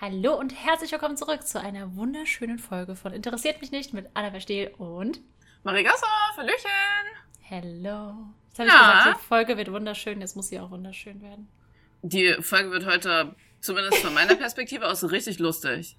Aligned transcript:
Hallo 0.00 0.38
und 0.38 0.54
herzlich 0.54 0.92
willkommen 0.92 1.16
zurück 1.16 1.44
zu 1.44 1.60
einer 1.60 1.96
wunderschönen 1.96 2.60
Folge 2.60 2.94
von 2.94 3.12
Interessiert 3.12 3.60
mich 3.60 3.72
nicht 3.72 3.92
mit 3.92 4.06
Anna 4.14 4.30
Verstehl 4.30 4.72
und 4.78 5.20
Marie 5.64 5.82
Gasser, 5.82 6.06
Hallöchen! 6.36 6.70
Hello. 7.40 8.14
Jetzt 8.46 8.60
habe 8.60 8.68
ich 8.68 8.74
ja. 8.74 8.98
gesagt, 8.98 9.20
die 9.20 9.26
Folge 9.26 9.56
wird 9.56 9.72
wunderschön, 9.72 10.20
jetzt 10.20 10.36
muss 10.36 10.50
sie 10.50 10.60
auch 10.60 10.70
wunderschön 10.70 11.20
werden. 11.20 11.48
Die 12.02 12.32
Folge 12.40 12.70
wird 12.70 12.86
heute, 12.86 13.34
zumindest 13.60 13.98
von 13.98 14.14
meiner 14.14 14.36
Perspektive 14.36 14.86
aus, 14.86 15.02
richtig 15.02 15.40
lustig. 15.40 15.96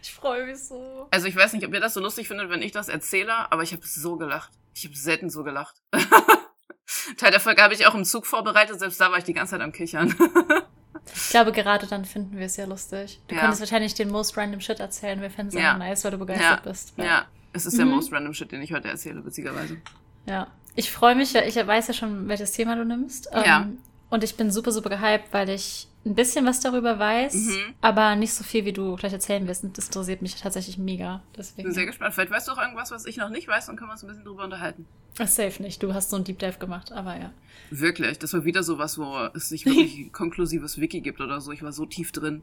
Ich 0.00 0.14
freue 0.14 0.46
mich 0.46 0.58
so. 0.58 1.06
Also 1.10 1.26
ich 1.26 1.36
weiß 1.36 1.52
nicht, 1.52 1.66
ob 1.66 1.74
ihr 1.74 1.80
das 1.80 1.92
so 1.92 2.00
lustig 2.00 2.28
findet, 2.28 2.48
wenn 2.48 2.62
ich 2.62 2.72
das 2.72 2.88
erzähle, 2.88 3.52
aber 3.52 3.62
ich 3.62 3.74
habe 3.74 3.86
so 3.86 4.16
gelacht. 4.16 4.52
Ich 4.72 4.86
habe 4.86 4.96
selten 4.96 5.28
so 5.28 5.44
gelacht. 5.44 5.76
Teil 7.18 7.32
der 7.32 7.40
Folge 7.40 7.62
habe 7.62 7.74
ich 7.74 7.86
auch 7.86 7.94
im 7.94 8.06
Zug 8.06 8.24
vorbereitet, 8.24 8.78
selbst 8.78 8.98
da 8.98 9.10
war 9.10 9.18
ich 9.18 9.24
die 9.24 9.34
ganze 9.34 9.50
Zeit 9.50 9.60
am 9.60 9.72
Kichern. 9.72 10.14
Ich 11.14 11.30
glaube, 11.30 11.52
gerade 11.52 11.86
dann 11.86 12.04
finden 12.04 12.36
wir 12.36 12.46
es 12.46 12.56
ja 12.56 12.64
lustig. 12.64 13.20
Du 13.28 13.34
ja. 13.34 13.42
könntest 13.42 13.60
wahrscheinlich 13.60 13.94
den 13.94 14.10
most 14.10 14.36
random 14.36 14.60
Shit 14.60 14.80
erzählen. 14.80 15.20
Wir 15.20 15.30
fänden 15.30 15.56
es 15.56 15.62
ja. 15.62 15.76
nice, 15.78 16.04
weil 16.04 16.10
du 16.10 16.18
begeistert 16.18 16.64
ja. 16.64 16.70
bist. 16.70 16.92
Ja. 16.96 17.04
ja, 17.04 17.26
es 17.52 17.66
ist 17.66 17.74
mhm. 17.74 17.78
der 17.78 17.86
most 17.86 18.12
random 18.12 18.34
Shit, 18.34 18.52
den 18.52 18.62
ich 18.62 18.72
heute 18.72 18.88
erzähle, 18.88 19.24
witzigerweise. 19.24 19.78
Ja. 20.26 20.48
Ich 20.74 20.90
freue 20.90 21.14
mich 21.14 21.32
ja, 21.32 21.42
ich 21.42 21.56
weiß 21.56 21.88
ja 21.88 21.94
schon, 21.94 22.28
welches 22.28 22.52
Thema 22.52 22.76
du 22.76 22.84
nimmst. 22.84 23.28
Ja. 23.32 23.62
Ähm, 23.62 23.78
und 24.10 24.22
ich 24.22 24.36
bin 24.36 24.50
super, 24.50 24.72
super 24.72 24.90
gehypt, 24.90 25.32
weil 25.32 25.48
ich 25.48 25.88
ein 26.06 26.14
bisschen 26.14 26.46
was 26.46 26.60
darüber 26.60 26.98
weiß, 26.98 27.34
mhm. 27.34 27.74
aber 27.80 28.16
nicht 28.16 28.32
so 28.32 28.44
viel, 28.44 28.64
wie 28.64 28.72
du 28.72 28.94
gleich 28.96 29.12
erzählen 29.12 29.46
wirst. 29.48 29.64
Und 29.64 29.76
das 29.76 29.86
interessiert 29.86 30.22
mich 30.22 30.36
tatsächlich 30.36 30.78
mega. 30.78 31.22
Deswegen. 31.36 31.64
Bin 31.64 31.74
sehr 31.74 31.86
gespannt. 31.86 32.14
Vielleicht 32.14 32.30
weißt 32.30 32.48
du 32.48 32.52
auch 32.52 32.62
irgendwas, 32.62 32.90
was 32.92 33.06
ich 33.06 33.16
noch 33.16 33.28
nicht 33.28 33.48
weiß, 33.48 33.66
dann 33.66 33.76
können 33.76 33.90
wir 33.90 33.92
uns 33.92 34.04
ein 34.04 34.08
bisschen 34.08 34.24
drüber 34.24 34.44
unterhalten. 34.44 34.86
Das 35.18 35.34
safe 35.34 35.62
nicht. 35.62 35.82
Du 35.82 35.92
hast 35.94 36.10
so 36.10 36.16
ein 36.16 36.24
Deep 36.24 36.38
Dive 36.38 36.58
gemacht, 36.58 36.92
aber 36.92 37.18
ja. 37.18 37.32
Wirklich. 37.70 38.18
Das 38.18 38.32
war 38.34 38.44
wieder 38.44 38.62
sowas, 38.62 38.98
wo 38.98 39.16
es 39.34 39.50
nicht 39.50 39.66
wirklich 39.66 40.12
konklusives 40.12 40.80
Wiki 40.80 41.00
gibt 41.00 41.20
oder 41.20 41.40
so. 41.40 41.52
Ich 41.52 41.62
war 41.62 41.72
so 41.72 41.86
tief 41.86 42.12
drin. 42.12 42.42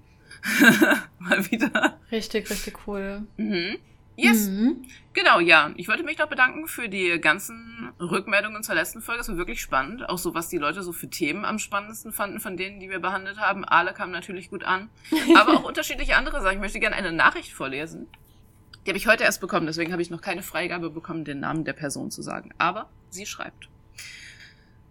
Mal 1.20 1.50
wieder. 1.52 1.98
Richtig, 2.12 2.50
richtig 2.50 2.88
cool. 2.88 3.24
Mhm. 3.38 3.78
Yes. 4.16 4.48
Mhm. 4.48 4.84
Genau, 5.14 5.40
ja. 5.40 5.72
Ich 5.76 5.88
wollte 5.88 6.04
mich 6.04 6.18
noch 6.18 6.28
bedanken 6.28 6.68
für 6.68 6.90
die 6.90 7.20
ganzen 7.20 7.92
Rückmeldungen 8.00 8.64
zur 8.64 8.76
letzten 8.76 9.02
Folge. 9.02 9.22
Es 9.22 9.30
war 9.30 9.38
wirklich 9.38 9.62
spannend. 9.62 10.08
Auch 10.08 10.18
so, 10.18 10.34
was 10.34 10.50
die 10.50 10.58
Leute 10.58 10.84
so 10.84 10.92
für 10.92 11.10
Themen 11.10 11.46
am 11.46 11.60
spannendsten 11.60 12.12
fanden 12.12 12.40
von 12.40 12.58
denen, 12.58 12.80
die 12.80 12.90
wir 12.90 13.00
behandelt 13.00 13.40
haben. 13.40 13.66
Alle 13.66 13.94
kamen 13.94 14.12
natürlich 14.12 14.50
gut 14.50 14.64
an. 14.64 14.90
Aber 15.38 15.54
auch 15.54 15.64
unterschiedliche 15.64 16.16
andere 16.16 16.42
Sachen. 16.42 16.56
Ich 16.56 16.62
möchte 16.62 16.80
gerne 16.80 16.96
eine 16.96 17.12
Nachricht 17.12 17.54
vorlesen. 17.54 18.08
Die 18.86 18.90
habe 18.90 18.98
ich 18.98 19.08
heute 19.08 19.24
erst 19.24 19.40
bekommen, 19.40 19.66
deswegen 19.66 19.94
habe 19.94 20.02
ich 20.02 20.10
noch 20.10 20.22
keine 20.22 20.44
Freigabe 20.44 20.90
bekommen, 20.90 21.24
den 21.24 21.40
Namen 21.40 21.64
der 21.64 21.72
Person 21.72 22.12
zu 22.12 22.22
sagen. 22.22 22.54
Aber 22.58 22.90
sie 23.10 23.26
schreibt 23.26 23.70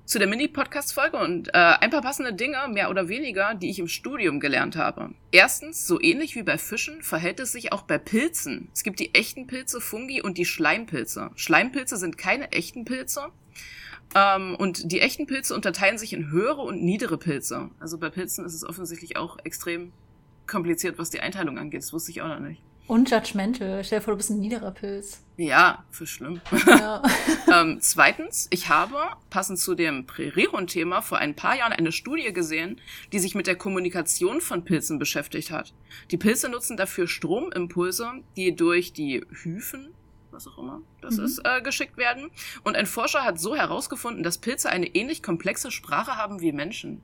zu 0.05 0.19
der 0.19 0.29
Mini-Podcast-Folge 0.29 1.17
und 1.17 1.49
äh, 1.49 1.53
ein 1.53 1.91
paar 1.91 2.03
passende 2.03 2.35
Dinge, 2.35 2.59
mehr 2.69 2.91
oder 2.91 3.09
weniger, 3.09 3.55
die 3.55 3.71
ich 3.71 3.79
im 3.79 3.89
Studium 3.89 4.41
gelernt 4.41 4.77
habe. 4.77 5.11
Erstens, 5.31 5.87
so 5.87 6.01
ähnlich 6.01 6.35
wie 6.35 6.43
bei 6.43 6.59
Fischen 6.59 7.03
verhält 7.03 7.41
es 7.41 7.53
sich 7.53 7.73
auch 7.73 7.83
bei 7.83 7.99
Pilzen. 7.99 8.69
Es 8.75 8.83
gibt 8.83 9.01
die 9.01 9.15
echten 9.15 9.47
Pilze, 9.47 9.81
Fungi 9.81 10.21
und 10.21 10.39
die 10.39 10.45
Schleimpilze. 10.45 11.31
Schleimpilze 11.37 11.97
sind 11.97 12.19
keine 12.19 12.53
echten 12.53 12.85
Pilze. 12.85 13.29
Ähm, 14.15 14.57
und 14.57 14.93
die 14.93 15.01
echten 15.01 15.27
Pilze 15.27 15.55
unterteilen 15.55 15.99
sich 15.99 16.13
in 16.13 16.31
höhere 16.31 16.63
und 16.63 16.83
niedere 16.83 17.17
Pilze. 17.17 17.71
Also 17.81 17.99
bei 17.99 18.11
Pilzen 18.11 18.45
ist 18.45 18.55
es 18.55 18.65
offensichtlich 18.65 19.17
auch 19.17 19.39
extrem 19.45 19.93
kompliziert, 20.47 20.99
was 20.99 21.11
die 21.11 21.21
Einteilung 21.21 21.59
angeht. 21.59 21.83
Das 21.83 21.93
wusste 21.93 22.11
ich 22.11 22.21
auch 22.21 22.29
noch 22.29 22.41
nicht. 22.41 22.61
Unjudgmental. 22.93 23.83
Stell 23.83 24.01
dir 24.01 24.05
vor, 24.05 24.13
du 24.13 24.19
bist 24.19 24.29
ein 24.29 24.41
niederer 24.41 24.71
Pilz. 24.71 25.25
Ja, 25.39 25.83
für 25.91 26.07
schlimm. 26.07 26.43
Ja. 26.67 27.03
ähm, 27.51 27.79
zweitens, 27.81 28.49
ich 28.51 28.69
habe, 28.69 28.99
passend 29.31 29.59
zu 29.59 29.75
dem 29.75 30.07
Prärierhund-Thema, 30.07 31.01
vor 31.01 31.17
ein 31.17 31.35
paar 31.35 31.57
Jahren 31.57 31.73
eine 31.73 31.91
Studie 31.91 32.35
gesehen, 32.35 32.79
die 33.11 33.19
sich 33.19 33.35
mit 33.35 33.47
der 33.47 33.57
Kommunikation 33.57 34.43
von 34.43 34.67
Pilzen 34.67 34.99
beschäftigt 34.99 35.51
hat. 35.51 35.73
Die 36.11 36.19
Pilze 36.19 36.51
nutzen 36.51 36.77
dafür 36.77 37.09
Stromimpulse, 37.09 38.13
die 38.37 38.55
durch 38.55 38.93
die 38.93 39.25
Hyphen, 39.43 39.95
was 40.31 40.47
auch 40.47 40.59
immer 40.59 40.83
das 41.01 41.17
mhm. 41.17 41.25
ist, 41.25 41.41
äh, 41.47 41.63
geschickt 41.63 41.97
werden. 41.97 42.31
Und 42.63 42.77
ein 42.77 42.85
Forscher 42.85 43.25
hat 43.25 43.41
so 43.41 43.57
herausgefunden, 43.57 44.23
dass 44.23 44.37
Pilze 44.37 44.69
eine 44.69 44.87
ähnlich 44.87 45.23
komplexe 45.23 45.71
Sprache 45.71 46.19
haben 46.19 46.43
wie 46.43 46.53
Menschen. 46.53 47.03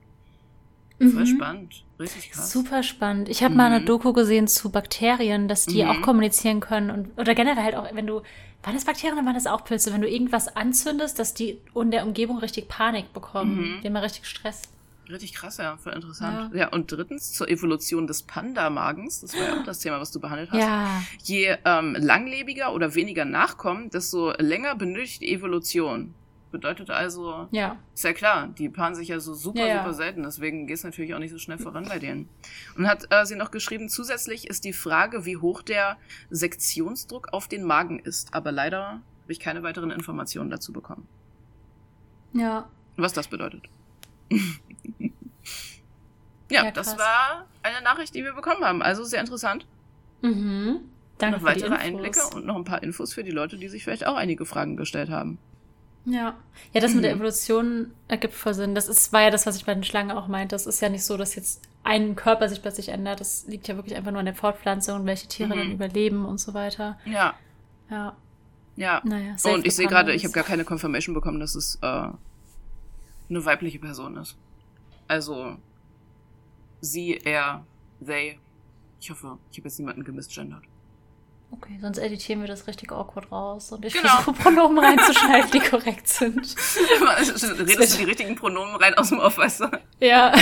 Voll 0.99 1.09
mhm. 1.09 1.27
spannend. 1.27 1.85
Richtig 2.01 2.33
krass. 2.33 2.51
Super 2.51 2.83
spannend. 2.83 3.29
Ich 3.29 3.43
habe 3.43 3.53
mhm. 3.53 3.59
mal 3.59 3.73
eine 3.73 3.85
Doku 3.85 4.13
gesehen 4.13 4.49
zu 4.49 4.71
Bakterien, 4.71 5.49
dass 5.49 5.67
die 5.67 5.85
mhm. 5.85 5.91
auch 5.91 6.03
kommunizieren 6.03 6.61
können 6.61 6.91
und 6.91 7.11
oder 7.17 7.35
generell 7.35 7.63
halt 7.63 7.75
auch, 7.77 7.87
wenn 7.95 8.07
du 8.07 8.23
waren 8.63 8.75
das 8.75 8.85
Bakterien 8.85 9.17
oder 9.17 9.25
waren 9.25 9.35
das 9.35 9.47
auch 9.47 9.65
Pilze, 9.65 9.93
wenn 9.93 10.01
du 10.01 10.09
irgendwas 10.09 10.49
anzündest, 10.57 11.19
dass 11.19 11.35
die 11.35 11.59
in 11.75 11.91
der 11.91 12.05
Umgebung 12.05 12.39
richtig 12.39 12.69
Panik 12.69 13.13
bekommen, 13.13 13.77
mhm. 13.77 13.81
die 13.83 13.91
mal 13.91 14.03
richtig 14.03 14.27
Stress. 14.27 14.63
Richtig 15.09 15.33
krass, 15.33 15.57
ja, 15.57 15.77
voll 15.79 15.95
interessant. 15.95 16.53
Ja. 16.53 16.61
ja, 16.61 16.69
und 16.69 16.93
drittens 16.93 17.33
zur 17.33 17.49
Evolution 17.49 18.07
des 18.07 18.25
Panda-Magens, 18.25 19.21
das 19.21 19.35
war 19.35 19.43
ja 19.43 19.61
auch 19.61 19.65
das 19.65 19.79
Thema, 19.79 20.01
was 20.01 20.11
du 20.11 20.21
behandelt 20.21 20.51
hast. 20.51 20.61
Ja. 20.61 21.03
Je 21.23 21.57
ähm, 21.65 21.97
langlebiger 21.99 22.75
oder 22.75 22.95
weniger 22.95 23.25
Nachkommen, 23.25 23.89
desto 23.89 24.33
länger 24.33 24.75
benötigt 24.75 25.23
die 25.23 25.33
Evolution. 25.33 26.15
Bedeutet 26.51 26.89
also, 26.89 27.47
ja. 27.51 27.77
ist 27.95 28.05
ja 28.05 28.15
klar, 28.15 28.49
die 28.49 28.71
paaren 28.71 28.95
sich 28.95 29.09
ja 29.09 29.21
so 29.21 29.35
super, 29.35 29.67
ja, 29.67 29.79
super 29.79 29.93
selten, 29.93 30.23
deswegen 30.23 30.67
geht 30.67 30.77
es 30.77 30.85
natürlich 30.85 31.15
auch 31.15 31.19
nicht 31.19 31.31
so 31.31 31.39
schnell 31.39 31.59
voran 31.59 31.85
bei 31.87 31.99
denen. 31.99 32.29
Und 32.77 32.89
hat 32.89 33.07
äh, 33.11 33.27
sie 33.27 33.37
noch 33.37 33.51
geschrieben, 33.51 33.91
zusätzlich 33.91 34.49
ist 34.49 34.65
die 34.65 34.73
Frage, 34.73 35.27
wie 35.27 35.37
hoch 35.37 35.61
der 35.61 35.99
Sektionsdruck 36.31 37.35
auf 37.35 37.49
den 37.49 37.65
Magen 37.65 37.99
ist. 37.99 38.33
Aber 38.33 38.51
leider 38.51 39.03
habe 39.29 39.33
ich 39.33 39.41
keine 39.41 39.63
weiteren 39.63 39.91
Informationen 39.91 40.49
dazu 40.49 40.73
bekommen. 40.73 41.07
Ja. 42.33 42.71
Was 42.97 43.13
das 43.13 43.29
bedeutet. 43.29 43.65
ja, 44.31 45.11
ja 46.51 46.71
das 46.71 46.97
war 46.97 47.47
eine 47.63 47.83
Nachricht, 47.83 48.15
die 48.15 48.25
wir 48.25 48.33
bekommen 48.33 48.65
haben. 48.65 48.81
Also 48.83 49.05
sehr 49.05 49.21
interessant. 49.21 49.67
Mhm. 50.23 50.81
Danke 51.19 51.39
noch 51.39 51.45
weitere 51.45 51.75
Einblicke 51.75 52.21
und 52.35 52.47
noch 52.47 52.57
ein 52.57 52.65
paar 52.65 52.83
Infos 52.83 53.13
für 53.13 53.25
die 53.25 53.33
Leute, 53.33 53.59
die 53.59 53.69
sich 53.69 53.85
vielleicht 53.85 54.07
auch 54.07 54.15
einige 54.15 54.47
Fragen 54.47 54.77
gestellt 54.77 55.11
haben. 55.11 55.39
Ja. 56.11 56.37
Ja, 56.73 56.81
das 56.81 56.95
mit 56.95 57.05
der 57.05 57.15
mhm. 57.15 57.21
Evolution 57.21 57.93
ergibt 58.09 58.35
voll 58.35 58.55
Sinn. 58.55 58.75
Das 58.75 58.89
ist, 58.89 59.13
war 59.13 59.23
ja 59.23 59.31
das, 59.31 59.47
was 59.47 59.57
ich 59.57 59.65
bei 59.65 59.75
den 59.75 59.85
Schlangen 59.85 60.11
auch 60.11 60.29
meinte. 60.29 60.55
Das 60.55 60.67
ist 60.67 60.81
ja 60.81 60.89
nicht 60.89 61.05
so, 61.05 61.17
dass 61.17 61.35
jetzt 61.35 61.63
ein 61.85 62.17
Körper 62.17 62.49
sich 62.49 62.61
plötzlich 62.63 62.89
ändert. 62.89 63.21
Das 63.21 63.47
liegt 63.47 63.69
ja 63.69 63.77
wirklich 63.77 63.97
einfach 63.97 64.11
nur 64.11 64.21
an 64.21 64.27
der 64.27 64.35
Fortpflanzung, 64.35 65.07
welche 65.07 65.29
Tiere 65.29 65.55
mhm. 65.55 65.59
dann 65.59 65.73
überleben 65.73 66.25
und 66.25 66.39
so 66.39 66.55
weiter. 66.55 66.99
Ja. 67.05 67.35
Ja. 67.91 68.17
Ja. 68.77 69.01
Naja, 69.05 69.35
und 69.45 69.67
ich 69.67 69.75
sehe 69.75 69.89
gerade, 69.89 70.15
ich 70.15 70.25
habe 70.25 70.33
gar 70.33 70.45
keine 70.45 70.65
Confirmation 70.65 71.13
bekommen, 71.13 71.41
dass 71.41 71.57
es 71.57 71.79
äh, 71.83 71.87
eine 71.87 73.45
weibliche 73.45 73.81
Person 73.81 74.17
ist. 74.17 74.37
Also 75.09 75.57
sie, 76.81 77.17
er, 77.17 77.65
they. 78.05 78.39
Ich 79.01 79.11
hoffe, 79.11 79.39
ich 79.51 79.59
habe 79.59 79.69
jetzt 79.69 79.79
niemanden 79.79 80.05
gemisgendert. 80.05 80.63
Okay, 81.51 81.79
sonst 81.81 81.99
editieren 81.99 82.41
wir 82.43 82.49
das 82.49 82.67
richtig 82.67 82.93
awkward 82.93 83.33
raus 83.33 83.73
und 83.73 83.85
ich 83.85 83.95
genau. 83.95 84.09
versuche 84.09 84.35
Pronomen 84.35 84.79
reinzuschneiden, 84.79 85.51
die 85.51 85.61
korrekt 85.61 86.07
sind. 86.07 86.37
Redest 87.59 87.95
du 87.95 87.99
die 87.99 88.05
richtigen 88.05 88.37
Pronomen 88.37 88.77
rein 88.77 88.95
aus 88.95 89.09
dem 89.09 89.19
Off, 89.19 89.39
weißt 89.39 89.61
du? 89.61 89.71
Ja. 90.01 90.33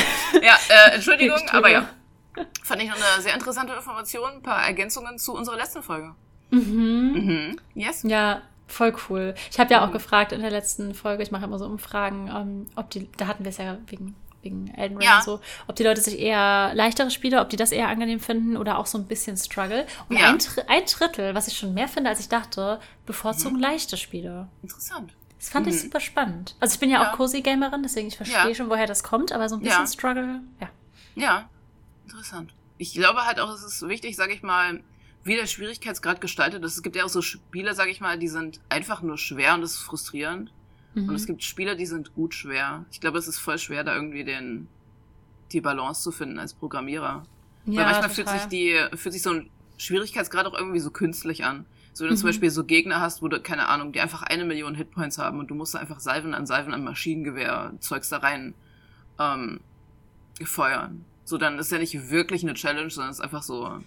Ja, 0.42 0.58
äh, 0.68 0.94
Entschuldigung, 0.94 1.40
aber 1.50 1.70
ja. 1.70 1.88
Fand 2.62 2.82
ich 2.82 2.88
noch 2.88 2.96
eine 2.96 3.22
sehr 3.22 3.34
interessante 3.34 3.72
Information, 3.72 4.30
ein 4.30 4.42
paar 4.42 4.66
Ergänzungen 4.66 5.18
zu 5.18 5.34
unserer 5.34 5.56
letzten 5.56 5.82
Folge. 5.82 6.14
Mhm. 6.50 7.12
Mhm. 7.14 7.60
Yes? 7.74 8.02
Ja, 8.02 8.42
voll 8.66 8.94
cool. 9.08 9.34
Ich 9.50 9.60
habe 9.60 9.72
ja 9.72 9.82
auch 9.84 9.88
mhm. 9.88 9.92
gefragt 9.92 10.32
in 10.32 10.40
der 10.40 10.50
letzten 10.50 10.94
Folge, 10.94 11.22
ich 11.22 11.30
mache 11.30 11.44
immer 11.44 11.58
so 11.58 11.66
Umfragen, 11.66 12.28
ähm, 12.34 12.66
ob 12.74 12.90
die, 12.90 13.10
da 13.16 13.28
hatten 13.28 13.44
wir 13.44 13.50
es 13.50 13.58
ja 13.58 13.78
wegen 13.86 14.16
wegen 14.42 14.68
Elden 14.74 14.98
Ring 14.98 15.06
ja. 15.06 15.18
und 15.18 15.24
so, 15.24 15.40
ob 15.66 15.76
die 15.76 15.82
Leute 15.82 16.00
sich 16.00 16.18
eher 16.18 16.72
leichtere 16.74 17.10
Spiele, 17.10 17.40
ob 17.40 17.50
die 17.50 17.56
das 17.56 17.72
eher 17.72 17.88
angenehm 17.88 18.20
finden 18.20 18.56
oder 18.56 18.78
auch 18.78 18.86
so 18.86 18.98
ein 18.98 19.06
bisschen 19.06 19.36
Struggle. 19.36 19.86
Und 20.08 20.18
ja. 20.18 20.28
ein, 20.28 20.38
ein, 20.68 20.84
Drittel, 20.86 21.34
was 21.34 21.48
ich 21.48 21.56
schon 21.56 21.74
mehr 21.74 21.88
finde, 21.88 22.10
als 22.10 22.20
ich 22.20 22.28
dachte, 22.28 22.80
bevorzugen 23.06 23.56
mhm. 23.56 23.62
leichte 23.62 23.96
Spiele. 23.96 24.48
Interessant. 24.62 25.12
Das 25.38 25.50
fand 25.50 25.66
mhm. 25.66 25.72
ich 25.72 25.80
super 25.80 26.00
spannend. 26.00 26.56
Also 26.60 26.74
ich 26.74 26.80
bin 26.80 26.90
ja, 26.90 27.02
ja. 27.02 27.10
auch 27.10 27.16
Cozy-Gamerin, 27.16 27.82
deswegen 27.82 28.08
ich 28.08 28.16
verstehe 28.16 28.54
schon, 28.54 28.70
woher 28.70 28.86
das 28.86 29.02
kommt, 29.02 29.32
aber 29.32 29.48
so 29.48 29.56
ein 29.56 29.62
bisschen 29.62 29.86
Struggle, 29.86 30.40
ja. 30.60 30.68
Ja, 31.14 31.48
interessant. 32.04 32.52
Ich 32.78 32.92
glaube 32.92 33.24
halt 33.24 33.40
auch, 33.40 33.52
es 33.52 33.62
ist 33.62 33.88
wichtig, 33.88 34.16
sage 34.16 34.34
ich 34.34 34.42
mal, 34.42 34.80
wie 35.24 35.34
der 35.34 35.46
Schwierigkeitsgrad 35.46 36.20
gestaltet 36.20 36.64
ist. 36.64 36.76
Es 36.76 36.82
gibt 36.82 36.94
ja 36.94 37.04
auch 37.04 37.08
so 37.08 37.20
Spiele, 37.20 37.74
sage 37.74 37.90
ich 37.90 38.00
mal, 38.00 38.18
die 38.18 38.28
sind 38.28 38.60
einfach 38.68 39.02
nur 39.02 39.18
schwer 39.18 39.54
und 39.54 39.62
das 39.62 39.72
ist 39.72 39.78
frustrierend. 39.78 40.52
Mhm. 40.96 41.10
Und 41.10 41.14
es 41.14 41.22
mhm. 41.22 41.26
gibt 41.26 41.44
Spiele, 41.44 41.76
die 41.76 41.86
sind 41.86 42.14
gut 42.14 42.34
schwer. 42.34 42.86
Ich 42.90 43.00
glaube, 43.00 43.18
es 43.18 43.28
ist 43.28 43.38
voll 43.38 43.58
schwer, 43.58 43.84
da 43.84 43.94
irgendwie 43.94 44.24
den, 44.24 44.66
die 45.52 45.60
Balance 45.60 46.02
zu 46.02 46.10
finden 46.10 46.38
als 46.38 46.54
Programmierer. 46.54 47.22
Ja, 47.66 47.76
Weil 47.76 47.84
manchmal 47.84 48.10
fühlt 48.10 48.28
sich 48.28 48.44
die, 48.46 48.76
fühlt 48.94 49.12
sich 49.12 49.22
so 49.22 49.30
ein 49.30 49.50
Schwierigkeitsgrad 49.76 50.46
auch 50.46 50.54
irgendwie 50.54 50.80
so 50.80 50.90
künstlich 50.90 51.44
an. 51.44 51.66
So 51.92 52.04
wenn 52.04 52.08
du 52.08 52.14
mhm. 52.14 52.20
zum 52.20 52.28
Beispiel 52.28 52.50
so 52.50 52.64
Gegner 52.64 53.00
hast, 53.00 53.22
wo 53.22 53.28
du, 53.28 53.40
keine 53.40 53.68
Ahnung, 53.68 53.92
die 53.92 54.00
einfach 54.00 54.22
eine 54.22 54.44
Million 54.44 54.74
Hitpoints 54.74 55.18
haben 55.18 55.38
und 55.38 55.48
du 55.50 55.54
musst 55.54 55.74
da 55.74 55.78
einfach 55.78 56.00
Salven 56.00 56.34
an 56.34 56.46
Salven 56.46 56.72
an 56.72 56.82
Maschinengewehr 56.82 57.74
Zeugs 57.80 58.08
da 58.08 58.18
rein 58.18 58.54
ähm, 59.18 59.60
feuern. 60.42 61.04
So, 61.24 61.38
dann 61.38 61.58
ist 61.58 61.72
ja 61.72 61.78
nicht 61.78 62.10
wirklich 62.10 62.42
eine 62.42 62.54
Challenge, 62.54 62.90
sondern 62.90 63.10
es 63.10 63.18
ist 63.18 63.24
einfach 63.24 63.42
so, 63.42 63.78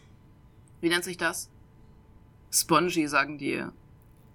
wie 0.82 0.90
nennt 0.90 1.04
sich 1.04 1.18
das? 1.18 1.50
Spongy, 2.52 3.08
sagen 3.08 3.38
die 3.38 3.64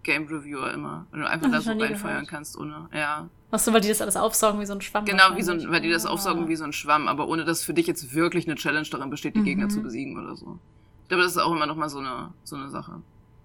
Game 0.05 0.27
Reviewer 0.27 0.73
immer. 0.73 1.06
Wenn 1.11 1.21
du 1.21 1.29
einfach 1.29 1.49
Ach, 1.49 1.53
da 1.53 1.61
so 1.61 1.73
reinfeuern 1.73 2.27
kannst 2.27 2.56
ohne. 2.56 2.89
Ja. 2.93 3.29
Achso, 3.51 3.73
weil 3.73 3.81
die 3.81 3.89
das 3.89 4.01
alles 4.01 4.17
aufsaugen 4.17 4.61
wie 4.61 4.67
so 4.67 4.73
ein 4.73 4.81
Schwamm. 4.81 5.05
Genau, 5.05 5.37
wie 5.37 5.43
so 5.43 5.53
ein, 5.53 5.71
weil 5.71 5.81
die 5.81 5.91
das 5.91 6.06
aufsaugen 6.06 6.49
wie 6.49 6.56
so 6.56 6.65
ein 6.65 6.73
Schwamm, 6.73 7.09
aber 7.09 7.29
ohne 7.29 7.45
dass 7.45 7.62
für 7.62 7.75
dich 7.75 7.87
jetzt 7.87 8.15
wirklich 8.15 8.47
eine 8.47 8.55
Challenge 8.55 8.87
darin 8.91 9.11
besteht, 9.11 9.35
die 9.35 9.41
mhm. 9.41 9.45
Gegner 9.45 9.69
zu 9.69 9.83
besiegen 9.83 10.19
oder 10.19 10.37
so. 10.37 10.59
Ich 11.03 11.09
glaube, 11.09 11.23
das 11.25 11.33
ist 11.33 11.39
auch 11.39 11.53
immer 11.53 11.67
noch 11.67 11.77
mal 11.77 11.89
so 11.89 11.99
eine, 11.99 12.33
so 12.45 12.56
eine 12.56 12.69
Sache. 12.69 13.03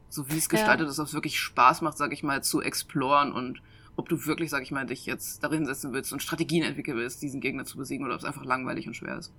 So 0.10 0.30
wie 0.30 0.38
es 0.38 0.50
gestaltet 0.50 0.86
ja. 0.86 0.90
ist, 0.90 0.98
dass 0.98 1.10
es 1.10 1.14
wirklich 1.14 1.40
Spaß 1.40 1.82
macht, 1.82 1.98
sag 1.98 2.14
ich 2.14 2.24
mal, 2.24 2.44
zu 2.44 2.62
exploren 2.62 3.32
und 3.32 3.62
ob 3.96 4.10
du 4.10 4.26
wirklich, 4.26 4.50
sag 4.50 4.64
ich 4.64 4.72
mal, 4.72 4.86
dich 4.86 5.06
jetzt 5.06 5.44
darin 5.44 5.66
setzen 5.66 5.94
willst 5.94 6.14
und 6.14 6.24
Strategien 6.24 6.64
entwickeln 6.64 6.98
willst, 6.98 7.22
diesen 7.22 7.42
Gegner 7.42 7.66
zu 7.66 7.78
besiegen 7.78 8.06
oder 8.06 8.16
ob 8.16 8.22
es 8.22 8.26
einfach 8.26 8.46
langweilig 8.46 8.88
und 8.88 8.96
schwer 8.96 9.18
ist. 9.18 9.34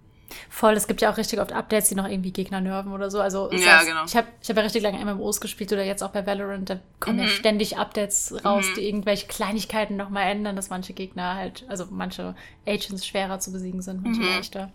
Voll, 0.48 0.74
es 0.74 0.86
gibt 0.86 1.00
ja 1.00 1.12
auch 1.12 1.16
richtig 1.16 1.40
oft 1.40 1.52
Updates, 1.52 1.88
die 1.88 1.94
noch 1.94 2.08
irgendwie 2.08 2.32
Gegner 2.32 2.60
nerven 2.60 2.92
oder 2.92 3.10
so. 3.10 3.20
Also 3.20 3.50
ja, 3.52 3.78
heißt, 3.78 3.86
genau. 3.86 4.04
ich 4.04 4.16
habe 4.16 4.28
ich 4.42 4.48
hab 4.48 4.56
ja 4.56 4.62
richtig 4.62 4.82
lange 4.82 5.04
MMOs 5.04 5.40
gespielt 5.40 5.72
oder 5.72 5.84
jetzt 5.84 6.02
auch 6.02 6.10
bei 6.10 6.26
Valorant, 6.26 6.70
da 6.70 6.80
kommen 6.98 7.16
mhm. 7.16 7.24
ja 7.24 7.28
ständig 7.28 7.78
Updates 7.78 8.34
raus, 8.44 8.64
mhm. 8.70 8.74
die 8.76 8.88
irgendwelche 8.88 9.26
Kleinigkeiten 9.26 9.96
nochmal 9.96 10.30
ändern, 10.30 10.56
dass 10.56 10.70
manche 10.70 10.92
Gegner 10.92 11.34
halt, 11.34 11.64
also 11.68 11.86
manche 11.90 12.34
Agents 12.66 13.06
schwerer 13.06 13.40
zu 13.40 13.52
besiegen 13.52 13.82
sind, 13.82 14.02
manche 14.02 14.20
mhm. 14.20 14.28
leichter. 14.28 14.72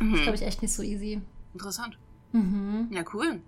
Mhm. 0.00 0.10
Das 0.10 0.20
ist, 0.20 0.22
glaube 0.22 0.36
ich, 0.36 0.42
echt 0.42 0.62
nicht 0.62 0.72
so 0.72 0.82
easy. 0.82 1.20
Interessant. 1.52 1.96
Mhm. 2.32 2.88
Ja, 2.90 3.02
cool. 3.12 3.40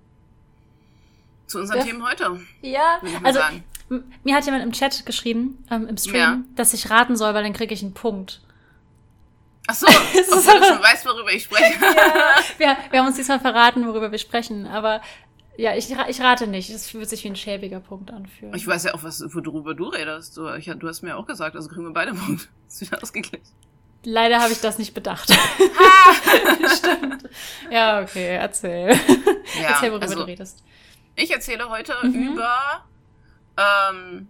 Zu 1.46 1.60
unseren 1.60 1.78
ja. 1.78 1.84
Themen 1.84 2.04
heute. 2.04 2.40
Ja, 2.62 3.00
also 3.22 3.38
sagen. 3.38 3.64
mir 4.24 4.34
hat 4.34 4.44
jemand 4.46 4.64
im 4.64 4.72
Chat 4.72 5.06
geschrieben, 5.06 5.64
ähm, 5.70 5.86
im 5.88 5.96
Stream, 5.96 6.16
ja. 6.16 6.38
dass 6.56 6.74
ich 6.74 6.90
raten 6.90 7.16
soll, 7.16 7.34
weil 7.34 7.44
dann 7.44 7.52
kriege 7.52 7.72
ich 7.72 7.82
einen 7.82 7.94
Punkt. 7.94 8.40
Ach 9.66 9.74
so, 9.74 9.86
obwohl 9.88 10.60
du 10.60 10.66
schon 10.66 10.82
weißt, 10.82 11.06
worüber 11.06 11.32
ich 11.32 11.44
spreche. 11.44 11.74
ja, 11.80 12.34
wir, 12.58 12.76
wir 12.90 13.00
haben 13.00 13.06
uns 13.06 13.16
diesmal 13.16 13.40
verraten, 13.40 13.86
worüber 13.86 14.12
wir 14.12 14.18
sprechen, 14.18 14.66
aber 14.66 15.00
ja, 15.56 15.74
ich, 15.74 15.90
ich 15.90 16.20
rate 16.20 16.46
nicht. 16.46 16.70
Es 16.70 16.90
fühlt 16.90 17.08
sich 17.08 17.24
wie 17.24 17.28
ein 17.28 17.36
schäbiger 17.36 17.80
Punkt 17.80 18.10
anfühlen. 18.10 18.54
Ich 18.54 18.66
weiß 18.66 18.84
ja 18.84 18.94
auch, 18.94 19.02
was, 19.02 19.22
worüber 19.22 19.74
du 19.74 19.88
redest. 19.88 20.36
Du, 20.36 20.52
ich, 20.54 20.66
du 20.66 20.88
hast 20.88 21.02
mir 21.02 21.16
auch 21.16 21.26
gesagt, 21.26 21.56
also 21.56 21.68
kriegen 21.68 21.84
wir 21.84 21.92
beide 21.92 22.14
Punkte. 22.14 22.46
ist 22.68 22.80
wieder 22.82 23.02
ausgeglichen. 23.02 23.46
Leider 24.04 24.40
habe 24.40 24.52
ich 24.52 24.60
das 24.60 24.78
nicht 24.78 24.94
bedacht. 24.94 25.32
Ah! 25.32 26.68
Stimmt. 26.76 27.28
Ja, 27.70 28.02
okay, 28.02 28.36
erzähl. 28.36 28.90
Ja, 29.60 29.70
erzähl, 29.70 29.90
worüber 29.90 30.04
also, 30.04 30.16
du 30.16 30.26
redest. 30.26 30.62
Ich 31.16 31.32
erzähle 31.32 31.68
heute 31.70 31.94
mhm. 32.02 32.34
über, 32.34 32.84
ähm, 33.56 34.28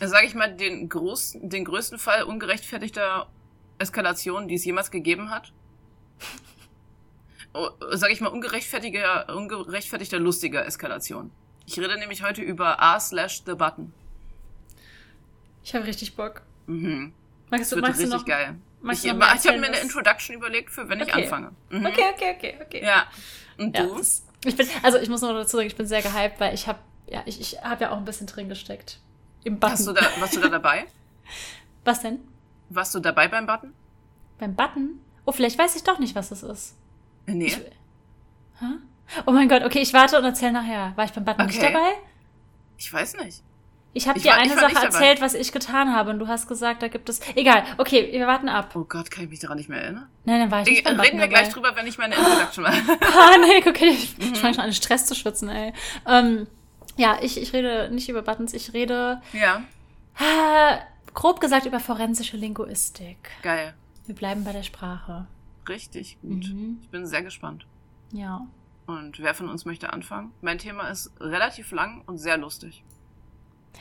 sage 0.00 0.26
ich 0.26 0.34
mal, 0.34 0.52
den, 0.52 0.88
groß, 0.88 1.36
den 1.40 1.64
größten 1.64 1.98
Fall 1.98 2.24
ungerechtfertigter 2.24 3.28
Eskalation, 3.80 4.48
die 4.48 4.54
es 4.54 4.64
jemals 4.64 4.90
gegeben 4.90 5.30
hat. 5.30 5.52
Oh, 7.52 7.68
sag 7.94 8.12
ich 8.12 8.20
mal, 8.20 8.28
ungerechtfertiger, 8.28 9.34
ungerechtfertigter, 9.34 10.20
lustiger 10.20 10.64
Eskalation. 10.64 11.32
Ich 11.66 11.76
rede 11.80 11.98
nämlich 11.98 12.22
heute 12.22 12.42
über 12.42 12.80
A 12.80 13.00
slash 13.00 13.42
The 13.44 13.54
Button. 13.54 13.92
Ich 15.64 15.74
habe 15.74 15.84
richtig 15.84 16.14
Bock. 16.14 16.42
Mhm. 16.68 17.12
Magst 17.50 17.72
du, 17.72 17.74
das 17.74 17.82
wird 17.82 17.82
magst 17.82 18.00
richtig 18.02 18.18
noch, 18.20 18.24
geil. 18.24 18.56
Ich, 18.92 19.04
ich 19.04 19.10
habe 19.10 19.58
mir 19.58 19.66
eine 19.66 19.80
Introduction 19.80 20.36
überlegt, 20.36 20.70
für 20.70 20.88
wenn 20.88 21.02
okay. 21.02 21.10
ich 21.10 21.24
anfange. 21.24 21.50
Mhm. 21.70 21.86
Okay, 21.86 22.04
okay, 22.14 22.34
okay, 22.36 22.58
okay. 22.64 22.84
Ja. 22.84 23.06
Und 23.58 23.76
du? 23.76 23.82
Ja, 23.82 23.98
das, 23.98 24.24
ich 24.44 24.56
bin, 24.56 24.68
also 24.84 24.98
ich 24.98 25.08
muss 25.08 25.20
noch 25.20 25.32
dazu 25.32 25.56
sagen, 25.56 25.66
ich 25.66 25.74
bin 25.74 25.86
sehr 25.86 26.02
gehypt, 26.02 26.38
weil 26.38 26.54
ich 26.54 26.68
habe 26.68 26.78
ja, 27.10 27.22
ich, 27.26 27.40
ich 27.40 27.60
habe 27.62 27.84
ja 27.84 27.90
auch 27.90 27.96
ein 27.96 28.04
bisschen 28.04 28.26
drin 28.26 28.48
gesteckt. 28.48 29.00
Im 29.42 29.58
Button. 29.58 29.72
Hast 29.72 29.86
du 29.86 29.92
da, 29.92 30.02
warst 30.18 30.36
du 30.36 30.40
da 30.40 30.48
dabei? 30.48 30.86
Was 31.84 32.02
denn? 32.02 32.20
Warst 32.70 32.94
du 32.94 33.00
dabei 33.00 33.28
beim 33.28 33.46
Button? 33.46 33.74
Beim 34.38 34.54
Button? 34.54 35.00
Oh, 35.24 35.32
vielleicht 35.32 35.58
weiß 35.58 35.76
ich 35.76 35.82
doch 35.82 35.98
nicht, 35.98 36.14
was 36.14 36.30
das 36.30 36.42
ist. 36.42 36.76
Nee. 37.26 37.46
Ich, 37.46 37.56
hä? 37.56 38.66
Oh 39.26 39.32
mein 39.32 39.48
Gott, 39.48 39.64
okay, 39.64 39.80
ich 39.80 39.92
warte 39.92 40.16
und 40.16 40.24
erzähl 40.24 40.52
nachher. 40.52 40.92
War 40.96 41.04
ich 41.04 41.12
beim 41.12 41.24
Button 41.24 41.42
okay. 41.42 41.50
nicht 41.50 41.62
dabei? 41.62 41.92
Ich 42.78 42.92
weiß 42.92 43.16
nicht. 43.16 43.42
Ich 43.92 44.06
habe 44.06 44.20
dir 44.20 44.30
war, 44.30 44.38
eine 44.38 44.54
Sache 44.54 44.84
erzählt, 44.84 45.20
was 45.20 45.34
ich 45.34 45.50
getan 45.50 45.92
habe 45.92 46.10
und 46.10 46.20
du 46.20 46.28
hast 46.28 46.46
gesagt, 46.46 46.80
da 46.82 46.88
gibt 46.88 47.08
es. 47.08 47.20
Egal, 47.34 47.64
okay, 47.76 48.12
wir 48.12 48.24
warten 48.26 48.48
ab. 48.48 48.70
Oh 48.76 48.84
Gott, 48.84 49.10
kann 49.10 49.24
ich 49.24 49.30
mich 49.30 49.40
daran 49.40 49.58
nicht 49.58 49.68
mehr 49.68 49.82
erinnern? 49.82 50.08
Nein, 50.24 50.40
dann 50.40 50.50
war 50.52 50.62
ich 50.62 50.68
nicht 50.68 50.88
ich, 50.88 50.98
Reden 50.98 51.18
wir 51.18 51.26
gleich 51.26 51.48
drüber, 51.48 51.74
wenn 51.74 51.88
ich 51.88 51.98
meine 51.98 52.14
Introduction 52.14 52.62
mache. 52.62 52.80
Panik, 53.00 53.66
okay, 53.66 53.88
ich, 53.88 54.16
mhm. 54.18 54.32
ich 54.32 54.38
fange 54.38 54.54
schon 54.54 54.64
an, 54.64 54.72
Stress 54.72 55.06
zu 55.06 55.16
schwitzen, 55.16 55.48
ey. 55.48 55.72
Ähm, 56.06 56.46
ja, 56.96 57.18
ich, 57.20 57.40
ich 57.40 57.52
rede 57.52 57.90
nicht 57.92 58.08
über 58.08 58.22
Buttons, 58.22 58.54
ich 58.54 58.72
rede. 58.74 59.20
Ja. 59.32 59.62
Grob 61.14 61.40
gesagt 61.40 61.66
über 61.66 61.80
forensische 61.80 62.36
Linguistik. 62.36 63.30
Geil. 63.42 63.74
Wir 64.06 64.14
bleiben 64.14 64.44
bei 64.44 64.52
der 64.52 64.62
Sprache. 64.62 65.26
Richtig 65.68 66.18
gut. 66.22 66.48
Mhm. 66.48 66.78
Ich 66.82 66.88
bin 66.88 67.06
sehr 67.06 67.22
gespannt. 67.22 67.66
Ja. 68.12 68.46
Und 68.86 69.20
wer 69.20 69.34
von 69.34 69.48
uns 69.48 69.64
möchte 69.64 69.92
anfangen? 69.92 70.32
Mein 70.40 70.58
Thema 70.58 70.88
ist 70.88 71.12
relativ 71.20 71.70
lang 71.70 72.02
und 72.06 72.18
sehr 72.18 72.36
lustig. 72.36 72.82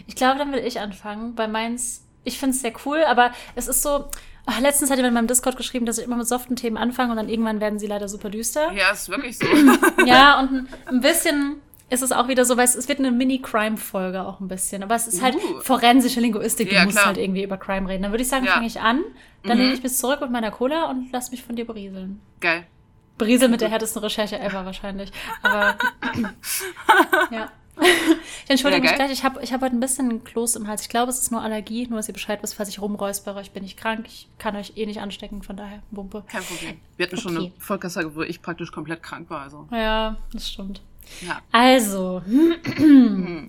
Ich 0.05 0.15
glaube, 0.15 0.37
dann 0.37 0.51
will 0.51 0.59
ich 0.59 0.79
anfangen, 0.79 1.37
weil 1.37 1.47
meins, 1.47 2.05
ich 2.23 2.37
finde 2.37 2.55
es 2.55 2.61
sehr 2.61 2.73
cool, 2.85 3.03
aber 3.03 3.31
es 3.55 3.67
ist 3.67 3.81
so. 3.81 4.09
Ach, 4.45 4.59
letztens 4.59 4.89
hat 4.89 4.97
jemand 4.97 5.11
in 5.11 5.13
meinem 5.15 5.27
Discord 5.27 5.57
geschrieben, 5.57 5.85
dass 5.85 5.97
ich 5.97 6.05
immer 6.05 6.15
mit 6.15 6.27
soften 6.27 6.55
Themen 6.55 6.77
anfange 6.77 7.11
und 7.11 7.17
dann 7.17 7.29
irgendwann 7.29 7.59
werden 7.59 7.77
sie 7.77 7.87
leider 7.87 8.07
super 8.07 8.29
düster. 8.29 8.71
Ja, 8.71 8.91
ist 8.91 9.09
wirklich 9.09 9.37
so. 9.37 9.45
ja, 10.05 10.39
und 10.39 10.51
ein, 10.51 10.69
ein 10.87 11.01
bisschen 11.01 11.61
ist 11.89 12.01
es 12.01 12.11
auch 12.11 12.27
wieder 12.27 12.45
so, 12.45 12.57
weil 12.57 12.65
es, 12.65 12.75
es 12.75 12.87
wird 12.87 12.99
eine 12.99 13.11
Mini-Crime-Folge 13.11 14.21
auch 14.21 14.39
ein 14.39 14.47
bisschen. 14.47 14.83
Aber 14.83 14.95
es 14.95 15.07
ist 15.07 15.21
halt 15.21 15.35
uh. 15.35 15.61
forensische 15.61 16.19
Linguistik, 16.19 16.69
du 16.69 16.75
ja, 16.75 16.85
musst 16.85 16.97
klar. 16.97 17.07
halt 17.07 17.17
irgendwie 17.17 17.43
über 17.43 17.57
Crime 17.57 17.89
reden. 17.89 18.03
Dann 18.03 18.11
würde 18.11 18.23
ich 18.23 18.29
sagen, 18.29 18.45
ja. 18.45 18.53
fange 18.53 18.67
ich 18.67 18.79
an, 18.79 19.03
dann 19.43 19.57
mhm. 19.57 19.63
lehne 19.63 19.73
ich 19.75 19.83
mich 19.83 19.93
zurück 19.93 20.21
mit 20.21 20.31
meiner 20.31 20.51
Cola 20.51 20.89
und 20.89 21.11
lass 21.11 21.31
mich 21.31 21.43
von 21.43 21.55
dir 21.55 21.65
berieseln. 21.65 22.21
Geil. 22.39 22.65
Beriesel 23.17 23.49
mit 23.49 23.61
der 23.61 23.69
härtesten 23.69 24.01
Recherche 24.01 24.39
ever 24.39 24.65
wahrscheinlich. 24.65 25.11
Aber 25.41 25.77
ja. 27.31 27.51
ich 28.43 28.49
entschuldige 28.49 28.83
ja, 28.83 28.91
mich 28.91 28.95
gleich, 28.95 29.11
ich 29.11 29.23
habe 29.23 29.41
ich 29.41 29.53
hab 29.53 29.61
heute 29.61 29.75
ein 29.75 29.79
bisschen 29.79 30.23
Kloß 30.23 30.57
im 30.57 30.67
Hals. 30.67 30.81
Ich 30.81 30.89
glaube, 30.89 31.09
es 31.09 31.19
ist 31.19 31.31
nur 31.31 31.41
Allergie, 31.41 31.87
nur 31.87 31.97
dass 31.97 32.07
ihr 32.07 32.13
Bescheid 32.13 32.41
wisst, 32.43 32.55
falls 32.55 32.69
ich 32.69 32.81
rumräuspere. 32.81 33.41
Ich 33.41 33.51
bin 33.51 33.63
nicht 33.63 33.77
krank, 33.77 34.05
ich 34.05 34.27
kann 34.37 34.55
euch 34.55 34.73
eh 34.75 34.85
nicht 34.85 34.99
anstecken, 34.99 35.43
von 35.43 35.55
daher 35.55 35.81
Wumpe. 35.91 36.23
Kein 36.27 36.43
Problem. 36.43 36.79
Wir 36.97 37.05
hatten 37.05 37.15
okay. 37.15 37.21
schon 37.21 37.37
eine 37.37 37.51
Vollkasse, 37.57 38.15
wo 38.15 38.21
ich 38.21 38.41
praktisch 38.41 38.71
komplett 38.71 39.01
krank 39.01 39.29
war. 39.29 39.41
Also. 39.41 39.67
Ja, 39.71 40.17
das 40.33 40.49
stimmt. 40.49 40.81
Ja. 41.21 41.41
Also, 41.51 42.21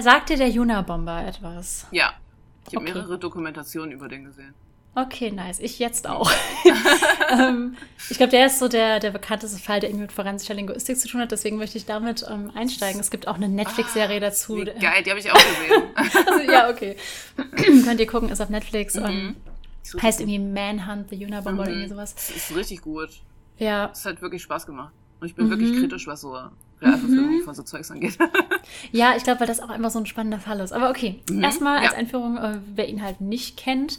sagt 0.00 0.30
dir 0.30 0.36
der 0.36 0.48
Juna-Bomber 0.48 1.26
etwas? 1.26 1.86
Ja. 1.90 2.12
Ich 2.68 2.74
habe 2.74 2.84
okay. 2.84 2.94
mehrere 2.94 3.18
Dokumentationen 3.18 3.92
über 3.92 4.08
den 4.08 4.24
gesehen. 4.24 4.54
Okay, 4.96 5.32
nice. 5.32 5.58
Ich 5.58 5.80
jetzt 5.80 6.08
auch. 6.08 6.30
ähm, 7.30 7.76
ich 8.08 8.16
glaube, 8.16 8.30
der 8.30 8.46
ist 8.46 8.60
so 8.60 8.68
der, 8.68 9.00
der 9.00 9.10
bekannteste 9.10 9.58
Fall, 9.58 9.80
der 9.80 9.90
irgendwie 9.90 10.04
mit 10.04 10.12
forensischer 10.12 10.54
Linguistik 10.54 10.96
zu 10.96 11.08
tun 11.08 11.20
hat. 11.20 11.32
Deswegen 11.32 11.56
möchte 11.56 11.76
ich 11.78 11.84
damit 11.84 12.24
ähm, 12.30 12.52
einsteigen. 12.54 13.00
Es 13.00 13.10
gibt 13.10 13.26
auch 13.26 13.34
eine 13.34 13.48
Netflix-Serie 13.48 14.18
ah, 14.18 14.20
dazu. 14.20 14.54
Geil, 14.54 15.02
die 15.04 15.10
habe 15.10 15.18
ich 15.18 15.32
auch 15.32 15.34
gesehen. 15.34 15.82
also, 16.26 16.50
ja, 16.50 16.70
okay. 16.70 16.96
Könnt 17.84 17.98
ihr 17.98 18.06
gucken, 18.06 18.28
ist 18.28 18.40
auf 18.40 18.50
Netflix. 18.50 18.94
Mhm. 18.94 19.34
Um, 19.94 20.00
heißt 20.00 20.20
irgendwie 20.20 20.38
Manhunt, 20.38 21.10
The 21.10 21.26
Unabomber 21.26 21.52
mhm. 21.52 21.58
oder 21.58 21.70
irgendwie 21.70 21.88
sowas. 21.88 22.14
Das 22.14 22.30
ist 22.30 22.54
richtig 22.54 22.82
gut. 22.82 23.10
Ja. 23.58 23.90
Es 23.92 24.04
hat 24.04 24.22
wirklich 24.22 24.42
Spaß 24.42 24.64
gemacht. 24.64 24.92
Und 25.20 25.26
ich 25.26 25.34
bin 25.34 25.46
mhm. 25.46 25.50
wirklich 25.50 25.72
kritisch, 25.72 26.06
was 26.06 26.20
so 26.20 26.38
Realverfilmung 26.84 27.38
mhm. 27.38 27.42
von 27.42 27.54
so 27.54 27.62
Zeugs 27.62 27.90
angeht. 27.90 28.18
ja, 28.92 29.14
ich 29.16 29.24
glaube, 29.24 29.40
weil 29.40 29.46
das 29.46 29.60
auch 29.60 29.74
immer 29.74 29.90
so 29.90 29.98
ein 29.98 30.06
spannender 30.06 30.38
Fall 30.38 30.60
ist. 30.60 30.72
Aber 30.72 30.90
okay, 30.90 31.20
mhm. 31.30 31.42
erstmal 31.42 31.78
als 31.78 31.92
ja. 31.92 31.98
Einführung, 31.98 32.36
äh, 32.36 32.58
wer 32.74 32.88
ihn 32.88 33.02
halt 33.02 33.20
nicht 33.20 33.56
kennt. 33.56 33.98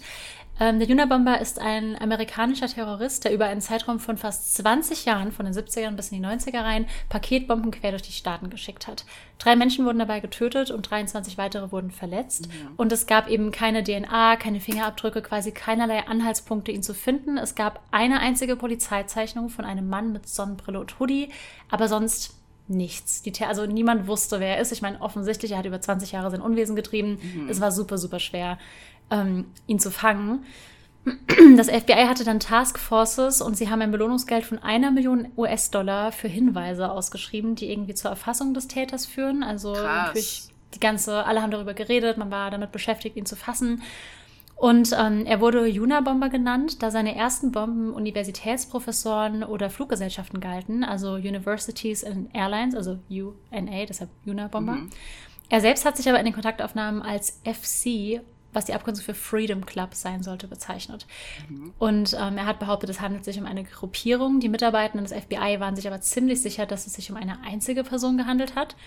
Ähm, 0.57 0.79
der 0.79 0.89
Unabomber 0.89 1.41
ist 1.41 1.59
ein 1.59 1.99
amerikanischer 2.01 2.67
Terrorist, 2.67 3.25
der 3.25 3.33
über 3.33 3.45
einen 3.45 3.59
Zeitraum 3.59 3.99
von 3.99 4.17
fast 4.17 4.55
20 4.55 5.03
Jahren, 5.03 5.33
von 5.33 5.45
den 5.45 5.53
70ern 5.53 5.91
bis 5.91 6.11
in 6.11 6.21
die 6.21 6.27
90er 6.27 6.63
rein, 6.63 6.85
Paketbomben 7.09 7.71
quer 7.71 7.91
durch 7.91 8.03
die 8.03 8.13
Staaten 8.13 8.49
geschickt 8.49 8.87
hat. 8.87 9.05
Drei 9.37 9.57
Menschen 9.57 9.85
wurden 9.85 9.99
dabei 9.99 10.21
getötet 10.21 10.71
und 10.71 10.89
23 10.89 11.37
weitere 11.37 11.73
wurden 11.73 11.91
verletzt. 11.91 12.47
Mhm. 12.47 12.69
Und 12.77 12.91
es 12.93 13.05
gab 13.05 13.29
eben 13.29 13.51
keine 13.51 13.83
DNA, 13.83 14.37
keine 14.37 14.61
Fingerabdrücke, 14.61 15.21
quasi 15.21 15.51
keinerlei 15.51 16.07
Anhaltspunkte, 16.07 16.71
ihn 16.71 16.83
zu 16.83 16.93
finden. 16.93 17.37
Es 17.37 17.55
gab 17.55 17.81
eine 17.91 18.19
einzige 18.19 18.55
Polizeizeichnung 18.55 19.49
von 19.49 19.65
einem 19.65 19.89
Mann 19.89 20.13
mit 20.13 20.29
Sonnenbrille 20.29 20.79
und 20.79 20.99
Hoodie, 20.99 21.29
aber 21.69 21.89
sonst 21.89 22.33
nichts. 22.67 23.21
Die, 23.21 23.33
also 23.43 23.65
niemand 23.65 24.07
wusste, 24.07 24.39
wer 24.39 24.55
er 24.55 24.61
ist. 24.61 24.71
Ich 24.71 24.81
meine, 24.81 25.01
offensichtlich, 25.01 25.51
er 25.51 25.59
hat 25.59 25.65
über 25.65 25.79
20 25.79 26.11
Jahre 26.11 26.31
sein 26.31 26.41
Unwesen 26.41 26.75
getrieben. 26.75 27.19
Mhm. 27.21 27.49
Es 27.49 27.61
war 27.61 27.71
super, 27.71 27.97
super 27.97 28.19
schwer, 28.19 28.57
ähm, 29.11 29.45
ihn 29.67 29.79
zu 29.79 29.91
fangen. 29.91 30.45
Das 31.55 31.69
FBI 31.69 32.07
hatte 32.07 32.23
dann 32.23 32.39
Taskforces 32.39 33.39
und 33.39 33.55
sie 33.55 33.69
haben 33.69 33.79
ein 33.81 33.91
Belohnungsgeld 33.91 34.43
von 34.43 34.57
einer 34.57 34.89
Million 34.89 35.27
US-Dollar 35.37 36.11
für 36.11 36.27
Hinweise 36.27 36.89
ausgeschrieben, 36.89 37.53
die 37.53 37.71
irgendwie 37.71 37.93
zur 37.93 38.09
Erfassung 38.09 38.55
des 38.55 38.67
Täters 38.67 39.05
führen. 39.05 39.43
Also 39.43 39.73
Krass. 39.73 40.07
natürlich 40.07 40.47
die 40.73 40.79
ganze, 40.79 41.23
alle 41.25 41.43
haben 41.43 41.51
darüber 41.51 41.75
geredet, 41.75 42.17
man 42.17 42.31
war 42.31 42.49
damit 42.49 42.71
beschäftigt, 42.71 43.15
ihn 43.17 43.27
zu 43.27 43.35
fassen. 43.35 43.83
Und 44.55 44.95
ähm, 44.97 45.25
er 45.25 45.41
wurde 45.41 45.65
Juna-Bomber 45.65 46.29
genannt, 46.29 46.81
da 46.81 46.89
seine 46.89 47.15
ersten 47.15 47.51
Bomben 47.51 47.93
Universitätsprofessoren 47.93 49.43
oder 49.43 49.69
Fluggesellschaften 49.69 50.39
galten, 50.39 50.83
also 50.83 51.15
Universities 51.15 52.03
and 52.03 52.33
Airlines, 52.33 52.73
also 52.73 52.99
UNA, 53.09 53.85
deshalb 53.85 54.09
Juna-Bomber. 54.23 54.73
Mhm. 54.73 54.89
Er 55.49 55.61
selbst 55.61 55.85
hat 55.85 55.97
sich 55.97 56.07
aber 56.07 56.19
in 56.19 56.25
den 56.25 56.33
Kontaktaufnahmen 56.33 57.01
als 57.01 57.41
FC, 57.43 58.21
was 58.53 58.65
die 58.65 58.73
Abkürzung 58.73 59.03
für 59.03 59.13
Freedom 59.13 59.65
Club 59.65 59.93
sein 59.93 60.23
sollte, 60.23 60.47
bezeichnet. 60.47 61.05
Mhm. 61.49 61.73
Und 61.77 62.13
ähm, 62.13 62.37
er 62.37 62.45
hat 62.45 62.59
behauptet, 62.59 62.89
es 62.89 63.01
handelt 63.01 63.25
sich 63.25 63.37
um 63.37 63.45
eine 63.45 63.65
Gruppierung. 63.65 64.39
Die 64.39 64.49
Mitarbeitenden 64.49 65.05
des 65.05 65.13
FBI 65.13 65.59
waren 65.59 65.75
sich 65.75 65.85
aber 65.85 65.99
ziemlich 65.99 66.41
sicher, 66.41 66.65
dass 66.65 66.87
es 66.87 66.93
sich 66.93 67.11
um 67.11 67.17
eine 67.17 67.43
einzige 67.43 67.83
Person 67.83 68.17
gehandelt 68.17 68.55
hat. 68.55 68.77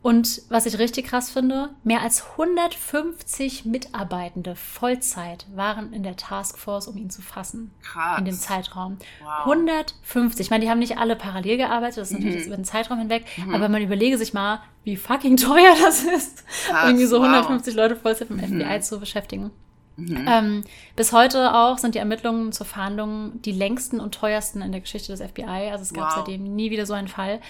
Und 0.00 0.42
was 0.48 0.64
ich 0.66 0.78
richtig 0.78 1.06
krass 1.06 1.28
finde, 1.28 1.70
mehr 1.82 2.02
als 2.02 2.24
150 2.32 3.64
Mitarbeitende 3.64 4.54
Vollzeit 4.54 5.46
waren 5.54 5.92
in 5.92 6.04
der 6.04 6.16
Taskforce, 6.16 6.86
um 6.86 6.96
ihn 6.96 7.10
zu 7.10 7.20
fassen. 7.20 7.72
Krass. 7.82 8.18
In 8.18 8.24
dem 8.24 8.34
Zeitraum. 8.34 8.98
Wow. 9.20 9.46
150. 9.46 10.46
Ich 10.46 10.50
meine, 10.50 10.64
die 10.64 10.70
haben 10.70 10.78
nicht 10.78 10.98
alle 10.98 11.16
parallel 11.16 11.56
gearbeitet, 11.56 11.98
das 11.98 12.12
ist 12.12 12.18
mhm. 12.18 12.24
natürlich 12.24 12.46
über 12.46 12.56
den 12.56 12.64
Zeitraum 12.64 12.98
hinweg, 12.98 13.24
mhm. 13.36 13.54
aber 13.54 13.68
man 13.68 13.82
überlege 13.82 14.16
sich 14.16 14.32
mal, 14.32 14.62
wie 14.84 14.96
fucking 14.96 15.36
teuer 15.36 15.74
das 15.82 16.04
ist, 16.04 16.46
krass, 16.46 16.86
irgendwie 16.86 17.06
so 17.06 17.20
150 17.20 17.74
wow. 17.74 17.82
Leute 17.82 17.96
Vollzeit 17.96 18.30
im 18.30 18.36
mhm. 18.36 18.60
FBI 18.60 18.80
zu 18.80 19.00
beschäftigen. 19.00 19.50
Mhm. 19.98 20.26
Ähm, 20.28 20.64
bis 20.94 21.12
heute 21.12 21.54
auch 21.54 21.76
sind 21.78 21.96
die 21.96 21.98
Ermittlungen 21.98 22.52
zur 22.52 22.66
Verhandlung 22.66 23.42
die 23.42 23.50
längsten 23.50 23.98
und 23.98 24.14
teuersten 24.14 24.62
in 24.62 24.70
der 24.70 24.80
Geschichte 24.80 25.10
des 25.10 25.20
FBI. 25.20 25.70
Also 25.72 25.82
es 25.82 25.92
gab 25.92 26.10
wow. 26.10 26.14
seitdem 26.18 26.54
nie 26.54 26.70
wieder 26.70 26.86
so 26.86 26.94
einen 26.94 27.08
Fall. 27.08 27.40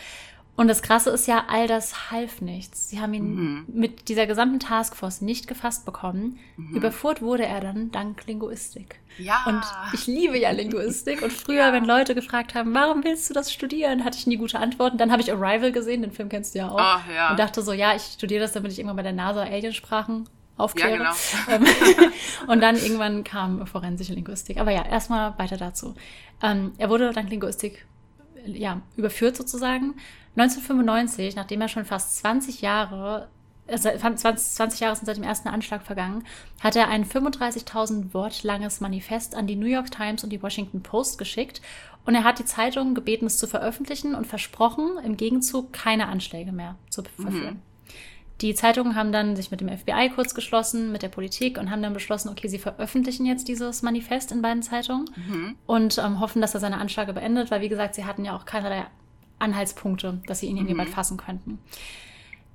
Und 0.59 0.67
das 0.67 0.83
Krasse 0.83 1.11
ist 1.11 1.29
ja, 1.29 1.45
all 1.47 1.69
das 1.69 2.11
half 2.11 2.41
nichts. 2.41 2.89
Sie 2.89 3.01
haben 3.01 3.15
ihn 3.15 3.35
mhm. 3.37 3.67
mit 3.69 4.09
dieser 4.09 4.27
gesamten 4.27 4.59
Taskforce 4.59 5.21
nicht 5.21 5.47
gefasst 5.47 5.85
bekommen. 5.85 6.41
Mhm. 6.57 6.75
Überführt 6.75 7.23
wurde 7.23 7.47
er 7.47 7.61
dann 7.61 7.93
dank 7.93 8.27
Linguistik. 8.27 8.99
Ja. 9.19 9.45
Und 9.47 9.63
ich 9.93 10.09
liebe 10.09 10.37
ja 10.37 10.51
Linguistik. 10.51 11.23
Und 11.23 11.33
früher, 11.33 11.67
ja. 11.67 11.73
wenn 11.73 11.85
Leute 11.85 12.17
gefragt 12.17 12.57
haben, 12.57 12.75
warum 12.75 13.05
willst 13.05 13.31
du 13.31 13.35
das 13.35 13.53
studieren, 13.53 14.05
hatte 14.05 14.19
ich 14.19 14.27
nie 14.27 14.37
gute 14.37 14.59
Antworten. 14.59 14.99
Dann 14.99 15.13
habe 15.13 15.23
ich 15.23 15.33
Arrival 15.33 15.71
gesehen, 15.71 16.03
den 16.03 16.11
Film 16.11 16.29
kennst 16.29 16.57
du 16.57 16.59
ja 16.59 16.71
auch. 16.71 16.75
Oh, 16.75 17.13
ja. 17.15 17.31
Und 17.31 17.39
dachte 17.39 17.63
so, 17.63 17.73
ja, 17.73 17.95
ich 17.95 18.03
studiere 18.03 18.41
das, 18.41 18.51
damit 18.51 18.73
ich 18.73 18.81
irgendwann 18.81 18.97
bei 18.97 19.05
der 19.05 19.13
NASA 19.13 19.45
Aliensprachen 19.45 20.29
aufkläre. 20.57 21.05
Ja, 21.05 21.15
genau. 21.47 21.69
Ähm, 21.71 22.13
und 22.49 22.61
dann 22.61 22.75
irgendwann 22.75 23.23
kam 23.23 23.65
forensische 23.65 24.13
Linguistik. 24.13 24.59
Aber 24.59 24.73
ja, 24.73 24.85
erstmal 24.85 25.39
weiter 25.39 25.57
dazu. 25.57 25.95
Ähm, 26.43 26.73
er 26.79 26.91
wurde 26.91 27.13
dank 27.13 27.31
Linguistik 27.31 27.87
ja, 28.45 28.83
überführt 28.97 29.37
sozusagen. 29.37 29.95
1995, 30.39 31.37
nachdem 31.37 31.61
er 31.61 31.69
schon 31.69 31.85
fast 31.85 32.19
20 32.19 32.61
Jahre 32.61 33.29
20, 33.77 34.37
20 34.37 34.81
Jahre 34.81 34.97
sind 34.97 35.07
seit 35.07 35.17
dem 35.17 35.25
ersten 35.25 35.49
Anschlag 35.49 35.83
vergangen, 35.83 36.25
hat 36.61 36.75
er 36.75 36.89
ein 36.89 37.05
35.000 37.05 38.15
Wort 38.15 38.43
langes 38.43 38.81
Manifest 38.81 39.35
an 39.35 39.47
die 39.47 39.57
New 39.57 39.67
York 39.67 39.91
Times 39.91 40.25
und 40.25 40.31
die 40.31 40.43
Washington 40.43 40.83
Post 40.83 41.19
geschickt 41.19 41.61
und 42.07 42.15
er 42.15 42.25
hat 42.25 42.39
die 42.39 42.47
Zeitungen 42.47 42.95
gebeten, 42.95 43.27
es 43.27 43.37
zu 43.37 43.47
veröffentlichen 43.47 44.15
und 44.15 44.27
versprochen, 44.27 44.93
im 45.05 45.17
Gegenzug 45.17 45.73
keine 45.73 46.09
Anschläge 46.09 46.53
mehr 46.53 46.77
zu 46.89 47.03
verführen. 47.03 47.55
Mhm. 47.55 47.63
Die 48.41 48.55
Zeitungen 48.55 48.95
haben 48.95 49.11
dann 49.11 49.35
sich 49.35 49.51
mit 49.51 49.61
dem 49.61 49.69
FBI 49.69 50.11
kurz 50.15 50.33
geschlossen, 50.33 50.93
mit 50.93 51.03
der 51.03 51.09
Politik 51.09 51.59
und 51.59 51.73
haben 51.73 51.83
dann 51.83 51.93
beschlossen, 51.93 52.29
okay, 52.29 52.47
sie 52.47 52.61
veröffentlichen 52.61 53.27
jetzt 53.27 53.49
dieses 53.49 53.83
Manifest 53.83 54.31
in 54.31 54.43
beiden 54.43 54.63
Zeitungen 54.63 55.11
mhm. 55.17 55.57
und 55.67 55.99
ähm, 55.99 56.21
hoffen, 56.21 56.41
dass 56.41 56.55
er 56.55 56.61
seine 56.61 56.79
Anschläge 56.79 57.13
beendet, 57.13 57.51
weil 57.51 57.61
wie 57.61 57.69
gesagt, 57.69 57.97
sie 57.97 58.05
hatten 58.05 58.25
ja 58.25 58.37
auch 58.37 58.47
keinerlei 58.47 58.87
Anhaltspunkte, 59.39 60.21
dass 60.27 60.41
sie 60.41 60.47
ihn 60.47 60.57
irgendwie 60.57 60.75
mhm. 60.75 60.87
fassen 60.87 61.17
könnten. 61.17 61.59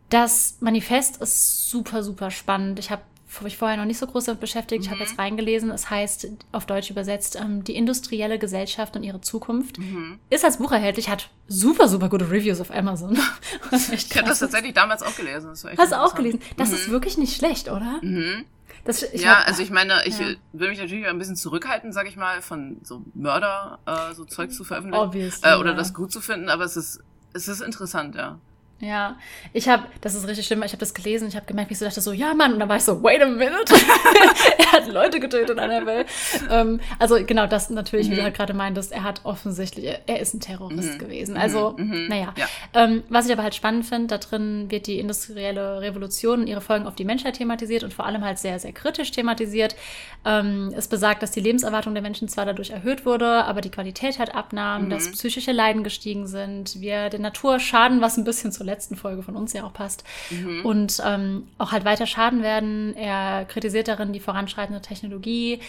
Das 0.10 0.58
Manifest 0.60 1.22
ist 1.22 1.70
super, 1.70 2.04
super 2.04 2.30
spannend. 2.30 2.80
Ich 2.80 2.92
habe 2.92 3.02
mich 3.42 3.58
vorher 3.58 3.78
noch 3.78 3.86
nicht 3.86 3.98
so 3.98 4.06
groß 4.06 4.25
damit 4.25 4.42
beschäftigt. 4.42 4.82
Mhm. 4.82 4.86
Ich 4.86 4.92
habe 4.92 5.02
jetzt 5.02 5.18
reingelesen. 5.18 5.72
Es 5.72 5.90
heißt 5.90 6.28
auf 6.52 6.66
Deutsch 6.66 6.92
übersetzt 6.92 7.36
ähm, 7.36 7.63
Die 7.63 7.75
industrielle 7.75 8.38
Gesellschaft 8.38 8.96
und 8.96 9.04
ihre 9.04 9.22
Zukunft. 9.22 9.80
Mhm. 9.80 10.20
Ist 10.30 10.46
als 10.46 10.58
Buch 10.58 10.72
erhältlich, 10.72 11.10
hat 11.10 11.30
super, 11.48 11.88
super 11.88 12.10
gute 12.10 12.30
Reviews 12.30 12.62
auf 12.62 12.72
Amazon. 12.72 13.18
ich 13.92 14.16
habe 14.16 14.30
das 14.30 14.40
tatsächlich 14.40 14.74
damals 14.74 15.02
auch 15.02 15.16
gelesen. 15.16 15.50
Hast 15.50 15.92
du 15.92 16.00
auch 16.00 16.16
gelesen? 16.16 16.42
Das 16.58 16.70
mhm. 16.70 16.75
ist 16.75 16.90
wirklich 16.90 17.18
nicht 17.18 17.36
schlecht, 17.36 17.70
oder? 17.70 18.00
Mhm. 18.02 18.46
Das, 18.86 19.06
ja, 19.13 19.40
hab, 19.40 19.48
also 19.48 19.63
ich 19.63 19.72
meine, 19.72 20.06
ich 20.06 20.20
ja. 20.20 20.36
will 20.52 20.70
mich 20.70 20.80
natürlich 20.80 21.08
ein 21.08 21.18
bisschen 21.18 21.38
zurückhalten, 21.38 21.94
sag 21.94 22.08
ich 22.08 22.18
mal, 22.18 22.42
von 22.42 22.82
so 22.84 23.04
Mörder 23.13 23.80
äh, 23.86 24.13
so 24.13 24.25
Zeug 24.25 24.52
zu 24.52 24.63
veröffentlichen 24.66 25.06
Obviously, 25.06 25.50
äh, 25.50 25.56
oder 25.56 25.72
ja. 25.72 25.75
das 25.78 25.94
gut 25.94 26.12
zu 26.12 26.20
finden, 26.20 26.50
aber 26.50 26.66
es 26.66 26.75
ist 26.75 27.02
es 27.34 27.48
ist 27.48 27.62
interessant, 27.62 28.16
ja. 28.16 28.40
Ja, 28.84 29.18
ich 29.54 29.70
habe, 29.70 29.84
das 30.02 30.13
ist 30.13 30.28
richtig 30.28 30.46
schlimm, 30.46 30.62
ich 30.62 30.74
habe 30.74 30.80
das 30.80 30.94
gelesen, 30.94 31.30
ich 31.30 31.36
habe 31.38 31.46
gemerkt, 31.46 31.70
wie 31.70 31.74
ich 31.74 31.80
so 31.80 31.86
dachte, 31.86 32.02
so, 32.02 32.12
ja 32.12 32.34
Mann, 32.34 32.54
und 32.54 32.60
dann 32.60 32.68
war 32.68 32.75
ich 32.75 32.84
so, 32.84 33.02
wait 33.02 33.22
a 33.22 33.25
minute, 33.25 33.74
er 34.58 34.72
hat 34.74 34.88
Leute 34.88 35.22
getötet 35.22 35.58
an 35.58 35.70
der 35.70 35.86
Welt. 35.86 36.08
ähm, 36.52 36.82
also 37.00 37.16
genau 37.25 37.48
das 37.48 37.70
natürlich, 37.70 38.08
mhm. 38.08 38.12
wie 38.12 38.16
du 38.16 38.22
mhm. 38.22 38.25
halt 38.25 38.36
gerade 38.36 38.54
meintest, 38.54 38.92
er 38.92 39.04
hat 39.04 39.22
offensichtlich, 39.24 39.86
er 40.06 40.20
ist 40.20 40.34
ein 40.34 40.42
Terrorist 40.42 40.96
mhm. 40.96 40.98
gewesen. 40.98 41.38
Also, 41.38 41.75
mhm. 41.78 41.86
mhm. 41.86 42.08
naja. 42.10 42.34
Ja. 42.36 42.48
Ähm, 42.74 43.04
was 43.08 43.25
ich 43.25 43.32
aber 43.32 43.44
halt 43.44 43.56
spannend 43.56 43.86
finde, 43.86 44.08
da 44.08 44.18
drin 44.18 44.70
wird 44.70 44.88
die 44.88 45.00
industrielle 45.00 45.80
Revolution 45.80 46.42
und 46.42 46.48
ihre 46.48 46.62
Folgen 46.62 46.86
auf 46.86 46.96
die 46.96 47.06
Menschheit 47.06 47.36
thematisiert 47.36 47.84
und 47.84 47.94
vor 47.94 48.06
allem 48.06 48.24
halt 48.24 48.38
sehr, 48.38 48.60
sehr 48.60 48.74
kritisch 48.74 49.12
thematisiert. 49.12 49.78
Ähm, 50.25 50.74
es 50.75 50.90
besagt, 50.90 51.24
dass 51.24 51.32
die 51.32 51.40
Lebenserwartung 51.40 51.94
der 51.94 52.04
Menschen 52.04 52.28
zwar 52.28 52.46
dadurch 52.46 52.72
erhöht 52.72 53.06
wurde, 53.06 53.46
aber 53.46 53.62
die 53.62 53.72
Qualität 53.72 54.20
halt 54.20 54.36
abnahm, 54.36 54.90
dass 54.90 55.08
mhm. 55.08 55.12
psychische 55.13 55.54
Leiden 55.54 55.84
gestiegen 55.84 56.28
sind, 56.28 56.82
wir 56.82 57.10
der 57.10 57.20
Natur 57.20 57.60
schaden, 57.60 58.02
was 58.02 58.18
ein 58.18 58.24
bisschen 58.24 58.52
zuletzt 58.52 58.73
letzten 58.74 58.96
Folge 58.96 59.24
von 59.24 59.36
uns 59.36 59.53
ja 59.53 59.63
auch 59.63 59.74
passt. 59.74 60.03
Mhm. 60.30 60.65
Und 60.65 61.01
ähm, 61.06 61.48
auch 61.58 61.72
halt 61.72 61.86
weiter 61.86 62.08
schaden 62.08 62.42
werden. 62.42 62.96
Er 62.96 63.46
kritisiert 63.46 63.88
darin 63.88 64.13
die 64.13 64.20
voranschreitende 64.20 64.82
Technologie 64.82 65.60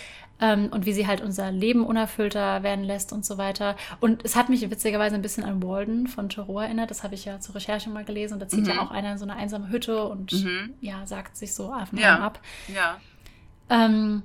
ähm, 0.40 0.68
und 0.70 0.86
wie 0.86 0.92
sie 0.92 1.06
halt 1.06 1.20
unser 1.20 1.50
Leben 1.52 1.84
unerfüllter 1.84 2.62
werden 2.62 2.84
lässt 2.84 3.12
und 3.12 3.24
so 3.24 3.38
weiter. 3.38 3.76
Und 4.00 4.24
es 4.24 4.36
hat 4.36 4.48
mich 4.48 4.68
witzigerweise 4.68 5.14
ein 5.14 5.22
bisschen 5.22 5.44
an 5.44 5.62
Walden 5.62 6.06
von 6.06 6.28
Thoreau 6.28 6.60
erinnert. 6.60 6.90
Das 6.90 7.02
habe 7.02 7.14
ich 7.14 7.24
ja 7.24 7.40
zur 7.40 7.54
Recherche 7.54 7.90
mal 7.90 8.04
gelesen. 8.04 8.34
Und 8.34 8.40
da 8.40 8.48
zieht 8.48 8.64
mhm. 8.64 8.70
ja 8.70 8.82
auch 8.82 8.90
einer 8.90 9.12
in 9.12 9.18
so 9.18 9.24
eine 9.24 9.36
einsame 9.36 9.68
Hütte 9.68 10.04
und 10.04 10.32
mhm. 10.32 10.74
ja, 10.80 11.06
sagt 11.06 11.36
sich 11.36 11.54
so 11.54 11.72
auf 11.72 11.92
ja. 11.92 12.18
ab. 12.18 12.40
Ja. 12.68 12.98
Ähm, 13.70 14.22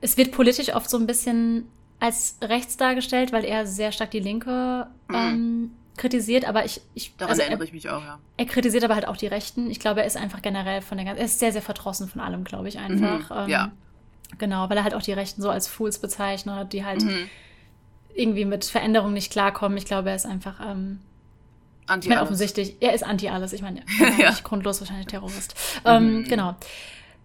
es 0.00 0.16
wird 0.16 0.32
politisch 0.32 0.74
oft 0.74 0.88
so 0.88 0.96
ein 0.96 1.06
bisschen 1.06 1.68
als 2.00 2.38
rechts 2.42 2.76
dargestellt, 2.76 3.32
weil 3.32 3.44
er 3.44 3.66
sehr 3.66 3.92
stark 3.92 4.10
die 4.10 4.20
Linke 4.20 4.88
mhm. 5.08 5.14
ähm, 5.14 5.70
kritisiert, 6.02 6.44
aber 6.44 6.64
ich. 6.64 6.80
ich 6.94 7.16
Daran 7.16 7.30
also 7.30 7.42
erinnere 7.42 7.60
er, 7.60 7.66
ich 7.66 7.72
mich 7.72 7.88
auch, 7.88 8.02
ja. 8.02 8.18
Er 8.36 8.46
kritisiert 8.46 8.82
aber 8.82 8.94
halt 8.94 9.06
auch 9.06 9.16
die 9.16 9.28
Rechten. 9.28 9.70
Ich 9.70 9.78
glaube, 9.78 10.00
er 10.00 10.06
ist 10.06 10.16
einfach 10.16 10.42
generell 10.42 10.82
von 10.82 10.98
der 10.98 11.06
ganzen. 11.06 11.20
Er 11.20 11.24
ist 11.24 11.38
sehr, 11.38 11.52
sehr 11.52 11.62
verdrossen 11.62 12.08
von 12.08 12.20
allem, 12.20 12.44
glaube 12.44 12.68
ich, 12.68 12.78
einfach. 12.78 13.30
Mhm, 13.30 13.44
ähm, 13.44 13.48
ja. 13.48 13.72
Genau, 14.38 14.68
weil 14.68 14.76
er 14.76 14.84
halt 14.84 14.94
auch 14.94 15.02
die 15.02 15.12
Rechten 15.12 15.40
so 15.40 15.50
als 15.50 15.68
Fools 15.68 15.98
bezeichnet, 15.98 16.72
die 16.72 16.84
halt 16.84 17.02
mhm. 17.02 17.28
irgendwie 18.14 18.44
mit 18.44 18.64
Veränderungen 18.64 19.14
nicht 19.14 19.30
klarkommen. 19.30 19.78
Ich 19.78 19.84
glaube, 19.84 20.10
er 20.10 20.16
ist 20.16 20.26
einfach. 20.26 20.60
Ähm, 20.60 20.98
anti. 21.86 22.06
Ich 22.06 22.08
meine, 22.08 22.22
offensichtlich, 22.22 22.76
er 22.80 22.94
ist 22.94 23.04
anti 23.04 23.28
alles. 23.28 23.52
Ich 23.52 23.62
meine, 23.62 23.82
er 24.00 24.08
ist 24.08 24.18
ja. 24.18 24.30
nicht 24.30 24.44
grundlos 24.44 24.80
wahrscheinlich 24.80 25.06
Terrorist. 25.06 25.54
Ähm, 25.84 26.18
mhm. 26.18 26.24
Genau. 26.24 26.56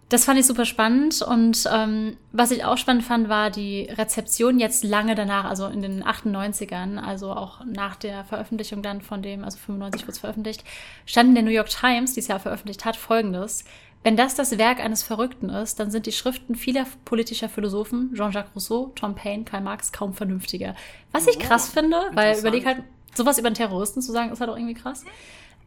Das 0.10 0.24
fand 0.24 0.40
ich 0.40 0.46
super 0.46 0.64
spannend 0.64 1.22
und 1.22 1.70
ähm, 1.70 2.16
was 2.32 2.52
ich 2.52 2.64
auch 2.64 2.78
spannend 2.78 3.04
fand, 3.04 3.28
war 3.28 3.50
die 3.50 3.90
Rezeption 3.92 4.58
jetzt 4.58 4.86
lange 4.86 5.16
danach, 5.16 5.44
also 5.44 5.68
in 5.68 5.82
den 5.82 6.02
98ern, 6.02 6.98
also 6.98 7.34
auch 7.34 7.66
nach 7.66 7.98
der 7.98 8.24
Veröffentlichung 8.24 8.82
dann 8.82 9.02
von 9.02 9.22
dem, 9.22 9.44
also 9.44 9.58
95 9.58 10.04
wurde 10.04 10.12
es 10.14 10.20
veröffentlicht, 10.20 10.64
stand 11.06 11.30
in 11.30 11.36
der 11.36 11.44
New 11.44 11.52
York 11.52 11.68
Times, 11.68 12.14
die 12.14 12.22
es 12.22 12.28
ja 12.28 12.40
veröffentlicht 12.40 12.86
hat, 12.86 12.96
folgendes. 12.96 13.66
Wenn 14.04 14.16
das 14.16 14.36
das 14.36 14.58
Werk 14.58 14.80
eines 14.80 15.04
Verrückten 15.04 15.50
ist, 15.50 15.82
dann 15.82 15.92
sind 15.92 16.06
die 16.06 16.14
Schriften 16.14 16.56
vieler 16.56 16.86
politischer 17.04 17.50
Philosophen, 17.50 18.14
Jean-Jacques 18.16 18.56
Rousseau, 18.56 18.94
Tom 18.96 19.14
Paine, 19.14 19.44
Karl 19.44 19.62
Marx, 19.62 19.92
kaum 19.92 20.14
vernünftiger. 20.14 20.76
Was 21.12 21.28
ich 21.28 21.36
oh, 21.36 21.42
krass 21.42 21.68
finde, 21.68 21.98
weil 22.14 22.40
überleg 22.40 22.66
halt, 22.66 22.84
sowas 23.14 23.38
über 23.40 23.48
einen 23.48 23.56
Terroristen 23.56 24.02
zu 24.02 24.14
sagen, 24.14 24.32
ist 24.32 24.40
halt 24.40 24.50
auch 24.50 24.56
irgendwie 24.56 24.76
krass. 24.76 25.04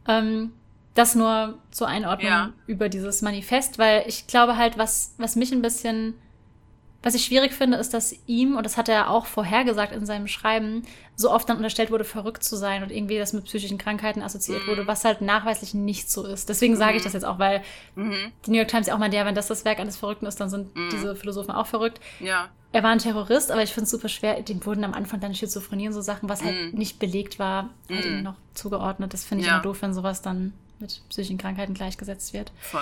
Ähm, 0.07 0.53
das 0.93 1.15
nur 1.15 1.57
zur 1.71 1.87
Einordnung 1.87 2.29
ja. 2.31 2.53
über 2.67 2.89
dieses 2.89 3.21
Manifest, 3.21 3.79
weil 3.79 4.03
ich 4.07 4.27
glaube 4.27 4.57
halt, 4.57 4.77
was, 4.77 5.15
was 5.17 5.35
mich 5.35 5.51
ein 5.53 5.61
bisschen, 5.61 6.15
was 7.01 7.15
ich 7.15 7.23
schwierig 7.23 7.53
finde, 7.53 7.77
ist, 7.77 7.93
dass 7.93 8.13
ihm, 8.27 8.57
und 8.57 8.65
das 8.65 8.75
hat 8.75 8.89
er 8.89 9.09
auch 9.09 9.25
vorhergesagt 9.25 9.93
in 9.93 10.05
seinem 10.05 10.27
Schreiben, 10.27 10.83
so 11.15 11.31
oft 11.31 11.47
dann 11.47 11.57
unterstellt 11.57 11.91
wurde, 11.91 12.03
verrückt 12.03 12.43
zu 12.43 12.57
sein 12.57 12.83
und 12.83 12.91
irgendwie 12.91 13.17
das 13.17 13.31
mit 13.31 13.45
psychischen 13.45 13.77
Krankheiten 13.77 14.21
assoziiert 14.21 14.63
mhm. 14.63 14.71
wurde, 14.71 14.87
was 14.87 15.05
halt 15.05 15.21
nachweislich 15.21 15.73
nicht 15.73 16.11
so 16.11 16.25
ist. 16.25 16.49
Deswegen 16.49 16.75
sage 16.75 16.97
ich 16.97 17.03
mhm. 17.03 17.05
das 17.05 17.13
jetzt 17.13 17.25
auch, 17.25 17.39
weil 17.39 17.63
mhm. 17.95 18.31
die 18.45 18.51
New 18.51 18.57
York 18.57 18.67
Times 18.67 18.87
ja 18.87 18.93
auch 18.93 18.99
mal 18.99 19.09
der, 19.09 19.25
wenn 19.25 19.35
das 19.35 19.47
das 19.47 19.63
Werk 19.63 19.79
eines 19.79 19.95
Verrückten 19.95 20.25
ist, 20.25 20.41
dann 20.41 20.49
sind 20.49 20.75
mhm. 20.75 20.89
diese 20.91 21.15
Philosophen 21.15 21.51
auch 21.51 21.67
verrückt. 21.67 22.01
Ja. 22.19 22.49
Er 22.73 22.83
war 22.83 22.91
ein 22.91 22.99
Terrorist, 22.99 23.51
aber 23.51 23.63
ich 23.63 23.73
finde 23.73 23.85
es 23.85 23.91
super 23.91 24.09
schwer. 24.09 24.41
Dem 24.41 24.65
wurden 24.65 24.83
am 24.83 24.93
Anfang 24.93 25.19
dann 25.19 25.35
Schizophrenie 25.35 25.87
und 25.87 25.93
so 25.93 26.01
Sachen, 26.01 26.29
was 26.29 26.43
halt 26.43 26.73
mhm. 26.73 26.77
nicht 26.77 26.99
belegt 26.99 27.39
war, 27.39 27.69
halt 27.89 28.05
mhm. 28.05 28.23
noch 28.23 28.35
zugeordnet. 28.53 29.13
Das 29.13 29.23
finde 29.23 29.41
ich 29.41 29.47
ja. 29.47 29.55
immer 29.55 29.63
doof, 29.63 29.81
wenn 29.81 29.93
sowas 29.93 30.21
dann 30.21 30.53
mit 30.81 31.01
psychischen 31.09 31.37
Krankheiten 31.37 31.73
gleichgesetzt 31.73 32.33
wird. 32.33 32.51
Voll. 32.59 32.81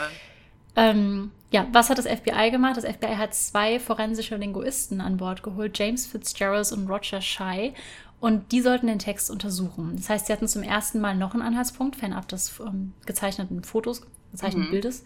Ähm, 0.75 1.32
ja, 1.51 1.68
was 1.72 1.89
hat 1.89 1.98
das 1.98 2.08
FBI 2.08 2.51
gemacht? 2.51 2.77
Das 2.77 2.86
FBI 2.86 3.15
hat 3.15 3.34
zwei 3.34 3.79
forensische 3.79 4.38
Linguisten 4.38 5.01
an 5.01 5.18
Bord 5.18 5.44
geholt, 5.44 5.77
James 5.77 6.06
Fitzgerald 6.06 6.72
und 6.72 6.88
Roger 6.88 7.22
Shy. 7.22 7.74
Und 8.20 8.51
die 8.51 8.62
sollten 8.62 8.88
den 8.88 9.00
Text 9.00 9.32
untersuchen. 9.32 9.96
Das 9.96 10.10
heißt, 10.10 10.27
sie 10.27 10.34
hatten 10.34 10.48
zum 10.48 10.63
ersten 10.63 11.00
Mal 11.00 11.15
noch 11.15 11.34
einen 11.34 11.41
Anhaltspunkt, 11.41 11.96
fernab 11.96 12.27
des 12.27 12.60
ähm, 12.60 12.94
gezeichneten 13.06 13.63
Fotos, 13.63 14.01
gezeichneten 14.32 14.68
mhm. 14.68 14.72
Bildes. 14.72 15.03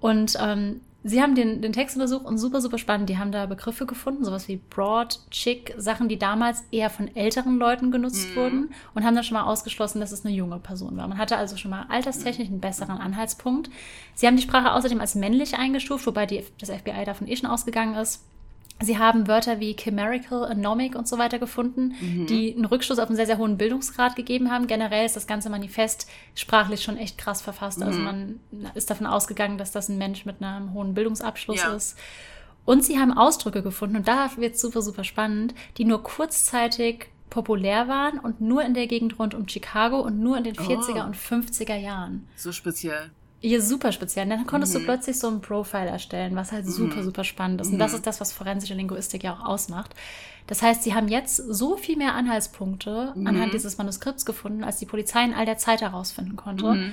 Und 0.00 0.36
ähm, 0.40 0.80
Sie 1.04 1.22
haben 1.22 1.36
den, 1.36 1.62
den 1.62 1.72
Text 1.72 1.94
untersucht 1.94 2.26
und 2.26 2.38
super, 2.38 2.60
super 2.60 2.76
spannend. 2.76 3.08
Die 3.08 3.18
haben 3.18 3.30
da 3.30 3.46
Begriffe 3.46 3.86
gefunden, 3.86 4.24
sowas 4.24 4.48
wie 4.48 4.56
Broad, 4.56 5.20
Chick, 5.30 5.72
Sachen, 5.78 6.08
die 6.08 6.18
damals 6.18 6.64
eher 6.72 6.90
von 6.90 7.14
älteren 7.14 7.56
Leuten 7.56 7.92
genutzt 7.92 8.30
mhm. 8.30 8.36
wurden 8.36 8.70
und 8.94 9.04
haben 9.04 9.14
dann 9.14 9.22
schon 9.22 9.36
mal 9.36 9.44
ausgeschlossen, 9.44 10.00
dass 10.00 10.10
es 10.10 10.24
eine 10.26 10.34
junge 10.34 10.58
Person 10.58 10.96
war. 10.96 11.06
Man 11.06 11.18
hatte 11.18 11.36
also 11.36 11.56
schon 11.56 11.70
mal 11.70 11.86
alterstechnisch 11.88 12.48
einen 12.48 12.60
besseren 12.60 12.98
Anhaltspunkt. 12.98 13.70
Sie 14.14 14.26
haben 14.26 14.36
die 14.36 14.42
Sprache 14.42 14.72
außerdem 14.72 15.00
als 15.00 15.14
männlich 15.14 15.56
eingestuft, 15.56 16.04
wobei 16.06 16.26
die, 16.26 16.44
das 16.58 16.70
FBI 16.70 17.04
davon 17.04 17.28
eh 17.28 17.36
schon 17.36 17.48
ausgegangen 17.48 17.94
ist. 17.94 18.24
Sie 18.80 18.98
haben 18.98 19.26
Wörter 19.26 19.58
wie 19.58 19.74
chimerical, 19.74 20.44
anomic 20.44 20.94
und 20.94 21.08
so 21.08 21.18
weiter 21.18 21.38
gefunden, 21.38 21.94
mhm. 22.00 22.26
die 22.26 22.54
einen 22.54 22.64
Rückschluss 22.64 22.98
auf 22.98 23.08
einen 23.08 23.16
sehr, 23.16 23.26
sehr 23.26 23.38
hohen 23.38 23.58
Bildungsgrad 23.58 24.14
gegeben 24.14 24.50
haben. 24.50 24.68
Generell 24.68 25.04
ist 25.04 25.16
das 25.16 25.26
ganze 25.26 25.50
Manifest 25.50 26.08
sprachlich 26.34 26.82
schon 26.82 26.96
echt 26.96 27.18
krass 27.18 27.42
verfasst. 27.42 27.82
Also 27.82 27.98
mhm. 27.98 28.06
Also 28.06 28.18
man 28.52 28.70
ist 28.74 28.90
davon 28.90 29.06
ausgegangen, 29.06 29.58
dass 29.58 29.72
das 29.72 29.88
ein 29.88 29.98
Mensch 29.98 30.24
mit 30.26 30.42
einem 30.42 30.72
hohen 30.74 30.94
Bildungsabschluss 30.94 31.62
ja. 31.62 31.74
ist. 31.74 31.98
Und 32.64 32.84
sie 32.84 32.98
haben 32.98 33.16
Ausdrücke 33.16 33.62
gefunden, 33.62 33.96
und 33.96 34.08
da 34.08 34.30
wird 34.36 34.54
es 34.54 34.60
super, 34.60 34.82
super 34.82 35.02
spannend, 35.02 35.54
die 35.78 35.84
nur 35.84 36.02
kurzzeitig 36.02 37.06
populär 37.30 37.88
waren 37.88 38.18
und 38.18 38.40
nur 38.40 38.62
in 38.62 38.74
der 38.74 38.86
Gegend 38.86 39.18
rund 39.18 39.34
um 39.34 39.48
Chicago 39.48 40.00
und 40.00 40.20
nur 40.20 40.36
in 40.36 40.44
den 40.44 40.54
40er 40.54 41.02
oh. 41.02 41.06
und 41.06 41.16
50er 41.16 41.76
Jahren. 41.76 42.28
So 42.36 42.52
speziell. 42.52 43.10
Ja, 43.40 43.60
super 43.60 43.92
speziell. 43.92 44.24
Und 44.24 44.30
dann 44.30 44.46
konntest 44.46 44.74
mhm. 44.74 44.80
du 44.80 44.84
plötzlich 44.86 45.18
so 45.18 45.28
ein 45.28 45.40
Profile 45.40 45.86
erstellen, 45.86 46.34
was 46.34 46.50
halt 46.50 46.66
mhm. 46.66 46.70
super, 46.70 47.02
super 47.04 47.24
spannend 47.24 47.60
ist. 47.60 47.72
Und 47.72 47.78
das 47.78 47.92
mhm. 47.92 47.98
ist 47.98 48.06
das, 48.06 48.20
was 48.20 48.32
forensische 48.32 48.74
Linguistik 48.74 49.22
ja 49.22 49.34
auch 49.34 49.44
ausmacht. 49.44 49.94
Das 50.48 50.62
heißt, 50.62 50.82
sie 50.82 50.94
haben 50.94 51.08
jetzt 51.08 51.36
so 51.36 51.76
viel 51.76 51.96
mehr 51.96 52.14
Anhaltspunkte 52.14 53.12
mhm. 53.14 53.26
anhand 53.26 53.54
dieses 53.54 53.78
Manuskripts 53.78 54.26
gefunden, 54.26 54.64
als 54.64 54.78
die 54.78 54.86
Polizei 54.86 55.24
in 55.24 55.34
all 55.34 55.46
der 55.46 55.58
Zeit 55.58 55.82
herausfinden 55.82 56.36
konnte. 56.36 56.72
Mhm. 56.72 56.92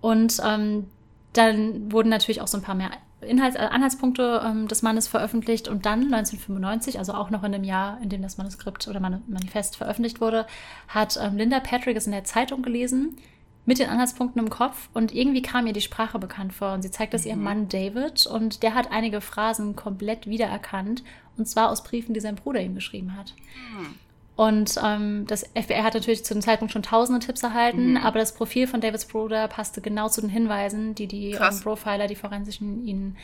Und 0.00 0.40
ähm, 0.44 0.86
dann 1.34 1.92
wurden 1.92 2.08
natürlich 2.08 2.40
auch 2.40 2.48
so 2.48 2.56
ein 2.56 2.62
paar 2.62 2.74
mehr 2.74 2.90
Inhalts 3.20 3.56
äh, 3.56 3.60
Anhaltspunkte 3.60 4.42
ähm, 4.44 4.68
des 4.68 4.82
Mannes 4.82 5.08
veröffentlicht 5.08 5.68
und 5.68 5.86
dann 5.86 6.04
1995, 6.04 6.98
also 6.98 7.14
auch 7.14 7.30
noch 7.30 7.42
in 7.42 7.52
dem 7.52 7.64
Jahr, 7.64 7.98
in 8.00 8.08
dem 8.08 8.22
das 8.22 8.38
Manuskript 8.38 8.86
oder 8.86 9.00
Manifest 9.00 9.76
veröffentlicht 9.76 10.20
wurde, 10.20 10.46
hat 10.86 11.18
ähm, 11.20 11.36
Linda 11.36 11.58
Patrick 11.60 11.96
es 11.96 12.06
in 12.06 12.12
der 12.12 12.24
Zeitung 12.24 12.62
gelesen 12.62 13.18
mit 13.68 13.78
den 13.78 13.90
Anhaltspunkten 13.90 14.42
im 14.42 14.48
Kopf 14.48 14.88
und 14.94 15.14
irgendwie 15.14 15.42
kam 15.42 15.66
ihr 15.66 15.74
die 15.74 15.82
Sprache 15.82 16.18
bekannt 16.18 16.54
vor 16.54 16.72
und 16.72 16.80
sie 16.80 16.90
zeigt 16.90 17.12
das 17.12 17.24
mhm. 17.24 17.28
ihrem 17.28 17.42
Mann 17.42 17.68
David 17.68 18.26
und 18.26 18.62
der 18.62 18.74
hat 18.74 18.90
einige 18.90 19.20
Phrasen 19.20 19.76
komplett 19.76 20.26
wiedererkannt 20.26 21.04
und 21.36 21.46
zwar 21.46 21.68
aus 21.68 21.84
Briefen, 21.84 22.14
die 22.14 22.20
sein 22.20 22.34
Bruder 22.34 22.62
ihm 22.62 22.74
geschrieben 22.74 23.14
hat. 23.14 23.34
Mhm. 23.76 23.94
Und 24.36 24.80
ähm, 24.82 25.26
das 25.26 25.42
FBI 25.54 25.82
hat 25.82 25.92
natürlich 25.92 26.24
zu 26.24 26.32
dem 26.32 26.40
Zeitpunkt 26.40 26.72
schon 26.72 26.82
tausende 26.82 27.24
Tipps 27.24 27.42
erhalten, 27.42 27.90
mhm. 27.90 27.96
aber 27.98 28.18
das 28.18 28.34
Profil 28.34 28.66
von 28.66 28.80
Davids 28.80 29.04
Bruder 29.04 29.48
passte 29.48 29.82
genau 29.82 30.08
zu 30.08 30.22
den 30.22 30.30
Hinweisen, 30.30 30.94
die 30.94 31.06
die 31.06 31.32
ähm, 31.32 31.60
Profiler, 31.62 32.06
die 32.06 32.14
Forensischen, 32.14 32.86
ihnen 32.86 33.18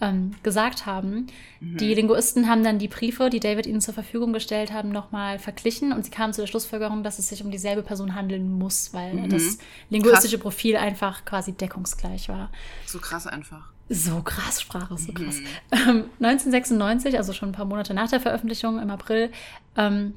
ähm, 0.00 0.34
gesagt 0.42 0.86
haben. 0.86 1.26
Mhm. 1.60 1.76
Die 1.78 1.94
Linguisten 1.94 2.48
haben 2.48 2.62
dann 2.62 2.78
die 2.78 2.88
Briefe, 2.88 3.30
die 3.30 3.40
David 3.40 3.66
ihnen 3.66 3.80
zur 3.80 3.94
Verfügung 3.94 4.32
gestellt 4.32 4.72
haben, 4.72 4.90
nochmal 4.90 5.38
verglichen 5.38 5.92
und 5.92 6.04
sie 6.04 6.10
kamen 6.10 6.32
zu 6.32 6.40
der 6.40 6.46
Schlussfolgerung, 6.46 7.02
dass 7.02 7.18
es 7.18 7.28
sich 7.28 7.42
um 7.42 7.50
dieselbe 7.50 7.82
Person 7.82 8.14
handeln 8.14 8.58
muss, 8.58 8.94
weil 8.94 9.14
mhm. 9.14 9.28
das 9.28 9.58
linguistische 9.90 10.36
krass. 10.36 10.42
Profil 10.42 10.76
einfach 10.76 11.24
quasi 11.24 11.52
deckungsgleich 11.52 12.28
war. 12.28 12.50
So 12.86 12.98
krass 12.98 13.26
einfach. 13.26 13.70
So 13.88 14.20
krass, 14.20 14.60
Sprache 14.60 14.98
so 14.98 15.12
krass. 15.12 15.40
Mhm. 15.72 16.04
1996, 16.20 17.16
also 17.16 17.32
schon 17.32 17.50
ein 17.50 17.52
paar 17.52 17.64
Monate 17.64 17.94
nach 17.94 18.10
der 18.10 18.20
Veröffentlichung 18.20 18.78
im 18.78 18.90
April, 18.90 19.32
ähm, 19.76 20.14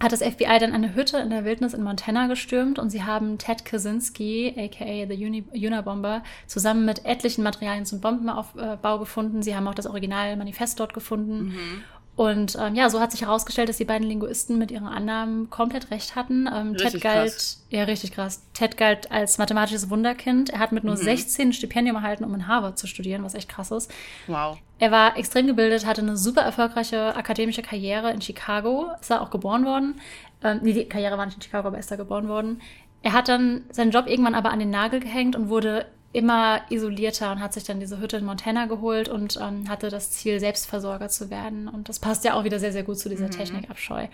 hat 0.00 0.12
das 0.12 0.22
FBI 0.22 0.58
dann 0.60 0.72
eine 0.72 0.94
Hütte 0.94 1.18
in 1.18 1.30
der 1.30 1.44
Wildnis 1.44 1.74
in 1.74 1.82
Montana 1.82 2.28
gestürmt 2.28 2.78
und 2.78 2.90
sie 2.90 3.02
haben 3.02 3.38
Ted 3.38 3.64
Kaczynski, 3.64 4.54
aka 4.56 5.06
The 5.08 5.26
Uni 5.26 5.44
Unabomber, 5.52 6.22
zusammen 6.46 6.84
mit 6.84 7.04
etlichen 7.04 7.42
Materialien 7.42 7.84
zum 7.84 8.00
Bombenaufbau 8.00 8.98
gefunden. 8.98 9.42
Sie 9.42 9.56
haben 9.56 9.66
auch 9.66 9.74
das 9.74 9.86
Originalmanifest 9.86 10.78
dort 10.78 10.94
gefunden. 10.94 11.46
Mhm. 11.46 11.84
Und 12.18 12.58
ähm, 12.60 12.74
ja, 12.74 12.90
so 12.90 12.98
hat 12.98 13.12
sich 13.12 13.22
herausgestellt, 13.22 13.68
dass 13.68 13.76
die 13.76 13.84
beiden 13.84 14.04
Linguisten 14.04 14.58
mit 14.58 14.72
ihren 14.72 14.88
Annahmen 14.88 15.50
komplett 15.50 15.92
recht 15.92 16.16
hatten. 16.16 16.50
Ähm, 16.52 16.76
Ted 16.76 17.00
galt, 17.00 17.30
krass. 17.30 17.64
ja, 17.70 17.84
richtig 17.84 18.10
krass. 18.10 18.42
Ted 18.54 18.76
galt 18.76 19.12
als 19.12 19.38
mathematisches 19.38 19.88
Wunderkind. 19.88 20.50
Er 20.50 20.58
hat 20.58 20.72
mit 20.72 20.82
nur 20.82 20.96
mhm. 20.96 21.00
16 21.00 21.50
ein 21.50 21.52
Stipendium 21.52 21.94
erhalten, 21.94 22.24
um 22.24 22.34
in 22.34 22.48
Harvard 22.48 22.76
zu 22.76 22.88
studieren, 22.88 23.22
was 23.22 23.34
echt 23.34 23.48
krass 23.48 23.70
ist. 23.70 23.92
Wow. 24.26 24.58
Er 24.80 24.90
war 24.90 25.16
extrem 25.16 25.46
gebildet, 25.46 25.86
hatte 25.86 26.00
eine 26.00 26.16
super 26.16 26.40
erfolgreiche 26.40 27.14
akademische 27.14 27.62
Karriere 27.62 28.10
in 28.10 28.20
Chicago. 28.20 28.90
Ist 29.00 29.12
da 29.12 29.20
auch 29.20 29.30
geboren 29.30 29.64
worden. 29.64 30.00
Ähm, 30.42 30.58
nee, 30.62 30.72
die 30.72 30.88
Karriere 30.88 31.18
war 31.18 31.24
nicht 31.24 31.36
in 31.36 31.42
Chicago, 31.42 31.68
aber 31.68 31.76
er 31.76 31.80
ist 31.80 31.90
da 31.92 31.94
geboren 31.94 32.26
worden. 32.26 32.60
Er 33.02 33.12
hat 33.12 33.28
dann 33.28 33.62
seinen 33.70 33.92
Job 33.92 34.08
irgendwann 34.08 34.34
aber 34.34 34.50
an 34.50 34.58
den 34.58 34.70
Nagel 34.70 34.98
gehängt 34.98 35.36
und 35.36 35.50
wurde 35.50 35.86
immer 36.12 36.62
isolierter 36.70 37.32
und 37.32 37.40
hat 37.40 37.52
sich 37.52 37.64
dann 37.64 37.80
diese 37.80 38.00
Hütte 38.00 38.16
in 38.16 38.24
Montana 38.24 38.66
geholt 38.66 39.08
und 39.08 39.38
ähm, 39.40 39.68
hatte 39.68 39.90
das 39.90 40.10
Ziel, 40.10 40.40
Selbstversorger 40.40 41.08
zu 41.08 41.30
werden. 41.30 41.68
Und 41.68 41.88
das 41.88 41.98
passt 41.98 42.24
ja 42.24 42.34
auch 42.34 42.44
wieder 42.44 42.58
sehr, 42.58 42.72
sehr 42.72 42.82
gut 42.82 42.98
zu 42.98 43.08
dieser 43.08 43.26
mhm. 43.26 43.32
Technikabscheu. 43.32 44.06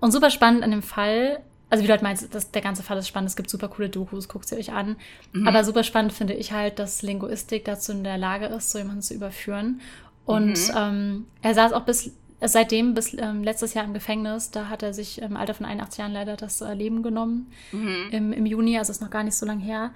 Und 0.00 0.12
super 0.12 0.30
spannend 0.30 0.62
an 0.62 0.70
dem 0.70 0.82
Fall, 0.82 1.40
also 1.68 1.82
wie 1.82 1.86
du 1.86 1.92
halt 1.92 2.02
meinst, 2.02 2.34
das, 2.34 2.50
der 2.50 2.62
ganze 2.62 2.82
Fall 2.82 2.96
ist 2.98 3.08
spannend, 3.08 3.30
es 3.30 3.36
gibt 3.36 3.50
super 3.50 3.68
coole 3.68 3.88
Dokus, 3.88 4.28
guckt 4.28 4.48
sie 4.48 4.56
euch 4.56 4.72
an. 4.72 4.96
Mhm. 5.32 5.46
Aber 5.46 5.64
super 5.64 5.84
spannend 5.84 6.12
finde 6.12 6.34
ich 6.34 6.52
halt, 6.52 6.78
dass 6.78 7.02
Linguistik 7.02 7.64
dazu 7.64 7.92
in 7.92 8.04
der 8.04 8.18
Lage 8.18 8.46
ist, 8.46 8.70
so 8.70 8.78
jemanden 8.78 9.02
zu 9.02 9.14
überführen. 9.14 9.80
Und 10.24 10.56
mhm. 10.68 10.74
ähm, 10.76 11.26
er 11.42 11.54
saß 11.54 11.72
auch 11.72 11.84
bis 11.84 12.12
seitdem 12.40 12.94
bis 12.94 13.14
ähm, 13.14 13.42
letztes 13.42 13.74
Jahr 13.74 13.84
im 13.84 13.94
Gefängnis. 13.94 14.50
Da 14.50 14.68
hat 14.68 14.82
er 14.82 14.92
sich 14.92 15.22
im 15.22 15.36
Alter 15.36 15.54
von 15.54 15.66
81 15.66 15.98
Jahren 15.98 16.12
leider 16.12 16.36
das 16.36 16.60
äh, 16.60 16.74
Leben 16.74 17.02
genommen. 17.02 17.50
Mhm. 17.72 18.08
Im, 18.10 18.32
Im 18.32 18.46
Juni, 18.46 18.78
also 18.78 18.90
ist 18.90 19.00
noch 19.00 19.10
gar 19.10 19.24
nicht 19.24 19.36
so 19.36 19.46
lange 19.46 19.62
her. 19.62 19.90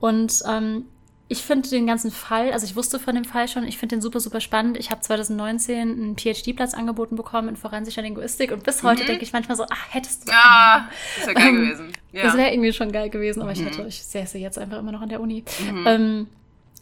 Und 0.00 0.42
ähm, 0.48 0.86
ich 1.28 1.42
finde 1.42 1.68
den 1.70 1.86
ganzen 1.86 2.10
Fall, 2.10 2.52
also 2.52 2.66
ich 2.66 2.76
wusste 2.76 2.98
von 2.98 3.14
dem 3.14 3.24
Fall 3.24 3.48
schon, 3.48 3.64
ich 3.64 3.78
finde 3.78 3.96
den 3.96 4.02
super, 4.02 4.20
super 4.20 4.40
spannend. 4.40 4.76
Ich 4.76 4.90
habe 4.90 5.00
2019 5.00 5.78
einen 5.78 6.16
PhD-Platz 6.16 6.74
angeboten 6.74 7.16
bekommen 7.16 7.48
in 7.48 7.56
forensischer 7.56 8.02
Linguistik 8.02 8.52
und 8.52 8.62
bis 8.62 8.82
heute 8.82 9.02
mhm. 9.02 9.06
denke 9.06 9.24
ich 9.24 9.32
manchmal 9.32 9.56
so, 9.56 9.64
ach, 9.70 9.86
hättest 9.94 10.28
du. 10.28 10.32
Ja, 10.32 10.88
das 11.16 11.26
wäre 11.26 11.34
geil 11.34 11.48
ähm, 11.48 11.56
gewesen. 11.62 11.92
Ja. 12.12 12.22
Das 12.24 12.36
wäre 12.36 12.52
irgendwie 12.52 12.72
schon 12.72 12.92
geil 12.92 13.08
gewesen, 13.08 13.40
aber 13.40 13.54
mhm. 13.54 13.60
ich 13.60 13.64
hätte, 13.64 13.86
ich 13.88 14.02
säße 14.04 14.38
jetzt 14.38 14.58
einfach 14.58 14.78
immer 14.78 14.92
noch 14.92 15.00
an 15.00 15.08
der 15.08 15.20
Uni. 15.20 15.44
Mhm. 15.70 15.84
Ähm, 15.86 16.26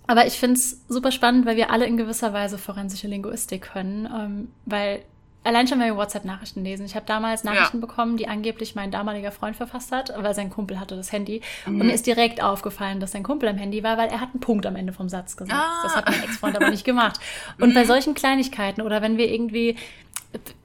aber 0.09 0.27
ich 0.27 0.35
finde 0.35 0.57
es 0.57 0.83
super 0.89 1.13
spannend, 1.13 1.47
weil 1.47 1.57
wir 1.57 1.71
alle 1.71 1.87
in 1.87 1.97
gewisser 1.97 2.33
Weise 2.33 2.59
forensische 2.59 3.07
Linguistik 3.07 3.63
können, 3.63 4.09
ähm, 4.13 4.49
weil 4.67 5.05
Allein 5.45 5.67
schon, 5.67 5.81
wenn 5.81 5.89
wir 5.89 5.97
WhatsApp-Nachrichten 5.97 6.63
lesen. 6.63 6.87
Ich 6.87 6.95
habe 6.95 7.05
damals 7.07 7.43
Nachrichten 7.43 7.79
ja. 7.79 7.87
bekommen, 7.87 8.17
die 8.17 8.29
angeblich 8.29 8.75
mein 8.75 8.91
damaliger 8.93 9.33
Freund 9.33 9.57
verfasst 9.57 9.91
hat, 9.91 10.13
weil 10.17 10.35
sein 10.35 10.51
Kumpel 10.51 10.79
hatte 10.79 10.95
das 10.95 11.11
Handy. 11.11 11.41
Mhm. 11.67 11.81
Und 11.81 11.87
mir 11.89 11.93
ist 11.95 12.07
direkt 12.07 12.43
aufgefallen, 12.43 13.01
dass 13.01 13.13
sein 13.13 13.25
Kumpel 13.25 13.49
am 13.49 13.57
Handy 13.57 13.83
war, 13.83 13.99
weil 13.99 14.09
er 14.09 14.21
hat 14.21 14.31
einen 14.33 14.41
Punkt 14.41 14.67
am 14.67 14.77
Ende 14.77 14.93
vom 14.93 15.09
Satz 15.09 15.37
gesetzt. 15.37 15.59
Ah. 15.59 15.81
Das 15.83 15.97
hat 15.97 16.09
mein 16.09 16.23
Ex-Freund 16.23 16.57
aber 16.57 16.71
nicht 16.71 16.85
gemacht. 16.85 17.19
Und 17.61 17.71
mhm. 17.71 17.75
bei 17.75 17.85
solchen 17.85 18.15
Kleinigkeiten 18.15 18.83
oder 18.83 19.03
wenn 19.03 19.19
wir 19.19 19.31
irgendwie 19.31 19.77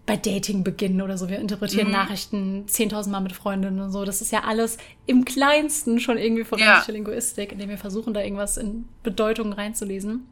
bei 0.06 0.16
Dating 0.16 0.64
beginnen 0.64 1.02
oder 1.02 1.18
so, 1.18 1.28
wir 1.28 1.40
interpretieren 1.40 1.88
mhm. 1.88 1.94
Nachrichten 1.94 2.66
10.000 2.68 3.10
Mal 3.10 3.20
mit 3.20 3.34
Freundinnen 3.34 3.82
und 3.82 3.92
so. 3.92 4.06
Das 4.06 4.22
ist 4.22 4.32
ja 4.32 4.44
alles 4.46 4.78
im 5.06 5.26
Kleinsten 5.26 6.00
schon 6.00 6.18
irgendwie 6.18 6.46
forensische 6.46 6.92
ja. 6.92 6.94
Linguistik, 6.94 7.52
indem 7.52 7.70
wir 7.70 7.78
versuchen, 7.78 8.14
da 8.14 8.22
irgendwas 8.22 8.58
in 8.58 8.88
Bedeutungen 9.04 9.54
reinzulesen. 9.54 10.26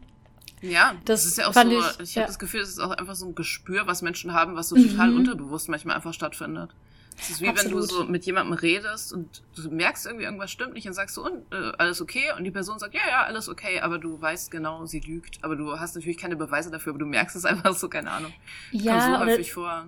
Ja, 0.69 0.93
das, 1.05 1.23
das 1.23 1.25
ist 1.25 1.37
ja 1.37 1.47
auch 1.47 1.53
so, 1.53 1.61
ich, 1.61 1.99
ich 1.99 2.15
ja. 2.15 2.21
habe 2.21 2.29
das 2.29 2.39
Gefühl, 2.39 2.61
es 2.61 2.69
ist 2.69 2.79
auch 2.79 2.91
einfach 2.91 3.15
so 3.15 3.27
ein 3.27 3.35
Gespür, 3.35 3.87
was 3.87 4.01
Menschen 4.01 4.33
haben, 4.33 4.55
was 4.55 4.69
so 4.69 4.75
total 4.75 5.11
mhm. 5.11 5.19
unterbewusst 5.19 5.69
manchmal 5.69 5.95
einfach 5.95 6.13
stattfindet. 6.13 6.75
Es 7.17 7.29
ist 7.29 7.41
wie 7.41 7.47
Absolut. 7.47 7.73
wenn 7.73 7.79
du 7.79 7.87
so 7.87 8.03
mit 8.03 8.25
jemandem 8.25 8.53
redest 8.53 9.13
und 9.13 9.41
du 9.55 9.69
merkst 9.69 10.05
irgendwie, 10.05 10.25
irgendwas 10.25 10.51
stimmt 10.51 10.73
nicht 10.73 10.85
und 10.87 10.93
sagst 10.93 11.15
so, 11.15 11.25
und, 11.25 11.43
äh, 11.53 11.71
alles 11.77 12.01
okay? 12.01 12.33
Und 12.37 12.43
die 12.43 12.51
Person 12.51 12.77
sagt, 12.77 12.93
ja, 12.93 13.01
ja, 13.09 13.23
alles 13.23 13.47
okay, 13.47 13.79
aber 13.79 13.99
du 13.99 14.19
weißt 14.19 14.51
genau, 14.51 14.85
sie 14.85 14.99
lügt. 14.99 15.39
Aber 15.41 15.55
du 15.55 15.79
hast 15.79 15.95
natürlich 15.95 16.17
keine 16.17 16.35
Beweise 16.35 16.71
dafür, 16.71 16.91
aber 16.91 16.99
du 16.99 17.05
merkst 17.05 17.35
es 17.35 17.45
einfach 17.45 17.73
so, 17.73 17.87
keine 17.87 18.11
Ahnung. 18.11 18.33
Ja, 18.71 18.99
Kommt 18.99 19.13
so 19.13 19.25
häufig 19.25 19.53
vor. 19.53 19.87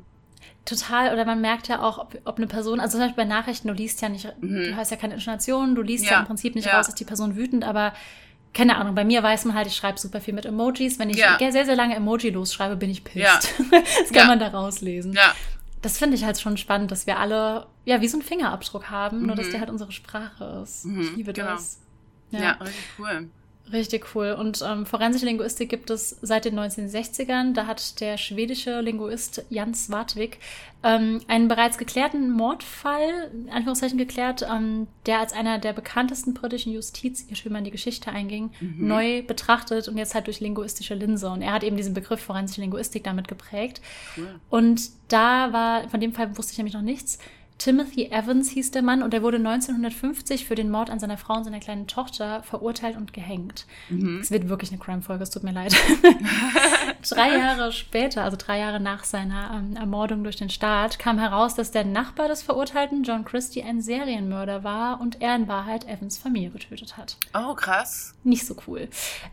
Total, 0.63 1.13
oder 1.13 1.25
man 1.25 1.41
merkt 1.41 1.67
ja 1.67 1.81
auch, 1.81 1.97
ob, 1.97 2.17
ob 2.25 2.37
eine 2.37 2.47
Person, 2.47 2.79
also 2.79 2.97
zum 2.97 3.01
Beispiel 3.07 3.23
bei 3.23 3.29
Nachrichten, 3.29 3.67
du 3.67 3.73
liest 3.73 4.01
ja 4.01 4.09
nicht, 4.09 4.33
mhm. 4.41 4.63
du 4.63 4.75
hast 4.75 4.91
ja 4.91 4.97
keine 4.97 5.13
Intonation, 5.13 5.75
du 5.75 5.81
liest 5.81 6.05
ja, 6.05 6.11
ja 6.11 6.19
im 6.19 6.25
Prinzip 6.25 6.55
nicht 6.55 6.65
ja. 6.65 6.77
raus, 6.77 6.89
ist 6.89 6.99
die 6.99 7.05
Person 7.05 7.35
wütend, 7.35 7.63
aber 7.63 7.93
keine 8.57 8.77
Ahnung, 8.77 8.95
bei 8.95 9.05
mir 9.05 9.21
weiß 9.21 9.45
man 9.45 9.53
halt, 9.53 9.67
ich 9.67 9.75
schreibe 9.75 9.99
super 9.99 10.19
viel 10.19 10.33
mit 10.33 10.47
Emojis. 10.47 10.97
Wenn 10.97 11.11
ich 11.11 11.17
ja. 11.17 11.37
sehr, 11.37 11.63
sehr 11.63 11.75
lange 11.75 11.95
Emoji 11.95 12.31
losschreibe, 12.31 12.75
bin 12.75 12.89
ich 12.89 13.03
pisst. 13.03 13.17
Ja. 13.17 13.39
das 13.99 14.09
kann 14.09 14.23
ja. 14.23 14.25
man 14.25 14.39
da 14.39 14.47
rauslesen. 14.47 15.13
Ja. 15.13 15.35
Das 15.83 15.99
finde 15.99 16.15
ich 16.15 16.23
halt 16.23 16.39
schon 16.39 16.57
spannend, 16.57 16.89
dass 16.89 17.05
wir 17.05 17.19
alle, 17.19 17.67
ja, 17.85 18.01
wie 18.01 18.07
so 18.07 18.17
einen 18.17 18.25
Fingerabdruck 18.25 18.89
haben, 18.89 19.19
mhm. 19.19 19.27
nur 19.27 19.35
dass 19.35 19.47
mhm. 19.47 19.51
der 19.51 19.59
halt 19.59 19.69
unsere 19.69 19.91
Sprache 19.91 20.61
ist. 20.63 20.85
Mhm. 20.85 21.01
Ich 21.01 21.15
liebe 21.17 21.33
genau. 21.33 21.51
das. 21.51 21.79
Ja, 22.31 22.39
ja 22.41 22.51
richtig 22.53 22.83
cool. 22.97 23.29
Richtig 23.71 24.15
cool. 24.15 24.31
Und 24.31 24.63
ähm, 24.65 24.85
forensische 24.85 25.25
Linguistik 25.25 25.69
gibt 25.69 25.89
es 25.89 26.17
seit 26.21 26.45
den 26.45 26.57
1960ern. 26.57 27.53
Da 27.53 27.65
hat 27.67 27.99
der 27.99 28.17
schwedische 28.17 28.79
Linguist 28.79 29.45
Jan 29.49 29.73
Swartvik 29.73 30.39
ähm, 30.83 31.21
einen 31.27 31.47
bereits 31.47 31.77
geklärten 31.77 32.31
Mordfall, 32.31 33.29
in 33.33 33.49
Anführungszeichen 33.49 33.97
geklärt, 33.97 34.45
ähm, 34.49 34.87
der 35.05 35.19
als 35.19 35.33
einer 35.33 35.59
der 35.59 35.73
bekanntesten 35.73 36.33
britischen 36.33 36.71
Justizirrtümer 36.71 37.59
in 37.59 37.65
die 37.65 37.71
Geschichte 37.71 38.11
einging, 38.11 38.51
mhm. 38.59 38.87
neu 38.87 39.21
betrachtet 39.23 39.87
und 39.87 39.97
jetzt 39.97 40.15
halt 40.15 40.27
durch 40.27 40.39
linguistische 40.39 40.93
Linse. 40.93 41.29
Und 41.29 41.41
er 41.41 41.51
hat 41.51 41.63
eben 41.63 41.75
diesen 41.77 41.93
Begriff 41.93 42.21
forensische 42.21 42.61
Linguistik 42.61 43.03
damit 43.03 43.27
geprägt. 43.27 43.81
Cool. 44.15 44.39
Und 44.49 44.81
da 45.09 45.51
war, 45.51 45.89
von 45.89 45.99
dem 45.99 46.13
Fall 46.13 46.37
wusste 46.37 46.53
ich 46.53 46.57
nämlich 46.57 46.75
noch 46.75 46.81
nichts. 46.81 47.19
Timothy 47.57 48.11
Evans 48.11 48.49
hieß 48.51 48.71
der 48.71 48.83
Mann 48.83 49.01
und 49.01 49.13
er 49.13 49.23
wurde 49.23 49.37
1950 49.37 50.45
für 50.45 50.55
den 50.55 50.69
Mord 50.69 50.89
an 50.89 50.99
seiner 50.99 51.17
Frau 51.17 51.35
und 51.35 51.43
seiner 51.43 51.59
kleinen 51.59 51.87
Tochter 51.87 52.43
verurteilt 52.43 52.95
und 52.97 53.13
gehängt. 53.13 53.65
Mhm. 53.89 54.19
Es 54.19 54.29
wird 54.29 54.47
wirklich 54.47 54.71
eine 54.71 54.79
Crime-Folge, 54.79 55.23
es 55.23 55.31
tut 55.31 55.43
mir 55.43 55.53
leid. 55.53 55.75
drei 57.09 57.37
Jahre 57.37 57.71
später, 57.71 58.23
also 58.23 58.37
drei 58.37 58.59
Jahre 58.59 58.79
nach 58.79 59.03
seiner 59.03 59.51
ähm, 59.55 59.75
Ermordung 59.75 60.23
durch 60.23 60.35
den 60.35 60.49
Staat, 60.49 60.99
kam 60.99 61.17
heraus, 61.17 61.55
dass 61.55 61.71
der 61.71 61.83
Nachbar 61.83 62.27
des 62.27 62.43
Verurteilten, 62.43 63.03
John 63.03 63.25
Christie, 63.25 63.63
ein 63.63 63.81
Serienmörder 63.81 64.63
war 64.63 65.01
und 65.01 65.21
er 65.21 65.35
in 65.35 65.47
Wahrheit 65.47 65.87
Evans 65.87 66.17
Familie 66.17 66.51
getötet 66.51 66.95
hat. 66.95 67.17
Oh, 67.33 67.55
krass. 67.55 68.13
Nicht 68.23 68.45
so 68.45 68.55
cool. 68.67 68.87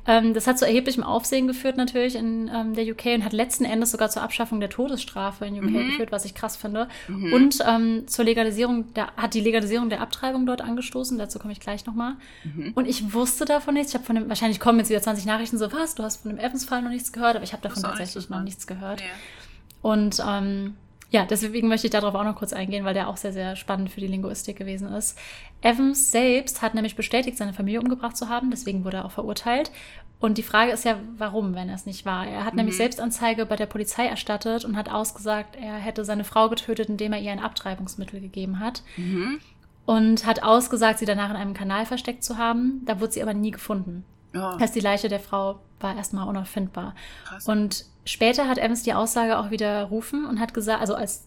Ähm, 0.07 0.33
das 0.33 0.47
hat 0.47 0.59
zu 0.59 0.67
erheblichem 0.67 1.03
Aufsehen 1.03 1.47
geführt 1.47 1.77
natürlich 1.77 2.15
in 2.15 2.51
ähm, 2.53 2.75
der 2.75 2.85
UK 2.85 3.07
und 3.17 3.25
hat 3.25 3.33
letzten 3.33 3.65
Endes 3.65 3.91
sogar 3.91 4.09
zur 4.09 4.23
Abschaffung 4.23 4.61
der 4.61 4.71
Todesstrafe 4.71 5.45
in 5.45 5.59
UK 5.59 5.71
mhm. 5.71 5.91
geführt, 5.91 6.13
was 6.13 6.25
ich 6.25 6.35
krass 6.35 6.57
finde. 6.57 6.89
Mhm. 7.09 7.33
Und 7.33 7.59
ähm, 7.67 8.07
zur 8.15 8.25
Legalisierung, 8.25 8.95
der, 8.95 9.09
hat 9.17 9.35
die 9.35 9.41
Legalisierung 9.41 9.91
der 9.91 10.01
Abtreibung 10.01 10.47
dort 10.47 10.61
angestoßen. 10.61 11.19
Dazu 11.19 11.39
komme 11.39 11.53
ich 11.53 11.61
gleich 11.61 11.85
nochmal. 11.85 12.15
Mhm. 12.45 12.73
Und 12.75 12.87
ich 12.87 13.13
wusste 13.13 13.45
davon 13.45 13.75
nichts. 13.75 13.91
Ich 13.91 13.95
habe 13.95 14.05
von 14.05 14.15
dem, 14.15 14.29
wahrscheinlich 14.29 14.61
kommen 14.61 14.79
jetzt 14.79 14.89
wieder 14.89 15.03
20 15.03 15.27
Nachrichten 15.27 15.59
so, 15.59 15.73
was, 15.73 15.97
du 15.97 16.05
hast 16.05 16.23
von 16.23 16.31
dem 16.31 16.39
Evans-Fall 16.39 16.83
noch 16.83 16.91
nichts 16.91 17.13
gehört, 17.13 17.35
aber 17.35 17.45
ich 17.45 17.53
habe 17.53 17.63
davon 17.63 17.83
tatsächlich 17.83 18.31
noch 18.31 18.43
nichts 18.43 18.67
gehört. 18.67 19.01
Ja. 19.01 19.07
Und 19.83 20.23
ähm, 20.27 20.77
ja, 21.11 21.25
deswegen 21.25 21.69
möchte 21.69 21.87
ich 21.87 21.93
darauf 21.93 22.15
auch 22.15 22.25
noch 22.25 22.37
kurz 22.37 22.53
eingehen, 22.53 22.85
weil 22.85 22.95
der 22.95 23.09
auch 23.09 23.17
sehr, 23.17 23.33
sehr 23.33 23.57
spannend 23.57 23.91
für 23.91 24.01
die 24.01 24.07
Linguistik 24.07 24.57
gewesen 24.57 24.93
ist. 24.93 25.19
Evans 25.65 26.11
selbst 26.11 26.61
hat 26.61 26.75
nämlich 26.75 26.95
bestätigt, 26.95 27.39
seine 27.39 27.55
Familie 27.55 27.81
umgebracht 27.81 28.17
zu 28.17 28.29
haben, 28.29 28.51
deswegen 28.51 28.85
wurde 28.85 28.99
er 28.99 29.07
auch 29.07 29.13
verurteilt. 29.13 29.71
Und 30.21 30.39
die 30.39 30.43
Frage 30.43 30.73
ist 30.73 30.85
ja, 30.85 30.99
warum, 31.17 31.55
wenn 31.55 31.69
er 31.69 31.75
es 31.75 31.87
nicht 31.87 32.05
war. 32.05 32.27
Er 32.27 32.45
hat 32.45 32.53
mhm. 32.53 32.59
nämlich 32.59 32.77
Selbstanzeige 32.77 33.47
bei 33.47 33.57
der 33.57 33.67
Polizei 33.67 34.07
erstattet 34.07 34.65
und 34.65 34.77
hat 34.77 34.91
ausgesagt, 34.91 35.57
er 35.57 35.75
hätte 35.75 36.05
seine 36.05 36.25
Frau 36.25 36.49
getötet, 36.49 36.89
indem 36.89 37.15
er 37.15 37.21
ihr 37.21 37.33
ein 37.33 37.41
Abtreibungsmittel 37.41 38.21
gegeben 38.21 38.61
hat. 38.61 38.83
Mhm. 38.97 39.41
Und 39.87 40.27
hat 40.27 40.43
ausgesagt, 40.43 40.99
sie 40.99 41.05
danach 41.07 41.31
in 41.31 41.37
einem 41.37 41.55
Kanal 41.55 41.85
versteckt 41.87 42.25
zu 42.25 42.39
haben. 42.39 42.83
Da 42.85 43.01
wurde 43.01 43.13
sie 43.13 43.23
aber 43.23 43.35
nie 43.35 43.51
gefunden. 43.51 44.05
Oh. 44.35 44.59
heißt, 44.59 44.75
die 44.75 44.81
Leiche 44.81 45.09
der 45.09 45.21
Frau 45.21 45.61
war 45.81 45.97
erstmal 45.97 46.29
unauffindbar. 46.29 46.95
Krass. 47.25 47.47
Und 47.47 47.85
später 48.05 48.49
hat 48.49 48.59
Evans 48.59 48.83
die 48.83 48.95
Aussage 48.95 49.39
auch 49.39 49.51
widerrufen 49.51 50.27
und 50.27 50.41
hat 50.41 50.55
gesagt, 50.55 50.81
also 50.81 50.95
als 50.95 51.27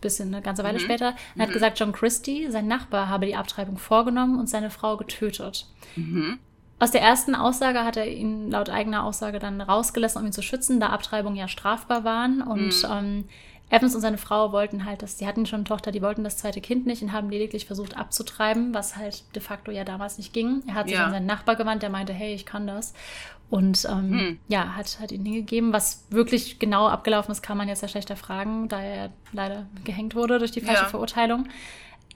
bisschen 0.00 0.34
eine 0.34 0.42
ganze 0.42 0.64
Weile 0.64 0.78
mhm. 0.78 0.82
später, 0.82 1.14
mhm. 1.34 1.42
hat 1.42 1.52
gesagt, 1.52 1.78
John 1.78 1.92
Christie, 1.92 2.50
sein 2.50 2.66
Nachbar, 2.66 3.08
habe 3.08 3.26
die 3.26 3.36
Abtreibung 3.36 3.78
vorgenommen 3.78 4.38
und 4.38 4.48
seine 4.48 4.70
Frau 4.70 4.96
getötet. 4.96 5.66
Mhm. 5.96 6.38
Aus 6.78 6.90
der 6.90 7.02
ersten 7.02 7.34
Aussage 7.34 7.84
hat 7.84 7.98
er 7.98 8.06
ihn 8.06 8.50
laut 8.50 8.70
eigener 8.70 9.04
Aussage 9.04 9.38
dann 9.38 9.60
rausgelassen, 9.60 10.20
um 10.20 10.26
ihn 10.26 10.32
zu 10.32 10.42
schützen, 10.42 10.80
da 10.80 10.88
Abtreibungen 10.88 11.36
ja 11.36 11.46
strafbar 11.46 12.04
waren. 12.04 12.40
Und 12.40 12.82
mhm. 12.82 12.90
ähm, 12.90 13.24
Evans 13.68 13.94
und 13.94 14.00
seine 14.00 14.16
Frau 14.18 14.50
wollten 14.50 14.86
halt, 14.86 15.02
dass, 15.02 15.16
die 15.16 15.26
hatten 15.26 15.44
schon 15.46 15.58
eine 15.58 15.64
Tochter, 15.64 15.92
die 15.92 16.00
wollten 16.02 16.24
das 16.24 16.38
zweite 16.38 16.60
Kind 16.60 16.86
nicht 16.86 17.02
und 17.02 17.12
haben 17.12 17.30
lediglich 17.30 17.66
versucht 17.66 17.96
abzutreiben, 17.96 18.74
was 18.74 18.96
halt 18.96 19.22
de 19.34 19.42
facto 19.42 19.70
ja 19.70 19.84
damals 19.84 20.16
nicht 20.16 20.32
ging. 20.32 20.62
Er 20.66 20.74
hat 20.74 20.88
sich 20.88 20.98
an 20.98 21.12
seinen 21.12 21.26
Nachbar 21.26 21.54
gewandt, 21.54 21.82
der 21.82 21.90
meinte, 21.90 22.12
hey, 22.12 22.34
ich 22.34 22.46
kann 22.46 22.66
das. 22.66 22.94
Und 23.50 23.84
ähm, 23.90 24.10
hm. 24.10 24.38
ja, 24.46 24.76
hat, 24.76 25.00
hat 25.00 25.10
ihn 25.10 25.24
hingegeben. 25.24 25.72
Was 25.72 26.06
wirklich 26.08 26.60
genau 26.60 26.86
abgelaufen 26.86 27.32
ist, 27.32 27.42
kann 27.42 27.58
man 27.58 27.68
jetzt 27.68 27.82
ja 27.82 27.88
schlechter 27.88 28.16
fragen, 28.16 28.68
da 28.68 28.80
er 28.80 29.10
leider 29.32 29.66
gehängt 29.84 30.14
wurde 30.14 30.38
durch 30.38 30.52
die 30.52 30.60
falsche 30.60 30.84
ja. 30.84 30.88
Verurteilung. 30.88 31.48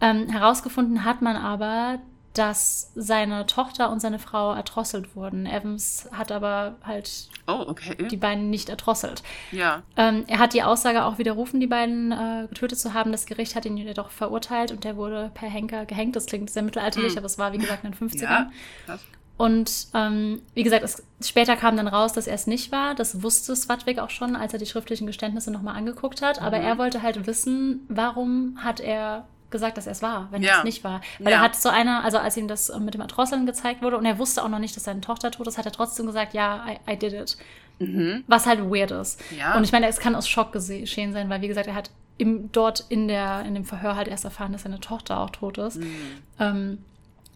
Ähm, 0.01 0.29
herausgefunden 0.29 1.05
hat 1.05 1.23
man 1.23 1.37
aber, 1.37 1.99
dass 2.35 2.93
seine 2.95 3.47
Tochter 3.47 3.91
und 3.91 4.01
seine 4.01 4.21
Frau 4.21 4.55
erdrosselt 4.55 5.17
wurden. 5.17 5.47
Evans 5.47 6.09
hat 6.13 6.31
aber 6.31 6.77
halt 6.85 7.29
oh, 7.49 7.65
okay. 7.67 8.09
die 8.09 8.17
beiden 8.17 8.51
nicht 8.51 8.69
erdrosselt. 8.69 9.25
Ja. 9.51 9.83
Ähm, 9.97 10.25
er 10.29 10.39
hat 10.39 10.53
die 10.53 10.63
Aussage 10.63 11.05
auch 11.05 11.19
widerrufen, 11.19 11.59
die 11.59 11.67
beiden 11.67 12.13
äh, 12.13 12.47
getötet 12.49 12.79
zu 12.79 12.95
haben. 12.95 13.11
Das 13.11 13.27
Gericht 13.27 13.57
hat 13.57 13.67
ihn 13.67 13.77
jedoch 13.77 14.11
verurteilt 14.11 14.71
und 14.71 14.85
der 14.85 14.97
wurde 14.97 15.33
per 15.35 15.49
Henker 15.49 15.85
gehängt. 15.87 16.15
Das 16.15 16.27
klingt 16.27 16.51
sehr 16.51 16.63
mittelalterlich, 16.63 17.13
mhm. 17.13 17.19
aber 17.19 17.27
es 17.27 17.39
war, 17.39 17.53
wie 17.53 17.59
gesagt, 17.59 17.85
in 17.85 17.93
den 17.93 18.09
50ern. 18.09 18.23
Ja, 18.23 18.51
krass. 18.87 19.05
Und 19.37 19.89
ähm, 19.95 20.43
wie 20.55 20.63
gesagt, 20.63 20.85
es, 20.85 21.03
später 21.21 21.57
kam 21.57 21.77
dann 21.77 21.89
raus, 21.89 22.13
dass 22.13 22.27
er 22.27 22.35
es 22.35 22.47
nicht 22.47 22.71
war. 22.71 22.95
Das 22.95 23.23
wusste 23.23 23.57
Swadwick 23.57 23.99
auch 23.99 24.11
schon, 24.11 24.37
als 24.37 24.53
er 24.53 24.59
die 24.61 24.67
schriftlichen 24.67 25.07
Geständnisse 25.07 25.51
nochmal 25.51 25.77
angeguckt 25.77 26.23
hat. 26.23 26.41
Aber 26.41 26.59
mhm. 26.59 26.65
er 26.65 26.79
wollte 26.79 27.03
halt 27.03 27.27
wissen, 27.27 27.81
warum 27.89 28.59
hat 28.63 28.79
er 28.81 29.27
gesagt, 29.51 29.77
dass 29.77 29.87
er 29.87 29.93
es 29.93 30.03
war, 30.03 30.29
wenn 30.31 30.43
ja. 30.43 30.53
er 30.53 30.59
es 30.59 30.65
nicht 30.65 30.85
war. 30.85 31.01
Weil 31.19 31.33
ja. 31.33 31.39
er 31.39 31.41
hat 31.41 31.57
so 31.57 31.69
eine, 31.69 32.03
also 32.03 32.19
als 32.19 32.37
ihm 32.37 32.49
das 32.49 32.77
mit 32.79 32.95
dem 32.95 33.01
Erdrosseln 33.01 33.47
gezeigt 33.47 33.83
wurde 33.83 33.97
und 33.97 34.05
er 34.05 34.19
wusste 34.19 34.43
auch 34.43 34.49
noch 34.49 34.59
nicht, 34.59 34.77
dass 34.77 34.85
seine 34.85 35.01
Tochter 35.01 35.31
tot 35.31 35.47
ist, 35.47 35.59
hat 35.59 35.67
er 35.67 35.73
trotzdem 35.73 36.07
gesagt, 36.07 36.35
ja, 36.35 36.65
I, 36.69 36.93
I 36.93 36.97
did 36.97 37.13
it. 37.13 37.37
Mhm. 37.79 38.25
Was 38.27 38.47
halt 38.47 38.61
weird 38.61 38.91
ist. 38.91 39.21
Ja. 39.37 39.57
Und 39.57 39.65
ich 39.65 39.73
meine, 39.73 39.87
es 39.87 39.99
kann 39.99 40.15
aus 40.15 40.29
Schock 40.29 40.53
geschehen 40.53 41.13
sein, 41.13 41.29
weil 41.29 41.41
wie 41.41 41.49
gesagt, 41.49 41.67
er 41.67 41.75
hat 41.75 41.91
im, 42.19 42.53
dort 42.53 42.85
in, 42.89 43.09
der, 43.09 43.45
in 43.45 43.55
dem 43.55 43.65
Verhör 43.65 43.97
halt 43.97 44.09
erst 44.09 44.25
erfahren, 44.25 44.53
dass 44.53 44.63
seine 44.63 44.81
Tochter 44.81 45.19
auch 45.19 45.31
tot 45.31 45.59
ist. 45.59 45.77
Mhm. 45.77 45.97
Ähm, 46.39 46.79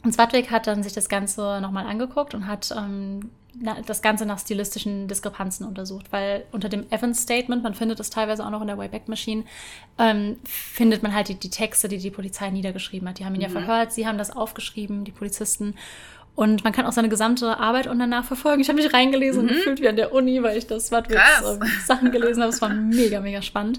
und 0.08 0.12
Zwartweg 0.14 0.50
hat 0.50 0.66
dann 0.66 0.82
sich 0.82 0.94
das 0.94 1.10
Ganze 1.10 1.60
nochmal 1.60 1.84
angeguckt 1.84 2.32
und 2.32 2.46
hat 2.46 2.74
ähm, 2.74 3.28
das 3.84 4.00
Ganze 4.00 4.24
nach 4.24 4.38
stilistischen 4.38 5.06
Diskrepanzen 5.06 5.66
untersucht, 5.66 6.06
weil 6.12 6.46
unter 6.50 6.70
dem 6.70 6.90
Evans 6.90 7.20
Statement, 7.20 7.62
man 7.62 7.74
findet 7.74 8.00
es 8.00 8.08
teilweise 8.08 8.42
auch 8.46 8.48
noch 8.48 8.62
in 8.62 8.68
der 8.68 8.78
Wayback 8.78 9.06
Machine, 9.06 9.44
ähm, 9.98 10.38
findet 10.44 11.02
man 11.02 11.14
halt 11.14 11.28
die, 11.28 11.34
die, 11.34 11.50
Texte, 11.50 11.88
die 11.88 11.98
die 11.98 12.10
Polizei 12.10 12.48
niedergeschrieben 12.48 13.06
hat. 13.06 13.18
Die 13.18 13.26
haben 13.26 13.34
ihn 13.34 13.46
mhm. 13.46 13.54
ja 13.54 13.60
verhört, 13.60 13.92
sie 13.92 14.06
haben 14.06 14.16
das 14.16 14.34
aufgeschrieben, 14.34 15.04
die 15.04 15.12
Polizisten. 15.12 15.74
Und 16.34 16.64
man 16.64 16.72
kann 16.72 16.86
auch 16.86 16.92
seine 16.92 17.10
gesamte 17.10 17.58
Arbeit 17.58 17.86
und 17.86 17.98
danach 17.98 18.24
verfolgen. 18.24 18.62
Ich 18.62 18.70
habe 18.70 18.80
mich 18.80 18.94
reingelesen 18.94 19.42
mhm. 19.42 19.48
und 19.50 19.54
gefühlt 19.56 19.82
wie 19.82 19.88
an 19.88 19.96
der 19.96 20.14
Uni, 20.14 20.42
weil 20.42 20.56
ich 20.56 20.66
das 20.66 20.86
Swadwicks 20.86 21.20
äh, 21.20 21.84
Sachen 21.84 22.12
gelesen 22.12 22.42
habe. 22.42 22.50
Es 22.50 22.62
war 22.62 22.70
mega, 22.70 23.20
mega 23.20 23.42
spannend. 23.42 23.78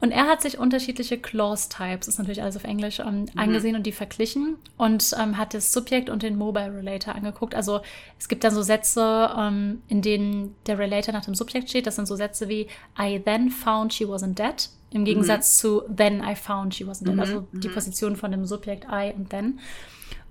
Und 0.00 0.12
er 0.12 0.26
hat 0.26 0.40
sich 0.40 0.58
unterschiedliche 0.58 1.18
Clause-Types, 1.18 2.08
ist 2.08 2.18
natürlich 2.18 2.42
alles 2.42 2.56
auf 2.56 2.64
Englisch, 2.64 3.00
ähm, 3.00 3.22
mhm. 3.22 3.28
angesehen 3.36 3.76
und 3.76 3.84
die 3.84 3.92
verglichen 3.92 4.56
und 4.78 5.14
ähm, 5.20 5.36
hat 5.36 5.52
das 5.52 5.72
Subjekt 5.72 6.08
und 6.08 6.22
den 6.22 6.36
Mobile 6.36 6.74
Relator 6.74 7.14
angeguckt. 7.14 7.54
Also 7.54 7.80
es 8.18 8.28
gibt 8.28 8.42
dann 8.42 8.54
so 8.54 8.62
Sätze, 8.62 9.30
ähm, 9.38 9.82
in 9.88 10.00
denen 10.00 10.56
der 10.66 10.78
Relator 10.78 11.12
nach 11.12 11.24
dem 11.24 11.34
Subjekt 11.34 11.68
steht. 11.68 11.86
Das 11.86 11.96
sind 11.96 12.06
so 12.06 12.16
Sätze 12.16 12.48
wie 12.48 12.66
I 12.98 13.20
then 13.20 13.50
found 13.50 13.92
she 13.92 14.06
wasn't 14.06 14.34
dead. 14.34 14.70
Im 14.92 15.04
Gegensatz 15.04 15.56
mhm. 15.56 15.68
zu 15.68 15.82
then 15.94 16.22
I 16.22 16.34
found 16.34 16.74
she 16.74 16.84
wasn't 16.84 17.04
dead. 17.04 17.14
Mhm. 17.14 17.20
Also 17.20 17.46
die 17.52 17.68
mhm. 17.68 17.74
Position 17.74 18.16
von 18.16 18.30
dem 18.30 18.46
Subjekt 18.46 18.86
I 18.90 19.12
und 19.14 19.28
then. 19.28 19.60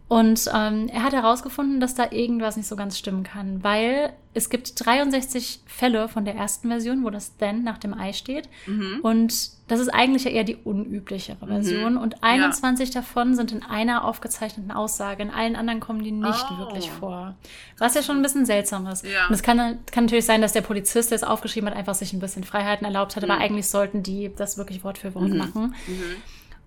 Und 0.10 0.50
ähm, 0.56 0.89
er 0.91 1.04
hat 1.04 1.13
herausgefunden, 1.13 1.80
dass 1.80 1.93
da 1.93 2.12
irgendwas 2.12 2.58
nicht 2.58 2.67
so 2.67 2.76
ganz 2.76 2.98
stimmen 2.98 3.24
kann, 3.24 3.63
weil 3.63 4.12
es 4.34 4.50
gibt 4.50 4.84
63 4.84 5.62
Fälle 5.67 6.10
von 6.10 6.26
der 6.26 6.34
ersten 6.34 6.67
Version, 6.67 7.04
wo 7.04 7.12
das 7.12 7.38
then 7.38 7.63
nach 7.63 7.78
dem 7.78 7.93
I 7.93 8.12
steht. 8.13 8.50
Mhm. 8.65 9.02
Und 9.04 9.52
das 9.67 9.80
ist 9.80 9.89
eigentlich 9.89 10.24
ja 10.24 10.32
eher 10.32 10.43
die 10.43 10.56
unüblichere 10.56 11.45
mhm. 11.45 11.50
Version. 11.50 11.93
Mhm. 11.93 12.02
Und 12.02 12.24
21 12.24 12.89
ja. 12.89 13.02
davon 13.02 13.36
sind 13.36 13.52
in 13.52 13.62
einer 13.62 14.04
aufgezeichneten 14.04 14.72
Aussage. 14.72 15.22
In 15.22 15.30
allen 15.30 15.56
anderen 15.56 15.80
kommen 15.80 16.02
die 16.02 16.12
nicht 16.12 16.45
oh. 16.52 16.58
wirklich 16.58 16.89
vor. 16.89 17.36
Was 17.78 17.93
ja 17.93 18.02
schon 18.02 18.15
ein 18.15 18.24
bisschen 18.24 18.48
seltsam 18.48 18.88
ist. 18.88 19.06
Ja. 19.06 19.28
Und 19.28 19.36
es 19.36 19.43
kann, 19.43 19.58
kann 19.91 20.06
natürlich 20.06 20.26
sein, 20.26 20.41
dass 20.41 20.54
der 20.54 20.62
Polizist, 20.62 21.12
der 21.12 21.17
es 21.17 21.24
aufgeschrieben 21.24 21.69
hat, 21.69 21.78
einfach 21.78 21.93
sich 21.93 22.13
ein 22.13 22.19
bisschen 22.19 22.43
Freiheiten 22.43 22.84
erlaubt 22.84 23.15
hat. 23.15 23.24
Mhm. 23.24 23.30
Aber 23.30 23.39
eigentlich 23.39 23.67
sollten 23.67 24.02
die 24.02 24.32
das 24.36 24.58
wirklich 24.58 24.84
Wort 24.84 24.98
für 24.98 25.13
Wort 25.13 25.30
mhm. 25.30 25.38
machen. 25.38 25.76
Mhm. 25.86 26.15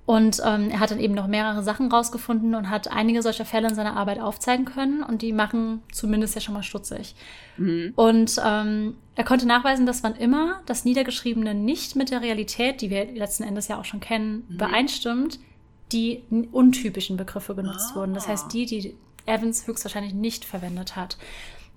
Und 0.04 0.42
ähm, 0.44 0.70
er 0.70 0.80
hat 0.80 0.90
dann 0.90 0.98
eben 0.98 1.14
noch 1.14 1.28
mehrere 1.28 1.62
Sachen 1.62 1.90
rausgefunden 1.90 2.56
und 2.56 2.70
hat 2.70 2.90
einige 2.90 3.22
solcher 3.22 3.44
Fälle 3.44 3.68
in 3.68 3.74
seiner 3.74 3.96
Arbeit 3.96 4.20
aufzeigen 4.20 4.64
können. 4.64 5.02
Und 5.04 5.22
die 5.22 5.32
machen 5.32 5.80
zumindest 5.92 6.34
ja 6.34 6.40
schon 6.40 6.54
mal 6.54 6.64
stutzig. 6.64 7.14
Mhm. 7.56 7.92
Und 7.94 8.40
ähm, 8.44 8.96
er 9.14 9.24
konnte 9.24 9.46
nachweisen, 9.46 9.86
dass 9.86 10.02
wann 10.02 10.16
immer 10.16 10.60
das 10.66 10.84
Niedergeschriebene 10.84 11.54
nicht 11.54 11.94
mit 11.94 12.10
der 12.10 12.20
Realität, 12.20 12.80
die 12.80 12.90
wir 12.90 13.04
letzten 13.12 13.44
Endes 13.44 13.68
ja 13.68 13.78
auch 13.78 13.84
schon 13.84 14.00
kennen, 14.00 14.44
mhm. 14.48 14.54
übereinstimmt, 14.56 15.38
die 15.92 16.22
untypischen 16.50 17.16
Begriffe 17.16 17.54
genutzt 17.54 17.90
oh. 17.92 18.00
wurden. 18.00 18.14
Das 18.14 18.26
heißt, 18.26 18.52
die, 18.52 18.66
die 18.66 18.96
Evans 19.26 19.66
höchstwahrscheinlich 19.66 20.14
nicht 20.14 20.44
verwendet 20.44 20.96
hat. 20.96 21.16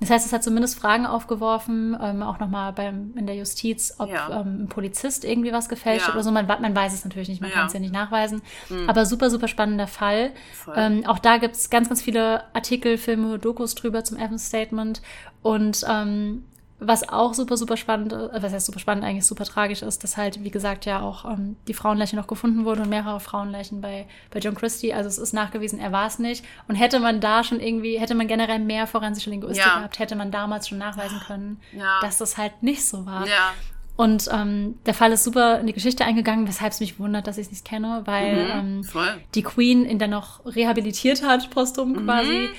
Das 0.01 0.09
heißt, 0.09 0.25
es 0.25 0.33
hat 0.33 0.43
zumindest 0.43 0.77
Fragen 0.77 1.05
aufgeworfen, 1.05 1.97
ähm, 2.01 2.21
auch 2.21 2.39
nochmal 2.39 2.73
beim, 2.73 3.13
in 3.15 3.27
der 3.27 3.35
Justiz, 3.35 3.95
ob 3.97 4.09
ja. 4.09 4.41
ähm, 4.41 4.63
ein 4.63 4.67
Polizist 4.67 5.23
irgendwie 5.23 5.53
was 5.53 5.69
gefälscht 5.69 6.01
ja. 6.01 6.07
hat 6.09 6.15
oder 6.15 6.23
so. 6.23 6.31
Man, 6.31 6.45
man 6.47 6.75
weiß 6.75 6.93
es 6.93 7.05
natürlich 7.05 7.29
nicht, 7.29 7.41
man 7.41 7.49
ja. 7.49 7.57
kann 7.57 7.67
es 7.67 7.73
ja 7.73 7.79
nicht 7.79 7.93
nachweisen. 7.93 8.41
Mhm. 8.69 8.89
Aber 8.89 9.05
super, 9.05 9.29
super 9.29 9.47
spannender 9.47 9.87
Fall. 9.87 10.31
Ähm, 10.75 11.05
auch 11.05 11.19
da 11.19 11.37
gibt 11.37 11.55
es 11.55 11.69
ganz, 11.69 11.87
ganz 11.87 12.01
viele 12.01 12.43
Artikel, 12.53 12.97
Filme, 12.97 13.39
Dokus 13.39 13.73
drüber 13.73 14.03
zum 14.03 14.17
Evans 14.17 14.47
Statement. 14.47 15.01
Und 15.41 15.85
ähm, 15.89 16.43
was 16.79 17.07
auch 17.07 17.33
super, 17.33 17.55
super 17.55 17.77
spannend, 17.77 18.11
äh, 18.11 18.41
was 18.41 18.51
heißt 18.51 18.65
super 18.65 18.79
spannend, 18.79 19.05
eigentlich 19.05 19.25
super 19.25 19.45
tragisch 19.45 19.81
ist, 19.81 20.03
dass 20.03 20.17
halt, 20.17 20.43
wie 20.43 20.51
gesagt, 20.51 20.85
ja 20.85 21.01
auch 21.01 21.25
ähm, 21.25 21.55
die 21.67 21.73
Frauenleiche 21.73 22.15
noch 22.15 22.27
gefunden 22.27 22.65
wurde 22.65 22.81
und 22.81 22.89
mehrere 22.89 23.19
Frauenleichen 23.19 23.81
bei, 23.81 24.07
bei 24.31 24.39
John 24.39 24.55
Christie. 24.55 24.93
Also 24.93 25.07
es 25.07 25.17
ist 25.17 25.33
nachgewiesen, 25.33 25.79
er 25.79 25.91
war 25.91 26.07
es 26.07 26.19
nicht. 26.19 26.43
Und 26.67 26.75
hätte 26.75 26.99
man 26.99 27.21
da 27.21 27.43
schon 27.43 27.59
irgendwie, 27.59 27.97
hätte 27.97 28.15
man 28.15 28.27
generell 28.27 28.59
mehr 28.59 28.87
forensische 28.87 29.29
Linguistik 29.29 29.65
ja. 29.65 29.77
gehabt, 29.77 29.99
hätte 29.99 30.15
man 30.15 30.31
damals 30.31 30.67
schon 30.67 30.77
nachweisen 30.77 31.19
können, 31.25 31.61
ja. 31.71 31.99
dass 32.01 32.17
das 32.17 32.37
halt 32.37 32.61
nicht 32.61 32.85
so 32.85 33.05
war. 33.05 33.25
Ja. 33.25 33.53
Und 33.97 34.29
ähm, 34.33 34.77
der 34.85 34.93
Fall 34.93 35.13
ist 35.13 35.23
super 35.23 35.59
in 35.59 35.67
die 35.67 35.73
Geschichte 35.73 36.03
eingegangen, 36.03 36.49
weshalb 36.49 36.73
es 36.73 36.81
mich 36.81 36.99
wundert, 36.99 37.27
dass 37.27 37.37
ich 37.37 37.45
es 37.45 37.51
nicht 37.51 37.65
kenne, 37.65 38.01
weil 38.03 38.61
mhm, 38.61 38.83
ähm, 38.93 39.21
die 39.33 39.43
Queen 39.43 39.85
ihn 39.85 39.99
dann 39.99 40.09
noch 40.09 40.45
rehabilitiert 40.45 41.23
hat, 41.23 41.49
postum 41.49 41.93
mhm. 41.93 42.05
quasi. 42.05 42.49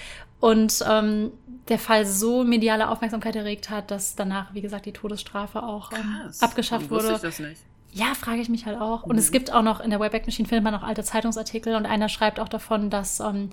Und 0.40 0.84
ähm, 0.88 1.32
der 1.68 1.78
Fall 1.78 2.06
so 2.06 2.44
mediale 2.44 2.88
Aufmerksamkeit 2.88 3.36
erregt 3.36 3.70
hat, 3.70 3.90
dass 3.90 4.14
danach, 4.14 4.54
wie 4.54 4.60
gesagt, 4.60 4.86
die 4.86 4.92
Todesstrafe 4.92 5.62
auch 5.62 5.92
ähm, 5.92 6.30
abgeschafft 6.40 6.90
wurde. 6.90 7.14
Ich 7.14 7.20
das 7.20 7.38
nicht? 7.38 7.60
Ja, 7.92 8.14
frage 8.14 8.40
ich 8.40 8.48
mich 8.48 8.66
halt 8.66 8.78
auch. 8.78 9.04
Und 9.04 9.12
mhm. 9.12 9.18
es 9.18 9.32
gibt 9.32 9.52
auch 9.52 9.62
noch, 9.62 9.80
in 9.80 9.90
der 9.90 9.98
Wayback 9.98 10.26
Machine 10.26 10.46
findet 10.46 10.64
man 10.64 10.74
auch 10.74 10.82
alte 10.82 11.02
Zeitungsartikel 11.02 11.74
und 11.74 11.86
einer 11.86 12.08
schreibt 12.08 12.38
auch 12.38 12.48
davon, 12.48 12.90
dass 12.90 13.20
ähm, 13.20 13.50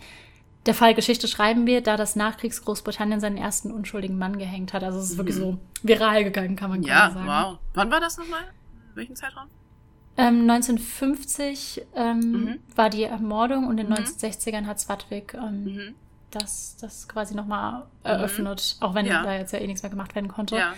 der 0.65 0.73
Fall 0.73 0.93
Geschichte 0.93 1.27
schreiben 1.27 1.65
wird, 1.65 1.87
da 1.87 1.97
das 1.97 2.15
Nachkriegs-Großbritannien 2.15 3.19
seinen 3.19 3.37
ersten 3.37 3.71
unschuldigen 3.71 4.17
Mann 4.17 4.37
gehängt 4.37 4.73
hat. 4.73 4.83
Also 4.83 4.99
es 4.99 5.05
ist 5.05 5.13
mhm. 5.13 5.17
wirklich 5.19 5.35
so 5.35 5.57
viral 5.81 6.23
gegangen, 6.23 6.55
kann 6.55 6.69
man 6.69 6.83
ja, 6.83 7.11
sagen. 7.11 7.25
Ja, 7.25 7.51
wow. 7.51 7.59
Wann 7.73 7.91
war 7.91 7.99
das 7.99 8.17
nochmal? 8.17 8.43
Welchen 8.95 9.15
Zeitraum? 9.15 9.47
Ähm, 10.15 10.49
1950 10.49 11.81
ähm, 11.95 12.19
mhm. 12.19 12.59
war 12.75 12.89
die 12.89 13.03
Ermordung 13.03 13.65
und 13.67 13.79
in 13.79 13.87
den 13.87 13.95
mhm. 13.95 14.05
1960ern 14.05 14.65
hat 14.65 14.79
Swadwick 14.79 15.33
ähm, 15.33 15.63
mhm. 15.63 15.95
Das, 16.35 16.77
das 16.79 17.07
quasi 17.07 17.35
nochmal 17.35 17.83
eröffnet, 18.03 18.77
auch 18.79 18.95
wenn 18.95 19.05
ja. 19.05 19.23
da 19.23 19.35
jetzt 19.35 19.53
ja 19.53 19.59
eh 19.59 19.67
nichts 19.67 19.83
mehr 19.83 19.89
gemacht 19.89 20.15
werden 20.15 20.27
konnte. 20.27 20.55
Ja. 20.55 20.73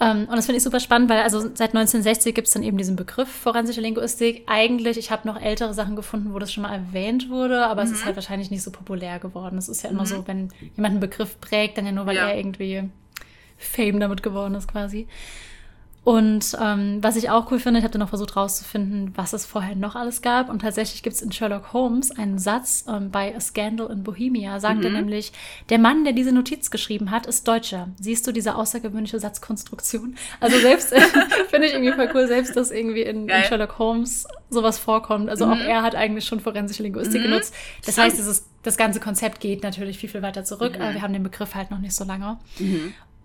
Ähm, 0.00 0.26
und 0.28 0.36
das 0.36 0.46
finde 0.46 0.58
ich 0.58 0.62
super 0.62 0.78
spannend, 0.78 1.10
weil 1.10 1.22
also 1.22 1.40
seit 1.40 1.74
1960 1.74 2.34
gibt 2.34 2.46
es 2.46 2.54
dann 2.54 2.62
eben 2.62 2.78
diesen 2.78 2.94
Begriff 2.94 3.28
forensische 3.28 3.80
Linguistik. 3.80 4.44
Eigentlich, 4.46 4.96
ich 4.96 5.10
habe 5.10 5.26
noch 5.26 5.40
ältere 5.40 5.74
Sachen 5.74 5.96
gefunden, 5.96 6.32
wo 6.32 6.38
das 6.38 6.52
schon 6.52 6.62
mal 6.62 6.72
erwähnt 6.72 7.30
wurde, 7.30 7.66
aber 7.66 7.82
mhm. 7.82 7.88
es 7.88 7.94
ist 7.94 8.02
mhm. 8.02 8.06
halt 8.06 8.16
wahrscheinlich 8.16 8.50
nicht 8.50 8.62
so 8.62 8.70
populär 8.70 9.18
geworden. 9.18 9.58
Es 9.58 9.68
ist 9.68 9.82
ja 9.82 9.90
immer 9.90 10.02
mhm. 10.02 10.06
so, 10.06 10.28
wenn 10.28 10.48
jemand 10.76 10.92
einen 10.92 11.00
Begriff 11.00 11.40
prägt, 11.40 11.78
dann 11.78 11.86
ja 11.86 11.92
nur, 11.92 12.06
weil 12.06 12.16
ja. 12.16 12.28
er 12.28 12.36
irgendwie 12.36 12.88
Fame 13.56 13.98
damit 13.98 14.22
geworden 14.22 14.54
ist 14.54 14.68
quasi. 14.68 15.08
Und 16.04 16.56
ähm, 16.58 16.98
was 17.02 17.16
ich 17.16 17.28
auch 17.28 17.50
cool 17.50 17.58
finde, 17.58 17.80
ich 17.80 17.84
habe 17.84 17.92
dann 17.92 18.00
noch 18.00 18.08
versucht 18.08 18.34
rauszufinden, 18.34 19.12
was 19.14 19.34
es 19.34 19.44
vorher 19.44 19.76
noch 19.76 19.94
alles 19.94 20.22
gab. 20.22 20.48
Und 20.48 20.60
tatsächlich 20.60 21.02
gibt 21.02 21.16
es 21.16 21.22
in 21.22 21.32
Sherlock 21.32 21.72
Holmes 21.72 22.10
einen 22.10 22.38
Satz 22.38 22.86
ähm, 22.88 23.10
bei 23.10 23.36
A 23.36 23.40
Scandal 23.40 23.90
in 23.90 24.04
Bohemia, 24.04 24.58
sagt 24.58 24.78
mhm. 24.78 24.84
er 24.84 24.90
nämlich, 24.92 25.32
der 25.68 25.78
Mann, 25.78 26.04
der 26.04 26.14
diese 26.14 26.32
Notiz 26.32 26.70
geschrieben 26.70 27.10
hat, 27.10 27.26
ist 27.26 27.46
Deutscher. 27.46 27.88
Siehst 28.00 28.26
du 28.26 28.32
diese 28.32 28.54
außergewöhnliche 28.54 29.20
Satzkonstruktion? 29.20 30.16
Also 30.40 30.58
selbst, 30.58 30.94
finde 31.50 31.66
ich 31.66 31.74
irgendwie 31.74 31.92
voll 31.92 32.10
cool, 32.14 32.26
selbst, 32.26 32.56
dass 32.56 32.70
irgendwie 32.70 33.02
in, 33.02 33.28
in, 33.28 33.44
Sherlock 33.44 33.78
Holmes 33.78 34.26
sowas 34.48 34.78
vorkommt. 34.78 35.28
Also 35.28 35.46
mhm. 35.46 35.52
auch 35.52 35.60
er 35.60 35.82
hat 35.82 35.94
eigentlich 35.94 36.24
schon 36.24 36.40
forensische 36.40 36.82
Linguistik 36.82 37.20
mhm. 37.20 37.24
genutzt. 37.26 37.54
Das 37.84 37.98
heißt, 37.98 38.16
dieses, 38.16 38.46
das 38.62 38.76
ganze 38.76 39.00
Konzept 39.00 39.40
geht 39.40 39.62
natürlich 39.62 39.98
viel, 39.98 40.08
viel 40.08 40.22
weiter 40.22 40.44
zurück, 40.44 40.76
aber 40.76 40.90
mhm. 40.90 40.94
wir 40.94 41.02
haben 41.02 41.12
den 41.12 41.22
Begriff 41.22 41.54
halt 41.54 41.70
noch 41.70 41.80
nicht 41.80 41.94
so 41.94 42.04
lange. 42.04 42.38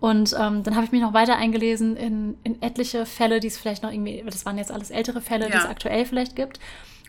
Und 0.00 0.34
ähm, 0.38 0.62
dann 0.62 0.74
habe 0.74 0.84
ich 0.84 0.92
mich 0.92 1.00
noch 1.00 1.14
weiter 1.14 1.36
eingelesen 1.36 1.96
in, 1.96 2.36
in 2.44 2.60
etliche 2.60 3.06
Fälle, 3.06 3.40
die 3.40 3.46
es 3.46 3.56
vielleicht 3.56 3.82
noch 3.82 3.90
irgendwie, 3.90 4.22
das 4.26 4.44
waren 4.44 4.58
jetzt 4.58 4.70
alles 4.70 4.90
ältere 4.90 5.20
Fälle, 5.20 5.46
ja. 5.46 5.50
die 5.50 5.56
es 5.56 5.64
aktuell 5.64 6.04
vielleicht 6.04 6.36
gibt. 6.36 6.60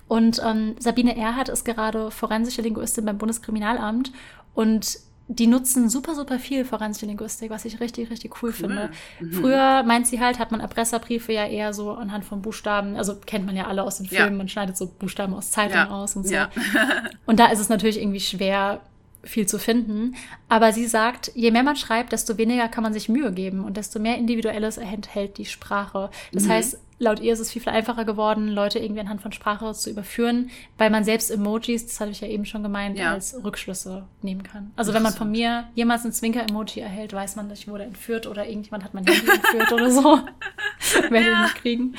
Und 0.07 0.41
ähm, 0.45 0.75
Sabine 0.79 1.17
Erhardt 1.17 1.49
ist 1.49 1.65
gerade 1.65 2.11
forensische 2.11 2.61
Linguistin 2.61 3.05
beim 3.05 3.17
Bundeskriminalamt 3.17 4.11
und 4.53 4.99
die 5.27 5.47
nutzen 5.47 5.89
super, 5.89 6.13
super 6.13 6.37
viel 6.37 6.65
forensische 6.65 7.07
Linguistik, 7.07 7.49
was 7.49 7.65
ich 7.65 7.79
richtig, 7.79 8.11
richtig 8.11 8.43
cool, 8.43 8.49
cool. 8.49 8.53
finde. 8.53 8.89
Mhm. 9.19 9.33
Früher 9.33 9.83
meint 9.83 10.05
sie 10.05 10.19
halt, 10.19 10.37
hat 10.37 10.51
man 10.51 10.59
Erpresserbriefe 10.59 11.33
ja 11.33 11.47
eher 11.47 11.73
so 11.73 11.91
anhand 11.91 12.25
von 12.25 12.43
Buchstaben, 12.43 12.95
also 12.95 13.15
kennt 13.15 13.45
man 13.45 13.55
ja 13.55 13.65
alle 13.65 13.83
aus 13.83 13.97
den 13.97 14.05
Filmen, 14.05 14.33
ja. 14.33 14.37
man 14.37 14.47
schneidet 14.47 14.77
so 14.77 14.87
Buchstaben 14.87 15.33
aus 15.33 15.49
Zeitungen 15.49 15.87
ja. 15.87 15.95
aus 15.95 16.15
und 16.15 16.27
so. 16.27 16.33
Ja. 16.33 16.49
und 17.25 17.39
da 17.39 17.47
ist 17.47 17.59
es 17.59 17.69
natürlich 17.69 17.99
irgendwie 17.99 18.19
schwer, 18.19 18.81
viel 19.25 19.47
zu 19.47 19.59
finden. 19.59 20.15
Aber 20.47 20.71
sie 20.71 20.85
sagt, 20.88 21.31
je 21.35 21.51
mehr 21.51 21.63
man 21.63 21.75
schreibt, 21.75 22.11
desto 22.11 22.38
weniger 22.38 22.67
kann 22.67 22.83
man 22.83 22.93
sich 22.93 23.09
Mühe 23.09 23.31
geben 23.31 23.63
und 23.63 23.77
desto 23.77 23.99
mehr 23.99 24.17
Individuelles 24.17 24.77
enthält 24.77 25.38
die 25.38 25.45
Sprache. 25.45 26.09
Das 26.31 26.43
mhm. 26.43 26.49
heißt, 26.49 26.79
laut 26.97 27.19
ihr 27.19 27.33
ist 27.33 27.39
es 27.39 27.51
viel, 27.51 27.61
viel 27.61 27.73
einfacher 27.73 28.05
geworden, 28.05 28.47
Leute 28.47 28.79
irgendwie 28.79 29.01
anhand 29.01 29.21
von 29.21 29.31
Sprache 29.31 29.73
zu 29.73 29.89
überführen, 29.89 30.49
weil 30.77 30.89
man 30.89 31.03
selbst 31.03 31.29
Emojis, 31.29 31.88
das 31.88 31.99
hatte 31.99 32.11
ich 32.11 32.21
ja 32.21 32.27
eben 32.27 32.45
schon 32.45 32.63
gemeint, 32.63 32.97
ja. 32.97 33.11
als 33.11 33.35
Rückschlüsse 33.43 34.05
nehmen 34.21 34.43
kann. 34.43 34.71
Also 34.75 34.93
wenn 34.93 35.03
man 35.03 35.13
von 35.13 35.29
mir 35.29 35.65
jemals 35.75 36.05
ein 36.05 36.13
Zwinker-Emoji 36.13 36.81
erhält, 36.81 37.11
weiß 37.11 37.35
man, 37.35 37.51
ich 37.51 37.67
wurde 37.67 37.83
entführt 37.83 38.27
oder 38.27 38.47
irgendjemand 38.47 38.83
hat 38.83 38.93
mein 38.93 39.05
Handy 39.05 39.29
entführt 39.29 39.73
oder 39.73 39.91
so. 39.91 40.19
Werde 41.09 41.27
ja. 41.27 41.33
ich 41.33 41.41
nicht 41.41 41.55
kriegen. 41.55 41.95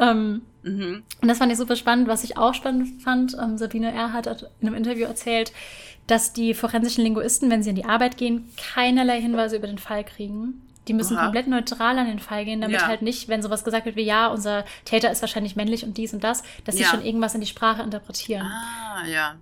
Ähm, 0.00 0.42
mhm. 0.62 1.02
Und 1.20 1.28
das 1.28 1.38
fand 1.38 1.52
ich 1.52 1.58
super 1.58 1.76
spannend. 1.76 2.08
Was 2.08 2.24
ich 2.24 2.36
auch 2.36 2.54
spannend 2.54 3.02
fand, 3.02 3.36
ähm, 3.40 3.58
Sabine 3.58 3.92
R. 3.92 4.12
hat 4.12 4.26
in 4.60 4.68
einem 4.68 4.76
Interview 4.76 5.06
erzählt, 5.06 5.52
dass 6.10 6.32
die 6.32 6.54
forensischen 6.54 7.04
Linguisten, 7.04 7.50
wenn 7.50 7.62
sie 7.62 7.70
in 7.70 7.76
die 7.76 7.84
Arbeit 7.84 8.16
gehen, 8.16 8.48
keinerlei 8.56 9.20
Hinweise 9.20 9.56
über 9.56 9.68
den 9.68 9.78
Fall 9.78 10.04
kriegen. 10.04 10.62
Die 10.88 10.94
müssen 10.94 11.16
Aha. 11.16 11.24
komplett 11.24 11.46
neutral 11.46 11.98
an 11.98 12.06
den 12.06 12.18
Fall 12.18 12.44
gehen, 12.44 12.60
damit 12.60 12.80
ja. 12.80 12.86
halt 12.88 13.02
nicht, 13.02 13.28
wenn 13.28 13.42
sowas 13.42 13.62
gesagt 13.62 13.86
wird 13.86 13.96
wie, 13.96 14.02
ja, 14.02 14.26
unser 14.28 14.64
Täter 14.84 15.10
ist 15.10 15.20
wahrscheinlich 15.20 15.54
männlich 15.54 15.84
und 15.84 15.96
dies 15.96 16.12
und 16.12 16.24
das, 16.24 16.42
dass 16.64 16.74
sie 16.74 16.82
ja. 16.82 16.88
schon 16.88 17.04
irgendwas 17.04 17.34
in 17.34 17.40
die 17.40 17.46
Sprache 17.46 17.82
interpretieren. 17.82 18.46
Ah, 18.46 19.06
ja. 19.06 19.34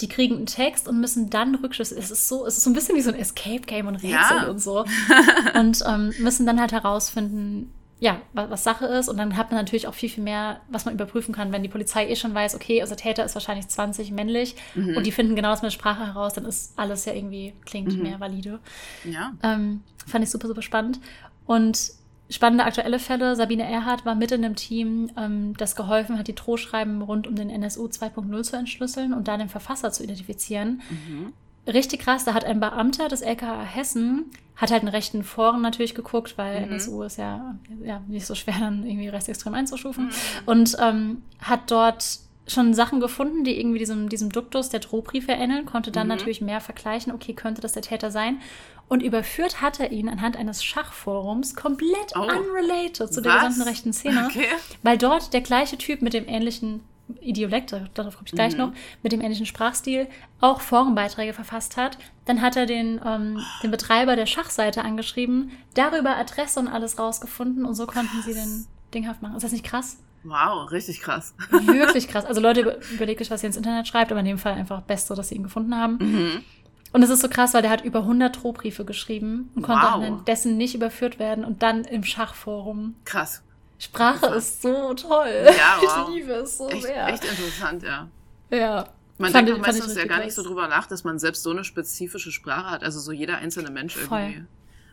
Die 0.00 0.08
kriegen 0.08 0.36
einen 0.36 0.46
Text 0.46 0.88
und 0.88 1.00
müssen 1.00 1.28
dann 1.28 1.56
Rückschlüsse. 1.56 1.96
Es 1.98 2.10
ist 2.10 2.28
so, 2.28 2.46
es 2.46 2.56
ist 2.56 2.64
so 2.64 2.70
ein 2.70 2.72
bisschen 2.72 2.96
wie 2.96 3.02
so 3.02 3.10
ein 3.10 3.18
Escape-Game 3.18 3.86
und 3.86 3.96
Rätsel 3.96 4.10
ja. 4.10 4.46
und 4.48 4.60
so. 4.60 4.84
und 5.54 5.84
ähm, 5.86 6.14
müssen 6.18 6.46
dann 6.46 6.58
halt 6.58 6.72
herausfinden, 6.72 7.72
ja, 8.00 8.20
was, 8.32 8.50
was, 8.50 8.64
Sache 8.64 8.86
ist. 8.86 9.08
Und 9.08 9.16
dann 9.16 9.36
hat 9.36 9.50
man 9.50 9.60
natürlich 9.60 9.86
auch 9.86 9.94
viel, 9.94 10.08
viel 10.08 10.24
mehr, 10.24 10.60
was 10.68 10.84
man 10.84 10.94
überprüfen 10.94 11.34
kann. 11.34 11.52
Wenn 11.52 11.62
die 11.62 11.68
Polizei 11.68 12.08
eh 12.08 12.16
schon 12.16 12.34
weiß, 12.34 12.54
okay, 12.54 12.82
unser 12.82 12.96
Täter 12.96 13.24
ist 13.24 13.34
wahrscheinlich 13.34 13.68
20 13.68 14.10
männlich 14.10 14.56
mhm. 14.74 14.96
und 14.96 15.06
die 15.06 15.12
finden 15.12 15.36
genau 15.36 15.50
das 15.50 15.62
mit 15.62 15.70
der 15.70 15.78
Sprache 15.78 16.06
heraus, 16.06 16.34
dann 16.34 16.44
ist 16.44 16.78
alles 16.78 17.04
ja 17.04 17.12
irgendwie, 17.12 17.54
klingt 17.64 17.96
mhm. 17.96 18.02
mehr 18.02 18.20
valide. 18.20 18.58
Ja. 19.04 19.32
Ähm, 19.42 19.82
fand 20.06 20.24
ich 20.24 20.30
super, 20.30 20.48
super 20.48 20.62
spannend. 20.62 21.00
Und 21.46 21.92
spannende 22.30 22.64
aktuelle 22.64 22.98
Fälle. 22.98 23.36
Sabine 23.36 23.70
Erhardt 23.70 24.04
war 24.04 24.14
mit 24.14 24.32
in 24.32 24.44
einem 24.44 24.56
Team, 24.56 25.10
ähm, 25.16 25.54
das 25.56 25.76
geholfen 25.76 26.18
hat, 26.18 26.26
die 26.26 26.34
Drohschreiben 26.34 27.02
rund 27.02 27.26
um 27.26 27.36
den 27.36 27.50
NSU 27.50 27.86
2.0 27.86 28.42
zu 28.42 28.56
entschlüsseln 28.56 29.12
und 29.12 29.28
dann 29.28 29.40
den 29.40 29.48
Verfasser 29.48 29.92
zu 29.92 30.02
identifizieren. 30.02 30.82
Mhm 30.90 31.32
richtig 31.66 32.00
krass. 32.00 32.24
Da 32.24 32.34
hat 32.34 32.44
ein 32.44 32.60
Beamter 32.60 33.08
des 33.08 33.22
LKA 33.22 33.62
Hessen, 33.62 34.30
hat 34.56 34.70
halt 34.70 34.82
in 34.82 34.88
rechten 34.88 35.24
Foren 35.24 35.60
natürlich 35.60 35.94
geguckt, 35.94 36.36
weil 36.36 36.66
mhm. 36.66 36.72
NSU 36.72 37.02
ist 37.02 37.18
ja, 37.18 37.56
ja 37.82 38.02
nicht 38.06 38.26
so 38.26 38.34
schwer, 38.34 38.56
dann 38.60 38.86
irgendwie 38.86 39.08
rechtsextrem 39.08 39.54
einzustufen. 39.54 40.06
Mhm. 40.06 40.10
Und 40.46 40.76
ähm, 40.80 41.22
hat 41.40 41.70
dort 41.70 42.20
schon 42.46 42.74
Sachen 42.74 43.00
gefunden, 43.00 43.44
die 43.44 43.58
irgendwie 43.58 43.78
diesem, 43.78 44.08
diesem 44.08 44.30
Duktus 44.30 44.68
der 44.68 44.80
Drohbriefe 44.80 45.32
ähneln, 45.32 45.64
konnte 45.64 45.90
dann 45.90 46.06
mhm. 46.06 46.14
natürlich 46.14 46.40
mehr 46.40 46.60
vergleichen, 46.60 47.12
okay, 47.12 47.32
könnte 47.32 47.60
das 47.60 47.72
der 47.72 47.82
Täter 47.82 48.10
sein. 48.10 48.40
Und 48.86 49.02
überführt 49.02 49.62
hat 49.62 49.80
er 49.80 49.92
ihn 49.92 50.10
anhand 50.10 50.36
eines 50.36 50.62
Schachforums 50.62 51.56
komplett 51.56 52.14
oh. 52.16 52.20
unrelated 52.20 52.96
zu 52.96 53.04
Was? 53.06 53.22
der 53.22 53.34
gesamten 53.34 53.62
rechten 53.62 53.92
Szene, 53.94 54.26
okay. 54.28 54.46
weil 54.82 54.98
dort 54.98 55.32
der 55.32 55.40
gleiche 55.40 55.78
Typ 55.78 56.02
mit 56.02 56.12
dem 56.12 56.28
ähnlichen 56.28 56.80
Idiolekte, 57.20 57.90
darauf 57.94 58.16
komme 58.16 58.26
ich 58.26 58.32
gleich 58.32 58.54
mhm. 58.54 58.58
noch, 58.58 58.72
mit 59.02 59.12
dem 59.12 59.20
ähnlichen 59.20 59.46
Sprachstil 59.46 60.08
auch 60.40 60.60
Forenbeiträge 60.60 61.32
verfasst 61.32 61.76
hat. 61.76 61.98
Dann 62.24 62.40
hat 62.40 62.56
er 62.56 62.66
den, 62.66 63.00
ähm, 63.04 63.40
den 63.62 63.70
Betreiber 63.70 64.16
der 64.16 64.26
Schachseite 64.26 64.82
angeschrieben, 64.82 65.50
darüber 65.74 66.16
Adresse 66.16 66.60
und 66.60 66.68
alles 66.68 66.98
rausgefunden 66.98 67.64
und 67.64 67.74
so 67.74 67.86
konnten 67.86 68.08
krass. 68.08 68.24
sie 68.24 68.34
den 68.34 68.66
dinghaft 68.94 69.22
machen. 69.22 69.36
Ist 69.36 69.42
das 69.42 69.52
nicht 69.52 69.64
krass? 69.64 69.98
Wow, 70.22 70.70
richtig 70.70 71.00
krass. 71.00 71.34
Wirklich 71.50 72.08
krass. 72.08 72.24
Also 72.24 72.40
Leute, 72.40 72.80
überlegt 72.92 73.20
euch, 73.20 73.30
was 73.30 73.42
ihr 73.42 73.48
ins 73.48 73.56
Internet 73.56 73.86
schreibt, 73.86 74.10
aber 74.10 74.20
in 74.20 74.26
dem 74.26 74.38
Fall 74.38 74.54
einfach 74.54 74.80
Beste, 74.82 75.14
dass 75.14 75.28
sie 75.28 75.34
ihn 75.34 75.42
gefunden 75.42 75.76
haben. 75.76 75.98
Mhm. 75.98 76.44
Und 76.92 77.02
es 77.02 77.10
ist 77.10 77.20
so 77.20 77.28
krass, 77.28 77.52
weil 77.54 77.62
der 77.62 77.72
hat 77.72 77.84
über 77.84 78.00
100 78.00 78.42
Drohbriefe 78.42 78.84
geschrieben 78.84 79.50
und 79.56 79.62
konnte 79.62 79.84
wow. 79.84 80.24
dessen 80.24 80.56
nicht 80.56 80.76
überführt 80.76 81.18
werden 81.18 81.44
und 81.44 81.62
dann 81.62 81.84
im 81.84 82.04
Schachforum. 82.04 82.94
Krass. 83.04 83.42
Sprache 83.84 84.26
ist 84.34 84.62
so 84.62 84.94
toll. 84.94 85.46
Ja, 85.46 85.78
wow. 85.80 86.08
Ich 86.08 86.14
liebe 86.14 86.32
es 86.32 86.58
so 86.58 86.68
echt, 86.68 86.82
sehr. 86.82 87.08
Echt 87.08 87.24
interessant, 87.24 87.82
ja. 87.82 88.08
Ja. 88.50 88.88
Man 89.18 89.30
fand 89.30 89.48
denkt 89.48 89.60
auch 89.60 89.66
meistens 89.66 89.96
ja 89.96 90.06
gar 90.06 90.24
nicht 90.24 90.34
so 90.34 90.42
drüber 90.42 90.66
nach, 90.68 90.86
dass 90.86 91.04
man 91.04 91.18
selbst 91.18 91.42
so 91.42 91.50
eine 91.50 91.64
spezifische 91.64 92.32
Sprache 92.32 92.70
hat. 92.70 92.82
Also 92.82 92.98
so 92.98 93.12
jeder 93.12 93.38
einzelne 93.38 93.70
Mensch 93.70 93.96
Voll. 93.96 94.18
irgendwie. 94.18 94.44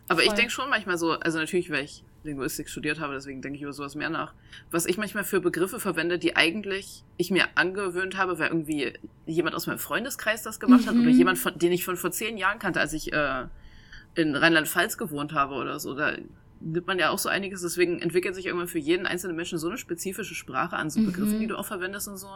Aber 0.08 0.20
Voll. 0.20 0.28
ich 0.28 0.32
denke 0.32 0.50
schon 0.50 0.70
manchmal 0.70 0.98
so, 0.98 1.12
also 1.12 1.38
natürlich, 1.38 1.70
weil 1.70 1.84
ich 1.84 2.04
Linguistik 2.24 2.68
studiert 2.68 3.00
habe, 3.00 3.14
deswegen 3.14 3.42
denke 3.42 3.56
ich 3.56 3.62
über 3.62 3.72
sowas 3.72 3.94
mehr 3.96 4.10
nach. 4.10 4.32
Was 4.70 4.86
ich 4.86 4.96
manchmal 4.96 5.24
für 5.24 5.40
Begriffe 5.40 5.80
verwende, 5.80 6.18
die 6.18 6.36
eigentlich 6.36 7.02
ich 7.16 7.30
mir 7.30 7.46
angewöhnt 7.56 8.16
habe, 8.16 8.38
weil 8.38 8.48
irgendwie 8.48 8.92
jemand 9.26 9.56
aus 9.56 9.66
meinem 9.66 9.78
Freundeskreis 9.78 10.42
das 10.42 10.60
gemacht 10.60 10.82
mhm. 10.82 10.86
hat 10.86 10.94
oder 10.94 11.10
mhm. 11.10 11.18
jemand, 11.18 11.38
von, 11.38 11.58
den 11.58 11.72
ich 11.72 11.84
von 11.84 11.96
vor 11.96 12.12
zehn 12.12 12.36
Jahren 12.36 12.60
kannte, 12.60 12.78
als 12.78 12.92
ich 12.92 13.12
äh, 13.12 13.46
in 14.14 14.36
Rheinland-Pfalz 14.36 14.98
gewohnt 14.98 15.32
habe 15.32 15.54
oder 15.54 15.80
so. 15.80 15.94
Da 15.94 16.12
nimmt 16.64 16.86
man 16.86 16.98
ja 16.98 17.10
auch 17.10 17.18
so 17.18 17.28
einiges, 17.28 17.62
deswegen 17.62 18.00
entwickelt 18.00 18.34
sich 18.34 18.46
irgendwann 18.46 18.68
für 18.68 18.78
jeden 18.78 19.06
einzelnen 19.06 19.36
Menschen 19.36 19.58
so 19.58 19.68
eine 19.68 19.78
spezifische 19.78 20.34
Sprache 20.34 20.76
an 20.76 20.90
so 20.90 21.00
mhm. 21.00 21.06
Begriffen, 21.06 21.40
die 21.40 21.46
du 21.46 21.56
auch 21.56 21.66
verwendest 21.66 22.08
und 22.08 22.16
so. 22.16 22.28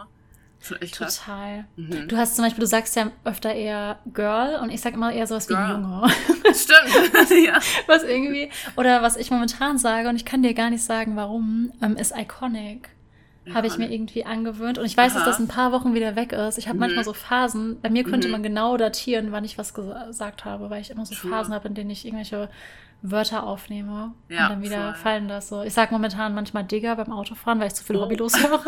Schon 0.61 0.81
echt 0.81 0.97
krass. 0.97 1.19
Total. 1.19 1.67
Mhm. 1.77 2.09
Du 2.09 2.17
hast 2.17 2.37
zum 2.37 2.45
Beispiel, 2.45 2.63
du 2.63 2.67
sagst 2.67 2.97
ja 2.97 3.11
öfter 3.25 3.55
eher 3.55 3.99
Girl 4.13 4.59
und 4.63 4.71
ich 4.71 4.81
sag 4.81 4.95
immer 4.95 5.13
eher 5.13 5.27
sowas 5.27 5.47
Girl. 5.47 5.59
wie 5.59 5.73
Junge. 5.73 6.09
Stimmt. 6.55 7.31
ja. 7.47 7.61
Was 7.87 8.03
irgendwie, 8.03 8.51
oder 8.77 9.03
was 9.03 9.17
ich 9.17 9.31
momentan 9.31 9.79
sage, 9.79 10.09
und 10.09 10.17
ich 10.17 10.25
kann 10.25 10.43
dir 10.43 10.55
gar 10.55 10.71
nicht 10.71 10.83
sagen, 10.83 11.17
warum, 11.17 11.73
ähm, 11.83 11.97
ist 11.97 12.15
iconic. 12.17 12.89
Habe 13.55 13.69
ich 13.69 13.79
mir 13.79 13.89
irgendwie 13.93 14.25
angewöhnt. 14.25 14.77
Und 14.77 14.87
ich 14.87 14.97
weiß, 14.97 15.13
Aha. 15.13 15.21
dass 15.21 15.37
das 15.37 15.39
ein 15.39 15.47
paar 15.47 15.71
Wochen 15.71 15.95
wieder 15.95 16.17
weg 16.17 16.33
ist. 16.33 16.59
Ich 16.59 16.67
habe 16.67 16.75
mhm. 16.75 16.81
manchmal 16.81 17.05
so 17.05 17.13
Phasen. 17.13 17.81
Bei 17.81 17.91
mir 17.91 18.03
könnte 18.03 18.27
mhm. 18.27 18.33
man 18.33 18.43
genau 18.43 18.77
datieren, 18.77 19.31
wann 19.31 19.45
ich 19.45 19.57
was 19.57 19.73
gesagt 19.73 20.45
habe, 20.45 20.69
weil 20.69 20.81
ich 20.81 20.91
immer 20.91 21.07
so. 21.07 21.15
Phasen 21.15 21.55
habe, 21.55 21.69
in 21.69 21.75
denen 21.75 21.91
ich 21.91 22.05
irgendwelche 22.05 22.49
Wörter 23.03 23.45
aufnehme 23.45 24.15
ja, 24.29 24.45
und 24.45 24.51
dann 24.51 24.63
wieder 24.63 24.93
voll. 24.93 25.03
fallen 25.03 25.29
das 25.29 25.49
so. 25.49 25.63
Ich 25.63 25.75
sage 25.75 25.93
momentan 25.93 26.35
manchmal 26.35 26.65
Digger 26.65 26.97
beim 26.97 27.13
Autofahren, 27.13 27.61
weil 27.61 27.69
ich 27.69 27.75
zu 27.75 27.85
viel 27.85 27.97
oh. 27.97 28.03
hobbylos 28.03 28.35
höre. 28.43 28.61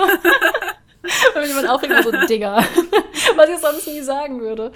Mich 1.40 1.48
jemand 1.48 1.68
auch 1.68 1.82
immer 1.82 2.02
so 2.02 2.10
Digger, 2.26 2.56
was 3.36 3.48
ich 3.48 3.58
sonst 3.58 3.86
nie 3.86 4.00
sagen 4.02 4.40
würde. 4.40 4.72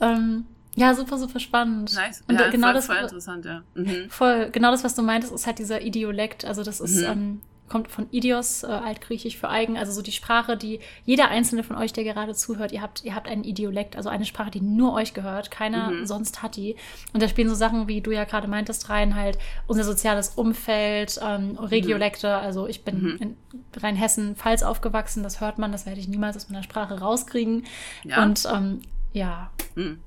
Ähm, 0.00 0.46
ja, 0.74 0.94
super, 0.94 1.18
super 1.18 1.38
spannend. 1.38 1.94
Nice. 1.94 2.22
Und 2.28 2.40
ja, 2.40 2.48
genau 2.48 2.68
voll, 2.68 2.74
das, 2.74 2.86
voll 2.86 2.96
interessant, 2.96 3.44
ja. 3.44 3.62
Mhm. 3.74 4.08
Voll, 4.08 4.50
genau 4.50 4.70
das, 4.70 4.84
was 4.84 4.94
du 4.94 5.02
meintest, 5.02 5.32
ist 5.32 5.46
halt 5.46 5.58
dieser 5.58 5.82
Idiolekt. 5.82 6.44
Also 6.44 6.62
das 6.62 6.80
ist, 6.80 7.00
mhm. 7.00 7.06
ähm, 7.06 7.40
kommt 7.72 7.90
von 7.90 8.06
Idios, 8.10 8.64
äh, 8.64 8.66
altgriechisch 8.66 9.38
für 9.38 9.48
eigen, 9.48 9.78
also 9.78 9.92
so 9.92 10.02
die 10.02 10.12
Sprache, 10.12 10.58
die 10.58 10.80
jeder 11.06 11.28
einzelne 11.28 11.64
von 11.64 11.76
euch, 11.76 11.94
der 11.94 12.04
gerade 12.04 12.34
zuhört, 12.34 12.70
ihr 12.70 12.82
habt, 12.82 13.02
ihr 13.02 13.14
habt 13.14 13.26
einen 13.26 13.44
Idiolekt, 13.44 13.96
also 13.96 14.10
eine 14.10 14.26
Sprache, 14.26 14.50
die 14.50 14.60
nur 14.60 14.92
euch 14.92 15.14
gehört, 15.14 15.50
keiner 15.50 15.90
mhm. 15.90 16.06
sonst 16.06 16.42
hat 16.42 16.56
die. 16.56 16.76
Und 17.14 17.22
da 17.22 17.28
spielen 17.28 17.48
so 17.48 17.54
Sachen, 17.54 17.88
wie 17.88 18.02
du 18.02 18.10
ja 18.10 18.24
gerade 18.24 18.46
meintest, 18.46 18.90
rein, 18.90 19.16
halt 19.16 19.38
unser 19.66 19.84
soziales 19.84 20.34
Umfeld, 20.34 21.18
ähm, 21.26 21.56
Regiolekte, 21.58 22.26
mhm. 22.26 22.44
also 22.44 22.66
ich 22.66 22.84
bin 22.84 23.02
mhm. 23.02 23.16
in 23.20 23.36
Rheinhessen-Pfalz 23.80 24.62
aufgewachsen, 24.62 25.22
das 25.22 25.40
hört 25.40 25.58
man, 25.58 25.72
das 25.72 25.86
werde 25.86 25.98
ich 25.98 26.08
niemals 26.08 26.36
aus 26.36 26.50
meiner 26.50 26.62
Sprache 26.62 27.00
rauskriegen. 27.00 27.64
Ja. 28.04 28.22
Und 28.22 28.46
ähm, 28.52 28.82
ja. 29.14 29.50
Mhm. 29.76 29.98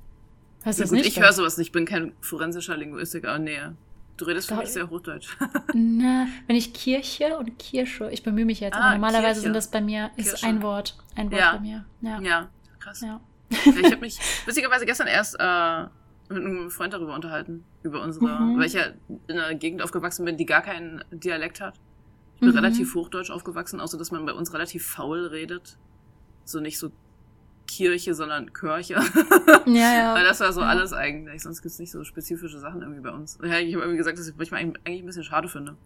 Heißt 0.64 0.78
das 0.78 0.90
gut, 0.90 0.98
nicht? 0.98 1.08
Ich 1.08 1.20
höre 1.20 1.32
sowas 1.32 1.56
nicht, 1.58 1.68
ich 1.68 1.72
bin 1.72 1.84
kein 1.84 2.12
forensischer 2.20 2.76
Linguistiker. 2.76 3.40
Nee. 3.40 3.58
Du 4.16 4.24
redest 4.24 4.48
für 4.48 4.54
mich 4.54 4.70
sehr 4.70 4.88
Hochdeutsch. 4.88 5.36
Na, 5.74 6.26
wenn 6.46 6.56
ich 6.56 6.72
Kirche 6.72 7.36
und 7.36 7.58
Kirsche, 7.58 8.10
ich 8.10 8.22
bemühe 8.22 8.46
mich 8.46 8.60
jetzt, 8.60 8.74
ah, 8.74 8.80
aber 8.80 8.92
normalerweise 8.92 9.26
Kirche. 9.26 9.40
sind 9.42 9.52
das 9.54 9.70
bei 9.70 9.80
mir, 9.80 10.10
ist 10.16 10.30
Kirsche. 10.30 10.46
ein 10.46 10.62
Wort. 10.62 10.96
Ein 11.14 11.30
Wort 11.30 11.40
ja. 11.40 11.52
bei 11.52 11.60
mir. 11.60 11.84
Ja, 12.00 12.20
ja 12.20 12.48
krass. 12.86 13.00
Ja. 13.00 13.20
ja 13.50 13.58
ich 13.64 13.84
habe 13.84 13.98
mich 13.98 14.18
witzigerweise 14.46 14.86
gestern 14.86 15.06
erst 15.06 15.36
äh, 15.38 15.82
mit 16.28 16.44
einem 16.44 16.70
Freund 16.70 16.92
darüber 16.92 17.14
unterhalten. 17.14 17.64
Über 17.82 18.02
unsere, 18.02 18.26
mhm. 18.26 18.58
weil 18.58 18.66
ich 18.66 18.72
ja 18.72 18.86
in 19.08 19.38
einer 19.38 19.54
Gegend 19.54 19.82
aufgewachsen 19.82 20.24
bin, 20.24 20.36
die 20.36 20.46
gar 20.46 20.62
keinen 20.62 21.04
Dialekt 21.10 21.60
hat. 21.60 21.78
Ich 22.34 22.40
bin 22.40 22.50
mhm. 22.50 22.56
relativ 22.56 22.94
hochdeutsch 22.94 23.30
aufgewachsen, 23.30 23.80
außer 23.80 23.98
dass 23.98 24.10
man 24.10 24.24
bei 24.26 24.32
uns 24.32 24.52
relativ 24.52 24.86
faul 24.86 25.26
redet. 25.26 25.78
So 26.44 26.60
nicht 26.60 26.78
so 26.78 26.90
Kirche, 27.66 28.14
sondern 28.14 28.52
Kirche. 28.52 28.94
Ja, 29.66 29.94
ja. 29.94 30.14
Weil 30.14 30.24
das 30.24 30.38
war 30.40 30.52
so 30.52 30.60
ja. 30.60 30.68
alles 30.68 30.92
eigentlich. 30.92 31.42
Sonst 31.42 31.60
gibt's 31.60 31.78
nicht 31.78 31.90
so 31.90 32.04
spezifische 32.04 32.60
Sachen 32.60 32.82
irgendwie 32.82 33.00
bei 33.00 33.10
uns. 33.10 33.36
Ja, 33.42 33.58
ich 33.58 33.74
habe 33.74 33.82
irgendwie 33.82 33.96
gesagt, 33.96 34.18
dass 34.18 34.28
ich 34.28 34.36
manchmal 34.36 34.60
eigentlich 34.60 35.02
ein 35.02 35.06
bisschen 35.06 35.24
schade 35.24 35.48
finde. 35.48 35.76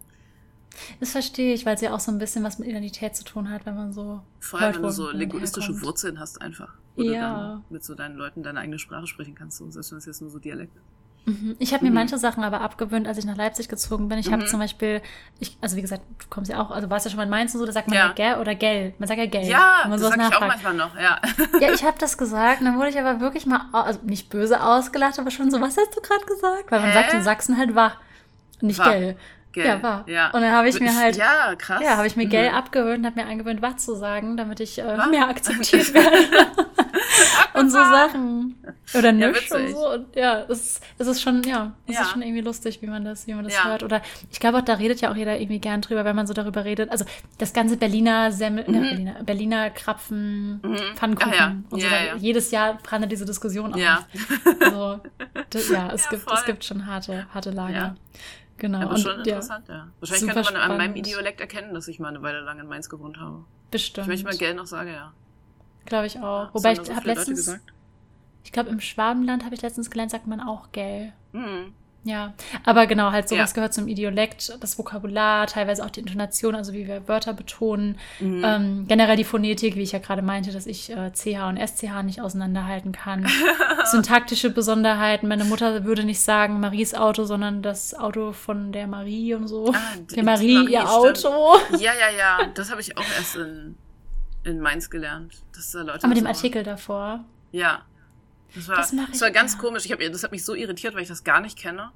Das 0.99 1.11
verstehe 1.11 1.53
ich, 1.53 1.65
weil 1.65 1.75
es 1.75 1.81
ja 1.81 1.93
auch 1.93 1.99
so 1.99 2.11
ein 2.11 2.19
bisschen 2.19 2.43
was 2.43 2.59
mit 2.59 2.67
Identität 2.67 3.15
zu 3.15 3.23
tun 3.23 3.49
hat, 3.49 3.65
wenn 3.65 3.75
man 3.75 3.91
so. 3.91 4.21
Vor 4.39 4.59
allem, 4.59 4.75
wenn 4.75 4.83
du 4.83 4.91
so 4.91 5.09
linguistische 5.11 5.81
Wurzeln 5.81 6.19
hast, 6.19 6.41
einfach. 6.41 6.75
Wo 6.95 7.01
ja. 7.01 7.11
du 7.11 7.17
dann 7.19 7.65
mit 7.69 7.83
so 7.83 7.95
deinen 7.95 8.15
Leuten 8.15 8.43
deine 8.43 8.59
eigene 8.59 8.79
Sprache 8.79 9.07
sprechen 9.07 9.35
kannst. 9.35 9.57
So, 9.57 9.69
selbst 9.69 9.91
wenn 9.91 9.97
es 9.97 10.05
jetzt 10.05 10.21
nur 10.21 10.29
so 10.29 10.39
Dialekt 10.39 10.75
ist. 10.75 11.00
Mhm. 11.25 11.55
Ich 11.59 11.73
habe 11.73 11.83
mir 11.83 11.91
mhm. 11.91 11.95
manche 11.95 12.17
Sachen 12.17 12.43
aber 12.43 12.61
abgewöhnt, 12.61 13.07
als 13.07 13.17
ich 13.17 13.25
nach 13.25 13.37
Leipzig 13.37 13.69
gezogen 13.69 14.09
bin. 14.09 14.17
Ich 14.17 14.27
mhm. 14.27 14.33
habe 14.33 14.45
zum 14.45 14.59
Beispiel, 14.59 15.01
ich, 15.39 15.57
also 15.61 15.75
wie 15.75 15.81
gesagt, 15.81 16.01
du 16.19 16.25
kommst 16.29 16.49
ja 16.49 16.59
auch, 16.59 16.71
also 16.71 16.89
warst 16.89 17.05
ja 17.05 17.11
schon 17.11 17.17
mal 17.17 17.23
in 17.23 17.29
Mainz 17.29 17.53
und 17.53 17.59
so, 17.59 17.65
da 17.65 17.71
sagt 17.71 17.87
man 17.87 17.95
ja, 17.95 18.07
ja 18.07 18.13
gell 18.13 18.41
oder 18.41 18.55
gell. 18.55 18.93
Man 18.97 19.07
sagt 19.07 19.19
ja 19.19 19.27
gell. 19.27 19.45
Ja, 19.45 19.87
das 19.87 20.01
sag 20.01 20.17
ich 20.17 20.35
auch 20.35 20.39
manchmal 20.41 20.73
noch, 20.73 20.95
ja. 20.95 21.19
Ja, 21.59 21.71
ich 21.71 21.83
habe 21.85 21.97
das 21.99 22.17
gesagt 22.17 22.61
und 22.61 22.65
dann 22.65 22.77
wurde 22.77 22.89
ich 22.89 22.99
aber 22.99 23.19
wirklich 23.19 23.45
mal, 23.45 23.65
also 23.71 23.99
nicht 24.03 24.29
böse 24.29 24.63
ausgelacht, 24.63 25.19
aber 25.19 25.29
schon 25.29 25.51
so, 25.51 25.61
was 25.61 25.77
hast 25.77 25.95
du 25.95 26.01
gerade 26.01 26.25
gesagt? 26.25 26.71
Weil 26.71 26.79
man 26.79 26.89
Hä? 26.89 26.95
sagt 26.95 27.13
in 27.13 27.23
Sachsen 27.23 27.57
halt 27.57 27.75
war, 27.75 27.97
nicht 28.61 28.79
war. 28.79 28.91
gell. 28.91 29.17
Gell. 29.53 29.65
Ja, 29.65 29.83
war. 29.83 30.07
Ja. 30.07 30.31
Und 30.31 30.41
dann 30.41 30.51
habe 30.51 30.69
ich 30.69 30.79
mir 30.79 30.95
halt. 30.95 31.17
Ja, 31.17 31.55
krass. 31.57 31.81
Ja, 31.83 31.97
habe 31.97 32.07
ich 32.07 32.15
mir 32.15 32.25
mhm. 32.25 32.29
gell 32.29 32.49
abgewöhnt 32.49 32.99
und 32.99 33.05
habe 33.05 33.21
mir 33.21 33.27
angewöhnt, 33.27 33.61
was 33.61 33.83
zu 33.83 33.95
sagen, 33.95 34.37
damit 34.37 34.59
ich 34.59 34.79
äh, 34.79 35.07
mehr 35.09 35.27
akzeptiert 35.27 35.93
werde. 35.93 36.17
und 37.53 37.69
so 37.69 37.77
Sachen. 37.77 38.55
Oder 38.93 39.11
nicht 39.11 39.49
ja, 39.49 39.57
und 39.57 39.69
so. 39.69 39.93
Und 39.93 40.15
ja, 40.15 40.41
es, 40.49 40.81
es 40.97 41.07
ist 41.07 41.21
schon, 41.21 41.43
ja, 41.43 41.73
es 41.87 41.95
ja. 41.95 42.01
ist 42.01 42.11
schon 42.11 42.21
irgendwie 42.21 42.41
lustig, 42.41 42.81
wie 42.81 42.87
man 42.87 43.03
das, 43.03 43.27
wie 43.27 43.33
man 43.33 43.43
das 43.43 43.53
ja. 43.53 43.65
hört. 43.65 43.83
Oder 43.83 44.01
ich 44.31 44.39
glaube 44.39 44.57
auch, 44.57 44.61
da 44.61 44.75
redet 44.75 45.01
ja 45.01 45.11
auch 45.11 45.15
jeder 45.15 45.39
irgendwie 45.39 45.59
gern 45.59 45.81
drüber, 45.81 46.05
wenn 46.05 46.15
man 46.15 46.27
so 46.27 46.33
darüber 46.33 46.65
redet. 46.65 46.91
Also 46.91 47.05
das 47.37 47.53
ganze 47.53 47.77
Berliner 47.77 48.31
Semmel, 48.31 48.65
ne, 48.69 48.77
mhm. 48.77 48.83
ne, 48.83 48.89
Berliner, 48.89 49.23
Berliner 49.23 49.69
Krapfen, 49.69 50.61
mhm. 50.63 50.77
Pfannkuchen 50.95 51.33
ja, 51.33 51.55
und 51.69 51.81
so. 51.81 51.87
Jedes 52.17 52.51
Jahr 52.51 52.77
brandet 52.81 53.11
diese 53.11 53.25
Diskussion 53.25 53.73
auf. 53.73 53.79
Ja. 53.79 54.05
Also, 54.61 54.99
das, 55.49 55.69
ja, 55.69 55.91
es 55.93 56.09
gibt, 56.09 56.31
es 56.31 56.45
gibt 56.45 56.63
schon 56.63 56.85
harte, 56.85 57.27
harte 57.33 57.51
Lager. 57.51 57.95
Genau. 58.61 58.81
Aber 58.81 58.95
schon 58.95 59.13
und, 59.13 59.25
interessant, 59.25 59.67
ja. 59.69 59.87
Wahrscheinlich 59.99 60.25
könnte 60.25 60.35
man 60.35 60.53
spannend. 60.53 60.69
an 60.69 60.77
meinem 60.77 60.95
Idiolekt 60.95 61.41
erkennen, 61.41 61.73
dass 61.73 61.87
ich 61.87 61.99
mal 61.99 62.09
eine 62.09 62.21
Weile 62.21 62.41
lang 62.41 62.59
in 62.59 62.67
Mainz 62.67 62.89
gewohnt 62.89 63.19
habe. 63.19 63.43
Bestimmt. 63.71 64.05
Ich 64.05 64.07
möchte 64.07 64.25
mal 64.25 64.37
Geld 64.37 64.55
noch 64.55 64.67
sage, 64.67 64.93
ja. 64.93 65.13
Glaube 65.85 66.05
ich 66.05 66.19
auch. 66.19 66.53
Wobei 66.53 66.73
ich 66.73 66.81
so 66.83 66.95
habe 66.95 67.07
letztens. 67.07 67.59
Ich 68.43 68.51
glaube, 68.51 68.69
im 68.69 68.79
Schwabenland 68.79 69.45
habe 69.45 69.55
ich 69.55 69.63
letztens 69.63 69.89
gelernt, 69.89 70.11
sagt 70.11 70.27
man 70.27 70.39
auch 70.39 70.71
gell. 70.71 71.11
Mhm. 71.31 71.73
Ja, 72.03 72.33
aber 72.65 72.87
genau, 72.87 73.11
halt 73.11 73.29
sowas 73.29 73.51
ja. 73.51 73.53
gehört 73.53 73.75
zum 73.75 73.87
Idiolekt, 73.87 74.57
das 74.59 74.77
Vokabular, 74.79 75.45
teilweise 75.45 75.85
auch 75.85 75.91
die 75.91 75.99
Intonation, 75.99 76.55
also 76.55 76.73
wie 76.73 76.87
wir 76.87 77.07
Wörter 77.07 77.33
betonen. 77.33 77.99
Mhm. 78.19 78.43
Ähm, 78.43 78.85
generell 78.87 79.17
die 79.17 79.23
Phonetik, 79.23 79.75
wie 79.75 79.83
ich 79.83 79.91
ja 79.91 79.99
gerade 79.99 80.23
meinte, 80.23 80.51
dass 80.51 80.65
ich 80.65 80.89
äh, 80.89 81.11
CH 81.11 81.47
und 81.47 81.57
SCH 81.59 82.01
nicht 82.03 82.19
auseinanderhalten 82.19 82.91
kann. 82.91 83.27
Syntaktische 83.85 84.49
Besonderheiten. 84.49 85.27
Meine 85.27 85.45
Mutter 85.45 85.85
würde 85.85 86.03
nicht 86.03 86.21
sagen 86.21 86.59
Maries 86.59 86.95
Auto, 86.95 87.25
sondern 87.25 87.61
das 87.61 87.93
Auto 87.93 88.31
von 88.31 88.71
der 88.71 88.87
Marie 88.87 89.35
und 89.35 89.47
so. 89.47 89.71
Ah, 89.71 89.79
der 90.15 90.23
Marie, 90.23 90.55
Marie, 90.55 90.73
ihr 90.73 90.89
Auto. 90.89 91.29
Ja, 91.77 91.91
ja, 91.93 92.09
ja. 92.17 92.47
Das 92.55 92.71
habe 92.71 92.81
ich 92.81 92.97
auch 92.97 93.05
erst 93.15 93.35
in, 93.35 93.75
in 94.43 94.59
Mainz 94.59 94.89
gelernt. 94.89 95.35
Dass 95.55 95.69
da 95.69 95.81
Leute 95.81 95.99
aber 95.99 96.07
mit 96.07 96.17
dem 96.17 96.27
Artikel 96.27 96.63
davor. 96.63 97.25
Ja. 97.51 97.83
Das 98.55 98.67
war, 98.67 98.75
das, 98.77 98.93
das 99.11 99.21
war 99.21 99.31
ganz 99.31 99.53
ja. 99.53 99.59
komisch. 99.59 99.85
Ich 99.85 99.91
hab, 99.91 99.99
das 99.99 100.23
hat 100.23 100.31
mich 100.31 100.43
so 100.43 100.53
irritiert, 100.55 100.93
weil 100.93 101.03
ich 101.03 101.07
das 101.07 101.23
gar 101.23 101.41
nicht 101.41 101.57
kenne. 101.57 101.91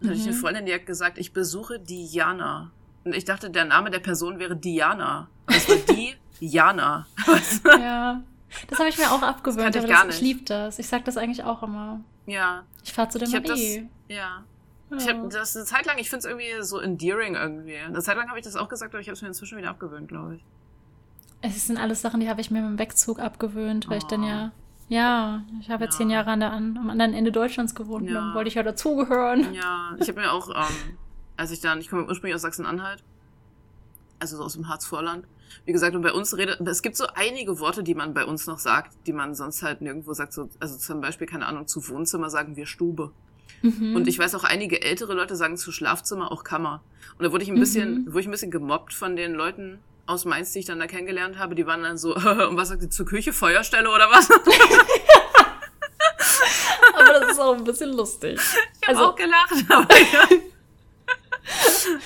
Dann 0.00 0.08
mhm. 0.08 0.10
hatte 0.10 0.20
ich 0.20 0.26
eine 0.26 0.36
mhm. 0.36 0.40
Freundin, 0.40 0.66
die 0.66 0.74
hat 0.74 0.86
gesagt, 0.86 1.18
ich 1.18 1.32
besuche 1.32 1.78
Diana. 1.78 2.70
Und 3.04 3.14
ich 3.14 3.24
dachte, 3.24 3.50
der 3.50 3.64
Name 3.64 3.90
der 3.90 4.00
Person 4.00 4.38
wäre 4.38 4.56
Diana. 4.56 5.28
Es 5.46 5.68
war 5.68 5.76
die 5.76 6.14
Jana. 6.40 7.06
ja. 7.80 8.22
Das 8.68 8.78
habe 8.78 8.88
ich 8.88 8.98
mir 8.98 9.10
auch 9.10 9.22
abgewöhnt, 9.22 9.74
das 9.74 9.84
ich, 9.84 9.94
aber 9.94 10.06
das, 10.06 10.16
ich 10.16 10.22
liebe 10.22 10.44
das. 10.44 10.78
Ich 10.78 10.86
sag 10.86 11.04
das 11.04 11.16
eigentlich 11.16 11.44
auch 11.44 11.62
immer. 11.62 12.00
Ja. 12.26 12.64
Ich 12.84 12.92
fahre 12.92 13.08
zu 13.08 13.18
der 13.18 13.28
Marie. 13.28 13.88
Das, 14.08 14.16
ja. 14.16 14.44
ja. 14.90 14.96
Ich 14.96 15.08
habe 15.08 15.28
das 15.28 15.54
eine 15.54 15.66
Zeit 15.66 15.84
lang, 15.84 15.98
ich 15.98 16.08
finde 16.08 16.20
es 16.20 16.24
irgendwie 16.24 16.62
so 16.62 16.78
endearing 16.78 17.34
irgendwie. 17.34 17.76
Eine 17.76 18.00
Zeit 18.00 18.16
lang 18.16 18.28
habe 18.28 18.38
ich 18.38 18.44
das 18.44 18.56
auch 18.56 18.68
gesagt, 18.68 18.94
aber 18.94 19.00
ich 19.00 19.08
habe 19.08 19.14
es 19.14 19.22
mir 19.22 19.28
inzwischen 19.28 19.58
wieder 19.58 19.68
abgewöhnt, 19.68 20.08
glaube 20.08 20.36
ich. 20.36 20.44
Es 21.40 21.66
sind 21.66 21.76
alles 21.76 22.00
Sachen, 22.00 22.20
die 22.20 22.28
habe 22.28 22.40
ich 22.40 22.50
mir 22.50 22.62
mit 22.62 22.70
dem 22.70 22.78
Wegzug 22.78 23.20
abgewöhnt, 23.20 23.88
weil 23.88 23.96
oh. 23.96 23.98
ich 23.98 24.04
dann 24.04 24.22
ja 24.22 24.52
ja, 24.88 25.42
ich 25.60 25.70
habe 25.70 25.84
ja. 25.84 25.90
zehn 25.90 26.10
Jahre 26.10 26.30
an 26.30 26.40
der, 26.40 26.52
am 26.52 26.90
anderen 26.90 27.14
Ende 27.14 27.32
Deutschlands 27.32 27.74
gewohnt. 27.74 28.08
Ja. 28.08 28.14
Dann 28.14 28.34
wollte 28.34 28.48
ich 28.48 28.54
ja 28.54 28.62
dazugehören. 28.62 29.52
Ja, 29.52 29.96
ich 29.98 30.08
habe 30.08 30.20
mir 30.20 30.32
auch, 30.32 30.48
ähm, 30.48 30.96
als 31.36 31.50
ich 31.50 31.60
dann, 31.60 31.80
ich 31.80 31.88
komme 31.90 32.06
ursprünglich 32.06 32.34
aus 32.34 32.42
Sachsen-Anhalt, 32.42 33.02
also 34.18 34.36
so 34.36 34.44
aus 34.44 34.54
dem 34.54 34.68
Harzvorland. 34.68 35.26
Wie 35.64 35.72
gesagt, 35.72 35.94
und 35.94 36.02
bei 36.02 36.12
uns 36.12 36.36
redet, 36.36 36.60
es 36.60 36.82
gibt 36.82 36.96
so 36.96 37.06
einige 37.14 37.58
Worte, 37.58 37.82
die 37.82 37.94
man 37.94 38.14
bei 38.14 38.24
uns 38.24 38.46
noch 38.46 38.58
sagt, 38.58 38.96
die 39.06 39.12
man 39.12 39.34
sonst 39.34 39.62
halt 39.62 39.80
nirgendwo 39.80 40.12
sagt. 40.12 40.32
So, 40.32 40.48
also 40.60 40.76
zum 40.76 41.00
Beispiel, 41.00 41.26
keine 41.26 41.46
Ahnung, 41.46 41.66
zu 41.66 41.88
Wohnzimmer 41.88 42.30
sagen 42.30 42.56
wir 42.56 42.66
Stube. 42.66 43.12
Mhm. 43.62 43.96
Und 43.96 44.08
ich 44.08 44.18
weiß 44.18 44.34
auch, 44.34 44.44
einige 44.44 44.82
ältere 44.82 45.14
Leute 45.14 45.36
sagen 45.36 45.56
zu 45.56 45.72
Schlafzimmer 45.72 46.30
auch 46.30 46.44
Kammer. 46.44 46.82
Und 47.18 47.24
da 47.24 47.32
wurde 47.32 47.44
ich 47.44 47.50
ein 47.50 47.58
bisschen, 47.58 48.04
mhm. 48.04 48.06
wurde 48.08 48.20
ich 48.20 48.28
ein 48.28 48.32
bisschen 48.32 48.50
gemobbt 48.50 48.94
von 48.94 49.16
den 49.16 49.34
Leuten, 49.34 49.80
aus 50.08 50.24
Mainz, 50.24 50.52
die 50.52 50.60
ich 50.60 50.64
dann 50.64 50.78
da 50.78 50.86
kennengelernt 50.86 51.38
habe, 51.38 51.54
die 51.54 51.66
waren 51.66 51.82
dann 51.82 51.98
so, 51.98 52.14
und 52.16 52.56
was 52.56 52.68
sagt 52.68 52.82
ihr 52.82 52.90
zur 52.90 53.04
Küche, 53.06 53.32
Feuerstelle 53.32 53.90
oder 53.90 54.10
was? 54.10 54.30
aber 56.94 57.20
das 57.20 57.32
ist 57.32 57.38
auch 57.38 57.54
ein 57.54 57.64
bisschen 57.64 57.92
lustig. 57.92 58.40
Ich 58.80 58.88
habe 58.88 58.98
also, 58.98 59.10
auch 59.10 59.16
gelacht, 59.16 59.52
aber 59.68 59.94
ja. 59.98 60.28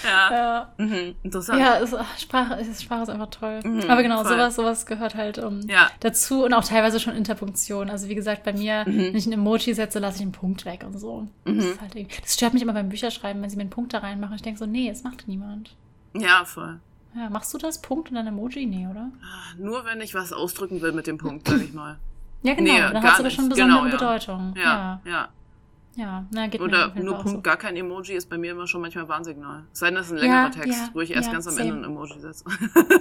ja. 0.05 0.33
ja. 0.33 0.73
Mhm, 0.79 1.15
interessant. 1.23 1.61
Ja, 1.61 1.75
ist, 1.75 1.95
Sprache, 2.19 2.55
ist, 2.61 2.83
Sprache 2.83 3.05
ist 3.05 3.09
einfach 3.09 3.31
toll. 3.31 3.61
Mhm, 3.63 3.89
aber 3.89 4.03
genau, 4.03 4.25
sowas, 4.25 4.57
sowas 4.57 4.85
gehört 4.85 5.15
halt 5.15 5.39
um, 5.39 5.61
ja. 5.69 5.89
dazu 6.01 6.45
und 6.45 6.55
auch 6.55 6.65
teilweise 6.65 6.99
schon 6.99 7.15
Interpunktion. 7.15 7.89
Also 7.89 8.09
wie 8.09 8.17
gesagt, 8.17 8.43
bei 8.43 8.53
mir, 8.53 8.83
mhm. 8.85 8.99
wenn 8.99 9.17
ich 9.17 9.27
ein 9.27 9.33
Emoji 9.33 9.75
setze, 9.75 10.01
lasse 10.01 10.17
ich 10.17 10.23
einen 10.23 10.33
Punkt 10.33 10.65
weg 10.65 10.85
und 10.85 10.99
so. 10.99 11.29
Das, 11.45 11.55
mhm. 11.55 11.81
halt 11.81 11.95
das, 11.95 12.35
stört 12.35 12.53
mich 12.53 12.63
immer 12.63 12.73
beim 12.73 12.89
Bücherschreiben, 12.89 13.41
wenn 13.41 13.51
sie 13.51 13.57
mir 13.57 13.63
einen 13.63 13.71
Punkt 13.71 13.95
da 13.95 13.99
reinmachen. 13.99 14.35
Ich 14.35 14.43
denke 14.43 14.59
so, 14.59 14.67
nee, 14.67 14.91
es 14.91 15.05
macht 15.05 15.29
niemand. 15.29 15.77
Ja, 16.15 16.45
voll. 16.45 16.81
Ja, 17.15 17.29
machst 17.31 17.53
du 17.53 17.59
das 17.59 17.81
Punkt 17.83 18.09
und 18.11 18.17
dann 18.17 18.27
Emoji? 18.27 18.67
Nee, 18.67 18.89
oder? 18.91 19.11
Nur 19.59 19.85
wenn 19.85 20.01
ich 20.01 20.15
was 20.15 20.33
ausdrücken 20.33 20.81
will 20.81 20.93
mit 20.93 21.07
dem 21.07 21.19
Punkt, 21.19 21.49
sag 21.49 21.61
ich 21.61 21.73
mal. 21.73 21.99
ja, 22.43 22.55
genau. 22.55 22.73
Nee, 22.73 22.81
dann 22.81 23.03
hat 23.03 23.15
es 23.15 23.21
aber 23.21 23.31
schon 23.31 23.49
besondere 23.49 23.83
genau, 23.83 23.91
Bedeutung. 23.91 24.55
Ja, 24.57 25.01
ja. 25.05 25.11
ja. 25.11 25.29
Ja, 25.95 26.25
na, 26.31 26.47
geht 26.47 26.63
Oder 26.63 26.91
nur 26.95 27.17
Punkt, 27.17 27.31
so. 27.31 27.41
gar 27.43 27.59
kein 27.59 27.77
Emoji 27.77 28.15
ist 28.15 28.31
bei 28.31 28.39
mir 28.39 28.53
immer 28.53 28.67
schon 28.67 28.81
manchmal 28.81 29.09
Warnsignal. 29.09 29.65
Sei 29.73 29.89
denn, 29.89 29.97
das 29.97 30.07
ist 30.07 30.13
ein 30.13 30.19
längerer 30.19 30.45
ja, 30.45 30.49
Text, 30.49 30.81
ja, 30.81 30.89
wo 30.95 31.03
ich 31.03 31.11
erst 31.11 31.31
ganz 31.31 31.47
am 31.47 31.53
same. 31.53 31.69
Ende 31.69 31.81
ein 31.83 31.85
Emoji 31.85 32.19
setze. 32.19 32.45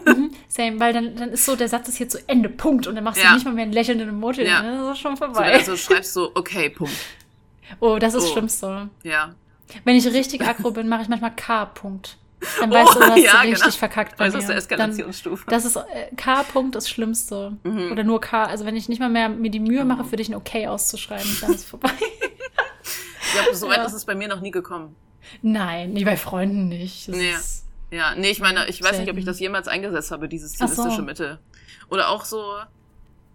mhm, 0.08 0.32
same, 0.50 0.80
weil 0.80 0.92
dann, 0.92 1.16
dann 1.16 1.30
ist 1.30 1.46
so, 1.46 1.56
der 1.56 1.70
Satz 1.70 1.88
ist 1.88 1.96
hier 1.96 2.10
zu 2.10 2.18
Ende, 2.28 2.50
Punkt. 2.50 2.88
Und 2.88 2.96
dann 2.96 3.06
machst 3.06 3.24
du 3.24 3.34
nicht 3.34 3.46
mal 3.46 3.54
mehr 3.54 3.64
ein 3.64 3.72
lächelnden 3.72 4.10
Emoji, 4.10 4.46
ja. 4.46 4.62
dann 4.62 4.74
ist 4.74 4.92
es 4.92 5.00
schon 5.00 5.16
vorbei. 5.16 5.54
So, 5.64 5.72
also 5.72 5.78
schreibst 5.78 6.16
du, 6.18 6.32
okay, 6.36 6.70
Punkt. 6.70 6.94
Oh, 7.80 7.98
das 7.98 8.14
ist 8.14 8.26
oh. 8.26 8.34
Schlimmste. 8.34 8.90
Ja. 9.04 9.34
Wenn 9.86 9.96
ich 9.96 10.06
richtig 10.08 10.42
aggro 10.46 10.72
bin, 10.72 10.90
mache 10.90 11.04
ich 11.04 11.08
manchmal 11.08 11.34
K. 11.34 11.66
Dann 12.60 12.72
weißt 12.72 12.92
oh, 12.92 12.94
du, 12.94 13.00
du 13.00 13.12
hast 13.12 13.24
ja, 13.24 13.42
richtig 13.42 13.60
genau. 13.62 13.72
verkackt 13.72 14.18
bei 14.18 14.26
also 14.26 14.38
mir. 14.38 14.42
Das 14.42 14.46
ist 14.46 14.50
eine 14.50 14.60
Eskalationsstufe. 14.60 15.46
Dann, 15.46 15.54
das 15.54 15.66
ist 15.66 15.76
äh, 15.76 16.16
K-Punkt 16.16 16.76
das 16.76 16.90
Schlimmste. 16.90 17.58
Mhm. 17.64 17.92
Oder 17.92 18.04
nur 18.04 18.20
K. 18.20 18.46
Also 18.46 18.66
wenn 18.66 18.76
ich 18.76 18.90
nicht 18.90 19.00
mal 19.00 19.10
mehr 19.10 19.30
mir 19.30 19.52
die 19.52 19.60
Mühe 19.60 19.86
mache, 19.86 20.06
für 20.06 20.16
dich 20.16 20.30
ein 20.30 20.36
Okay 20.36 20.68
auszuschreiben, 20.68 21.38
dann 21.42 21.52
ist 21.52 21.60
es 21.62 21.66
vorbei. 21.66 21.92
ja, 23.36 23.54
so 23.54 23.68
weit 23.68 23.78
ja. 23.78 23.86
ist 23.86 23.94
es 23.94 24.06
bei 24.06 24.16
mir 24.16 24.28
noch 24.28 24.42
nie 24.42 24.52
gekommen. 24.52 24.96
Nein, 25.42 25.94
nie 25.94 26.04
bei 26.04 26.18
Freunden 26.18 26.68
nicht. 26.68 27.08
Das 27.08 27.16
nee. 27.16 27.34
Ja, 27.92 28.16
nee, 28.16 28.32
ich 28.32 28.40
meine, 28.40 28.68
ich 28.68 28.82
weiß 28.82 29.00
nicht, 29.00 29.12
ob 29.12 29.18
ich 29.18 29.26
das 29.26 29.40
jemals 29.40 29.68
eingesetzt 29.68 30.12
habe, 30.12 30.30
dieses 30.30 30.56
stilistische 30.56 30.98
so. 30.98 31.02
Mittel. 31.02 31.40
Oder 31.90 32.10
auch 32.10 32.24
so, 32.24 32.42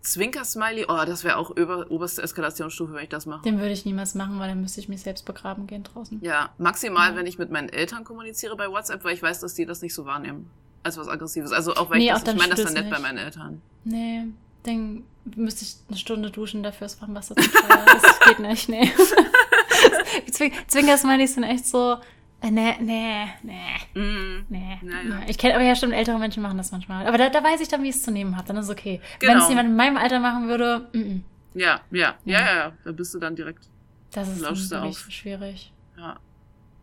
Zwinker-Smiley, 0.07 0.87
oh, 0.88 1.05
das 1.05 1.25
wäre 1.25 1.37
auch 1.37 1.51
über, 1.51 1.90
oberste 1.90 2.23
Eskalationsstufe, 2.23 2.95
wenn 2.95 3.05
ich 3.05 3.09
das 3.09 3.27
mache. 3.27 3.42
Den 3.42 3.59
würde 3.59 3.73
ich 3.73 3.85
niemals 3.85 4.14
machen, 4.14 4.38
weil 4.38 4.49
dann 4.49 4.61
müsste 4.61 4.81
ich 4.81 4.88
mich 4.88 5.03
selbst 5.03 5.25
begraben 5.25 5.66
gehen 5.66 5.83
draußen. 5.83 6.19
Ja, 6.23 6.51
maximal, 6.59 7.11
ja. 7.11 7.16
wenn 7.16 7.27
ich 7.27 7.38
mit 7.38 7.51
meinen 7.51 7.69
Eltern 7.69 8.05
kommuniziere 8.05 8.57
bei 8.57 8.69
WhatsApp, 8.71 9.05
weil 9.05 9.14
ich 9.14 9.23
weiß, 9.23 9.40
dass 9.40 9.55
die 9.55 9.66
das 9.66 9.83
nicht 9.83 9.95
so 9.95 10.07
wahrnehmen. 10.07 10.51
als 10.83 10.97
was 10.97 11.09
Aggressives. 11.09 11.53
Also 11.53 11.74
auch 11.74 11.91
wenn 11.91 11.99
nee, 11.99 12.12
ich 12.12 12.12
das, 12.12 12.35
ich 12.35 12.41
meine 12.41 12.55
das 12.55 12.64
dann 12.64 12.74
nicht 12.74 12.91
bei 12.91 12.99
meinen 12.99 13.18
Eltern. 13.18 13.61
Nee, 13.85 14.24
dann 14.62 15.03
müsste 15.35 15.64
ich 15.64 15.76
eine 15.89 15.99
Stunde 15.99 16.31
duschen, 16.31 16.62
dafür 16.62 16.87
ist 16.87 17.01
Warmwasser 17.01 17.35
zu 17.35 17.51
teuer. 17.51 17.85
Das 17.87 18.20
geht 18.20 18.39
nicht, 18.39 18.68
nee. 18.68 18.91
Ich 20.26 21.33
sind 21.33 21.43
echt 21.43 21.66
so, 21.66 21.97
nee, 22.51 22.74
nee, 22.80 23.26
nee, 23.42 24.01
mm. 24.01 24.47
nee. 24.49 24.78
Naja. 24.82 25.20
Ich 25.26 25.38
kenne 25.38 25.55
aber 25.55 25.64
ja 25.64 25.74
schon 25.76 25.92
ältere 25.92 26.18
Menschen 26.18 26.42
machen 26.42 26.59
das 26.59 26.72
manchmal. 26.72 27.07
Aber 27.07 27.18
da, 27.18 27.28
da 27.30 27.42
weiß 27.42 27.61
ich 27.61 27.68
dann, 27.68 27.82
wie 27.82 27.88
ich 27.88 27.97
es 27.97 28.03
zu 28.03 28.11
nehmen 28.11 28.36
habe. 28.36 28.47
Dann 28.49 28.57
ist 28.57 28.66
es 28.66 28.70
okay. 28.70 29.01
Genau. 29.18 29.32
Wenn 29.32 29.42
es 29.42 29.49
jemand 29.49 29.68
in 29.68 29.76
meinem 29.76 29.97
Alter 29.97 30.20
machen 30.20 30.49
würde, 30.49 30.88
mm 30.92 30.99
-mm. 30.99 31.20
Ja, 31.57 31.80
ja, 31.90 32.14
ja, 32.26 32.40
ja, 32.40 32.57
ja. 32.57 32.72
Da 32.84 32.92
bist 32.92 33.14
du 33.14 33.18
dann 33.18 33.34
direkt. 33.34 33.64
Das 34.12 34.28
ist 34.28 34.40
wirklich 34.42 34.99
schwierig. 35.09 35.72
Ja. 35.97 36.18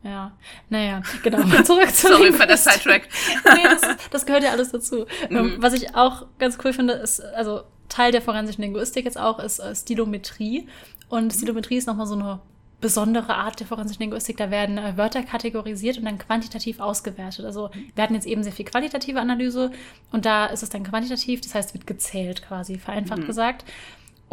Ja, 0.04 0.34
naja, 0.70 1.02
genau. 1.22 1.44
Zurück 1.64 1.94
zu 1.94 2.08
Sorry 2.08 2.34
für 2.34 2.46
das 2.46 2.66
Sidetrack. 2.66 3.08
nee, 3.56 3.64
das, 3.64 3.82
das, 4.12 4.26
gehört 4.26 4.44
ja 4.44 4.50
alles 4.52 4.72
dazu. 4.72 5.06
Mhm. 5.30 5.56
Was 5.60 5.74
ich 5.74 5.96
auch 5.96 6.26
ganz 6.40 6.58
cool 6.64 6.74
finde, 6.74 6.96
ist, 6.96 7.22
also 7.22 7.64
Teil 7.88 8.12
der 8.12 8.22
forensischen 8.22 8.64
Linguistik 8.64 9.06
jetzt 9.06 9.18
auch, 9.18 9.40
ist 9.40 9.60
äh, 9.60 9.74
Stilometrie. 9.74 10.68
Und 11.08 11.32
Stilometrie 11.32 11.78
ist 11.78 11.88
nochmal 11.88 12.08
so 12.08 12.16
eine 12.16 12.42
besondere 12.84 13.36
Art 13.36 13.62
der 13.62 13.66
forensischen 13.66 14.02
Linguistik. 14.02 14.36
Da 14.38 14.52
werden 14.52 14.78
äh, 14.78 14.98
Wörter 14.98 15.24
kategorisiert 15.24 15.98
und 15.98 16.06
dann 16.06 16.18
quantitativ 16.20 16.80
ausgewertet. 16.80 17.46
Also 17.46 17.72
wir 17.96 18.04
hatten 18.04 18.14
jetzt 18.14 18.28
eben 18.28 18.44
sehr 18.44 18.52
viel 18.52 18.66
qualitative 18.66 19.22
Analyse 19.22 19.72
und 20.12 20.26
da 20.26 20.48
ist 20.48 20.64
es 20.64 20.70
dann 20.70 20.84
quantitativ, 20.84 21.42
das 21.42 21.56
heißt, 21.56 21.74
wird 21.74 21.88
gezählt 21.88 22.44
quasi, 22.46 22.78
vereinfacht 22.78 23.22
mhm. 23.22 23.28
gesagt. 23.28 23.66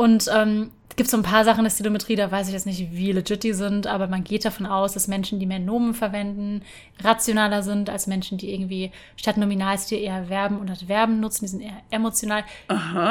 Und 0.00 0.30
ähm, 0.34 0.70
gibt 0.96 1.10
so 1.10 1.18
ein 1.18 1.22
paar 1.22 1.44
Sachen 1.44 1.58
in 1.58 1.64
der 1.64 1.70
Stilometrie, 1.70 2.16
da 2.16 2.30
weiß 2.30 2.46
ich 2.46 2.54
jetzt 2.54 2.64
nicht, 2.64 2.90
wie 2.90 3.12
legit 3.12 3.42
die 3.42 3.52
sind, 3.52 3.86
aber 3.86 4.06
man 4.06 4.24
geht 4.24 4.46
davon 4.46 4.64
aus, 4.64 4.94
dass 4.94 5.08
Menschen, 5.08 5.38
die 5.38 5.44
mehr 5.44 5.58
Nomen 5.58 5.92
verwenden, 5.92 6.62
rationaler 7.04 7.62
sind 7.62 7.90
als 7.90 8.06
Menschen, 8.06 8.38
die 8.38 8.50
irgendwie 8.50 8.92
statt 9.16 9.36
Nominalstil 9.36 9.98
eher 9.98 10.24
Verben 10.24 10.58
und 10.58 10.70
Adverben 10.70 11.20
nutzen, 11.20 11.44
die 11.44 11.48
sind 11.48 11.60
eher 11.60 11.82
emotional. 11.90 12.44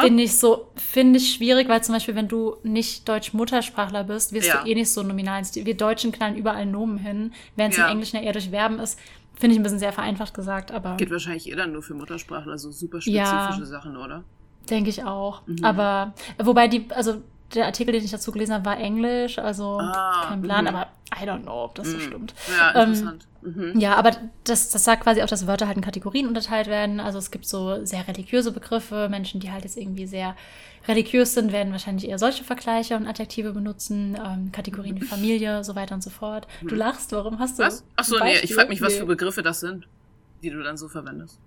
Finde 0.01 0.23
ich 0.23 0.39
so, 0.39 0.71
finde 0.77 1.19
ich 1.19 1.31
schwierig, 1.35 1.69
weil 1.69 1.83
zum 1.83 1.93
Beispiel, 1.93 2.15
wenn 2.15 2.27
du 2.27 2.55
nicht 2.63 3.07
Deutsch-Muttersprachler 3.07 4.05
bist, 4.05 4.33
wirst 4.33 4.47
ja. 4.47 4.63
du 4.63 4.67
eh 4.67 4.73
nicht 4.73 4.89
so 4.89 5.03
nominalen 5.03 5.45
Stil. 5.45 5.67
Wir 5.67 5.77
Deutschen 5.77 6.11
knallen 6.11 6.37
überall 6.37 6.65
Nomen 6.65 6.97
hin, 6.97 7.33
während 7.55 7.73
es 7.73 7.77
ja. 7.77 7.85
im 7.85 7.91
Englischen 7.91 8.15
ja 8.15 8.23
eher 8.23 8.33
durch 8.33 8.49
Verben 8.49 8.79
ist. 8.79 8.97
Finde 9.35 9.53
ich 9.53 9.59
ein 9.59 9.63
bisschen 9.63 9.77
sehr 9.77 9.93
vereinfacht 9.93 10.33
gesagt, 10.33 10.71
aber. 10.71 10.97
Geht 10.97 11.11
wahrscheinlich 11.11 11.47
eher 11.47 11.55
dann 11.55 11.71
nur 11.71 11.83
für 11.83 11.93
Muttersprachler, 11.93 12.57
so 12.57 12.71
super 12.71 12.99
spezifische 12.99 13.13
ja. 13.13 13.65
Sachen, 13.65 13.95
oder? 13.95 14.23
Denke 14.69 14.89
ich 14.89 15.03
auch. 15.03 15.41
Mhm. 15.47 15.63
Aber 15.63 16.13
wobei 16.37 16.67
die, 16.67 16.85
also 16.91 17.21
der 17.53 17.65
Artikel, 17.65 17.91
den 17.91 18.03
ich 18.03 18.11
dazu 18.11 18.31
gelesen 18.31 18.53
habe, 18.53 18.65
war 18.65 18.77
Englisch, 18.77 19.39
also 19.39 19.79
ah, 19.79 20.25
kein 20.27 20.41
Plan, 20.41 20.65
mh. 20.65 20.69
aber 20.69 20.87
I 21.19 21.25
don't 21.25 21.41
know, 21.41 21.63
ob 21.65 21.75
das 21.75 21.87
mhm. 21.87 21.91
so 21.91 21.99
stimmt. 21.99 22.33
Ja, 22.55 22.75
ähm, 22.75 22.89
interessant. 22.89 23.27
Ähm, 23.43 23.71
mhm. 23.73 23.79
Ja, 23.79 23.95
aber 23.95 24.11
das, 24.43 24.69
das 24.69 24.83
sagt 24.83 25.03
quasi 25.03 25.23
auch, 25.23 25.27
dass 25.27 25.47
Wörter 25.47 25.67
halt 25.67 25.77
in 25.77 25.83
Kategorien 25.83 26.27
unterteilt 26.27 26.67
werden. 26.67 26.99
Also 26.99 27.17
es 27.17 27.31
gibt 27.31 27.47
so 27.47 27.83
sehr 27.85 28.07
religiöse 28.07 28.51
Begriffe. 28.51 29.07
Menschen, 29.09 29.39
die 29.39 29.51
halt 29.51 29.63
jetzt 29.63 29.77
irgendwie 29.77 30.05
sehr 30.05 30.35
religiös 30.87 31.33
sind, 31.33 31.51
werden 31.51 31.71
wahrscheinlich 31.71 32.07
eher 32.07 32.19
solche 32.19 32.43
Vergleiche 32.43 32.95
und 32.95 33.07
Adjektive 33.07 33.53
benutzen. 33.53 34.17
Ähm, 34.23 34.51
Kategorien 34.51 34.99
wie 35.01 35.05
Familie, 35.05 35.63
so 35.63 35.75
weiter 35.75 35.95
und 35.95 36.03
so 36.03 36.09
fort. 36.09 36.47
Du 36.61 36.75
mhm. 36.75 36.79
lachst, 36.79 37.11
warum 37.11 37.39
hast 37.39 37.57
du. 37.57 37.63
Was? 37.63 37.83
Achso, 37.95 38.23
nee, 38.23 38.37
ich 38.43 38.53
frage 38.53 38.69
mich, 38.69 38.81
was 38.81 38.95
für 38.95 39.05
Begriffe 39.05 39.41
das 39.41 39.59
sind, 39.59 39.87
die 40.43 40.51
du 40.51 40.61
dann 40.61 40.77
so 40.77 40.87
verwendest. 40.87 41.39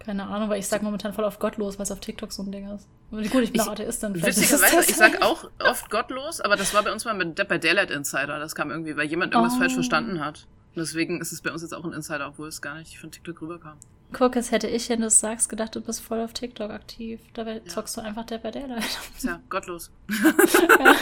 Keine 0.00 0.26
Ahnung, 0.26 0.48
weil 0.48 0.58
ich 0.58 0.66
sag 0.66 0.82
momentan 0.82 1.12
voll 1.12 1.24
auf 1.24 1.38
gottlos, 1.38 1.78
weil 1.78 1.82
es 1.84 1.92
auf 1.92 2.00
TikTok 2.00 2.32
so 2.32 2.42
ein 2.42 2.50
Ding 2.50 2.68
ist. 2.74 2.88
Gut, 3.10 3.42
ich 3.42 3.52
bin 3.52 3.60
auch 3.60 3.68
Atheistin. 3.68 4.14
Witzigerweise, 4.14 4.90
ich 4.90 4.96
sag 4.96 5.20
auch 5.22 5.50
oft 5.62 5.90
gottlos, 5.90 6.40
aber 6.40 6.56
das 6.56 6.72
war 6.72 6.82
bei 6.82 6.90
uns 6.90 7.04
mal 7.04 7.14
mit, 7.14 7.36
bei 7.46 7.58
Daylight 7.58 7.90
Insider. 7.90 8.38
Das 8.38 8.54
kam 8.54 8.70
irgendwie, 8.70 8.96
weil 8.96 9.06
jemand 9.06 9.34
irgendwas 9.34 9.56
oh. 9.56 9.58
falsch 9.58 9.74
verstanden 9.74 10.24
hat. 10.24 10.46
Und 10.74 10.76
deswegen 10.76 11.20
ist 11.20 11.32
es 11.32 11.42
bei 11.42 11.52
uns 11.52 11.60
jetzt 11.62 11.74
auch 11.74 11.84
ein 11.84 11.92
Insider, 11.92 12.28
obwohl 12.28 12.48
es 12.48 12.62
gar 12.62 12.76
nicht 12.76 12.98
von 12.98 13.10
TikTok 13.10 13.42
rüberkam. 13.42 13.76
Guck, 14.12 14.36
es 14.36 14.50
hätte 14.50 14.68
ich, 14.68 14.88
wenn 14.88 15.00
du 15.00 15.08
es 15.08 15.20
sagst, 15.20 15.50
gedacht, 15.50 15.74
du 15.74 15.82
bist 15.82 16.00
voll 16.00 16.20
auf 16.20 16.32
TikTok 16.32 16.70
aktiv. 16.70 17.20
Dabei 17.34 17.56
ja. 17.56 17.64
zockst 17.66 17.96
du 17.96 18.00
einfach 18.00 18.24
Dead 18.24 18.42
by 18.42 18.50
Daylight. 18.50 18.98
Tja, 19.20 19.40
gottlos. 19.50 19.90
ja. 20.08 20.96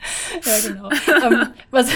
ja, 0.44 0.68
genau. 0.68 0.90
ähm, 1.24 1.48
was, 1.70 1.88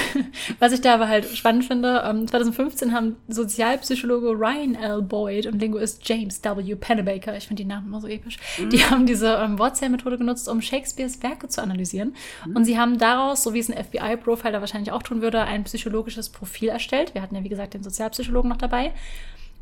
was 0.58 0.72
ich 0.72 0.80
da 0.80 0.94
aber 0.94 1.08
halt 1.08 1.26
spannend 1.36 1.64
finde, 1.64 2.02
ähm, 2.06 2.28
2015 2.28 2.92
haben 2.92 3.16
Sozialpsychologe 3.28 4.28
Ryan 4.28 4.74
L. 4.74 5.02
Boyd 5.02 5.46
und 5.46 5.60
Linguist 5.60 6.06
James 6.08 6.42
W. 6.42 6.74
Pennebaker, 6.74 7.36
ich 7.36 7.46
finde 7.46 7.62
die 7.62 7.68
Namen 7.68 7.86
immer 7.86 8.00
so 8.00 8.08
episch, 8.08 8.38
mhm. 8.58 8.70
die 8.70 8.84
haben 8.84 9.06
diese 9.06 9.34
ähm, 9.34 9.58
Wortzählmethode 9.58 10.18
genutzt, 10.18 10.48
um 10.48 10.60
Shakespeares 10.60 11.22
Werke 11.22 11.48
zu 11.48 11.62
analysieren. 11.62 12.14
Mhm. 12.46 12.56
Und 12.56 12.64
sie 12.64 12.78
haben 12.78 12.98
daraus, 12.98 13.42
so 13.42 13.54
wie 13.54 13.58
es 13.58 13.70
ein 13.70 13.82
FBI-Profiler 13.82 14.60
wahrscheinlich 14.60 14.92
auch 14.92 15.02
tun 15.02 15.22
würde, 15.22 15.42
ein 15.42 15.64
psychologisches 15.64 16.28
Profil 16.28 16.68
erstellt. 16.68 17.14
Wir 17.14 17.22
hatten 17.22 17.34
ja, 17.34 17.44
wie 17.44 17.48
gesagt, 17.48 17.74
den 17.74 17.82
Sozialpsychologen 17.82 18.50
noch 18.50 18.58
dabei. 18.58 18.92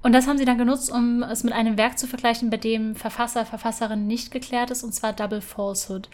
Und 0.02 0.12
das 0.12 0.26
haben 0.26 0.36
sie 0.36 0.44
dann 0.44 0.58
genutzt, 0.58 0.90
um 0.90 1.22
es 1.22 1.44
mit 1.44 1.52
einem 1.52 1.78
Werk 1.78 1.98
zu 1.98 2.08
vergleichen, 2.08 2.50
bei 2.50 2.56
dem 2.56 2.96
Verfasser, 2.96 3.46
Verfasserin 3.46 4.06
nicht 4.06 4.32
geklärt 4.32 4.70
ist, 4.70 4.82
und 4.82 4.92
zwar 4.92 5.12
Double 5.12 5.40
Falsehood. 5.40 6.08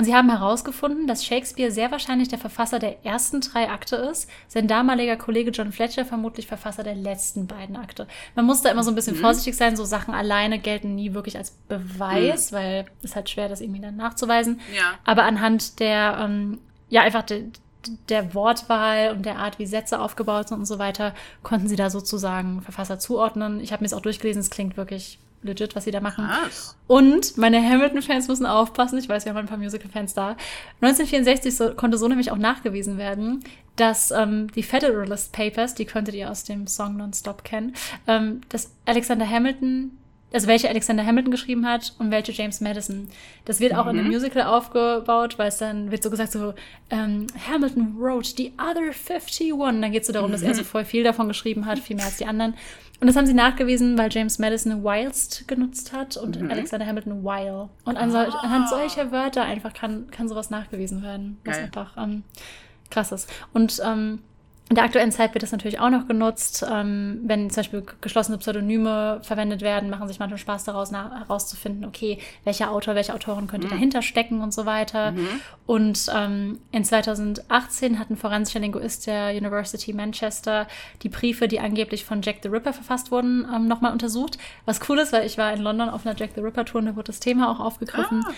Und 0.00 0.06
sie 0.06 0.14
haben 0.14 0.30
herausgefunden, 0.30 1.06
dass 1.06 1.26
Shakespeare 1.26 1.70
sehr 1.70 1.90
wahrscheinlich 1.90 2.28
der 2.28 2.38
Verfasser 2.38 2.78
der 2.78 3.04
ersten 3.04 3.42
drei 3.42 3.68
Akte 3.68 3.96
ist, 3.96 4.30
sein 4.48 4.66
damaliger 4.66 5.18
Kollege 5.18 5.50
John 5.50 5.72
Fletcher 5.72 6.06
vermutlich 6.06 6.46
Verfasser 6.46 6.82
der 6.82 6.94
letzten 6.94 7.46
beiden 7.46 7.76
Akte. 7.76 8.08
Man 8.34 8.46
muss 8.46 8.62
da 8.62 8.70
immer 8.70 8.82
so 8.82 8.90
ein 8.90 8.94
bisschen 8.94 9.18
mhm. 9.18 9.20
vorsichtig 9.20 9.58
sein, 9.58 9.76
so 9.76 9.84
Sachen 9.84 10.14
alleine 10.14 10.58
gelten 10.58 10.94
nie 10.94 11.12
wirklich 11.12 11.36
als 11.36 11.50
Beweis, 11.50 12.50
mhm. 12.50 12.56
weil 12.56 12.86
es 13.02 13.14
halt 13.14 13.28
schwer, 13.28 13.50
das 13.50 13.60
irgendwie 13.60 13.82
dann 13.82 13.96
nachzuweisen. 13.96 14.62
Ja. 14.74 14.94
Aber 15.04 15.24
anhand 15.24 15.80
der, 15.80 16.16
ähm, 16.18 16.60
ja, 16.88 17.02
einfach 17.02 17.24
de, 17.24 17.50
der 18.08 18.32
Wortwahl 18.34 19.10
und 19.10 19.26
der 19.26 19.36
Art, 19.36 19.58
wie 19.58 19.66
Sätze 19.66 20.00
aufgebaut 20.00 20.48
sind 20.48 20.60
und 20.60 20.64
so 20.64 20.78
weiter, 20.78 21.14
konnten 21.42 21.68
sie 21.68 21.76
da 21.76 21.90
sozusagen 21.90 22.62
Verfasser 22.62 22.98
zuordnen. 22.98 23.60
Ich 23.60 23.70
habe 23.70 23.82
mir 23.82 23.86
es 23.86 23.92
auch 23.92 24.00
durchgelesen, 24.00 24.40
es 24.40 24.48
klingt 24.48 24.78
wirklich 24.78 25.18
legit, 25.42 25.74
was 25.74 25.84
sie 25.84 25.90
da 25.90 26.00
machen. 26.00 26.28
Was? 26.28 26.76
Und 26.86 27.38
meine 27.38 27.62
Hamilton-Fans 27.62 28.28
müssen 28.28 28.46
aufpassen. 28.46 28.98
Ich 28.98 29.08
weiß, 29.08 29.24
wir 29.24 29.30
haben 29.30 29.38
ein 29.38 29.46
paar 29.46 29.58
Musical-Fans 29.58 30.14
da. 30.14 30.36
1964 30.80 31.56
so, 31.56 31.74
konnte 31.74 31.98
so 31.98 32.08
nämlich 32.08 32.30
auch 32.30 32.36
nachgewiesen 32.36 32.98
werden, 32.98 33.42
dass 33.76 34.10
ähm, 34.10 34.50
die 34.52 34.62
Federalist 34.62 35.32
Papers, 35.32 35.74
die 35.74 35.86
könntet 35.86 36.14
ihr 36.14 36.30
aus 36.30 36.44
dem 36.44 36.66
Song 36.66 36.96
Nonstop 36.96 37.44
kennen, 37.44 37.74
ähm, 38.06 38.42
dass 38.48 38.70
Alexander 38.84 39.28
Hamilton 39.28 39.92
also 40.32 40.46
welche 40.46 40.68
Alexander 40.68 41.04
Hamilton 41.04 41.30
geschrieben 41.30 41.66
hat 41.66 41.94
und 41.98 42.10
welche 42.10 42.32
James 42.32 42.60
Madison. 42.60 43.08
Das 43.44 43.60
wird 43.60 43.74
auch 43.74 43.84
mhm. 43.84 43.90
in 43.90 43.96
dem 43.96 44.06
mhm. 44.06 44.12
Musical 44.12 44.42
aufgebaut, 44.42 45.38
weil 45.38 45.48
es 45.48 45.58
dann 45.58 45.90
wird 45.90 46.02
so 46.02 46.10
gesagt 46.10 46.32
so, 46.32 46.54
ähm, 46.90 47.26
Hamilton 47.50 47.96
wrote 47.98 48.34
the 48.36 48.52
other 48.58 48.92
51. 48.92 49.52
Und 49.52 49.82
dann 49.82 49.92
geht 49.92 50.02
es 50.02 50.06
so 50.06 50.12
darum, 50.12 50.30
mhm. 50.30 50.34
dass 50.34 50.42
er 50.42 50.54
so 50.54 50.64
voll 50.64 50.84
viel 50.84 51.02
davon 51.02 51.28
geschrieben 51.28 51.66
hat, 51.66 51.78
viel 51.78 51.96
mehr 51.96 52.04
als 52.04 52.16
die 52.16 52.26
anderen. 52.26 52.54
Und 53.00 53.06
das 53.06 53.16
haben 53.16 53.26
sie 53.26 53.34
nachgewiesen, 53.34 53.96
weil 53.96 54.12
James 54.12 54.38
Madison 54.38 54.84
whilst 54.84 55.48
genutzt 55.48 55.92
hat 55.92 56.16
und 56.16 56.40
mhm. 56.40 56.50
Alexander 56.50 56.86
Hamilton 56.86 57.24
while. 57.24 57.70
Und 57.84 57.96
an 57.96 58.10
sol 58.10 58.26
ah. 58.30 58.40
anhand 58.42 58.68
solcher 58.68 59.10
Wörter 59.10 59.42
einfach 59.42 59.72
kann, 59.72 60.10
kann 60.10 60.28
sowas 60.28 60.50
nachgewiesen 60.50 61.02
werden, 61.02 61.38
was 61.44 61.56
Geil. 61.56 61.64
einfach 61.64 61.96
ähm, 61.96 62.24
krass 62.90 63.10
ist. 63.10 63.30
Und 63.54 63.80
ähm, 63.84 64.20
in 64.70 64.76
der 64.76 64.84
aktuellen 64.84 65.10
Zeit 65.10 65.34
wird 65.34 65.42
das 65.42 65.50
natürlich 65.50 65.80
auch 65.80 65.90
noch 65.90 66.06
genutzt. 66.06 66.64
Ähm, 66.70 67.22
wenn 67.24 67.50
zum 67.50 67.56
Beispiel 67.56 67.82
geschlossene 68.00 68.38
Pseudonyme 68.38 69.18
verwendet 69.20 69.62
werden, 69.62 69.90
machen 69.90 70.06
sich 70.06 70.20
manchmal 70.20 70.38
Spaß 70.38 70.62
daraus, 70.62 70.92
herauszufinden, 70.92 71.84
okay, 71.84 72.18
welcher 72.44 72.70
Autor, 72.70 72.94
welche 72.94 73.12
Autorin 73.12 73.48
könnte 73.48 73.66
mhm. 73.66 73.72
dahinter 73.72 74.00
stecken 74.00 74.40
und 74.40 74.54
so 74.54 74.66
weiter. 74.66 75.10
Mhm. 75.10 75.28
Und 75.66 76.06
ähm, 76.14 76.60
in 76.70 76.84
2018 76.84 77.98
hat 77.98 78.10
ein 78.10 78.16
forensischer 78.16 78.60
Linguist 78.60 79.08
der 79.08 79.30
University 79.30 79.92
Manchester 79.92 80.68
die 81.02 81.08
Briefe, 81.08 81.48
die 81.48 81.58
angeblich 81.58 82.04
von 82.04 82.22
Jack 82.22 82.36
the 82.44 82.48
Ripper 82.48 82.72
verfasst 82.72 83.10
wurden, 83.10 83.48
ähm, 83.52 83.66
nochmal 83.66 83.90
untersucht. 83.90 84.38
Was 84.66 84.88
cool 84.88 85.00
ist, 85.00 85.12
weil 85.12 85.26
ich 85.26 85.36
war 85.36 85.52
in 85.52 85.62
London 85.62 85.88
auf 85.88 86.06
einer 86.06 86.14
Jack 86.16 86.30
the 86.36 86.42
Ripper 86.42 86.64
Tour 86.64 86.80
und 86.80 86.86
da 86.86 86.94
wurde 86.94 87.08
das 87.08 87.18
Thema 87.18 87.50
auch 87.50 87.58
aufgegriffen. 87.58 88.24
Ah. 88.24 88.32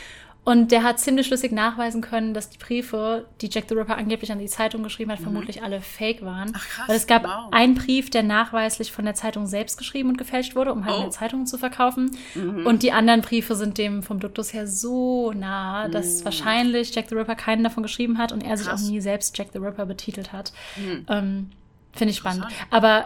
Und 0.44 0.72
der 0.72 0.82
hat 0.82 0.98
ziemlich 0.98 1.28
schlüssig 1.28 1.52
nachweisen 1.52 2.00
können, 2.00 2.34
dass 2.34 2.50
die 2.50 2.58
Briefe, 2.58 3.26
die 3.40 3.48
Jack 3.48 3.66
the 3.68 3.74
Ripper 3.76 3.96
angeblich 3.96 4.32
an 4.32 4.40
die 4.40 4.46
Zeitung 4.46 4.82
geschrieben 4.82 5.12
hat, 5.12 5.20
mhm. 5.20 5.24
vermutlich 5.24 5.62
alle 5.62 5.80
fake 5.80 6.22
waren. 6.22 6.52
Ach, 6.56 6.68
krass, 6.68 6.88
Weil 6.88 6.96
es 6.96 7.06
gab 7.06 7.22
wow. 7.22 7.52
einen 7.52 7.76
Brief, 7.76 8.10
der 8.10 8.24
nachweislich 8.24 8.90
von 8.90 9.04
der 9.04 9.14
Zeitung 9.14 9.46
selbst 9.46 9.78
geschrieben 9.78 10.08
und 10.08 10.18
gefälscht 10.18 10.56
wurde, 10.56 10.72
um 10.72 10.84
halt 10.84 10.96
oh. 10.96 11.02
eine 11.02 11.10
Zeitung 11.10 11.46
zu 11.46 11.58
verkaufen. 11.58 12.10
Mhm. 12.34 12.66
Und 12.66 12.82
die 12.82 12.90
anderen 12.90 13.20
Briefe 13.20 13.54
sind 13.54 13.78
dem 13.78 14.02
vom 14.02 14.18
Duktus 14.18 14.52
her 14.52 14.66
so 14.66 15.32
nah, 15.32 15.88
dass 15.88 16.20
mhm. 16.20 16.24
wahrscheinlich 16.24 16.92
Jack 16.92 17.08
the 17.08 17.14
Ripper 17.14 17.36
keinen 17.36 17.62
davon 17.62 17.84
geschrieben 17.84 18.18
hat 18.18 18.32
und 18.32 18.42
er 18.42 18.56
krass. 18.56 18.58
sich 18.58 18.68
auch 18.68 18.90
nie 18.90 19.00
selbst 19.00 19.38
Jack 19.38 19.48
the 19.52 19.58
Ripper 19.58 19.86
betitelt 19.86 20.32
hat. 20.32 20.52
Mhm. 20.76 21.06
Ähm, 21.08 21.50
Finde 21.92 22.10
ich 22.10 22.16
spannend. 22.16 22.46
Aber 22.70 23.04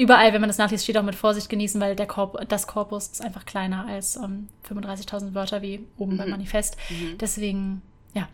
überall, 0.00 0.32
wenn 0.32 0.40
man 0.40 0.48
das 0.48 0.58
nachliest, 0.58 0.84
steht 0.84 0.96
auch 0.96 1.02
mit 1.02 1.14
Vorsicht 1.14 1.48
genießen, 1.48 1.80
weil 1.80 1.94
der 1.94 2.06
Korp 2.06 2.48
das 2.48 2.66
Korpus 2.66 3.08
ist 3.08 3.24
einfach 3.24 3.44
kleiner 3.44 3.86
als 3.86 4.16
ähm, 4.16 4.48
35.000 4.68 5.34
Wörter 5.34 5.62
wie 5.62 5.86
oben 5.98 6.14
mhm. 6.14 6.18
beim 6.18 6.30
Manifest. 6.30 6.76
Mhm. 6.88 7.18
Deswegen, 7.18 7.82
ja. 8.14 8.28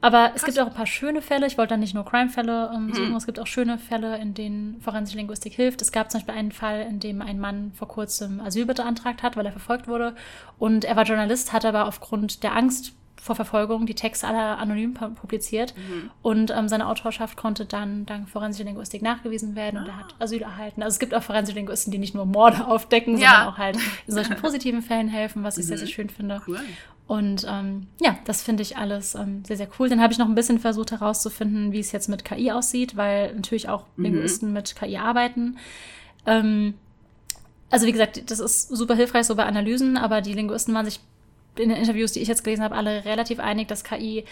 Aber 0.00 0.28
Krass. 0.28 0.32
es 0.36 0.44
gibt 0.44 0.60
auch 0.60 0.66
ein 0.66 0.74
paar 0.74 0.86
schöne 0.86 1.22
Fälle. 1.22 1.46
Ich 1.46 1.56
wollte 1.56 1.70
dann 1.70 1.80
nicht 1.80 1.94
nur 1.94 2.04
Crime-Fälle 2.04 2.70
ähm, 2.74 2.92
suchen. 2.92 3.10
Mhm. 3.10 3.16
Es 3.16 3.26
gibt 3.26 3.40
auch 3.40 3.46
schöne 3.46 3.78
Fälle, 3.78 4.18
in 4.18 4.34
denen 4.34 4.80
forensische 4.82 5.16
Linguistik 5.16 5.54
hilft. 5.54 5.82
Es 5.82 5.92
gab 5.92 6.10
zum 6.10 6.20
Beispiel 6.20 6.34
einen 6.34 6.52
Fall, 6.52 6.82
in 6.82 7.00
dem 7.00 7.22
ein 7.22 7.40
Mann 7.40 7.72
vor 7.74 7.88
kurzem 7.88 8.40
Asyl 8.40 8.66
beantragt 8.66 9.22
hat, 9.22 9.36
weil 9.36 9.46
er 9.46 9.52
verfolgt 9.52 9.88
wurde. 9.88 10.14
Und 10.58 10.84
er 10.84 10.94
war 10.94 11.04
Journalist, 11.04 11.52
hat 11.52 11.64
aber 11.64 11.88
aufgrund 11.88 12.42
der 12.42 12.54
Angst 12.54 12.92
vor 13.24 13.34
Verfolgung 13.34 13.86
die 13.86 13.94
Texte 13.94 14.26
aller 14.26 14.58
anonym 14.58 14.92
publiziert. 14.92 15.72
Mhm. 15.78 16.10
Und 16.20 16.50
ähm, 16.50 16.68
seine 16.68 16.86
Autorschaft 16.86 17.38
konnte 17.38 17.64
dann 17.64 18.04
dank 18.04 18.28
forensischer 18.28 18.64
Linguistik 18.66 19.00
nachgewiesen 19.00 19.56
werden 19.56 19.80
und 19.80 19.88
er 19.88 19.96
hat 19.96 20.14
ah. 20.18 20.24
Asyl 20.24 20.42
erhalten. 20.42 20.82
Also 20.82 20.96
es 20.96 20.98
gibt 20.98 21.14
auch 21.14 21.22
forensische 21.22 21.56
Linguisten, 21.56 21.90
die 21.90 21.96
nicht 21.96 22.14
nur 22.14 22.26
Morde 22.26 22.66
aufdecken, 22.66 23.16
ja. 23.16 23.30
sondern 23.30 23.48
auch 23.48 23.56
halt 23.56 23.78
in 24.06 24.12
solchen 24.12 24.36
positiven 24.42 24.82
Fällen 24.82 25.08
helfen, 25.08 25.42
was 25.42 25.56
ich 25.56 25.64
mhm. 25.64 25.68
sehr, 25.68 25.78
sehr 25.78 25.86
schön 25.86 26.10
finde. 26.10 26.42
Cool. 26.46 26.60
Und 27.06 27.46
ähm, 27.48 27.86
ja, 27.98 28.18
das 28.26 28.42
finde 28.42 28.62
ich 28.62 28.76
alles 28.76 29.14
ähm, 29.14 29.42
sehr, 29.46 29.56
sehr 29.56 29.68
cool. 29.78 29.88
Dann 29.88 30.02
habe 30.02 30.12
ich 30.12 30.18
noch 30.18 30.28
ein 30.28 30.34
bisschen 30.34 30.58
versucht 30.58 30.92
herauszufinden, 30.92 31.72
wie 31.72 31.80
es 31.80 31.92
jetzt 31.92 32.10
mit 32.10 32.26
KI 32.26 32.52
aussieht, 32.52 32.94
weil 32.94 33.34
natürlich 33.34 33.70
auch 33.70 33.86
mhm. 33.96 34.04
Linguisten 34.04 34.52
mit 34.52 34.76
KI 34.76 34.98
arbeiten. 34.98 35.56
Ähm, 36.26 36.74
also 37.70 37.86
wie 37.86 37.92
gesagt, 37.92 38.30
das 38.30 38.38
ist 38.38 38.68
super 38.68 38.94
hilfreich 38.94 39.24
so 39.24 39.34
bei 39.34 39.46
Analysen, 39.46 39.96
aber 39.96 40.20
die 40.20 40.34
Linguisten 40.34 40.74
waren 40.74 40.84
sich 40.84 41.00
in 41.56 41.68
den 41.68 41.78
Interviews, 41.78 42.12
die 42.12 42.20
ich 42.20 42.28
jetzt 42.28 42.44
gelesen 42.44 42.62
habe, 42.62 42.74
alle 42.74 43.04
relativ 43.04 43.38
einig, 43.40 43.68
dass 43.68 43.84
KI 43.84 44.24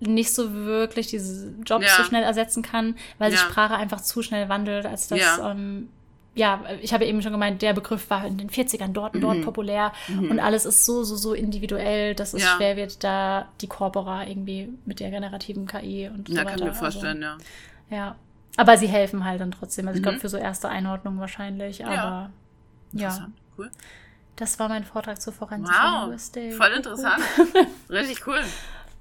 nicht 0.00 0.32
so 0.32 0.52
wirklich 0.54 1.08
diese 1.08 1.54
Jobs 1.64 1.86
ja. 1.86 1.96
so 1.96 2.04
schnell 2.04 2.22
ersetzen 2.22 2.62
kann, 2.62 2.96
weil 3.18 3.32
ja. 3.32 3.38
sich 3.38 3.46
Sprache 3.46 3.74
einfach 3.74 4.00
zu 4.00 4.22
schnell 4.22 4.48
wandelt, 4.48 4.86
als 4.86 5.08
dass 5.08 5.18
ja. 5.18 5.50
ähm, 5.50 5.88
ja, 6.34 6.62
ich 6.80 6.92
habe 6.92 7.04
eben 7.04 7.20
schon 7.20 7.32
gemeint, 7.32 7.62
der 7.62 7.72
Begriff 7.72 8.08
war 8.10 8.24
in 8.24 8.38
den 8.38 8.48
40ern 8.48 8.92
dort 8.92 9.16
und 9.16 9.22
dort 9.22 9.38
mhm. 9.38 9.42
populär 9.42 9.92
mhm. 10.06 10.30
und 10.30 10.38
alles 10.38 10.66
ist 10.66 10.84
so, 10.84 11.02
so, 11.02 11.16
so 11.16 11.34
individuell, 11.34 12.14
dass 12.14 12.32
es 12.32 12.44
ja. 12.44 12.54
schwer 12.56 12.76
wird, 12.76 13.02
da 13.02 13.48
die 13.60 13.66
Corpora 13.66 14.24
irgendwie 14.24 14.68
mit 14.84 15.00
der 15.00 15.10
generativen 15.10 15.66
KI 15.66 16.08
und 16.08 16.28
so 16.28 16.34
ja, 16.34 16.44
weiter. 16.44 16.50
Ja, 16.50 16.56
kann 16.56 16.64
mir 16.64 16.70
also 16.70 16.80
vorstellen, 16.80 17.24
also, 17.24 17.44
ja. 17.90 17.96
Ja, 17.96 18.16
aber 18.56 18.76
sie 18.76 18.86
helfen 18.86 19.24
halt 19.24 19.40
dann 19.40 19.50
trotzdem. 19.50 19.88
Also 19.88 19.98
ich 19.98 20.02
glaube, 20.02 20.18
mhm. 20.18 20.20
für 20.20 20.28
so 20.28 20.36
erste 20.36 20.68
Einordnung 20.68 21.18
wahrscheinlich, 21.18 21.84
aber 21.84 22.30
ja. 22.92 23.28
Cool. 23.56 23.70
Das 24.38 24.56
war 24.60 24.68
mein 24.68 24.84
Vortrag 24.84 25.20
zur 25.20 25.32
forensischen 25.32 25.74
wow, 25.74 26.02
Linguistik. 26.02 26.54
Voll 26.54 26.70
interessant. 26.70 27.24
Richtig 27.90 28.24
cool. 28.26 28.40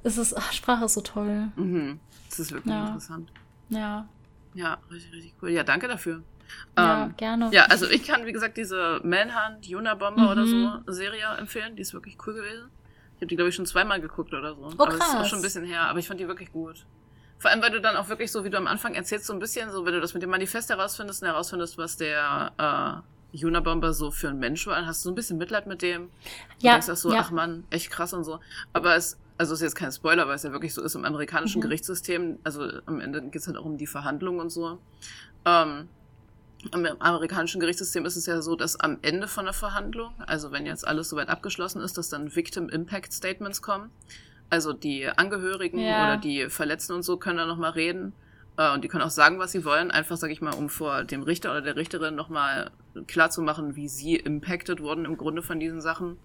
Es 0.02 0.18
ist, 0.18 0.36
ach, 0.36 0.52
Sprache 0.52 0.86
ist 0.86 0.96
so 0.96 1.02
toll. 1.02 1.50
Mhm. 1.56 2.00
Das 2.28 2.40
ist 2.40 2.52
wirklich 2.52 2.74
ja. 2.74 2.88
interessant. 2.88 3.32
Ja. 3.70 4.08
Ja, 4.56 4.80
richtig, 4.90 5.14
richtig 5.14 5.34
cool. 5.42 5.50
Ja, 5.52 5.64
danke 5.64 5.88
dafür. 5.88 6.24
Ja, 6.76 7.04
ähm, 7.04 7.14
gerne. 7.18 7.50
Ja, 7.52 7.66
also 7.66 7.88
ich 7.88 8.04
kann, 8.08 8.26
wie 8.26 8.32
gesagt, 8.32 8.58
diese 8.58 9.00
Manhunt, 9.04 9.68
Unabomber 9.70 10.24
mhm. 10.24 10.28
oder 10.30 10.48
so 10.48 10.92
Serie 10.92 11.28
empfehlen. 11.38 11.76
Die 11.76 11.84
ist 11.84 11.94
wirklich 11.94 12.18
cool 12.26 12.34
gewesen. 12.34 12.70
Ich 13.16 13.18
habe 13.18 13.28
die, 13.28 13.36
glaube 13.36 13.50
ich, 13.50 13.56
schon 13.56 13.68
zweimal 13.68 14.02
geguckt 14.02 14.34
oder 14.34 14.56
so. 14.56 14.66
Oh, 14.66 14.70
krass. 14.70 14.80
Aber 14.80 14.94
es 14.94 15.08
ist 15.08 15.16
auch 15.16 15.26
schon 15.26 15.40
ein 15.40 15.44
bisschen 15.44 15.66
her. 15.66 15.82
Aber 15.82 16.00
ich 16.00 16.08
fand 16.08 16.20
die 16.20 16.28
wirklich 16.28 16.52
gut. 16.52 16.86
Vor 17.38 17.52
allem, 17.52 17.62
weil 17.62 17.70
du 17.70 17.80
dann 17.80 17.96
auch 17.96 18.10
wirklich 18.10 18.32
so, 18.32 18.44
wie 18.44 18.50
du 18.50 18.58
am 18.58 18.66
Anfang 18.66 18.96
erzählst, 18.96 19.28
so 19.28 19.34
ein 19.34 19.40
bisschen, 19.40 19.70
so 19.70 19.86
wenn 19.86 19.94
du 19.94 20.02
das 20.02 20.16
mit 20.16 20.24
dem 20.24 20.32
Manifest 20.32 20.72
herausfindest 20.72 21.22
und 21.22 21.28
herausfindest, 21.28 21.78
was 21.78 21.98
der 21.98 22.54
äh, 22.58 23.16
Unabomber 23.34 23.94
so 23.94 24.12
für 24.12 24.30
ein 24.30 24.40
Mensch 24.40 24.66
war, 24.68 24.76
dann 24.76 24.88
hast 24.88 25.04
du 25.04 25.10
so 25.10 25.12
ein 25.12 25.16
bisschen 25.16 25.38
Mitleid 25.38 25.68
mit 25.68 25.82
dem. 25.82 26.10
Ja. 26.60 26.76
Und 26.76 26.84
denkst 26.86 26.90
auch 26.90 26.96
so, 26.96 27.12
ja. 27.12 27.20
ach 27.20 27.32
man, 27.32 27.66
echt 27.70 27.92
krass 27.92 28.14
und 28.14 28.24
so. 28.24 28.40
Aber 28.74 28.96
es, 28.96 29.18
also 29.38 29.54
es 29.54 29.60
ist 29.60 29.64
jetzt 29.64 29.76
kein 29.76 29.92
Spoiler, 29.92 30.28
weil 30.28 30.36
es 30.36 30.44
ja 30.44 30.52
wirklich 30.52 30.74
so 30.74 30.82
ist 30.82 30.96
im 30.96 31.06
amerikanischen 31.06 31.60
mhm. 31.60 31.64
Gerichtssystem. 31.64 32.40
Also 32.44 32.70
am 32.86 33.00
Ende 33.00 33.22
geht 33.22 33.42
es 33.42 33.48
halt 33.48 33.58
auch 33.58 33.66
um 33.66 33.78
die 33.78 33.88
Verhandlungen 33.88 34.40
und 34.40 34.50
so. 34.50 34.80
Ähm, 35.46 35.90
im 36.74 36.86
amerikanischen 37.00 37.60
Gerichtssystem 37.60 38.06
ist 38.06 38.16
es 38.16 38.26
ja 38.26 38.42
so, 38.42 38.56
dass 38.56 38.80
am 38.80 38.98
Ende 39.04 39.28
von 39.28 39.46
der 39.46 39.54
Verhandlung, 39.54 40.14
also 40.26 40.52
wenn 40.52 40.66
jetzt 40.66 40.88
alles 40.88 41.10
soweit 41.10 41.30
abgeschlossen 41.30 41.82
ist, 41.82 41.98
dass 41.98 42.10
dann 42.10 42.36
Victim 42.36 42.70
Impact 42.70 43.14
Statements 43.14 43.62
kommen. 43.62 43.92
Also 44.50 44.74
die 44.74 45.08
Angehörigen 45.08 45.80
ja. 45.80 46.06
oder 46.06 46.18
die 46.18 46.50
Verletzten 46.50 46.94
und 46.94 47.04
so 47.04 47.18
können 47.18 47.38
da 47.38 47.46
nochmal 47.46 47.72
reden. 47.72 48.14
Äh, 48.58 48.74
und 48.74 48.84
die 48.84 48.88
können 48.88 49.03
auch 49.03 49.10
sagen, 49.10 49.39
was 49.39 49.51
sie 49.51 49.64
wollen. 49.64 49.91
Einfach, 49.91 50.18
sag 50.18 50.32
ich 50.32 50.41
mal, 50.41 50.53
um 50.53 50.70
vor 50.70 51.03
dem 51.03 51.24
Richter 51.24 51.51
oder 51.51 51.62
der 51.62 51.76
Richterin 51.76 52.16
nochmal 52.16 52.72
klarzumachen, 53.05 53.76
wie 53.76 53.88
sie 53.88 54.16
impacted 54.16 54.82
wurden 54.82 55.05
im 55.05 55.18
Grunde 55.18 55.43
von 55.43 55.60
diesen 55.60 55.82
Sachen. 55.82 56.18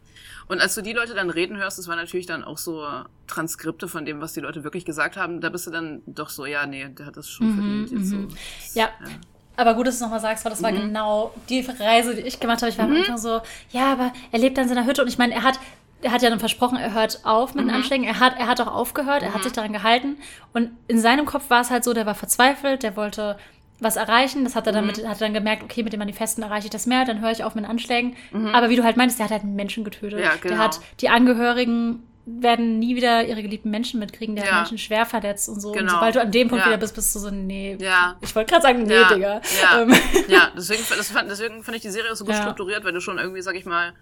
Und 0.49 0.61
als 0.61 0.75
du 0.75 0.83
die 0.83 0.93
Leute 0.93 1.15
dann 1.15 1.31
reden 1.31 1.57
hörst, 1.57 1.79
das 1.79 1.89
war 1.89 1.97
natürlich 1.97 2.27
dann 2.27 2.45
auch 2.45 2.59
so 2.59 2.87
Transkripte 3.27 3.89
von 3.89 4.05
dem, 4.05 4.21
was 4.21 4.33
die 4.33 4.41
Leute 4.41 4.65
wirklich 4.65 4.85
gesagt 4.85 5.17
haben, 5.17 5.41
da 5.41 5.51
bist 5.51 5.67
du 5.67 5.71
dann 5.71 6.03
doch 6.07 6.31
so, 6.31 6.47
ja, 6.47 6.67
nee, 6.67 6.89
der 6.89 7.07
hat 7.07 7.17
das 7.17 7.29
schon 7.29 7.49
mhm, 7.49 7.55
verdient. 7.55 7.91
Jetzt 7.91 8.11
so. 8.11 8.17
Mhm. 8.17 8.29
Ja, 8.75 8.85
ja. 8.85 9.11
Aber 9.57 9.75
gut, 9.75 9.87
dass 9.87 9.95
du 9.95 9.97
es 9.97 10.01
nochmal 10.01 10.21
sagst, 10.21 10.45
weil 10.45 10.51
das 10.51 10.63
war 10.63 10.73
mhm. 10.73 10.81
genau 10.81 11.35
die 11.49 11.61
Reise, 11.61 12.15
die 12.15 12.23
ich 12.23 12.41
gemacht 12.41 12.63
habe. 12.63 12.71
Ich 12.71 12.79
war 12.79 12.87
mhm. 12.87 12.95
am 12.95 13.01
Anfang 13.01 13.19
so, 13.19 13.43
ja, 13.71 13.93
aber 13.93 14.13
er 14.31 14.39
lebt 14.39 14.57
dann 14.57 14.65
in 14.65 14.69
seiner 14.71 14.87
Hütte 14.87 15.03
und 15.03 15.09
ich 15.09 15.19
meine, 15.19 15.35
er 15.35 15.43
hat, 15.43 15.59
er 16.03 16.13
hat 16.13 16.23
ja 16.23 16.31
dann 16.31 16.41
versprochen, 16.41 16.77
er 16.77 16.93
hört 16.93 17.21
auf 17.25 17.55
mit 17.55 17.65
mhm. 17.65 17.69
den 17.69 17.77
Anschlägen. 17.77 18.07
Er 18.07 18.21
hat, 18.21 18.39
er 18.39 18.47
hat 18.47 18.61
auch 18.61 18.73
aufgehört, 18.73 19.23
er 19.23 19.33
hat 19.33 19.41
mhm. 19.41 19.45
sich 19.45 19.53
daran 19.53 19.73
gehalten. 19.73 20.17
Und 20.53 20.71
in 20.89 20.99
seinem 20.99 21.25
Kopf 21.27 21.49
war 21.49 21.61
es 21.61 21.71
halt 21.71 21.85
so, 21.85 21.95
der 21.95 22.07
war 22.07 22.15
verzweifelt, 22.15 22.83
der 22.83 22.97
wollte 22.97 23.39
was 23.81 23.97
erreichen. 23.97 24.45
Das 24.45 24.55
hat 24.55 24.67
er 24.67 24.73
dann, 24.73 24.87
mit, 24.87 25.03
mhm. 25.03 25.09
hat 25.09 25.21
er 25.21 25.27
dann 25.27 25.35
gemerkt, 25.35 25.63
okay, 25.63 25.83
mit 25.83 25.93
den 25.93 25.99
Manifesten 25.99 26.43
erreiche 26.43 26.67
ich 26.67 26.71
das 26.71 26.87
mehr, 26.87 27.05
dann 27.05 27.21
höre 27.21 27.31
ich 27.31 27.45
auf 27.45 27.55
mit 27.55 27.65
den 27.65 27.71
Anschlägen. 27.71 28.17
Mhm. 28.33 28.49
Aber 28.49 28.69
wie 28.69 28.77
du 28.77 28.85
halt 28.85 28.97
meintest, 28.97 29.19
der 29.19 29.27
hat 29.27 29.33
halt 29.33 29.45
Menschen 29.45 29.85
getötet. 29.85 30.21
Ja, 30.21 30.33
genau. 30.41 30.55
Der 30.55 30.59
hat 30.59 30.81
die 31.01 31.09
Angehörigen 31.09 32.03
werden 32.25 32.79
nie 32.79 32.95
wieder 32.95 33.25
ihre 33.25 33.43
geliebten 33.43 33.71
Menschen 33.71 33.99
mitkriegen, 33.99 34.37
der 34.37 34.45
ja. 34.45 34.51
hat 34.53 34.59
Menschen 34.61 34.79
schwer 34.79 35.07
verletzt 35.07 35.49
und 35.49 35.61
so. 35.61 35.73
Genau. 35.73 35.85
Und 35.85 35.91
sobald 35.91 36.15
du 36.15 36.21
an 36.21 36.31
dem 36.31 36.49
Punkt 36.49 36.65
ja. 36.65 36.71
wieder 36.71 36.79
bist, 36.79 36.95
bist 36.95 37.13
du 37.15 37.19
so, 37.19 37.31
nee. 37.31 37.77
Ja. 37.81 38.17
Ich 38.21 38.35
wollte 38.37 38.51
gerade 38.51 38.63
sagen, 38.63 38.85
nee, 38.85 38.95
ja. 38.95 39.13
Digga. 39.13 39.41
Ja, 39.61 39.83
ähm. 39.83 39.93
ja 40.29 40.53
deswegen, 40.57 40.83
fand, 40.83 41.29
deswegen 41.29 41.65
fand 41.65 41.77
ich 41.77 41.83
die 41.83 41.91
Serie 41.91 42.15
so 42.15 42.25
gut 42.25 42.37
strukturiert, 42.37 42.85
weil 42.85 42.93
du 42.93 43.01
schon 43.01 43.19
irgendwie, 43.19 43.43
sag 43.43 43.57
ich 43.57 43.65
mal, 43.65 43.93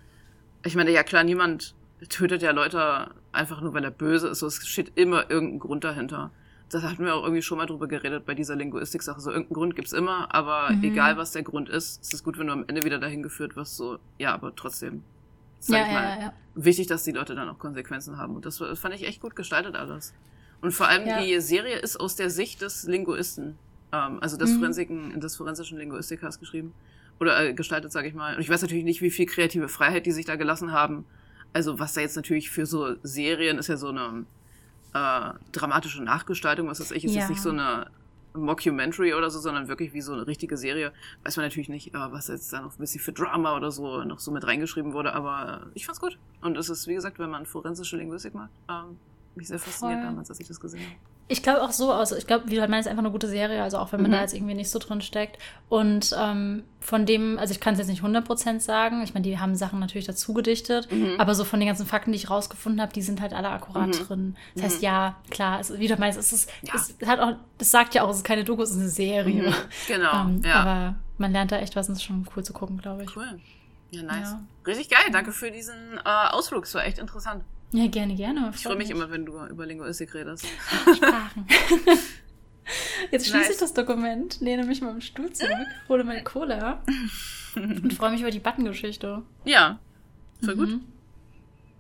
ich 0.64 0.74
meine, 0.74 0.90
ja 0.90 1.02
klar, 1.02 1.24
niemand 1.24 1.74
tötet 2.08 2.42
ja 2.42 2.52
Leute 2.52 3.10
einfach 3.32 3.60
nur, 3.60 3.74
weil 3.74 3.84
er 3.84 3.90
böse 3.90 4.28
ist. 4.28 4.40
So, 4.40 4.46
es 4.46 4.66
steht 4.66 4.92
immer 4.96 5.30
irgendein 5.30 5.58
Grund 5.58 5.84
dahinter. 5.84 6.30
Das 6.70 6.82
hatten 6.84 7.04
wir 7.04 7.14
auch 7.14 7.24
irgendwie 7.24 7.42
schon 7.42 7.58
mal 7.58 7.66
drüber 7.66 7.88
geredet 7.88 8.24
bei 8.26 8.34
dieser 8.34 8.56
Linguistik-Sache. 8.56 9.20
So, 9.20 9.30
irgendeinen 9.30 9.54
Grund 9.54 9.76
gibt's 9.76 9.92
immer, 9.92 10.32
aber 10.34 10.70
mhm. 10.70 10.84
egal 10.84 11.16
was 11.16 11.32
der 11.32 11.42
Grund 11.42 11.68
ist, 11.68 12.00
ist 12.00 12.14
es 12.14 12.22
gut, 12.22 12.38
wenn 12.38 12.46
du 12.46 12.52
am 12.52 12.64
Ende 12.68 12.84
wieder 12.84 12.98
dahin 12.98 13.22
geführt 13.22 13.56
wirst, 13.56 13.76
so, 13.76 13.98
ja, 14.18 14.32
aber 14.32 14.54
trotzdem 14.54 15.02
sag 15.60 15.78
ja, 15.78 15.86
ich 15.86 15.92
mal, 15.92 16.02
ja, 16.02 16.20
ja. 16.20 16.32
wichtig, 16.54 16.86
dass 16.86 17.04
die 17.04 17.12
Leute 17.12 17.34
dann 17.34 17.48
auch 17.48 17.58
Konsequenzen 17.58 18.16
haben. 18.16 18.34
Und 18.34 18.46
das, 18.46 18.58
fand 18.58 18.94
ich 18.94 19.06
echt 19.06 19.20
gut 19.20 19.36
gestaltet 19.36 19.76
alles. 19.76 20.14
Und 20.60 20.72
vor 20.72 20.88
allem 20.88 21.04
die 21.22 21.40
Serie 21.40 21.78
ist 21.78 21.98
aus 21.98 22.16
der 22.16 22.30
Sicht 22.30 22.62
des 22.62 22.84
Linguisten, 22.84 23.58
ähm, 23.92 24.18
also 24.20 24.36
des, 24.36 24.50
mhm. 24.50 24.58
Forensiken, 24.58 25.20
des 25.20 25.36
forensischen 25.36 25.78
Linguistikers 25.78 26.38
geschrieben. 26.38 26.72
Oder 27.18 27.48
äh, 27.48 27.54
gestaltet, 27.54 27.92
sage 27.92 28.08
ich 28.08 28.14
mal. 28.14 28.34
Und 28.34 28.40
ich 28.40 28.48
weiß 28.48 28.62
natürlich 28.62 28.84
nicht, 28.84 29.02
wie 29.02 29.10
viel 29.10 29.26
kreative 29.26 29.68
Freiheit 29.68 30.06
die 30.06 30.12
sich 30.12 30.24
da 30.24 30.36
gelassen 30.36 30.72
haben. 30.72 31.04
Also 31.52 31.78
was 31.78 31.94
da 31.94 32.00
jetzt 32.00 32.16
natürlich 32.16 32.50
für 32.50 32.66
so 32.66 32.96
Serien 33.02 33.58
ist 33.58 33.68
ja 33.68 33.76
so 33.76 33.88
eine 33.88 34.24
äh, 34.94 35.32
dramatische 35.52 36.02
Nachgestaltung, 36.02 36.68
was 36.68 36.80
weiß 36.80 36.92
ich, 36.92 37.04
ist 37.04 37.14
ja. 37.14 37.20
jetzt 37.20 37.30
nicht 37.30 37.42
so 37.42 37.50
eine 37.50 37.90
Mockumentary 38.34 39.14
oder 39.14 39.30
so, 39.30 39.40
sondern 39.40 39.68
wirklich 39.68 39.92
wie 39.92 40.00
so 40.00 40.12
eine 40.12 40.26
richtige 40.26 40.56
Serie. 40.56 40.92
Weiß 41.24 41.36
man 41.36 41.46
natürlich 41.46 41.68
nicht, 41.68 41.94
äh, 41.94 42.12
was 42.12 42.28
jetzt 42.28 42.52
da 42.52 42.60
noch 42.60 42.72
ein 42.72 42.78
bisschen 42.78 43.00
für 43.00 43.12
Drama 43.12 43.56
oder 43.56 43.70
so 43.70 44.04
noch 44.04 44.20
so 44.20 44.30
mit 44.30 44.46
reingeschrieben 44.46 44.92
wurde, 44.92 45.12
aber 45.12 45.66
ich 45.74 45.86
fand's 45.86 46.00
gut. 46.00 46.18
Und 46.40 46.56
es 46.56 46.68
ist, 46.68 46.86
wie 46.86 46.94
gesagt, 46.94 47.18
wenn 47.18 47.30
man 47.30 47.46
forensische 47.46 47.96
Linguistik 47.96 48.34
mag, 48.34 48.50
ähm, 48.68 48.98
mich 49.34 49.48
sehr 49.48 49.58
fasziniert 49.58 50.00
Voll. 50.00 50.06
damals, 50.06 50.30
als 50.30 50.40
ich 50.40 50.48
das 50.48 50.60
gesehen 50.60 50.80
habe. 50.80 50.96
Ich 51.30 51.44
glaube 51.44 51.62
auch 51.62 51.70
so, 51.70 51.92
also 51.92 52.16
ich 52.16 52.26
glaube, 52.26 52.50
wie 52.50 52.56
du 52.56 52.60
halt 52.60 52.70
meinst, 52.70 52.88
einfach 52.88 53.04
eine 53.04 53.12
gute 53.12 53.28
Serie, 53.28 53.62
also 53.62 53.78
auch 53.78 53.92
wenn 53.92 54.02
man 54.02 54.10
mhm. 54.10 54.14
da 54.14 54.20
jetzt 54.22 54.34
irgendwie 54.34 54.54
nicht 54.54 54.68
so 54.68 54.80
drin 54.80 55.00
steckt. 55.00 55.38
Und 55.68 56.12
ähm, 56.18 56.64
von 56.80 57.06
dem, 57.06 57.38
also 57.38 57.52
ich 57.52 57.60
kann 57.60 57.74
es 57.74 57.78
jetzt 57.78 57.86
nicht 57.86 58.02
100% 58.02 58.58
sagen, 58.58 59.00
ich 59.04 59.14
meine, 59.14 59.22
die 59.22 59.38
haben 59.38 59.54
Sachen 59.54 59.78
natürlich 59.78 60.08
dazu 60.08 60.34
gedichtet, 60.34 60.90
mhm. 60.90 61.14
aber 61.18 61.36
so 61.36 61.44
von 61.44 61.60
den 61.60 61.68
ganzen 61.68 61.86
Fakten, 61.86 62.10
die 62.10 62.16
ich 62.16 62.30
rausgefunden 62.30 62.80
habe, 62.80 62.92
die 62.92 63.02
sind 63.02 63.20
halt 63.20 63.32
alle 63.32 63.48
akkurat 63.48 63.86
mhm. 63.86 63.92
drin. 63.92 64.36
Das 64.56 64.64
heißt, 64.64 64.76
mhm. 64.78 64.84
ja, 64.84 65.16
klar, 65.30 65.60
es, 65.60 65.78
wie 65.78 65.86
du 65.86 65.96
meinst, 65.96 66.18
es 66.18 66.32
ist, 66.32 66.50
ja. 66.62 66.74
es 66.74 66.96
hat 67.06 67.20
auch, 67.20 67.34
das 67.58 67.70
sagt 67.70 67.94
ja 67.94 68.02
auch, 68.02 68.10
es 68.10 68.16
ist 68.16 68.24
keine 68.24 68.42
Doku, 68.42 68.62
es 68.62 68.72
ist 68.72 68.78
eine 68.78 68.88
Serie. 68.88 69.50
Mhm. 69.50 69.54
Genau, 69.86 70.22
ähm, 70.22 70.42
ja. 70.44 70.54
Aber 70.54 70.94
man 71.18 71.30
lernt 71.30 71.52
da 71.52 71.58
echt 71.58 71.76
was 71.76 71.88
und 71.88 71.92
es 71.92 72.00
ist 72.00 72.04
schon 72.06 72.26
cool 72.34 72.42
zu 72.42 72.52
gucken, 72.52 72.78
glaube 72.78 73.04
ich. 73.04 73.16
Cool. 73.16 73.38
Ja, 73.90 74.02
nice. 74.02 74.30
Ja. 74.30 74.42
Richtig 74.66 74.88
geil, 74.88 75.04
danke 75.12 75.30
für 75.30 75.52
diesen 75.52 75.98
äh, 76.04 76.28
Ausflug, 76.30 76.64
es 76.64 76.74
war 76.74 76.84
echt 76.84 76.98
interessant. 76.98 77.44
Ja, 77.72 77.86
gerne, 77.86 78.14
gerne. 78.16 78.50
Ich 78.54 78.62
freue 78.62 78.76
mich, 78.76 78.88
mich 78.88 78.96
immer, 78.96 79.10
wenn 79.10 79.24
du 79.24 79.44
über 79.46 79.66
Linguistik 79.66 80.14
redest. 80.14 80.46
Sprachen. 80.94 81.46
Jetzt 83.10 83.26
schließe 83.26 83.38
nice. 83.38 83.50
ich 83.50 83.58
das 83.58 83.74
Dokument, 83.74 84.40
lehne 84.40 84.64
mich 84.64 84.80
mal 84.80 84.90
im 84.90 85.00
Stuhl 85.00 85.32
zurück, 85.32 85.66
hole 85.88 86.04
meine 86.04 86.22
Cola 86.22 86.82
und 87.56 87.92
freue 87.94 88.12
mich 88.12 88.20
über 88.20 88.30
die 88.30 88.38
Button-Geschichte. 88.38 89.22
Ja, 89.44 89.78
voll 90.44 90.54
mhm. 90.54 90.58
gut. 90.58 90.80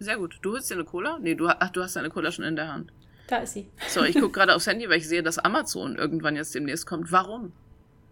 Sehr 0.00 0.16
gut. 0.16 0.38
Du 0.42 0.52
holst 0.52 0.70
dir 0.70 0.74
eine 0.74 0.84
Cola? 0.84 1.18
Nee, 1.20 1.34
du, 1.34 1.48
ach, 1.48 1.70
du 1.70 1.82
hast 1.82 1.94
deine 1.94 2.08
Cola 2.10 2.32
schon 2.32 2.44
in 2.44 2.56
der 2.56 2.72
Hand. 2.72 2.92
Da 3.28 3.38
ist 3.38 3.52
sie. 3.52 3.68
So, 3.88 4.02
ich 4.02 4.14
gucke 4.14 4.30
gerade 4.32 4.54
aufs 4.54 4.66
Handy, 4.66 4.88
weil 4.88 4.98
ich 4.98 5.08
sehe, 5.08 5.22
dass 5.22 5.38
Amazon 5.38 5.96
irgendwann 5.96 6.36
jetzt 6.36 6.54
demnächst 6.54 6.86
kommt. 6.86 7.12
Warum? 7.12 7.52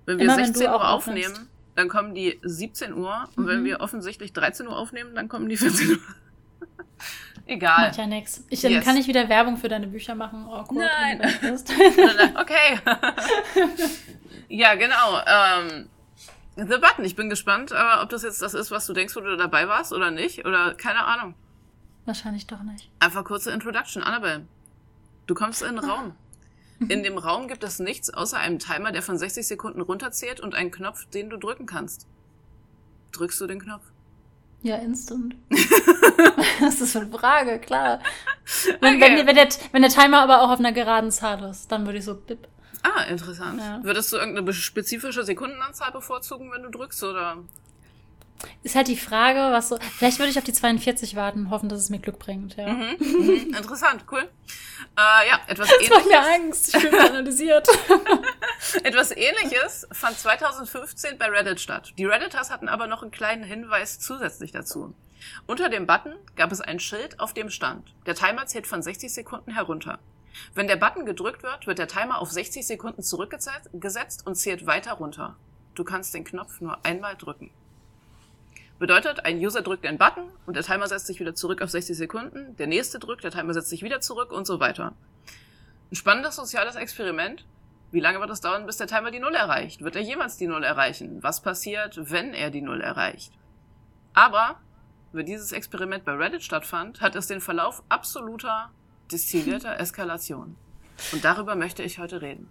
Wenn 0.05 0.19
wir 0.19 0.27
Immer, 0.27 0.35
16 0.37 0.67
wenn 0.67 0.71
Uhr 0.71 0.89
aufnehmen, 0.89 1.33
aufnimmst. 1.33 1.51
dann 1.75 1.89
kommen 1.89 2.15
die 2.15 2.39
17 2.43 2.93
Uhr. 2.95 3.29
Und 3.37 3.45
mhm. 3.45 3.49
wenn 3.49 3.65
wir 3.65 3.81
offensichtlich 3.81 4.33
13 4.33 4.67
Uhr 4.67 4.77
aufnehmen, 4.77 5.15
dann 5.15 5.29
kommen 5.29 5.49
die 5.49 5.57
14 5.57 5.91
Uhr. 5.91 5.99
Egal. 7.49 7.89
Macht 7.89 7.97
ja 7.97 8.07
nichts. 8.07 8.45
Ich, 8.51 8.61
Dann 8.61 8.73
yes. 8.73 8.85
kann 8.85 8.97
ich 8.99 9.07
wieder 9.07 9.27
Werbung 9.31 9.57
für 9.57 9.69
deine 9.69 9.87
Bücher 9.87 10.15
machen. 10.15 10.47
Oh, 10.47 10.65
cool, 10.71 10.85
Nein. 10.85 11.23
okay. 12.37 12.79
ja, 14.49 14.75
genau. 14.75 15.19
Ähm, 15.27 15.89
The 16.57 16.77
Button. 16.77 17.07
Ich 17.07 17.17
bin 17.17 17.31
gespannt, 17.31 17.73
äh, 17.73 18.03
ob 18.03 18.11
das 18.11 18.23
jetzt 18.23 18.43
das 18.43 18.53
ist, 18.53 18.71
was 18.71 18.85
du 18.85 18.93
denkst, 18.93 19.17
wo 19.17 19.21
du 19.21 19.35
dabei 19.39 19.67
warst 19.67 19.95
oder 19.95 20.11
nicht. 20.11 20.45
Oder 20.45 20.75
keine 20.75 21.07
Ahnung. 21.07 21.35
Wahrscheinlich 22.05 22.47
doch 22.47 22.63
nicht. 22.63 22.91
Einfach 23.01 23.25
kurze 23.25 23.51
Introduction. 23.51 24.03
Annabelle, 24.03 24.47
du 25.27 25.35
kommst 25.35 25.63
in 25.63 25.77
den 25.77 25.79
Raum. 25.79 26.15
In 26.81 27.03
dem 27.03 27.17
Raum 27.17 27.49
gibt 27.49 27.65
es 27.65 27.79
nichts 27.79 28.11
außer 28.11 28.39
einem 28.39 28.59
Timer, 28.59 28.93
der 28.93 29.03
von 29.03 29.17
60 29.17 29.47
Sekunden 29.47 29.81
runterzählt 29.81 30.39
und 30.39 30.55
einen 30.55 30.71
Knopf, 30.71 31.07
den 31.07 31.31
du 31.31 31.39
drücken 31.39 31.67
kannst. 31.67 32.07
Drückst 33.13 33.41
du 33.41 33.47
den 33.47 33.59
Knopf? 33.59 33.83
Ja, 34.63 34.77
instant. 34.77 35.37
das 36.61 36.81
ist 36.81 36.97
eine 36.97 37.07
Frage, 37.09 37.59
klar. 37.59 38.01
Wenn, 38.81 38.97
okay. 38.97 39.17
wenn, 39.19 39.27
wenn, 39.27 39.37
der, 39.37 39.49
wenn 39.73 39.83
der 39.83 39.91
Timer 39.91 40.21
aber 40.21 40.43
auch 40.43 40.51
auf 40.51 40.59
einer 40.59 40.73
geraden 40.73 41.11
Zahl 41.11 41.43
ist, 41.45 41.71
dann 41.71 41.87
würde 41.87 41.99
ich 41.99 42.05
so 42.05 42.15
bip. 42.15 42.49
Ah, 42.83 43.03
interessant. 43.03 43.61
Ja. 43.61 43.81
Würdest 43.83 44.13
du 44.13 44.17
irgendeine 44.17 44.53
spezifische 44.53 45.23
Sekundenanzahl 45.25 45.93
bevorzugen, 45.93 46.51
wenn 46.53 46.63
du 46.63 46.71
drückst, 46.71 47.03
oder? 47.05 47.39
Ist 48.63 48.77
halt 48.77 48.89
die 48.89 48.97
Frage, 48.97 49.39
was 49.53 49.69
so. 49.69 49.79
Vielleicht 49.97 50.19
würde 50.19 50.31
ich 50.31 50.39
auf 50.39 50.45
die 50.45 50.53
42 50.53 51.17
warten, 51.17 51.51
hoffen, 51.51 51.69
dass 51.69 51.81
es 51.81 51.91
mir 51.91 51.99
Glück 51.99 52.19
bringt, 52.19 52.57
ja. 52.57 52.69
Mhm, 52.69 52.97
mhm, 52.99 53.55
interessant, 53.57 54.05
cool. 54.13 54.29
Äh, 54.97 55.29
ja, 55.29 55.41
etwas 55.47 55.69
das 55.69 55.77
ähnliches. 55.77 55.97
macht 55.97 56.07
mir 56.07 56.21
Angst, 56.21 56.75
ich 56.75 56.83
bin 56.83 56.99
analysiert. 56.99 57.69
etwas 58.85 59.11
ähnliches 59.11 59.87
fand 59.93 60.19
2015 60.19 61.19
bei 61.19 61.27
Reddit 61.27 61.61
statt. 61.61 61.93
Die 61.99 62.05
Redditors 62.05 62.51
hatten 62.51 62.69
aber 62.69 62.87
noch 62.87 63.03
einen 63.03 63.11
kleinen 63.11 63.45
Hinweis 63.45 63.99
zusätzlich 63.99 64.53
dazu. 64.53 64.95
Unter 65.47 65.69
dem 65.69 65.87
Button 65.87 66.15
gab 66.37 66.53
es 66.53 66.61
ein 66.61 66.79
Schild, 66.79 67.19
auf 67.19 67.35
dem 67.35 67.51
stand: 67.51 67.95
Der 68.07 68.15
Timer 68.15 68.47
zählt 68.47 68.67
von 68.67 68.83
60 68.83 69.13
Sekunden 69.13 69.53
herunter. 69.53 69.99
Wenn 70.55 70.69
der 70.69 70.77
Button 70.77 71.05
gedrückt 71.07 71.43
wird, 71.43 71.67
wird 71.67 71.79
der 71.79 71.89
Timer 71.89 72.19
auf 72.21 72.31
60 72.31 72.67
Sekunden 72.67 73.03
zurückgesetzt 73.03 74.27
und 74.27 74.37
zählt 74.37 74.67
weiter 74.67 74.93
runter. 74.93 75.37
Du 75.75 75.85
kannst 75.85 76.15
den 76.15 76.25
Knopf 76.25 76.61
nur 76.61 76.85
einmal 76.85 77.17
drücken. 77.17 77.51
Bedeutet, 78.79 79.25
ein 79.25 79.39
User 79.39 79.63
drückt 79.63 79.85
den 79.85 79.99
Button 79.99 80.31
und 80.47 80.55
der 80.55 80.63
Timer 80.63 80.87
setzt 80.87 81.09
sich 81.09 81.19
wieder 81.19 81.35
zurück 81.35 81.63
auf 81.63 81.71
60 81.71 81.97
Sekunden, 81.97 82.57
der 82.57 82.69
nächste 82.69 83.01
drückt, 83.01 83.25
der 83.25 83.33
Timer 83.33 83.53
setzt 83.53 83.71
sich 83.71 83.83
wieder 83.83 84.01
zurück 84.01 84.31
und 84.31 84.47
so 84.47 84.61
weiter. 84.61 84.95
Ein 85.91 85.97
spannendes 85.97 86.37
soziales 86.37 86.77
Experiment. 86.77 87.45
Wie 87.91 88.01
lange 88.01 88.21
wird 88.21 88.31
es 88.31 88.41
dauern, 88.41 88.67
bis 88.67 88.77
der 88.77 88.87
Timer 88.87 89.11
die 89.11 89.19
Null 89.19 89.35
erreicht? 89.35 89.83
Wird 89.83 89.97
er 89.97 90.03
jemals 90.03 90.37
die 90.37 90.47
Null 90.47 90.63
erreichen? 90.63 91.23
Was 91.23 91.41
passiert, 91.41 91.99
wenn 92.11 92.35
er 92.35 92.51
die 92.51 92.61
Null 92.61 92.81
erreicht? 92.81 93.33
Aber, 94.13 94.61
wenn 95.13 95.27
dieses 95.27 95.53
Experiment 95.53 96.05
bei 96.05 96.13
Reddit 96.13 96.43
stattfand, 96.43 97.01
hat 97.01 97.17
es 97.17 97.27
den 97.27 97.41
Verlauf 97.41 97.83
absoluter, 97.89 98.71
distillierter 99.11 99.81
Eskalation. 99.81 100.57
Und 101.13 101.25
darüber 101.25 101.57
möchte 101.57 101.83
ich 101.83 101.99
heute 101.99 102.21
reden. 102.21 102.49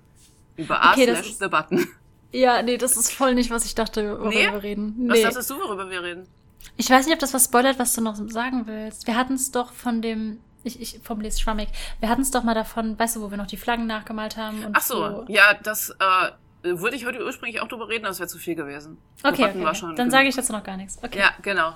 Über 0.55 0.82
A 0.82 0.93
okay, 0.93 1.05
slash 1.05 1.38
the 1.38 1.47
button. 1.47 1.88
Ja, 2.32 2.61
nee, 2.61 2.78
das 2.78 2.97
ist 2.97 3.11
voll 3.11 3.36
nicht, 3.36 3.49
was 3.49 3.65
ich 3.65 3.75
dachte, 3.75 4.19
worüber 4.19 4.30
nee? 4.30 4.51
wir 4.51 4.63
reden. 4.63 4.95
Nee. 4.97 5.13
Was 5.13 5.21
dachtest 5.21 5.49
du, 5.49 5.59
worüber 5.59 5.89
wir 5.89 6.03
reden? 6.03 6.28
Ich 6.75 6.89
weiß 6.89 7.05
nicht, 7.05 7.13
ob 7.13 7.19
das 7.19 7.34
was 7.34 7.45
spoilert, 7.45 7.80
was 7.80 7.93
du 7.93 8.01
noch 8.01 8.15
sagen 8.30 8.67
willst. 8.67 9.07
Wir 9.07 9.15
hatten 9.15 9.34
es 9.34 9.51
doch 9.51 9.71
von 9.71 10.01
dem, 10.01 10.39
ich, 10.63 10.80
ich 10.80 10.99
formuliere 11.03 11.34
es 11.34 11.39
schwammig, 11.39 11.69
wir 11.99 12.09
hatten 12.09 12.21
es 12.21 12.32
doch 12.32 12.43
mal 12.43 12.53
davon, 12.53 12.99
weißt 12.99 13.15
du, 13.15 13.21
wo 13.21 13.32
wir 13.32 13.38
noch 13.38 13.47
die 13.47 13.57
Flaggen 13.57 13.88
nachgemalt 13.88 14.38
haben. 14.38 14.65
Ach 14.73 14.82
so, 14.82 14.95
so. 14.95 15.25
ja, 15.28 15.53
das 15.63 15.89
äh, 15.91 16.32
würde 16.63 16.95
ich 16.95 17.05
heute 17.05 17.23
ursprünglich 17.23 17.61
auch 17.61 17.67
drüber 17.67 17.88
reden, 17.88 18.05
aber 18.05 18.11
es 18.11 18.19
wäre 18.19 18.28
zu 18.28 18.38
viel 18.38 18.55
gewesen. 18.55 18.97
Okay, 19.23 19.45
okay, 19.45 19.65
okay. 19.65 19.95
dann 19.95 20.11
sage 20.11 20.28
ich 20.28 20.36
dazu 20.36 20.51
noch 20.51 20.63
gar 20.63 20.78
nichts. 20.78 20.99
Okay. 21.01 21.19
Ja, 21.19 21.32
genau. 21.41 21.73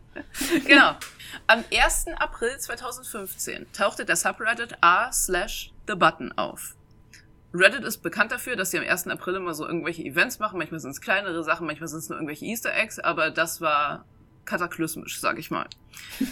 genau. 0.66 0.96
Am 1.46 1.64
1. 1.72 2.06
April 2.18 2.58
2015 2.58 3.66
tauchte 3.72 4.04
der 4.04 4.16
Subreddit 4.16 4.76
r 4.80 5.12
slash 5.12 5.72
the 5.86 5.94
button 5.94 6.32
auf. 6.32 6.74
Reddit 7.58 7.84
ist 7.84 7.98
bekannt 7.98 8.32
dafür, 8.32 8.56
dass 8.56 8.70
sie 8.70 8.78
am 8.78 8.84
1. 8.84 9.08
April 9.08 9.36
immer 9.36 9.54
so 9.54 9.66
irgendwelche 9.66 10.02
Events 10.02 10.38
machen. 10.38 10.58
Manchmal 10.58 10.80
sind 10.80 10.90
es 10.90 11.00
kleinere 11.00 11.42
Sachen, 11.44 11.66
manchmal 11.66 11.88
sind 11.88 12.00
es 12.00 12.08
nur 12.08 12.18
irgendwelche 12.18 12.44
Easter 12.44 12.74
Eggs, 12.74 12.98
aber 12.98 13.30
das 13.30 13.60
war 13.60 14.04
kataklysmisch, 14.44 15.20
sag 15.20 15.38
ich 15.38 15.50
mal. 15.50 15.66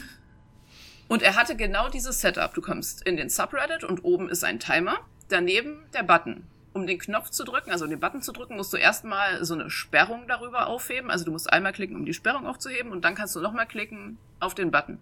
Und 1.09 1.23
er 1.23 1.37
hatte 1.37 1.57
genau 1.57 1.89
dieses 1.89 2.21
Setup. 2.21 2.55
Du 2.55 2.63
kommst 2.63 3.07
in 3.07 3.17
den 3.17 3.29
Subreddit 3.29 3.85
und 3.85 4.05
oben 4.05 4.31
ist 4.31 4.43
ein 4.43 4.59
Timer, 4.59 4.97
daneben 5.29 5.85
der 5.93 6.03
Button. 6.03 6.47
Um 6.73 6.87
den 6.87 6.99
Knopf 6.99 7.31
zu 7.31 7.45
drücken, 7.45 7.71
also 7.71 7.87
den 7.87 8.01
Button 8.01 8.23
zu 8.23 8.33
drücken, 8.33 8.57
musst 8.57 8.73
du 8.73 8.79
erstmal 8.79 9.45
so 9.45 9.55
eine 9.55 9.71
Sperrung 9.71 10.27
darüber 10.27 10.67
aufheben. 10.67 11.11
Also 11.11 11.25
du 11.25 11.31
musst 11.31 11.53
einmal 11.53 11.73
klicken, 11.73 11.95
um 11.95 12.05
die 12.05 12.15
Sperrung 12.15 12.47
aufzuheben 12.47 12.91
und 12.91 13.05
dann 13.05 13.15
kannst 13.15 13.37
du 13.37 13.41
nochmal 13.41 13.67
klicken 13.67 14.19
auf 14.41 14.55
den 14.55 14.71
Button. 14.71 14.99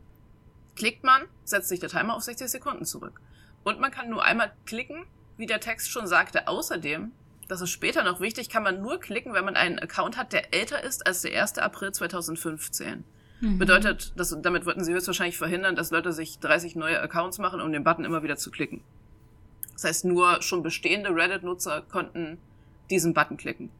Klickt 0.74 1.04
man, 1.04 1.22
setzt 1.44 1.68
sich 1.68 1.80
der 1.80 1.88
Timer 1.88 2.14
auf 2.14 2.22
60 2.22 2.48
Sekunden 2.48 2.84
zurück. 2.84 3.20
Und 3.62 3.80
man 3.80 3.90
kann 3.90 4.10
nur 4.10 4.24
einmal 4.24 4.52
klicken, 4.66 5.06
wie 5.43 5.47
der 5.47 5.59
Text 5.59 5.90
schon 5.90 6.07
sagte, 6.07 6.47
außerdem, 6.47 7.11
das 7.49 7.61
ist 7.61 7.70
später 7.70 8.05
noch 8.05 8.20
wichtig, 8.20 8.49
kann 8.49 8.62
man 8.62 8.80
nur 8.80 9.01
klicken, 9.01 9.34
wenn 9.34 9.45
man 9.45 9.57
einen 9.57 9.80
Account 9.80 10.16
hat, 10.16 10.32
der 10.32 10.55
älter 10.55 10.84
ist 10.84 11.05
als 11.05 11.22
der 11.22 11.43
1. 11.43 11.59
April 11.59 11.90
2015. 11.90 13.03
Mhm. 13.40 13.59
Bedeutet, 13.59 14.12
dass, 14.16 14.36
damit 14.40 14.66
wollten 14.66 14.84
sie 14.84 14.95
höchstwahrscheinlich 14.95 15.36
verhindern, 15.36 15.74
dass 15.74 15.90
Leute 15.90 16.12
sich 16.12 16.38
30 16.38 16.76
neue 16.76 17.01
Accounts 17.01 17.38
machen, 17.38 17.61
um 17.61 17.72
den 17.72 17.82
Button 17.82 18.05
immer 18.05 18.22
wieder 18.22 18.36
zu 18.36 18.53
klicken. 18.53 18.82
Das 19.72 19.82
heißt, 19.82 20.05
nur 20.05 20.43
schon 20.43 20.62
bestehende 20.62 21.12
Reddit-Nutzer 21.12 21.82
konnten 21.90 22.38
diesen 22.88 23.12
Button 23.12 23.36
klicken. 23.36 23.70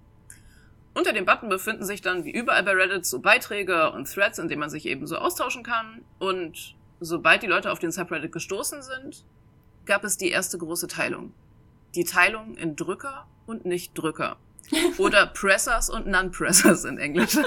Unter 0.95 1.13
dem 1.13 1.27
Button 1.27 1.49
befinden 1.49 1.85
sich 1.85 2.03
dann, 2.03 2.25
wie 2.25 2.33
überall 2.33 2.65
bei 2.65 2.73
Reddit, 2.73 3.07
so 3.07 3.21
Beiträge 3.21 3.93
und 3.93 4.13
Threads, 4.13 4.41
in 4.41 4.49
denen 4.49 4.59
man 4.59 4.71
sich 4.71 4.85
eben 4.85 5.07
so 5.07 5.17
austauschen 5.17 5.63
kann. 5.63 6.03
Und 6.19 6.75
sobald 6.99 7.45
die 7.45 7.47
Leute 7.47 7.71
auf 7.71 7.79
den 7.79 7.93
Subreddit 7.93 8.33
gestoßen 8.33 8.83
sind, 8.83 9.25
gab 9.87 10.03
es 10.03 10.17
die 10.17 10.31
erste 10.31 10.59
große 10.59 10.89
Teilung. 10.89 11.33
Die 11.95 12.05
Teilung 12.05 12.57
in 12.57 12.77
Drücker 12.77 13.27
und 13.47 13.65
Nicht-Drücker. 13.65 14.37
Oder 14.99 15.27
Pressers 15.35 15.91
und 15.91 16.07
Non-Pressers 16.07 16.85
in 16.85 16.99
Englisch. 16.99 17.37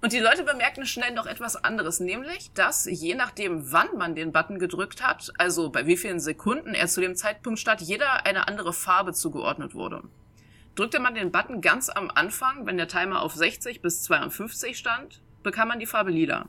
Und 0.00 0.12
die 0.12 0.20
Leute 0.20 0.44
bemerkten 0.44 0.86
schnell 0.86 1.12
noch 1.12 1.26
etwas 1.26 1.56
anderes, 1.56 1.98
nämlich, 1.98 2.52
dass 2.52 2.86
je 2.86 3.16
nachdem, 3.16 3.72
wann 3.72 3.88
man 3.96 4.14
den 4.14 4.30
Button 4.30 4.60
gedrückt 4.60 5.02
hat, 5.04 5.32
also 5.38 5.70
bei 5.70 5.86
wie 5.86 5.96
vielen 5.96 6.20
Sekunden 6.20 6.74
er 6.74 6.86
zu 6.86 7.00
dem 7.00 7.16
Zeitpunkt 7.16 7.58
statt, 7.58 7.80
jeder 7.80 8.24
eine 8.24 8.46
andere 8.46 8.72
Farbe 8.72 9.12
zugeordnet 9.12 9.74
wurde. 9.74 10.04
Drückte 10.76 11.00
man 11.00 11.16
den 11.16 11.32
Button 11.32 11.60
ganz 11.60 11.88
am 11.88 12.10
Anfang, 12.10 12.64
wenn 12.64 12.76
der 12.76 12.86
Timer 12.86 13.22
auf 13.22 13.34
60 13.34 13.82
bis 13.82 14.04
52 14.04 14.78
stand, 14.78 15.20
bekam 15.42 15.66
man 15.66 15.80
die 15.80 15.86
Farbe 15.86 16.12
lila. 16.12 16.48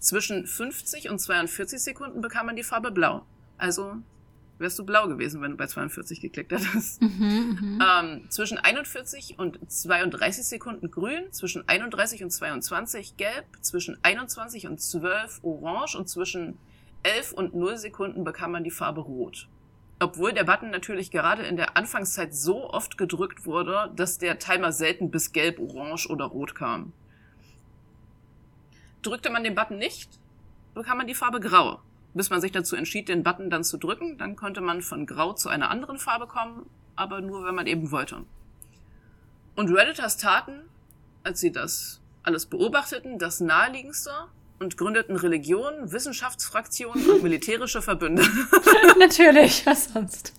Zwischen 0.00 0.44
50 0.44 1.10
und 1.10 1.20
42 1.20 1.80
Sekunden 1.80 2.20
bekam 2.20 2.46
man 2.46 2.56
die 2.56 2.64
Farbe 2.64 2.90
blau. 2.90 3.24
Also 3.56 3.98
wärst 4.60 4.78
du 4.78 4.84
blau 4.84 5.08
gewesen, 5.08 5.40
wenn 5.40 5.52
du 5.52 5.56
bei 5.56 5.66
42 5.66 6.20
geklickt 6.20 6.52
hättest. 6.52 7.00
Mhm, 7.02 7.58
mhm, 7.60 7.78
ähm, 7.82 8.30
zwischen 8.30 8.58
41 8.58 9.38
und 9.38 9.58
32 9.70 10.44
Sekunden 10.44 10.90
grün, 10.90 11.32
zwischen 11.32 11.68
31 11.68 12.22
und 12.22 12.30
22 12.30 13.16
gelb, 13.16 13.46
zwischen 13.62 13.98
21 14.02 14.66
und 14.66 14.80
12 14.80 15.40
orange 15.42 15.96
und 15.96 16.08
zwischen 16.08 16.58
11 17.02 17.32
und 17.32 17.54
0 17.54 17.78
Sekunden 17.78 18.24
bekam 18.24 18.52
man 18.52 18.64
die 18.64 18.70
Farbe 18.70 19.00
rot. 19.00 19.48
Obwohl 19.98 20.32
der 20.32 20.44
Button 20.44 20.70
natürlich 20.70 21.10
gerade 21.10 21.42
in 21.42 21.56
der 21.56 21.76
Anfangszeit 21.76 22.34
so 22.34 22.70
oft 22.70 22.96
gedrückt 22.96 23.44
wurde, 23.46 23.92
dass 23.96 24.18
der 24.18 24.38
Timer 24.38 24.72
selten 24.72 25.10
bis 25.10 25.32
gelb, 25.32 25.58
orange 25.58 26.08
oder 26.08 26.26
rot 26.26 26.54
kam. 26.54 26.92
Drückte 29.02 29.30
man 29.30 29.44
den 29.44 29.54
Button 29.54 29.78
nicht, 29.78 30.10
bekam 30.74 30.98
man 30.98 31.06
die 31.06 31.14
Farbe 31.14 31.40
Grau. 31.40 31.80
Bis 32.12 32.30
man 32.30 32.40
sich 32.40 32.52
dazu 32.52 32.76
entschied, 32.76 33.08
den 33.08 33.22
Button 33.22 33.50
dann 33.50 33.62
zu 33.62 33.76
drücken, 33.76 34.18
dann 34.18 34.36
konnte 34.36 34.60
man 34.60 34.82
von 34.82 35.06
Grau 35.06 35.32
zu 35.32 35.48
einer 35.48 35.70
anderen 35.70 35.98
Farbe 35.98 36.26
kommen, 36.26 36.66
aber 36.96 37.20
nur, 37.20 37.44
wenn 37.44 37.54
man 37.54 37.66
eben 37.66 37.90
wollte. 37.92 38.24
Und 39.54 39.70
Redditors 39.70 40.16
taten, 40.16 40.62
als 41.22 41.40
sie 41.40 41.52
das 41.52 42.00
alles 42.22 42.46
beobachteten, 42.46 43.18
das 43.18 43.40
naheliegendste 43.40 44.10
und 44.58 44.76
gründeten 44.76 45.16
Religionen, 45.16 45.92
Wissenschaftsfraktionen 45.92 47.08
und 47.08 47.22
militärische 47.22 47.80
Verbünde. 47.80 48.22
Natürlich, 48.98 49.64
was 49.66 49.92
sonst? 49.92 50.32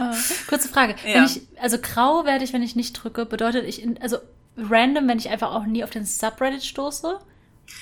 uh, 0.00 0.14
kurze 0.48 0.68
Frage. 0.68 0.94
Ja. 1.04 1.14
Wenn 1.14 1.24
ich, 1.24 1.42
also 1.60 1.78
grau 1.78 2.24
werde 2.24 2.44
ich, 2.44 2.52
wenn 2.52 2.62
ich 2.62 2.76
nicht 2.76 2.92
drücke, 2.92 3.26
bedeutet 3.26 3.64
ich, 3.66 3.82
in, 3.82 4.00
also 4.00 4.18
random, 4.56 5.08
wenn 5.08 5.18
ich 5.18 5.28
einfach 5.28 5.52
auch 5.52 5.66
nie 5.66 5.84
auf 5.84 5.90
den 5.90 6.04
Subreddit 6.04 6.64
stoße? 6.64 7.18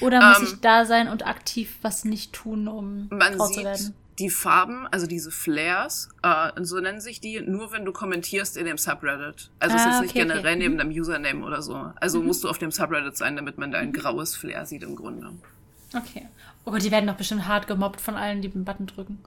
Oder 0.00 0.20
muss 0.20 0.38
ähm, 0.38 0.44
ich 0.44 0.60
da 0.60 0.84
sein 0.84 1.08
und 1.08 1.26
aktiv 1.26 1.78
was 1.82 2.04
nicht 2.04 2.32
tun, 2.32 2.68
um 2.68 3.08
man 3.10 3.34
Frau 3.34 3.48
zu 3.48 3.64
werden? 3.64 3.94
Die 4.18 4.30
Farben, 4.30 4.86
also 4.88 5.06
diese 5.06 5.30
Flares, 5.30 6.10
äh, 6.22 6.50
so 6.62 6.78
nennen 6.78 7.00
sich 7.00 7.20
die, 7.20 7.40
nur 7.40 7.72
wenn 7.72 7.84
du 7.84 7.92
kommentierst 7.92 8.56
in 8.56 8.66
dem 8.66 8.76
Subreddit. 8.76 9.50
Also 9.58 9.76
ah, 9.76 9.78
es 9.78 9.86
ist 9.86 9.94
okay, 9.94 10.02
nicht 10.02 10.14
generell 10.14 10.40
okay. 10.40 10.56
neben 10.56 10.74
mhm. 10.74 10.78
deinem 10.78 10.90
Username 10.90 11.44
oder 11.44 11.62
so. 11.62 11.90
Also 11.96 12.20
mhm. 12.20 12.26
musst 12.26 12.44
du 12.44 12.48
auf 12.48 12.58
dem 12.58 12.70
Subreddit 12.70 13.16
sein, 13.16 13.36
damit 13.36 13.56
man 13.56 13.70
da 13.70 13.78
ein 13.78 13.92
graues 13.92 14.36
Flare 14.36 14.66
sieht 14.66 14.82
im 14.82 14.94
Grunde. 14.94 15.30
Okay. 15.94 16.28
Oh 16.64 16.70
Gott, 16.70 16.82
die 16.82 16.90
werden 16.90 17.06
doch 17.06 17.16
bestimmt 17.16 17.48
hart 17.48 17.66
gemobbt 17.66 18.00
von 18.00 18.14
allen, 18.14 18.42
die 18.42 18.48
den 18.48 18.64
Button 18.64 18.86
drücken. 18.86 19.18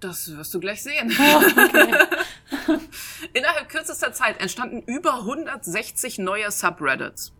Das 0.00 0.34
wirst 0.36 0.54
du 0.54 0.60
gleich 0.60 0.82
sehen. 0.82 1.12
Oh, 1.18 1.36
okay. 1.36 2.78
Innerhalb 3.34 3.68
kürzester 3.68 4.12
Zeit 4.12 4.40
entstanden 4.40 4.82
über 4.86 5.14
160 5.20 6.18
neue 6.18 6.50
Subreddits 6.50 7.32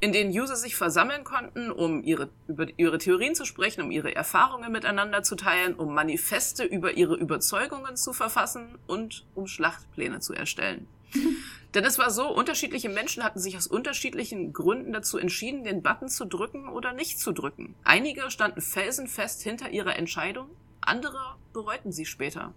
in 0.00 0.12
denen 0.12 0.30
User 0.30 0.56
sich 0.56 0.76
versammeln 0.76 1.24
konnten, 1.24 1.70
um 1.70 2.02
ihre, 2.02 2.30
über 2.48 2.66
ihre 2.76 2.98
Theorien 2.98 3.34
zu 3.34 3.44
sprechen, 3.44 3.82
um 3.82 3.90
ihre 3.90 4.14
Erfahrungen 4.14 4.72
miteinander 4.72 5.22
zu 5.22 5.36
teilen, 5.36 5.74
um 5.74 5.94
Manifeste 5.94 6.64
über 6.64 6.92
ihre 6.92 7.16
Überzeugungen 7.16 7.96
zu 7.96 8.12
verfassen 8.12 8.78
und 8.86 9.24
um 9.34 9.46
Schlachtpläne 9.46 10.20
zu 10.20 10.34
erstellen. 10.34 10.86
Denn 11.74 11.84
es 11.84 11.98
war 11.98 12.10
so, 12.10 12.28
unterschiedliche 12.28 12.88
Menschen 12.88 13.24
hatten 13.24 13.40
sich 13.40 13.56
aus 13.56 13.66
unterschiedlichen 13.66 14.52
Gründen 14.52 14.92
dazu 14.92 15.18
entschieden, 15.18 15.64
den 15.64 15.82
Button 15.82 16.08
zu 16.08 16.24
drücken 16.24 16.68
oder 16.68 16.92
nicht 16.92 17.18
zu 17.18 17.32
drücken. 17.32 17.74
Einige 17.82 18.30
standen 18.30 18.60
felsenfest 18.60 19.42
hinter 19.42 19.70
ihrer 19.70 19.96
Entscheidung, 19.96 20.48
andere 20.80 21.36
bereuten 21.52 21.92
sie 21.92 22.04
später. 22.04 22.52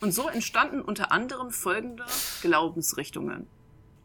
Und 0.00 0.12
so 0.12 0.28
entstanden 0.28 0.80
unter 0.80 1.10
anderem 1.10 1.50
folgende 1.50 2.04
Glaubensrichtungen. 2.42 3.48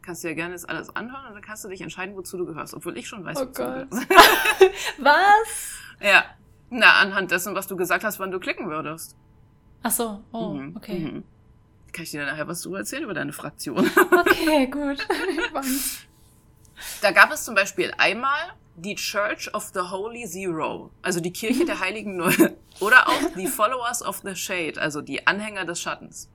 Kannst 0.08 0.24
du 0.24 0.28
ja 0.28 0.34
gerne 0.34 0.54
jetzt 0.54 0.66
alles 0.66 0.88
anhören 0.96 1.26
und 1.26 1.34
dann 1.34 1.42
kannst 1.42 1.64
du 1.64 1.68
dich 1.68 1.82
entscheiden, 1.82 2.16
wozu 2.16 2.38
du 2.38 2.46
gehörst, 2.46 2.72
obwohl 2.72 2.96
ich 2.96 3.06
schon 3.06 3.26
weiß, 3.26 3.36
oh 3.36 3.40
wozu 3.42 3.62
Gott. 3.62 3.88
du 3.90 3.98
gehörst. 3.98 4.08
Was? 4.98 5.78
Ja. 6.00 6.24
Na, 6.70 6.94
anhand 6.94 7.30
dessen, 7.30 7.54
was 7.54 7.66
du 7.66 7.76
gesagt 7.76 8.04
hast, 8.04 8.18
wann 8.18 8.30
du 8.30 8.40
klicken 8.40 8.70
würdest. 8.70 9.18
Ach 9.82 9.90
so, 9.90 10.24
oh, 10.32 10.54
Mhm, 10.54 10.74
okay. 10.78 10.98
mhm. 10.98 11.24
Kann 11.92 12.04
ich 12.04 12.10
dir 12.10 12.24
nachher 12.24 12.48
was 12.48 12.62
drüber 12.62 12.78
erzählen 12.78 13.02
über 13.04 13.12
deine 13.12 13.34
Fraktion? 13.34 13.90
Okay, 14.10 14.66
gut. 14.68 15.06
Da 17.02 17.10
gab 17.10 17.30
es 17.30 17.44
zum 17.44 17.54
Beispiel 17.54 17.92
einmal 17.98 18.54
die 18.76 18.94
Church 18.94 19.52
of 19.52 19.64
the 19.74 19.80
Holy 19.90 20.24
Zero, 20.26 20.90
also 21.02 21.20
die 21.20 21.34
Kirche 21.34 21.66
der 21.66 21.80
Heiligen 21.80 22.16
Null. 22.16 22.56
Oder 22.80 23.08
auch 23.08 23.34
die 23.36 23.46
Followers 23.46 24.02
of 24.02 24.22
the 24.24 24.34
Shade, 24.34 24.80
also 24.80 25.02
die 25.02 25.26
Anhänger 25.26 25.66
des 25.66 25.82
Schattens. 25.82 26.30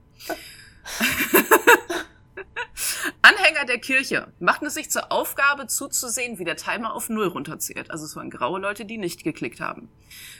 Anhänger 3.22 3.64
der 3.66 3.78
Kirche 3.78 4.32
machten 4.38 4.66
es 4.66 4.74
sich 4.74 4.90
zur 4.90 5.12
Aufgabe 5.12 5.66
zuzusehen, 5.66 6.38
wie 6.38 6.44
der 6.44 6.56
Timer 6.56 6.94
auf 6.94 7.08
Null 7.08 7.28
runterzählt. 7.28 7.90
Also 7.90 8.04
es 8.04 8.16
waren 8.16 8.30
graue 8.30 8.60
Leute, 8.60 8.84
die 8.84 8.98
nicht 8.98 9.24
geklickt 9.24 9.60
haben. 9.60 9.88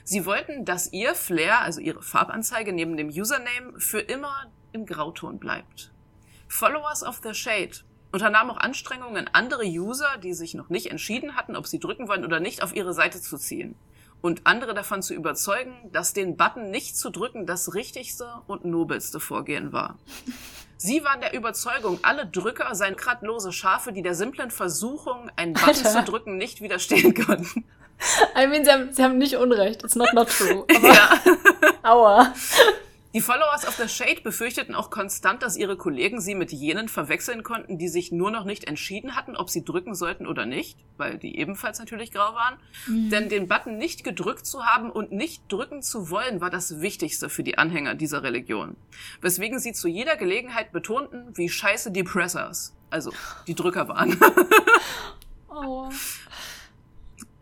Sie 0.05 0.27
wollten, 0.27 0.65
dass 0.65 0.93
ihr 0.93 1.15
Flair, 1.15 1.61
also 1.61 1.81
ihre 1.81 2.03
Farbanzeige 2.03 2.73
neben 2.73 2.97
dem 2.97 3.09
Username, 3.09 3.79
für 3.79 4.01
immer 4.01 4.53
im 4.73 4.87
Grauton 4.87 5.39
bleibt. 5.39 5.93
Followers 6.49 7.03
of 7.03 7.21
the 7.23 7.35
Shade 7.35 7.79
unternahmen 8.13 8.51
auch 8.51 8.59
Anstrengungen, 8.59 9.29
andere 9.33 9.65
User, 9.65 10.19
die 10.23 10.35
sich 10.35 10.55
noch 10.55 10.69
nicht 10.69 10.91
entschieden 10.91 11.37
hatten, 11.37 11.57
ob 11.57 11.67
sie 11.67 11.81
drücken 11.81 12.07
wollen 12.07 12.25
oder 12.25 12.39
nicht, 12.39 12.63
auf 12.63 12.75
ihre 12.75 12.95
Seite 12.95 13.21
zu 13.21 13.39
ziehen. 13.39 13.75
Und 14.21 14.47
andere 14.47 14.73
davon 14.73 15.03
zu 15.03 15.15
überzeugen, 15.15 15.75
dass 15.93 16.15
den 16.15 16.37
Button 16.37 16.71
nicht 16.71 16.97
zu 16.97 17.11
drücken 17.11 17.45
das 17.45 17.75
richtigste 17.75 18.41
und 18.47 18.65
nobelste 18.65 19.21
Vorgehen 19.21 19.73
war. 19.73 19.99
Sie 20.77 21.05
waren 21.05 21.21
der 21.21 21.35
Überzeugung, 21.35 21.99
alle 22.03 22.27
Drücker 22.27 22.75
seien 22.75 22.97
gradlose 22.97 23.53
Schafe, 23.53 23.93
die 23.93 24.03
der 24.03 24.15
simplen 24.15 24.51
Versuchung, 24.51 25.31
einen 25.37 25.55
Button 25.55 25.69
Alter. 25.87 25.91
zu 25.91 26.03
drücken, 26.11 26.37
nicht 26.37 26.61
widerstehen 26.61 27.15
konnten. 27.15 27.65
I 28.37 28.47
mean, 28.47 28.65
sie 28.65 28.71
haben, 28.73 28.93
sie 28.93 29.03
haben 29.03 29.19
nicht 29.19 29.37
Unrecht. 29.37 29.85
It's 29.85 29.95
not 29.95 30.13
not 30.15 30.29
true. 30.29 30.65
Aber, 30.75 30.89
Ja. 30.89 31.21
Aua. 31.83 32.35
Die 33.15 33.21
Followers 33.21 33.65
of 33.65 33.77
the 33.77 33.89
Shade 33.89 34.23
befürchteten 34.23 34.75
auch 34.75 34.91
konstant, 34.91 35.45
dass 35.45 35.57
ihre 35.57 35.77
Kollegen 35.77 36.21
sie 36.21 36.35
mit 36.35 36.51
jenen 36.51 36.89
verwechseln 36.89 37.45
konnten, 37.45 37.79
die 37.79 37.87
sich 37.87 38.11
nur 38.11 38.33
noch 38.33 38.45
nicht 38.45 38.65
entschieden 38.65 39.15
hatten, 39.15 39.37
ob 39.37 39.51
sie 39.51 39.65
drücken 39.65 39.95
sollten 39.95 40.27
oder 40.27 40.47
nicht, 40.47 40.77
weil 40.97 41.17
die 41.17 41.39
ebenfalls 41.39 41.79
natürlich 41.79 42.11
grau 42.11 42.35
waren. 42.35 42.59
Denn 42.89 43.29
den 43.29 43.47
Button 43.47 43.79
nicht 43.79 44.03
gedrückt 44.03 44.47
zu 44.47 44.65
haben 44.65 44.91
und 44.91 45.13
nicht 45.13 45.45
drücken 45.47 45.81
zu 45.81 46.11
wollen, 46.11 46.41
war 46.41 46.51
das 46.51 46.81
Wichtigste 46.81 47.29
für 47.29 47.45
die 47.45 47.57
Anhänger 47.57 47.95
dieser 47.95 48.25
Religion. 48.25 48.77
Weswegen 49.21 49.61
sie 49.61 49.75
zu 49.75 49.87
jeder 49.87 50.17
Gelegenheit 50.17 50.73
betonten, 50.73 51.29
wie 51.37 51.49
scheiße 51.49 51.93
die 51.93 52.03
Pressers, 52.03 52.75
also 52.91 53.13
die 53.47 53.55
Drücker 53.55 53.87
waren. 53.87 54.19
Oh. 55.57 55.89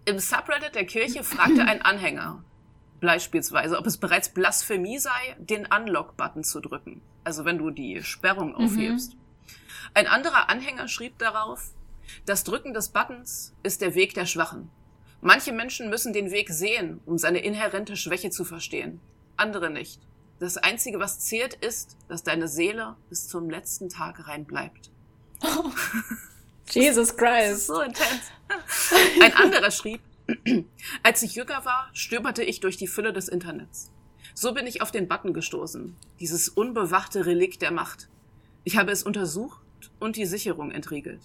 Im 0.04 0.18
Subreddit 0.18 0.74
der 0.74 0.84
Kirche 0.84 1.24
fragte 1.24 1.64
ein 1.64 1.80
Anhänger 1.80 2.44
beispielsweise, 3.02 3.78
ob 3.78 3.86
es 3.86 3.98
bereits 3.98 4.30
Blasphemie 4.30 4.98
sei, 4.98 5.36
den 5.38 5.66
Unlock-Button 5.66 6.44
zu 6.44 6.60
drücken. 6.60 7.02
Also 7.24 7.44
wenn 7.44 7.58
du 7.58 7.70
die 7.70 8.02
Sperrung 8.02 8.54
aufhebst. 8.54 9.16
Ein 9.92 10.06
anderer 10.06 10.48
Anhänger 10.48 10.88
schrieb 10.88 11.18
darauf, 11.18 11.72
das 12.24 12.44
Drücken 12.44 12.72
des 12.72 12.88
Buttons 12.88 13.54
ist 13.62 13.82
der 13.82 13.94
Weg 13.94 14.14
der 14.14 14.24
Schwachen. 14.26 14.70
Manche 15.20 15.52
Menschen 15.52 15.90
müssen 15.90 16.12
den 16.12 16.30
Weg 16.30 16.50
sehen, 16.50 17.00
um 17.04 17.18
seine 17.18 17.40
inhärente 17.40 17.96
Schwäche 17.96 18.30
zu 18.30 18.44
verstehen. 18.44 19.00
Andere 19.36 19.70
nicht. 19.70 20.00
Das 20.40 20.56
Einzige, 20.56 20.98
was 20.98 21.20
zählt, 21.20 21.54
ist, 21.54 21.96
dass 22.08 22.22
deine 22.22 22.48
Seele 22.48 22.96
bis 23.08 23.28
zum 23.28 23.50
letzten 23.50 23.88
Tag 23.88 24.26
rein 24.26 24.44
bleibt. 24.44 24.90
Jesus 26.70 27.14
Das 27.16 27.16
ist 27.16 27.18
Christ. 27.18 27.66
so 27.66 27.80
intens. 27.80 28.30
Ein 29.22 29.34
anderer 29.34 29.70
schrieb, 29.70 30.00
als 31.02 31.22
ich 31.22 31.34
jünger 31.34 31.64
war, 31.64 31.90
stöberte 31.92 32.42
ich 32.42 32.60
durch 32.60 32.76
die 32.76 32.86
Fülle 32.86 33.12
des 33.12 33.28
Internets. 33.28 33.90
So 34.34 34.54
bin 34.54 34.66
ich 34.66 34.80
auf 34.82 34.90
den 34.90 35.08
Button 35.08 35.34
gestoßen. 35.34 35.96
Dieses 36.20 36.48
unbewachte 36.48 37.26
Relikt 37.26 37.62
der 37.62 37.70
Macht. 37.70 38.08
Ich 38.64 38.76
habe 38.76 38.92
es 38.92 39.02
untersucht 39.02 39.60
und 40.00 40.16
die 40.16 40.26
Sicherung 40.26 40.70
entriegelt. 40.70 41.20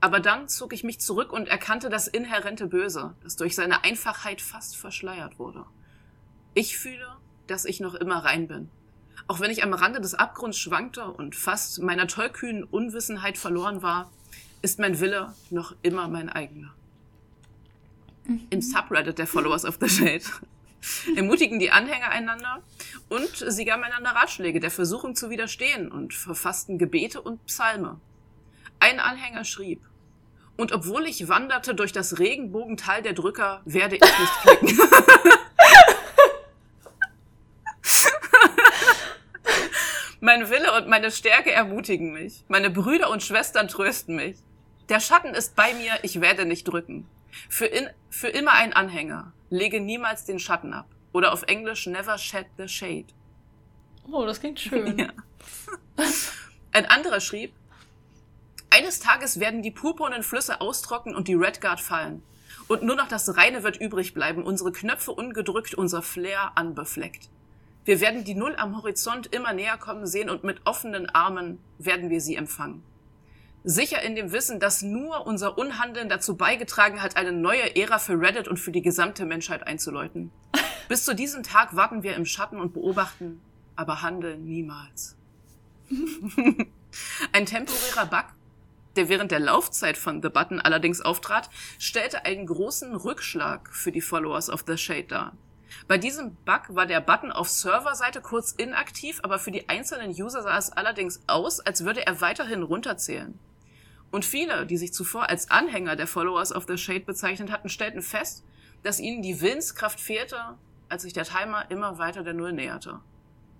Aber 0.00 0.20
dann 0.20 0.48
zog 0.48 0.72
ich 0.72 0.84
mich 0.84 1.00
zurück 1.00 1.32
und 1.32 1.48
erkannte 1.48 1.88
das 1.88 2.06
inhärente 2.06 2.66
Böse, 2.66 3.14
das 3.22 3.36
durch 3.36 3.54
seine 3.54 3.84
Einfachheit 3.84 4.40
fast 4.40 4.76
verschleiert 4.76 5.38
wurde. 5.38 5.64
Ich 6.54 6.78
fühle, 6.78 7.16
dass 7.46 7.64
ich 7.64 7.80
noch 7.80 7.94
immer 7.94 8.24
rein 8.24 8.48
bin. 8.48 8.70
Auch 9.26 9.40
wenn 9.40 9.50
ich 9.50 9.64
am 9.64 9.72
Rande 9.72 10.00
des 10.00 10.14
Abgrunds 10.14 10.58
schwankte 10.58 11.10
und 11.10 11.34
fast 11.34 11.82
meiner 11.82 12.06
tollkühnen 12.06 12.64
Unwissenheit 12.64 13.38
verloren 13.38 13.82
war, 13.82 14.10
ist 14.62 14.78
mein 14.78 15.00
Wille 15.00 15.34
noch 15.50 15.74
immer 15.82 16.08
mein 16.08 16.28
eigener. 16.28 16.74
Im 18.50 18.60
Subreddit 18.60 19.18
der 19.18 19.26
Followers 19.26 19.64
of 19.64 19.78
the 19.80 19.88
Shade 19.88 20.24
ermutigen 21.16 21.58
die 21.58 21.70
Anhänger 21.70 22.10
einander 22.10 22.62
und 23.08 23.44
sie 23.48 23.64
gaben 23.64 23.84
einander 23.84 24.10
Ratschläge 24.10 24.60
der 24.60 24.70
Versuchung 24.70 25.14
zu 25.14 25.30
widerstehen 25.30 25.90
und 25.90 26.14
verfassten 26.14 26.78
Gebete 26.78 27.20
und 27.20 27.44
Psalme. 27.46 28.00
Ein 28.78 29.00
Anhänger 29.00 29.44
schrieb, 29.44 29.80
und 30.56 30.72
obwohl 30.72 31.06
ich 31.06 31.28
wanderte 31.28 31.74
durch 31.74 31.92
das 31.92 32.18
Regenbogental 32.18 33.02
der 33.02 33.12
Drücker, 33.12 33.60
werde 33.64 33.96
ich 33.96 34.02
nicht 34.02 34.32
klicken. 34.42 34.78
Mein 40.20 40.48
Wille 40.50 40.72
und 40.76 40.88
meine 40.88 41.10
Stärke 41.10 41.52
ermutigen 41.52 42.12
mich. 42.12 42.44
Meine 42.48 42.70
Brüder 42.70 43.10
und 43.10 43.22
Schwestern 43.22 43.68
trösten 43.68 44.16
mich. 44.16 44.38
Der 44.88 44.98
Schatten 44.98 45.34
ist 45.34 45.54
bei 45.56 45.74
mir, 45.74 45.92
ich 46.02 46.20
werde 46.20 46.46
nicht 46.46 46.64
drücken. 46.64 47.06
Für, 47.48 47.66
in, 47.66 47.88
für 48.10 48.28
immer 48.28 48.52
ein 48.52 48.72
Anhänger. 48.72 49.32
Lege 49.50 49.80
niemals 49.80 50.24
den 50.24 50.38
Schatten 50.38 50.72
ab. 50.72 50.86
Oder 51.12 51.32
auf 51.32 51.44
Englisch 51.44 51.86
never 51.86 52.18
shed 52.18 52.46
the 52.58 52.68
shade. 52.68 53.06
Oh, 54.10 54.24
das 54.24 54.40
klingt 54.40 54.60
schön. 54.60 54.98
Ja. 54.98 55.08
Ein 56.72 56.86
anderer 56.86 57.20
schrieb, 57.20 57.54
eines 58.68 59.00
Tages 59.00 59.40
werden 59.40 59.62
die 59.62 59.70
purpurnen 59.70 60.22
Flüsse 60.22 60.60
austrocknen 60.60 61.14
und 61.14 61.28
die 61.28 61.34
Red 61.34 61.60
Guard 61.60 61.80
fallen. 61.80 62.22
Und 62.68 62.82
nur 62.82 62.96
noch 62.96 63.08
das 63.08 63.36
Reine 63.36 63.62
wird 63.62 63.80
übrig 63.80 64.12
bleiben, 64.12 64.42
unsere 64.42 64.72
Knöpfe 64.72 65.12
ungedrückt, 65.12 65.74
unser 65.74 66.02
Flair 66.02 66.52
anbefleckt. 66.56 67.30
Wir 67.84 68.00
werden 68.00 68.24
die 68.24 68.34
Null 68.34 68.56
am 68.56 68.76
Horizont 68.76 69.28
immer 69.28 69.52
näher 69.52 69.78
kommen 69.78 70.06
sehen 70.06 70.28
und 70.28 70.42
mit 70.42 70.60
offenen 70.66 71.08
Armen 71.08 71.60
werden 71.78 72.10
wir 72.10 72.20
sie 72.20 72.34
empfangen. 72.34 72.82
Sicher 73.68 74.00
in 74.00 74.14
dem 74.14 74.30
Wissen, 74.30 74.60
dass 74.60 74.82
nur 74.82 75.26
unser 75.26 75.58
Unhandeln 75.58 76.08
dazu 76.08 76.36
beigetragen 76.36 77.02
hat, 77.02 77.16
eine 77.16 77.32
neue 77.32 77.74
Ära 77.74 77.98
für 77.98 78.12
Reddit 78.12 78.46
und 78.46 78.58
für 78.58 78.70
die 78.70 78.80
gesamte 78.80 79.26
Menschheit 79.26 79.66
einzuläuten. 79.66 80.30
Bis 80.88 81.04
zu 81.04 81.16
diesem 81.16 81.42
Tag 81.42 81.74
warten 81.74 82.04
wir 82.04 82.14
im 82.14 82.26
Schatten 82.26 82.60
und 82.60 82.72
beobachten, 82.72 83.40
aber 83.74 84.02
handeln 84.02 84.44
niemals. 84.44 85.16
Ein 87.32 87.46
temporärer 87.46 88.06
Bug, 88.06 88.26
der 88.94 89.08
während 89.08 89.32
der 89.32 89.40
Laufzeit 89.40 89.98
von 89.98 90.22
The 90.22 90.28
Button 90.28 90.60
allerdings 90.60 91.00
auftrat, 91.00 91.50
stellte 91.80 92.24
einen 92.24 92.46
großen 92.46 92.94
Rückschlag 92.94 93.74
für 93.74 93.90
die 93.90 94.00
Followers 94.00 94.48
of 94.48 94.62
The 94.64 94.78
Shade 94.78 95.08
dar. 95.08 95.32
Bei 95.88 95.98
diesem 95.98 96.36
Bug 96.44 96.62
war 96.68 96.86
der 96.86 97.00
Button 97.00 97.32
auf 97.32 97.48
Serverseite 97.48 98.20
kurz 98.20 98.52
inaktiv, 98.52 99.18
aber 99.24 99.40
für 99.40 99.50
die 99.50 99.68
einzelnen 99.68 100.10
User 100.10 100.42
sah 100.42 100.56
es 100.56 100.70
allerdings 100.70 101.20
aus, 101.26 101.58
als 101.58 101.84
würde 101.84 102.06
er 102.06 102.20
weiterhin 102.20 102.62
runterzählen. 102.62 103.36
Und 104.10 104.24
viele, 104.24 104.66
die 104.66 104.76
sich 104.76 104.92
zuvor 104.92 105.28
als 105.28 105.50
Anhänger 105.50 105.96
der 105.96 106.06
Followers 106.06 106.54
of 106.54 106.66
the 106.68 106.78
Shade 106.78 107.00
bezeichnet 107.00 107.50
hatten, 107.50 107.68
stellten 107.68 108.02
fest, 108.02 108.44
dass 108.82 109.00
ihnen 109.00 109.22
die 109.22 109.40
Willenskraft 109.40 110.00
fehlte, 110.00 110.36
als 110.88 111.02
sich 111.02 111.12
der 111.12 111.24
Timer 111.24 111.70
immer 111.70 111.98
weiter 111.98 112.22
der 112.22 112.34
Null 112.34 112.52
näherte. 112.52 113.00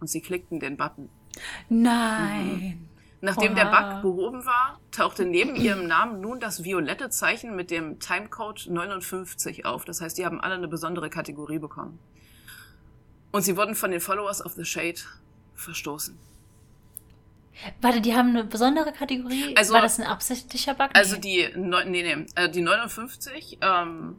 Und 0.00 0.08
sie 0.08 0.20
klickten 0.20 0.60
den 0.60 0.76
Button. 0.76 1.08
Nein. 1.68 2.88
Nachdem 3.20 3.54
der 3.54 3.68
Oha. 3.70 3.94
Bug 3.94 4.02
behoben 4.02 4.46
war, 4.46 4.78
tauchte 4.90 5.24
neben 5.24 5.56
ihrem 5.56 5.86
Namen 5.86 6.20
nun 6.20 6.38
das 6.38 6.64
violette 6.64 7.10
Zeichen 7.10 7.56
mit 7.56 7.70
dem 7.70 7.98
Timecode 7.98 8.68
59 8.68 9.64
auf. 9.64 9.84
Das 9.84 10.00
heißt, 10.00 10.18
die 10.18 10.26
haben 10.26 10.40
alle 10.40 10.54
eine 10.54 10.68
besondere 10.68 11.10
Kategorie 11.10 11.58
bekommen. 11.58 11.98
Und 13.32 13.42
sie 13.42 13.56
wurden 13.56 13.74
von 13.74 13.90
den 13.90 14.00
Followers 14.00 14.44
of 14.44 14.52
the 14.52 14.64
Shade 14.64 15.00
verstoßen. 15.54 16.16
Warte, 17.80 18.00
die 18.00 18.14
haben 18.14 18.30
eine 18.30 18.44
besondere 18.44 18.92
Kategorie? 18.92 19.54
Also- 19.56 19.74
War 19.74 19.82
das 19.82 19.98
ein 19.98 20.06
absichtlicher 20.06 20.74
Bug? 20.74 20.90
Also 20.94 21.16
Nee. 21.16 21.20
die, 21.54 21.58
neun- 21.58 21.90
nee, 21.90 22.02
nee, 22.02 22.26
äh, 22.34 22.48
die 22.50 22.60
59, 22.60 23.58
ähm, 23.62 24.16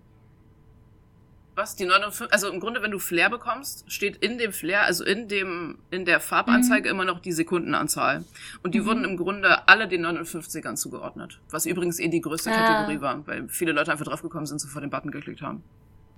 was, 1.55 1.75
die 1.75 1.85
59, 1.85 2.31
also 2.31 2.51
im 2.51 2.59
Grunde, 2.59 2.83
wenn 2.83 2.91
du 2.91 2.99
Flair 2.99 3.29
bekommst, 3.31 3.91
steht 3.91 4.17
in 4.17 4.37
dem 4.37 4.53
Flair, 4.53 4.83
also 4.83 5.03
in 5.03 5.27
dem, 5.27 5.79
in 5.89 6.05
der 6.05 6.19
Farbanzeige 6.19 6.87
immer 6.87 7.03
noch 7.03 7.19
die 7.19 7.31
Sekundenanzahl. 7.31 8.23
Und 8.61 8.75
die 8.75 8.81
Mhm. 8.81 8.85
wurden 8.85 9.03
im 9.05 9.17
Grunde 9.17 9.67
alle 9.67 9.87
den 9.87 10.01
59ern 10.01 10.77
zugeordnet. 10.77 11.39
Was 11.49 11.65
übrigens 11.65 11.99
eh 11.99 12.09
die 12.09 12.21
größte 12.21 12.51
Ah. 12.51 12.55
Kategorie 12.55 13.01
war, 13.01 13.25
weil 13.25 13.49
viele 13.49 13.71
Leute 13.71 13.91
einfach 13.91 14.05
draufgekommen 14.05 14.45
sind, 14.45 14.59
sofort 14.59 14.83
den 14.83 14.91
Button 14.91 15.09
geklickt 15.09 15.41
haben. 15.41 15.63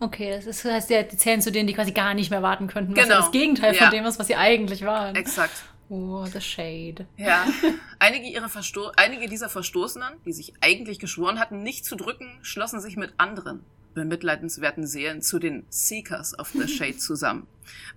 Okay, 0.01 0.31
das 0.31 0.45
ist, 0.45 0.63
das 0.65 0.71
heißt, 0.73 0.89
die 0.89 1.07
die 1.09 1.17
zählen 1.17 1.41
zu 1.41 1.51
denen, 1.53 1.67
die 1.67 1.73
quasi 1.73 1.91
gar 1.91 2.13
nicht 2.13 2.31
mehr 2.31 2.41
warten 2.41 2.67
könnten, 2.67 2.95
was 2.95 3.03
Genau. 3.03 3.15
ja 3.15 3.21
das 3.21 3.31
Gegenteil 3.31 3.75
Ja. 3.75 3.83
von 3.83 3.91
dem 3.91 4.05
ist, 4.05 4.19
was 4.19 4.27
sie 4.27 4.35
eigentlich 4.35 4.85
waren. 4.85 5.15
Exakt. 5.15 5.63
Oh, 5.89 6.25
the 6.25 6.39
shade. 6.39 7.07
Ja. 7.17 7.47
Einige, 7.99 8.27
ihrer 8.27 8.47
Versto 8.47 8.91
einige 8.95 9.27
dieser 9.27 9.49
Verstoßenen, 9.49 10.13
die 10.23 10.33
sich 10.33 10.53
eigentlich 10.61 10.99
geschworen 10.99 11.39
hatten, 11.39 11.63
nicht 11.63 11.83
zu 11.83 11.95
drücken, 11.95 12.37
schlossen 12.43 12.79
sich 12.79 12.95
mit 12.95 13.13
anderen 13.17 13.65
bemitleidenswerten 13.93 14.87
Seelen 14.87 15.21
zu 15.21 15.39
den 15.39 15.65
Seekers 15.69 16.37
of 16.37 16.49
the 16.49 16.67
Shade 16.67 16.97
zusammen. 16.97 17.47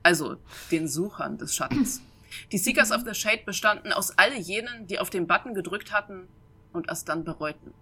Also 0.03 0.36
den 0.70 0.88
Suchern 0.88 1.38
des 1.38 1.55
Schattens. 1.55 2.03
Die 2.51 2.59
Seekers 2.59 2.93
of 2.93 3.03
the 3.07 3.14
Shade 3.14 3.43
bestanden 3.45 3.93
aus 3.93 4.16
all 4.18 4.34
jenen, 4.36 4.86
die 4.86 4.99
auf 4.99 5.11
den 5.11 5.26
Button 5.26 5.55
gedrückt 5.55 5.93
hatten 5.93 6.28
und 6.72 6.90
es 6.90 7.05
dann 7.05 7.24
bereuten. 7.24 7.74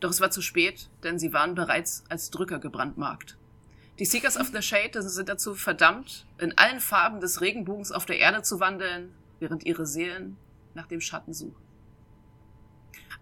Doch 0.00 0.10
es 0.10 0.20
war 0.20 0.30
zu 0.30 0.42
spät, 0.42 0.88
denn 1.02 1.18
sie 1.18 1.32
waren 1.32 1.54
bereits 1.54 2.04
als 2.08 2.30
Drücker 2.30 2.58
gebrandmarkt. 2.58 3.36
Die 3.98 4.04
Seekers 4.04 4.38
of 4.38 4.50
the 4.54 4.62
Shade 4.62 5.02
sind 5.02 5.28
dazu 5.28 5.54
verdammt, 5.54 6.26
in 6.38 6.56
allen 6.56 6.80
Farben 6.80 7.20
des 7.20 7.40
Regenbogens 7.40 7.92
auf 7.92 8.06
der 8.06 8.18
Erde 8.18 8.42
zu 8.42 8.60
wandeln, 8.60 9.12
während 9.40 9.64
ihre 9.64 9.86
Seelen 9.86 10.36
nach 10.74 10.86
dem 10.86 11.00
Schatten 11.00 11.34
suchen. 11.34 11.62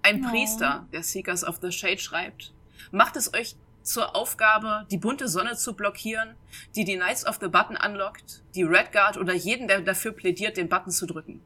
Ein 0.02 0.24
oh. 0.24 0.28
Priester 0.28 0.86
der 0.92 1.02
Seekers 1.02 1.44
of 1.44 1.58
the 1.62 1.72
Shade 1.72 1.98
schreibt, 1.98 2.52
macht 2.90 3.16
es 3.16 3.32
euch 3.34 3.56
zur 3.82 4.14
Aufgabe, 4.14 4.86
die 4.90 4.98
bunte 4.98 5.28
Sonne 5.28 5.56
zu 5.56 5.74
blockieren, 5.74 6.34
die 6.76 6.84
die 6.84 6.96
Knights 6.96 7.26
of 7.26 7.38
the 7.40 7.48
Button 7.48 7.76
anlockt, 7.76 8.42
die 8.54 8.62
Red 8.62 8.92
Guard 8.92 9.16
oder 9.16 9.32
jeden, 9.32 9.66
der 9.66 9.80
dafür 9.80 10.12
plädiert, 10.12 10.56
den 10.56 10.68
Button 10.68 10.90
zu 10.90 11.06
drücken. 11.06 11.40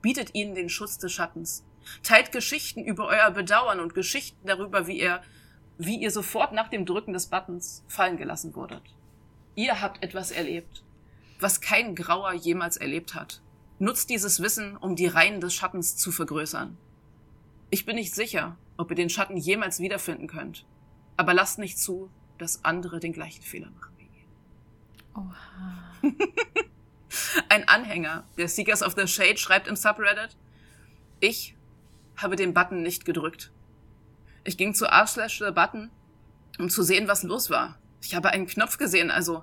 Bietet 0.00 0.34
ihnen 0.34 0.54
den 0.54 0.68
Schutz 0.68 0.98
des 0.98 1.12
Schattens. 1.12 1.64
Teilt 2.02 2.30
Geschichten 2.32 2.84
über 2.84 3.06
euer 3.06 3.30
Bedauern 3.30 3.80
und 3.80 3.94
Geschichten 3.94 4.46
darüber, 4.46 4.86
wie 4.86 5.00
ihr, 5.00 5.20
wie 5.78 5.96
ihr 5.96 6.10
sofort 6.10 6.52
nach 6.52 6.68
dem 6.68 6.86
Drücken 6.86 7.12
des 7.12 7.26
Buttons 7.26 7.84
fallen 7.88 8.16
gelassen 8.16 8.54
wurdet. 8.54 8.82
Ihr 9.56 9.80
habt 9.80 10.02
etwas 10.02 10.30
erlebt, 10.30 10.84
was 11.40 11.60
kein 11.60 11.94
Grauer 11.94 12.32
jemals 12.32 12.76
erlebt 12.76 13.14
hat. 13.14 13.40
Nutzt 13.80 14.10
dieses 14.10 14.42
Wissen, 14.42 14.76
um 14.76 14.94
die 14.94 15.06
Reihen 15.06 15.40
des 15.40 15.54
Schattens 15.54 15.96
zu 15.96 16.12
vergrößern. 16.12 16.76
Ich 17.70 17.86
bin 17.86 17.96
nicht 17.96 18.14
sicher, 18.14 18.58
ob 18.76 18.90
ihr 18.90 18.94
den 18.94 19.08
Schatten 19.08 19.38
jemals 19.38 19.80
wiederfinden 19.80 20.26
könnt, 20.26 20.66
aber 21.16 21.32
lasst 21.32 21.58
nicht 21.58 21.78
zu, 21.78 22.10
dass 22.36 22.62
andere 22.62 23.00
den 23.00 23.14
gleichen 23.14 23.40
Fehler 23.40 23.70
machen 23.70 23.94
wie 23.96 24.04
ihr. 24.04 24.26
Oha. 25.14 25.94
Ein 27.48 27.68
Anhänger 27.68 28.26
der 28.36 28.48
Seekers 28.48 28.82
of 28.82 28.96
the 28.98 29.06
Shade 29.06 29.38
schreibt 29.38 29.66
im 29.66 29.76
Subreddit, 29.76 30.36
ich 31.20 31.56
habe 32.18 32.36
den 32.36 32.52
Button 32.52 32.82
nicht 32.82 33.06
gedrückt. 33.06 33.50
Ich 34.44 34.58
ging 34.58 34.74
zu 34.74 34.84
r 34.84 35.06
slash 35.06 35.38
the 35.38 35.52
Button, 35.52 35.90
um 36.58 36.68
zu 36.68 36.82
sehen, 36.82 37.08
was 37.08 37.22
los 37.22 37.48
war. 37.48 37.78
Ich 38.02 38.14
habe 38.14 38.28
einen 38.28 38.46
Knopf 38.46 38.76
gesehen, 38.76 39.10
also 39.10 39.42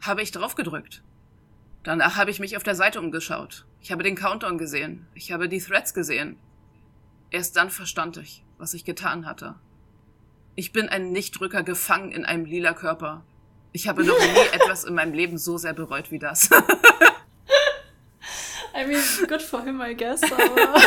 habe 0.00 0.22
ich 0.22 0.32
drauf 0.32 0.56
gedrückt. 0.56 1.04
Danach 1.82 2.16
habe 2.16 2.30
ich 2.30 2.40
mich 2.40 2.56
auf 2.56 2.62
der 2.62 2.74
Seite 2.74 3.00
umgeschaut. 3.00 3.64
Ich 3.80 3.90
habe 3.90 4.02
den 4.02 4.14
Countdown 4.14 4.58
gesehen. 4.58 5.06
Ich 5.14 5.32
habe 5.32 5.48
die 5.48 5.60
Threads 5.60 5.94
gesehen. 5.94 6.38
Erst 7.30 7.56
dann 7.56 7.70
verstand 7.70 8.18
ich, 8.18 8.44
was 8.58 8.74
ich 8.74 8.84
getan 8.84 9.24
hatte. 9.24 9.54
Ich 10.56 10.72
bin 10.72 10.88
ein 10.88 11.12
Nichtdrücker 11.12 11.62
gefangen 11.62 12.12
in 12.12 12.26
einem 12.26 12.44
lila 12.44 12.74
Körper. 12.74 13.24
Ich 13.72 13.88
habe 13.88 14.04
noch 14.04 14.18
nie 14.18 14.48
etwas 14.52 14.84
in 14.84 14.94
meinem 14.94 15.14
Leben 15.14 15.38
so 15.38 15.56
sehr 15.56 15.72
bereut 15.72 16.10
wie 16.10 16.18
das. 16.18 16.50
I 18.74 18.84
mean, 18.86 19.02
good 19.26 19.42
for 19.42 19.62
him, 19.62 19.80
I 19.80 19.94
guess, 19.94 20.22
aber. 20.22 20.40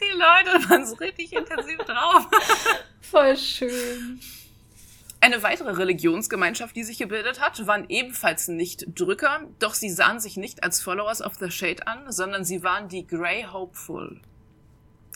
Die 0.00 0.12
Leute 0.12 0.68
waren 0.68 0.86
so 0.86 0.94
richtig 0.96 1.32
intensiv 1.32 1.78
drauf. 1.78 2.26
Voll 3.00 3.36
schön. 3.36 4.20
Eine 5.20 5.42
weitere 5.42 5.72
Religionsgemeinschaft, 5.72 6.76
die 6.76 6.84
sich 6.84 6.98
gebildet 6.98 7.40
hat, 7.40 7.66
waren 7.66 7.86
ebenfalls 7.88 8.46
nicht 8.46 8.86
Drücker, 8.94 9.40
doch 9.58 9.74
sie 9.74 9.90
sahen 9.90 10.20
sich 10.20 10.36
nicht 10.36 10.62
als 10.62 10.80
Followers 10.80 11.22
of 11.22 11.34
the 11.34 11.50
Shade 11.50 11.86
an, 11.88 12.12
sondern 12.12 12.44
sie 12.44 12.62
waren 12.62 12.88
die 12.88 13.04
Grey 13.04 13.44
Hopeful, 13.52 14.20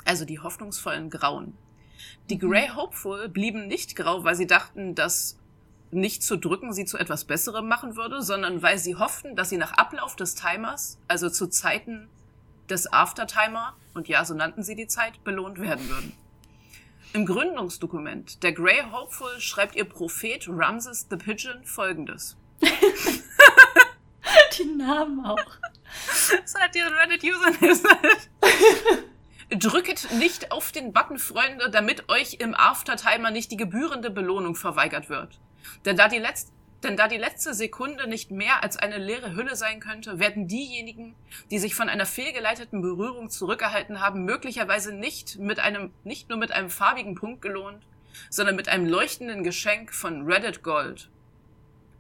also 0.05 0.25
die 0.25 0.41
hoffnungsvollen 0.41 1.09
Grauen. 1.09 1.57
Die 2.31 2.35
mhm. 2.35 2.41
Grey 2.41 2.69
Hopeful 2.75 3.29
blieben 3.29 3.69
nicht 3.69 3.95
grau, 3.95 4.25
weil 4.25 4.35
sie 4.35 4.49
dachten, 4.49 4.97
dass 4.97 5.39
nicht 5.93 6.25
zu 6.25 6.37
drücken 6.37 6.73
sie 6.73 6.85
zu 6.85 6.99
etwas 6.99 7.25
Besserem 7.25 7.69
machen 7.69 7.97
würde, 7.97 8.23
sondern 8.23 8.61
weil 8.63 8.79
sie 8.79 8.97
hofften, 8.97 9.37
dass 9.37 9.51
sie 9.51 9.59
nach 9.59 9.73
Ablauf 9.73 10.17
des 10.17 10.35
Timers, 10.35 10.99
also 11.07 11.31
zu 11.31 11.47
Zeiten 11.47 12.09
des 12.69 12.93
Aftertimer, 12.93 13.77
und 13.95 14.09
ja, 14.09 14.25
so 14.25 14.35
nannten 14.35 14.63
sie 14.63 14.75
die 14.75 14.87
Zeit, 14.87 15.23
belohnt 15.23 15.61
werden 15.61 15.89
würden. 15.89 16.13
Im 17.15 17.27
Gründungsdokument 17.27 18.43
der 18.43 18.53
Grey 18.53 18.83
Hopeful 18.91 19.39
schreibt 19.39 19.77
ihr 19.77 19.85
Prophet 19.85 20.47
Ramses 20.49 21.07
the 21.11 21.17
Pigeon 21.17 21.63
folgendes. 21.65 22.39
die 24.59 24.65
Namen 24.65 25.25
auch. 25.27 25.45
Das 26.31 26.55
hat 26.59 26.75
ihre 26.75 26.91
Reddit-User 26.91 27.53
Drücket 29.51 30.11
nicht 30.13 30.53
auf 30.53 30.73
den 30.73 30.95
Button, 30.95 31.19
Freunde, 31.19 31.69
damit 31.69 32.09
euch 32.09 32.39
im 32.41 32.55
Aftertimer 32.55 33.31
nicht 33.31 33.51
die 33.51 33.59
gebührende 33.59 34.09
Belohnung 34.09 34.55
verweigert 34.55 35.11
wird. 35.11 35.39
Denn 35.85 35.99
da 35.99 36.09
die 36.09 36.19
letzte 36.19 36.51
denn 36.83 36.97
da 36.97 37.09
die 37.09 37.17
letzte 37.17 37.55
Sekunde 37.55 38.09
nicht 38.09 38.31
mehr 38.31 38.63
als 38.63 38.77
eine 38.77 38.99
leere 38.99 39.35
Hülle 39.35 39.57
sein 39.57 39.81
könnte, 39.81 40.19
werden 40.19 40.49
diejenigen, 40.49 41.15
die 41.51 41.59
sich 41.59 41.75
von 41.75 41.89
einer 41.89 42.07
fehlgeleiteten 42.07 42.83
Berührung 42.83 43.31
zurückgehalten 43.31 44.01
haben, 44.01 44.25
möglicherweise 44.25 44.93
nicht 44.93 45.39
mit 45.39 45.61
einem, 45.61 45.93
nicht 46.05 46.29
nur 46.29 46.39
mit 46.39 46.53
einem 46.53 46.71
farbigen 46.71 47.15
Punkt 47.15 47.43
gelohnt, 47.43 47.83
sondern 48.31 48.57
mit 48.57 48.69
einem 48.69 48.87
leuchtenden 48.87 49.45
Geschenk 49.45 49.95
von 49.95 50.27
Reddit 50.27 50.63
Gold. 50.63 51.09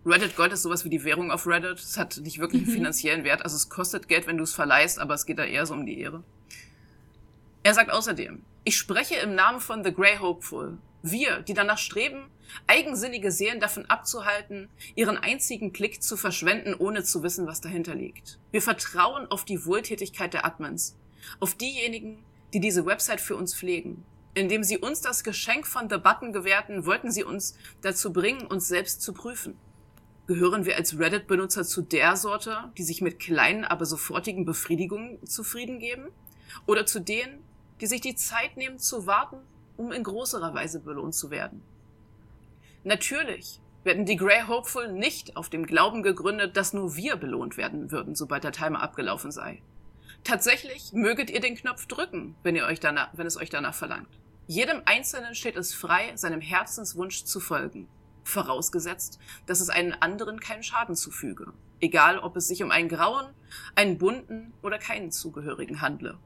Reddit 0.05 0.35
Gold 0.35 0.53
ist 0.53 0.63
sowas 0.63 0.85
wie 0.85 0.91
die 0.91 1.05
Währung 1.05 1.31
auf 1.31 1.47
Reddit. 1.47 1.79
Es 1.79 1.97
hat 1.97 2.17
nicht 2.19 2.41
wirklich 2.41 2.63
einen 2.63 2.71
mhm. 2.71 2.75
finanziellen 2.75 3.25
Wert. 3.25 3.43
Also 3.43 3.57
es 3.57 3.69
kostet 3.69 4.09
Geld, 4.09 4.27
wenn 4.27 4.37
du 4.37 4.43
es 4.43 4.53
verleihst, 4.53 4.99
aber 4.99 5.15
es 5.15 5.27
geht 5.27 5.39
da 5.39 5.45
eher 5.45 5.65
so 5.65 5.75
um 5.75 5.87
die 5.87 6.01
Ehre. 6.01 6.25
Er 7.63 7.75
sagt 7.75 7.93
außerdem, 7.93 8.43
ich 8.65 8.77
spreche 8.77 9.15
im 9.17 9.35
Namen 9.35 9.61
von 9.61 9.85
The 9.85 9.93
Grey 9.93 10.17
Hopeful. 10.19 10.79
Wir, 11.03 11.41
die 11.41 11.55
danach 11.55 11.79
streben, 11.79 12.25
eigensinnige 12.67 13.31
Seelen 13.33 13.61
davon 13.61 13.87
abzuhalten, 13.87 14.69
ihren 14.95 15.17
einzigen 15.17 15.73
Klick 15.73 16.03
zu 16.03 16.17
verschwenden, 16.17 16.75
ohne 16.75 17.05
zu 17.05 17.23
wissen, 17.23 17.47
was 17.47 17.61
dahinter 17.61 17.95
liegt. 17.95 18.39
Wir 18.51 18.63
vertrauen 18.63 19.27
auf 19.31 19.45
die 19.45 19.65
Wohltätigkeit 19.65 20.35
der 20.35 20.45
Admins, 20.45 20.97
auf 21.41 21.55
diejenigen, 21.55 22.25
die 22.53 22.61
diese 22.61 22.87
Website 22.87 23.21
für 23.21 23.37
uns 23.37 23.55
pflegen. 23.55 24.05
Indem 24.35 24.65
sie 24.65 24.79
uns 24.79 25.03
das 25.03 25.25
Geschenk 25.25 25.67
von 25.67 25.91
The 25.91 25.99
Button 25.99 26.33
gewährten, 26.33 26.87
wollten 26.87 27.11
sie 27.11 27.25
uns 27.25 27.57
dazu 27.83 28.13
bringen, 28.13 28.47
uns 28.47 28.67
selbst 28.67 29.03
zu 29.03 29.13
prüfen. 29.13 29.57
Gehören 30.27 30.65
wir 30.65 30.77
als 30.77 30.99
Reddit-Benutzer 30.99 31.65
zu 31.65 31.83
der 31.83 32.17
Sorte, 32.17 32.71
die 32.79 32.85
sich 32.85 33.03
mit 33.03 33.19
kleinen, 33.19 33.65
aber 33.65 33.85
sofortigen 33.85 34.45
Befriedigungen 34.45 35.25
zufrieden 35.27 35.81
geben? 35.81 36.09
Oder 36.67 36.87
zu 36.87 37.01
denen, 37.01 37.43
die 37.81 37.87
sich 37.87 38.01
die 38.01 38.15
Zeit 38.15 38.57
nehmen 38.57 38.79
zu 38.79 39.07
warten, 39.07 39.39
um 39.77 39.93
in 39.93 40.05
größerer 40.05 40.55
Weise 40.55 40.81
belohnt 40.81 41.15
zu 41.15 41.31
werden? 41.31 41.63
Natürlich 42.85 43.61
werden 43.85 44.07
die 44.07 44.17
Grey 44.17 44.43
Hopeful 44.47 44.93
nicht 44.93 45.37
auf 45.37 45.51
dem 45.51 45.67
Glauben 45.67 46.03
gegründet, 46.03 46.57
dass 46.57 46.73
nur 46.73 46.97
wir 46.97 47.17
belohnt 47.17 47.57
werden 47.57 47.91
würden, 47.91 48.15
sobald 48.15 48.45
der 48.45 48.53
Timer 48.53 48.83
abgelaufen 48.83 49.31
sei. 49.31 49.63
Tatsächlich 50.25 50.93
möget 50.93 51.31
ihr 51.31 51.41
den 51.41 51.57
Knopf 51.57 51.87
drücken, 51.87 52.37
wenn, 52.43 52.55
ihr 52.55 52.67
euch 52.67 52.81
danach, 52.81 53.11
wenn 53.15 53.27
es 53.27 53.37
euch 53.37 53.51
danach 53.51 53.75
verlangt. 53.75 54.09
Jedem 54.47 54.83
Einzelnen 54.85 55.35
steht 55.35 55.57
es 55.57 55.75
frei, 55.75 56.13
seinem 56.17 56.41
Herzenswunsch 56.41 57.25
zu 57.25 57.41
folgen. 57.41 57.89
Vorausgesetzt, 58.25 59.19
dass 59.47 59.61
es 59.61 59.69
einen 59.69 59.95
anderen 59.95 60.39
keinen 60.39 60.63
Schaden 60.63 60.95
zufüge. 60.95 61.53
Egal, 61.81 62.19
ob 62.19 62.37
es 62.37 62.47
sich 62.47 62.63
um 62.63 62.71
einen 62.71 62.89
grauen, 62.89 63.27
einen 63.75 63.99
bunten 63.99 64.53
oder 64.63 64.79
keinen 64.79 65.11
Zugehörigen 65.11 65.81
handle. 65.81 66.19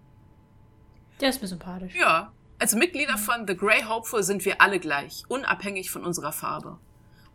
Der 1.21 1.31
ist 1.31 1.41
mir 1.41 1.49
sympathisch. 1.49 1.95
Ja, 1.95 2.33
als 2.59 2.75
Mitglieder 2.75 3.19
von 3.19 3.47
The 3.47 3.55
Grey 3.55 3.83
Hopeful 3.83 4.23
sind 4.23 4.45
wir 4.47 4.63
alle 4.63 4.81
gleich, 4.81 5.25
unabhängig 5.29 5.91
von 5.91 6.05
unserer 6.05 6.33
Farbe. 6.33 6.79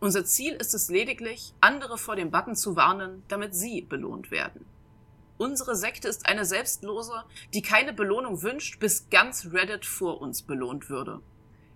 Unser 0.00 0.24
Ziel 0.24 0.54
ist 0.54 0.74
es 0.74 0.88
lediglich, 0.88 1.54
andere 1.60 1.96
vor 1.96 2.16
dem 2.16 2.32
Button 2.32 2.56
zu 2.56 2.74
warnen, 2.74 3.22
damit 3.28 3.54
sie 3.54 3.82
belohnt 3.82 4.32
werden. 4.32 4.66
Unsere 5.38 5.76
Sekte 5.76 6.08
ist 6.08 6.26
eine 6.26 6.44
Selbstlose, 6.44 7.22
die 7.54 7.62
keine 7.62 7.92
Belohnung 7.92 8.42
wünscht, 8.42 8.80
bis 8.80 9.10
ganz 9.10 9.48
Reddit 9.52 9.86
vor 9.86 10.20
uns 10.20 10.42
belohnt 10.42 10.90
würde. 10.90 11.20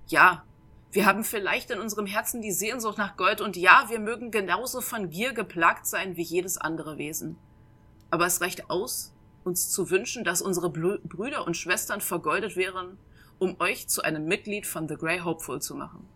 Ja, 0.08 0.44
wir 0.90 1.06
haben 1.06 1.22
vielleicht 1.22 1.70
in 1.70 1.78
unserem 1.78 2.06
Herzen 2.06 2.42
die 2.42 2.52
Sehnsucht 2.52 2.98
nach 2.98 3.16
Gold 3.16 3.40
und 3.40 3.56
ja, 3.56 3.84
wir 3.88 4.00
mögen 4.00 4.32
genauso 4.32 4.80
von 4.80 5.08
Gier 5.10 5.32
geplagt 5.32 5.86
sein 5.86 6.16
wie 6.16 6.22
jedes 6.22 6.58
andere 6.58 6.98
Wesen. 6.98 7.38
Aber 8.10 8.26
es 8.26 8.40
reicht 8.40 8.70
aus, 8.70 9.14
uns 9.44 9.70
zu 9.70 9.88
wünschen, 9.90 10.24
dass 10.24 10.42
unsere 10.42 10.68
Brüder 10.70 11.46
und 11.46 11.56
Schwestern 11.56 12.00
vergoldet 12.00 12.56
wären 12.56 12.98
um 13.38 13.60
euch 13.60 13.88
zu 13.88 14.02
einem 14.02 14.26
Mitglied 14.26 14.66
von 14.66 14.88
The 14.88 14.96
Grey 14.96 15.20
Hopeful 15.20 15.60
zu 15.60 15.74
machen. 15.74 16.06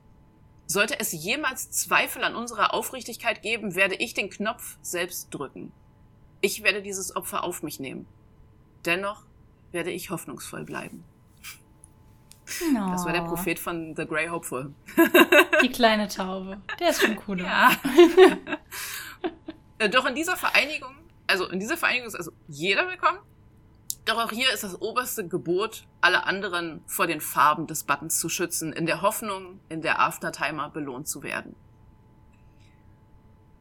Sollte 0.66 1.00
es 1.00 1.12
jemals 1.12 1.70
Zweifel 1.70 2.22
an 2.22 2.36
unserer 2.36 2.72
Aufrichtigkeit 2.74 3.42
geben, 3.42 3.74
werde 3.74 3.96
ich 3.96 4.14
den 4.14 4.30
Knopf 4.30 4.78
selbst 4.82 5.30
drücken. 5.30 5.72
Ich 6.40 6.62
werde 6.62 6.80
dieses 6.82 7.16
Opfer 7.16 7.44
auf 7.44 7.62
mich 7.62 7.80
nehmen. 7.80 8.06
Dennoch 8.84 9.24
werde 9.72 9.90
ich 9.90 10.10
hoffnungsvoll 10.10 10.64
bleiben. 10.64 11.04
No. 12.72 12.90
Das 12.90 13.04
war 13.04 13.12
der 13.12 13.22
Prophet 13.22 13.58
von 13.58 13.94
The 13.96 14.06
Grey 14.06 14.28
Hopeful. 14.28 14.74
Die 15.62 15.70
kleine 15.70 16.08
Taube. 16.08 16.60
Der 16.80 16.90
ist 16.90 17.00
schon 17.02 17.18
cool. 17.28 17.40
Ja. 17.40 17.70
Doch 19.90 20.06
in 20.06 20.14
dieser 20.14 20.36
Vereinigung 20.36 20.94
Also 21.26 21.48
in 21.48 21.60
dieser 21.60 21.76
Vereinigung 21.76 22.08
ist 22.08 22.16
also 22.16 22.32
jeder 22.48 22.88
willkommen. 22.88 23.18
Doch 24.04 24.18
auch 24.18 24.30
hier 24.30 24.52
ist 24.52 24.64
das 24.64 24.80
oberste 24.80 25.28
Gebot, 25.28 25.86
alle 26.00 26.24
anderen 26.24 26.82
vor 26.86 27.06
den 27.06 27.20
Farben 27.20 27.66
des 27.66 27.84
Buttons 27.84 28.18
zu 28.18 28.28
schützen, 28.28 28.72
in 28.72 28.86
der 28.86 29.02
Hoffnung, 29.02 29.60
in 29.68 29.82
der 29.82 30.00
Aftertimer 30.00 30.70
belohnt 30.70 31.06
zu 31.06 31.22
werden. 31.22 31.54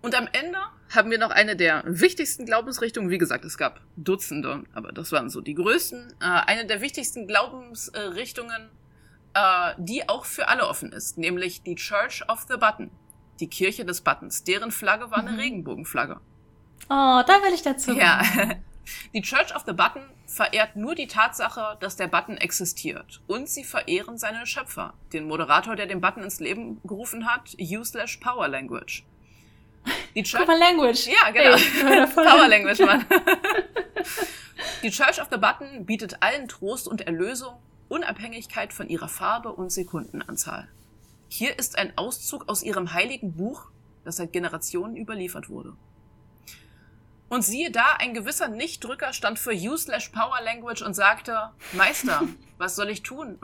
Und 0.02 0.16
am 0.16 0.28
Ende 0.32 0.60
haben 0.96 1.12
wir 1.12 1.20
noch 1.20 1.30
eine 1.30 1.58
der 1.58 1.84
wichtigsten 1.86 2.46
Glaubensrichtungen. 2.46 3.10
Wie 3.10 3.18
gesagt, 3.18 3.44
es 3.44 3.58
gab 3.58 3.82
Dutzende, 3.98 4.64
aber 4.74 4.94
das 4.94 5.12
waren 5.12 5.30
so 5.30 5.42
die 5.42 5.56
größten. 5.56 6.14
Äh, 6.22 6.26
eine 6.26 6.66
der 6.66 6.80
wichtigsten 6.80 7.28
Glaubensrichtungen, 7.28 8.70
äh, 9.34 9.74
die 9.78 10.08
auch 10.08 10.24
für 10.24 10.48
alle 10.48 10.68
offen 10.68 10.94
ist, 10.94 11.18
nämlich 11.18 11.64
die 11.64 11.76
Church 11.76 12.24
of 12.30 12.46
the 12.50 12.56
Button, 12.56 12.92
die 13.42 13.50
Kirche 13.50 13.84
des 13.84 14.02
Buttons. 14.02 14.46
Deren 14.46 14.72
Flagge 14.72 15.12
war 15.12 15.20
eine 15.20 15.32
mhm. 15.32 15.40
Regenbogenflagge. 15.40 16.22
Oh, 16.86 17.22
da 17.28 17.42
will 17.44 17.54
ich 17.54 17.62
dazu. 17.62 17.92
Ja. 17.92 18.22
Die 19.14 19.22
Church 19.22 19.56
of 19.56 19.64
the 19.66 19.74
Button 19.74 20.04
verehrt 20.26 20.76
nur 20.76 20.96
die 20.96 21.08
Tatsache, 21.08 21.78
dass 21.80 21.96
der 21.96 22.08
Button 22.08 22.38
existiert. 22.38 23.22
Und 23.28 23.50
sie 23.50 23.64
verehren 23.64 24.18
seinen 24.18 24.46
Schöpfer, 24.46 24.94
den 25.14 25.28
Moderator, 25.28 25.76
der 25.76 25.88
den 25.88 26.02
Button 26.02 26.24
ins 26.24 26.40
Leben 26.40 26.82
gerufen 26.84 27.26
hat, 27.28 27.56
Useless 27.60 28.20
Power 28.20 28.48
Language. 28.48 29.04
Die 30.16 30.24
Church 30.24 30.46
Power 30.46 30.58
Language. 30.58 31.08
Ja, 31.08 31.32
genau. 31.32 31.58
Hey, 31.58 32.08
Power 32.08 32.48
Language, 32.48 32.80
Mann. 32.80 33.06
die 34.84 34.92
Church 34.92 35.22
of 35.22 35.28
the 35.32 35.38
Button 35.38 35.86
bietet 35.86 36.22
allen 36.22 36.48
Trost 36.48 36.88
und 36.88 37.02
Erlösung, 37.02 37.56
Unabhängigkeit 37.88 38.74
von 38.74 38.90
ihrer 38.90 39.10
Farbe 39.10 39.54
und 39.54 39.72
Sekundenanzahl. 39.72 40.68
Hier 41.28 41.58
ist 41.58 41.78
ein 41.78 41.94
Auszug 41.96 42.50
aus 42.50 42.64
ihrem 42.64 42.94
heiligen 42.94 43.34
Buch, 43.34 43.68
das 44.04 44.18
seit 44.18 44.34
Generationen 44.34 44.96
überliefert 44.96 45.50
wurde. 45.50 45.74
Und 47.30 47.44
siehe 47.44 47.70
da, 47.70 47.96
ein 48.00 48.16
gewisser 48.16 48.48
Nichtdrücker 48.48 49.14
stand 49.14 49.38
für 49.38 49.54
Useless 49.54 50.10
Power 50.10 50.42
Language 50.42 50.82
und 50.82 50.96
sagte, 50.96 51.52
Meister, 51.74 52.24
was 52.58 52.76
soll 52.76 52.90
ich 52.90 53.04
tun? 53.04 53.40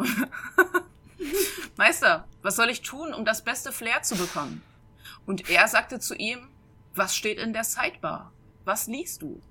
Meister, 1.78 2.28
was 2.42 2.56
soll 2.56 2.70
ich 2.70 2.82
tun, 2.82 3.14
um 3.14 3.26
das 3.26 3.44
beste 3.44 3.72
Flair 3.72 4.02
zu 4.02 4.16
bekommen? 4.16 4.64
Und 5.28 5.50
er 5.52 5.68
sagte 5.68 6.00
zu 6.00 6.16
ihm, 6.16 6.50
was 6.96 7.16
steht 7.16 7.38
in 7.38 7.54
der 7.54 7.64
Sidebar? 7.64 8.32
Was 8.64 8.88
liest 8.88 9.22
du? 9.22 9.42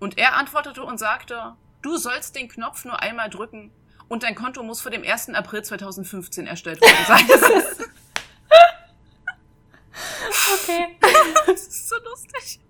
Und 0.00 0.16
er 0.16 0.36
antwortete 0.36 0.82
und 0.82 0.98
sagte, 0.98 1.54
du 1.82 1.98
sollst 1.98 2.36
den 2.36 2.48
Knopf 2.48 2.86
nur 2.86 3.02
einmal 3.02 3.28
drücken 3.28 3.70
und 4.08 4.22
dein 4.22 4.34
Konto 4.34 4.62
muss 4.62 4.80
vor 4.80 4.90
dem 4.90 5.02
1. 5.02 5.30
April 5.30 5.62
2015 5.62 6.46
erstellt 6.46 6.80
worden 6.80 7.04
sein. 7.06 7.26
okay. 10.54 10.96
das 11.46 11.66
ist 11.66 11.88
so 11.88 11.96
lustig. 12.02 12.63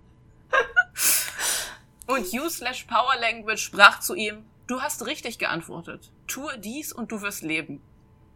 Und 2.06 2.32
U 2.34 2.48
slash 2.48 2.84
Power 2.84 3.16
Language 3.20 3.60
sprach 3.60 4.00
zu 4.00 4.14
ihm, 4.14 4.44
du 4.66 4.80
hast 4.80 5.06
richtig 5.06 5.38
geantwortet. 5.38 6.12
Tue 6.26 6.58
dies 6.58 6.92
und 6.92 7.12
du 7.12 7.22
wirst 7.22 7.42
leben. 7.42 7.82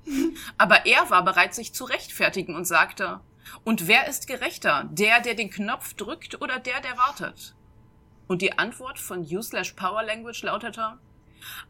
Aber 0.58 0.86
er 0.86 1.10
war 1.10 1.24
bereit, 1.24 1.54
sich 1.54 1.74
zu 1.74 1.84
rechtfertigen 1.84 2.56
und 2.56 2.64
sagte, 2.64 3.20
und 3.64 3.86
wer 3.86 4.08
ist 4.08 4.26
gerechter? 4.26 4.88
Der, 4.90 5.20
der 5.20 5.34
den 5.34 5.50
Knopf 5.50 5.94
drückt 5.94 6.40
oder 6.40 6.58
der, 6.58 6.80
der 6.80 6.96
wartet? 6.96 7.54
Und 8.26 8.42
die 8.42 8.58
Antwort 8.58 8.98
von 8.98 9.20
U 9.20 9.42
slash 9.42 9.72
Power 9.72 10.02
Language 10.02 10.42
lautete, 10.42 10.98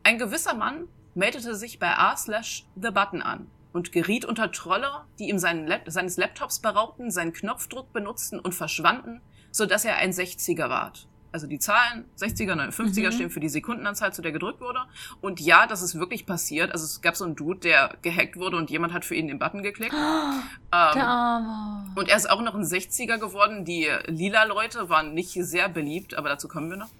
ein 0.03 0.18
gewisser 0.18 0.55
Mann 0.55 0.88
meldete 1.14 1.55
sich 1.55 1.78
bei 1.78 1.96
A 1.96 2.16
slash 2.16 2.66
The 2.74 2.90
Button 2.90 3.22
an 3.22 3.51
und 3.72 3.92
geriet 3.92 4.24
unter 4.24 4.51
Trolle, 4.51 5.05
die 5.18 5.28
ihm 5.28 5.38
seinen 5.38 5.70
seines 5.86 6.16
Laptops 6.16 6.61
beraubten, 6.61 7.11
seinen 7.11 7.32
Knopfdruck 7.32 7.92
benutzten 7.92 8.40
und 8.40 8.55
verschwanden, 8.55 9.20
so 9.51 9.66
dass 9.66 9.84
er 9.84 9.96
ein 9.96 10.12
60er 10.12 10.68
ward 10.68 11.09
also 11.32 11.46
die 11.46 11.59
Zahlen 11.59 12.05
60er, 12.18 12.55
59er 12.55 13.07
mhm. 13.07 13.12
stehen 13.12 13.30
für 13.30 13.40
die 13.40 13.49
Sekundenanzahl, 13.49 14.12
zu 14.12 14.22
der 14.22 14.32
gedrückt 14.32 14.61
wurde. 14.61 14.80
Und 15.20 15.40
ja, 15.40 15.66
das 15.66 15.82
ist 15.82 15.99
wirklich 15.99 16.26
passiert. 16.26 16.72
Also 16.72 16.84
es 16.84 17.01
gab 17.01 17.16
so 17.16 17.24
einen 17.24 17.36
Dude, 17.36 17.61
der 17.61 17.96
gehackt 18.03 18.36
wurde 18.36 18.57
und 18.57 18.70
jemand 18.70 18.92
hat 18.92 19.05
für 19.05 19.14
ihn 19.14 19.28
den 19.28 19.38
Button 19.38 19.62
geklickt. 19.62 19.94
Oh, 19.94 20.76
ähm. 20.76 21.92
Und 21.94 22.09
er 22.09 22.16
ist 22.16 22.30
auch 22.30 22.42
noch 22.42 22.55
ein 22.55 22.64
60er 22.64 23.18
geworden. 23.18 23.64
Die 23.64 23.88
lila 24.07 24.44
Leute 24.44 24.88
waren 24.88 25.14
nicht 25.14 25.32
sehr 25.32 25.68
beliebt, 25.68 26.14
aber 26.14 26.28
dazu 26.28 26.49
kommen 26.49 26.70
wir 26.70 26.78
noch. 26.78 26.90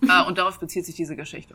äh, 0.08 0.26
und 0.26 0.38
darauf 0.38 0.58
bezieht 0.58 0.84
sich 0.84 0.96
diese 0.96 1.16
Geschichte. 1.16 1.54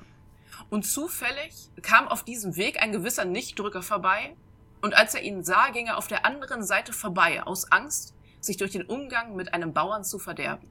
Und 0.69 0.85
zufällig 0.85 1.69
kam 1.81 2.07
auf 2.07 2.23
diesem 2.23 2.55
Weg 2.55 2.81
ein 2.81 2.91
gewisser 2.91 3.25
Nichtdrücker 3.25 3.81
vorbei. 3.81 4.35
Und 4.81 4.95
als 4.95 5.13
er 5.13 5.21
ihn 5.21 5.43
sah, 5.43 5.69
ging 5.69 5.87
er 5.87 5.97
auf 5.97 6.07
der 6.07 6.25
anderen 6.25 6.63
Seite 6.63 6.93
vorbei, 6.93 7.43
aus 7.43 7.71
Angst, 7.71 8.15
sich 8.41 8.57
durch 8.57 8.71
den 8.71 8.83
Umgang 8.83 9.35
mit 9.35 9.53
einem 9.53 9.71
Bauern 9.71 10.03
zu 10.03 10.19
verderben. 10.19 10.67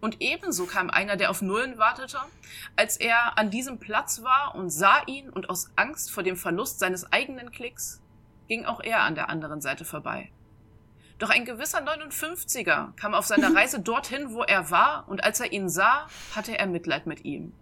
Und 0.00 0.20
ebenso 0.20 0.66
kam 0.66 0.90
einer, 0.90 1.16
der 1.16 1.30
auf 1.30 1.42
Nullen 1.42 1.78
wartete, 1.78 2.18
als 2.74 2.96
er 2.96 3.38
an 3.38 3.50
diesem 3.50 3.78
Platz 3.78 4.22
war 4.22 4.54
und 4.54 4.70
sah 4.70 5.02
ihn 5.06 5.28
und 5.28 5.50
aus 5.50 5.70
Angst 5.76 6.10
vor 6.10 6.22
dem 6.22 6.36
Verlust 6.36 6.78
seines 6.78 7.12
eigenen 7.12 7.50
Klicks 7.50 8.00
ging 8.48 8.64
auch 8.64 8.80
er 8.80 9.00
an 9.00 9.14
der 9.14 9.28
anderen 9.28 9.60
Seite 9.60 9.84
vorbei. 9.84 10.30
Doch 11.18 11.30
ein 11.30 11.44
gewisser 11.44 11.80
59er 11.80 12.92
kam 12.96 13.14
auf 13.14 13.26
seiner 13.26 13.54
Reise 13.56 13.80
dorthin, 13.80 14.32
wo 14.32 14.42
er 14.42 14.70
war, 14.70 15.08
und 15.08 15.24
als 15.24 15.40
er 15.40 15.52
ihn 15.52 15.68
sah, 15.68 16.08
hatte 16.34 16.56
er 16.56 16.66
Mitleid 16.66 17.06
mit 17.06 17.24
ihm. 17.24 17.52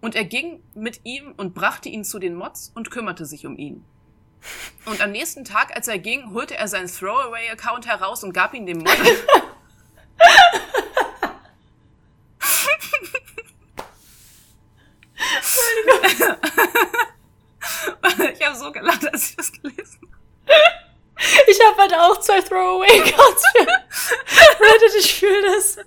Und 0.00 0.14
er 0.14 0.24
ging 0.24 0.62
mit 0.74 1.00
ihm 1.04 1.34
und 1.36 1.54
brachte 1.54 1.90
ihn 1.90 2.04
zu 2.04 2.18
den 2.18 2.34
Mods 2.34 2.72
und 2.74 2.90
kümmerte 2.90 3.26
sich 3.26 3.46
um 3.46 3.58
ihn. 3.58 3.84
Und 4.86 5.00
am 5.00 5.12
nächsten 5.12 5.44
Tag, 5.44 5.74
als 5.76 5.88
er 5.88 5.98
ging, 5.98 6.32
holte 6.32 6.56
er 6.56 6.68
seinen 6.68 6.88
Throwaway-Account 6.88 7.86
heraus 7.86 8.24
und 8.24 8.32
gab 8.32 8.54
ihn 8.54 8.66
dem 8.66 8.78
Mod. 8.78 8.88
ich 18.34 18.46
habe 18.46 18.56
so 18.56 18.72
gelacht, 18.72 19.12
als 19.12 19.30
ich 19.30 19.36
das 19.36 19.52
gelesen 19.52 20.00
habe. 20.00 20.10
Ich 21.46 21.60
habe 21.66 21.82
halt 21.82 21.94
auch 21.94 22.18
zwei 22.20 22.40
Throwaway-Accounts 22.40 23.44
für 23.52 23.66
Reddit, 23.66 24.94
ich 24.98 25.14
fühle 25.14 25.54
das. 25.54 25.78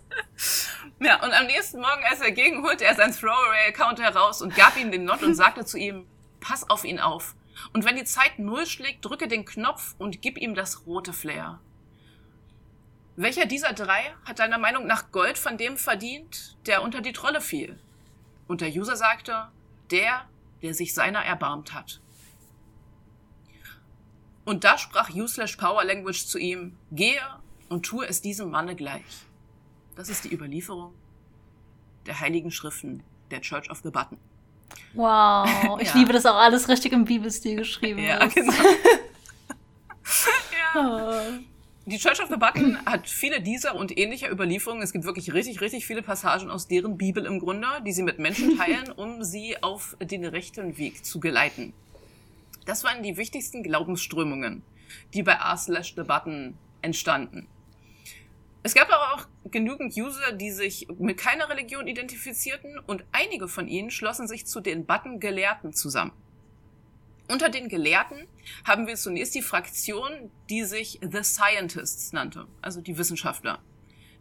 Ja, 0.99 1.22
und 1.24 1.34
am 1.34 1.47
nächsten 1.47 1.82
Morgen, 1.82 2.04
als 2.10 2.22
er 2.22 2.32
ging, 2.32 2.64
holte 2.64 2.86
er 2.86 2.95
seinen 2.95 3.14
Throwaway-Account 3.14 3.99
heraus 3.99 4.41
und 4.41 4.56
gab 4.56 4.78
ihm 4.78 4.91
den 4.91 5.06
Not 5.06 5.24
und 5.24 5.36
sagte 5.36 5.66
zu 5.66 5.78
ihm, 5.78 6.08
pass 6.39 6.70
auf 6.70 6.86
ihn 6.86 6.99
auf. 6.99 7.36
Und 7.74 7.86
wenn 7.86 7.96
die 7.96 8.04
Zeit 8.04 8.38
null 8.38 8.66
schlägt, 8.68 9.04
drücke 9.04 9.28
den 9.28 9.46
Knopf 9.46 9.96
und 9.98 10.22
gib 10.22 10.38
ihm 10.38 10.54
das 10.54 10.86
rote 10.86 11.12
Flair. 11.12 11.60
Welcher 13.16 13.46
dieser 13.46 13.74
drei 13.74 14.16
hat 14.26 14.40
deiner 14.40 14.58
Meinung 14.58 14.88
nach 14.88 15.12
Gold 15.12 15.38
von 15.38 15.58
dem 15.58 15.78
verdient, 15.78 16.58
der 16.66 16.84
unter 16.84 17.02
die 17.02 17.14
Trolle 17.14 17.42
fiel? 17.42 17.80
Und 18.48 18.62
der 18.62 18.70
User 18.70 18.96
sagte, 18.96 19.50
der, 19.92 20.28
der 20.62 20.74
sich 20.74 20.94
seiner 20.94 21.24
erbarmt 21.24 21.74
hat. 21.74 22.02
Und 24.46 24.64
da 24.64 24.78
sprach 24.78 25.10
Useless 25.10 25.56
Power 25.56 25.84
Language 25.84 26.26
zu 26.26 26.38
ihm, 26.38 26.78
gehe 26.92 27.22
und 27.70 27.86
tue 27.86 28.06
es 28.06 28.22
diesem 28.22 28.50
Manne 28.52 28.76
gleich. 28.76 29.26
Das 29.96 30.10
ist 30.10 30.26
die 30.26 30.34
Überlieferung 30.34 30.94
der 32.06 32.20
heiligen 32.20 32.52
Schriften 32.52 33.04
der 33.32 33.42
Church 33.42 33.70
of 33.70 33.82
the 33.84 33.90
Button. 33.90 34.18
Wow, 34.94 35.80
ich 35.82 35.90
ja. 35.90 35.96
liebe 35.96 36.14
das 36.14 36.26
auch 36.26 36.36
alles 36.36 36.70
richtig 36.70 36.94
im 36.94 37.06
Bibelstil 37.06 37.56
geschrieben. 37.56 38.04
Ja, 38.04 38.24
ist. 38.24 38.36
genau. 38.36 38.54
ja. 40.76 40.76
Oh. 40.76 41.40
Die 41.86 41.98
Church 41.98 42.22
of 42.22 42.30
the 42.30 42.38
Button 42.38 42.78
hat 42.86 43.10
viele 43.10 43.42
dieser 43.42 43.76
und 43.76 43.98
ähnlicher 43.98 44.32
Überlieferungen. 44.32 44.82
Es 44.84 44.94
gibt 44.94 45.04
wirklich 45.04 45.34
richtig, 45.34 45.60
richtig 45.60 45.86
viele 45.86 46.02
Passagen 46.02 46.50
aus 46.50 46.68
deren 46.68 46.98
Bibel 46.98 47.26
im 47.26 47.40
Grunde, 47.40 47.68
die 47.86 47.92
sie 47.92 48.04
mit 48.04 48.20
Menschen 48.20 48.58
teilen, 48.58 48.90
um 48.92 49.24
sie 49.24 49.62
auf 49.62 49.98
den 50.00 50.24
rechten 50.24 50.78
Weg 50.78 51.04
zu 51.04 51.20
geleiten. 51.20 51.74
Das 52.66 52.86
waren 52.86 53.04
die 53.04 53.18
wichtigsten 53.18 53.64
Glaubensströmungen, 53.64 54.62
die 55.14 55.24
bei 55.24 55.34
r 55.34 55.58
slash 55.58 55.94
the 55.96 56.04
Button 56.04 56.58
entstanden. 56.82 57.48
Es 58.66 58.74
gab 58.74 58.89
aber 58.89 59.14
auch 59.14 59.28
genügend 59.51 59.95
User, 59.97 60.32
die 60.32 60.51
sich 60.51 60.88
mit 60.97 61.18
keiner 61.18 61.49
Religion 61.49 61.86
identifizierten 61.86 62.80
und 62.80 63.03
einige 63.11 63.49
von 63.49 63.68
ihnen 63.68 63.91
schlossen 63.91 64.26
sich 64.26 64.47
zu 64.47 64.61
den 64.61 64.86
Button-Gelehrten 64.86 65.74
zusammen. 65.74 66.14
Unter 67.30 67.49
den 67.49 67.68
Gelehrten 67.68 68.26
haben 68.66 68.88
wir 68.88 68.95
zunächst 68.95 69.36
die 69.36 69.41
Fraktion, 69.41 70.32
die 70.49 70.64
sich 70.64 70.99
The 71.01 71.24
Scientists 71.24 72.14
nannte, 72.14 72.47
also 72.61 72.80
die 72.80 72.97
Wissenschaftler. 72.97 73.59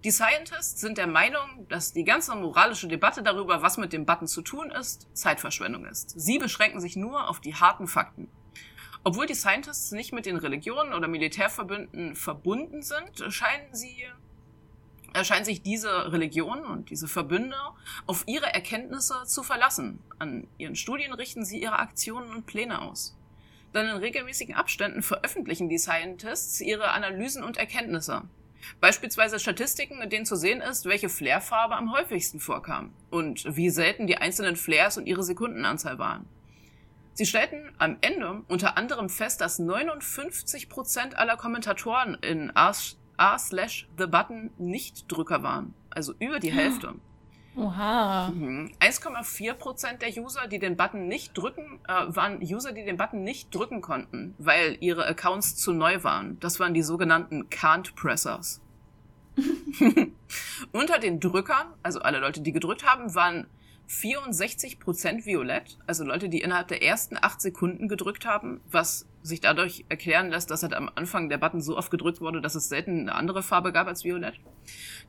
Die 0.03 0.11
Scientists 0.11 0.80
sind 0.80 0.99
der 0.99 1.07
Meinung, 1.07 1.68
dass 1.68 1.93
die 1.93 2.03
ganze 2.03 2.34
moralische 2.34 2.88
Debatte 2.88 3.22
darüber, 3.22 3.62
was 3.62 3.76
mit 3.76 3.93
dem 3.93 4.07
Button 4.07 4.26
zu 4.26 4.43
tun 4.43 4.72
ist, 4.72 5.07
Zeitverschwendung 5.16 5.84
ist. 5.86 6.18
Sie 6.18 6.38
beschränken 6.38 6.80
sich 6.80 6.97
nur 6.97 7.28
auf 7.28 7.40
die 7.40 7.55
harten 7.55 7.86
Fakten. 7.86 8.28
Obwohl 9.05 9.26
die 9.26 9.34
Scientists 9.34 9.93
nicht 9.93 10.12
mit 10.12 10.26
den 10.26 10.36
Religionen 10.36 10.93
oder 10.93 11.07
Militärverbünden 11.07 12.16
verbunden 12.16 12.82
sind, 12.82 13.32
scheinen 13.32 13.72
sie 13.74 14.07
erscheint 15.15 15.47
sich 15.47 15.63
diese 15.63 16.13
Religion 16.13 16.65
und 16.65 16.91
diese 16.91 17.09
Verbünde 17.09 17.57
auf 18.07 18.25
ihre 18.27 18.53
Erkenntnisse 18.53 19.25
zu 19.27 19.43
verlassen. 19.43 20.01
An 20.19 20.47
ihren 20.59 20.77
Studien 20.77 21.13
richten 21.13 21.45
sie 21.45 21.63
ihre 21.63 21.79
Aktionen 21.79 22.31
und 22.31 22.47
Pläne 22.47 22.83
aus. 22.83 23.17
Dann 23.73 23.89
in 23.89 23.97
regelmäßigen 23.97 24.55
Abständen 24.55 25.03
veröffentlichen 25.03 25.69
die 25.69 25.79
Scientists 25.79 26.61
ihre 26.61 26.91
Analysen 26.91 27.43
und 27.43 27.57
Erkenntnisse. 27.57 28.23
Beispielsweise 28.81 29.41
Statistiken, 29.41 30.01
in 30.03 30.11
denen 30.11 30.27
zu 30.27 30.37
sehen 30.37 30.61
ist, 30.61 30.85
welche 30.85 31.09
Flairfarbe 31.09 31.75
am 31.75 31.93
häufigsten 31.93 32.39
vorkam 32.39 32.93
und 33.11 33.45
wie 33.57 33.71
selten 33.71 34.07
die 34.07 34.19
einzelnen 34.19 34.57
Flares 34.57 34.99
und 34.99 35.07
ihre 35.07 35.25
Sekundenanzahl 35.25 35.99
waren. 35.99 36.27
Sie 37.15 37.27
stellten 37.27 37.73
am 37.79 37.99
Ende 38.01 38.43
unter 38.49 38.79
anderem 38.79 39.09
fest, 39.11 39.41
dass 39.41 39.61
59% 39.61 41.15
aller 41.15 41.37
Kommentatoren 41.37 42.15
in 42.15 42.51
r/the 43.23 44.07
Button 44.07 44.51
nicht 44.59 45.11
Drücker 45.11 45.43
waren, 45.43 45.75
also 45.91 46.14
über 46.18 46.41
die 46.41 46.53
Hälfte. 46.53 46.95
Oha. 47.55 48.29
1,4% 48.29 49.93
mhm. 49.93 49.99
der 49.99 50.25
User, 50.25 50.49
die 50.49 50.59
den 50.59 50.77
Button 50.77 51.07
nicht 51.07 51.37
drücken, 51.37 51.81
äh, 51.87 52.05
waren 52.09 52.41
User, 52.41 52.73
die 52.73 52.85
den 52.85 52.97
Button 52.97 53.23
nicht 53.23 53.55
drücken 53.55 53.83
konnten, 53.83 54.35
weil 54.39 54.79
ihre 54.81 55.07
Accounts 55.07 55.57
zu 55.57 55.73
neu 55.73 56.03
waren. 56.03 56.41
Das 56.41 56.59
waren 56.61 56.73
die 56.73 56.83
sogenannten 56.83 57.49
Can't 57.51 57.95
Pressers. 57.95 58.62
Unter 60.73 60.99
den 60.99 61.20
Drückern, 61.20 61.66
also 61.83 62.01
alle 62.01 62.18
Leute, 62.18 62.41
die 62.41 62.53
gedrückt 62.53 62.87
haben, 62.87 63.14
waren 63.14 63.47
64% 63.89 65.27
violett, 65.27 65.79
also 65.87 66.05
Leute, 66.05 66.29
die 66.29 66.41
innerhalb 66.41 66.68
der 66.68 66.83
ersten 66.83 67.18
acht 67.20 67.41
Sekunden 67.41 67.89
gedrückt 67.89 68.25
haben, 68.25 68.61
was 68.70 69.07
sich 69.23 69.41
dadurch 69.41 69.85
erklären 69.89 70.31
lässt, 70.31 70.51
dass 70.51 70.62
halt 70.62 70.75
am 70.75 70.91
Anfang 70.95 71.29
der 71.29 71.39
Button 71.39 71.61
so 71.61 71.77
oft 71.77 71.91
gedrückt 71.91 72.20
wurde, 72.20 72.41
dass 72.41 72.55
es 72.55 72.68
selten 72.68 73.01
eine 73.03 73.14
andere 73.14 73.43
Farbe 73.43 73.73
gab 73.73 73.87
als 73.87 74.05
violett. 74.05 74.35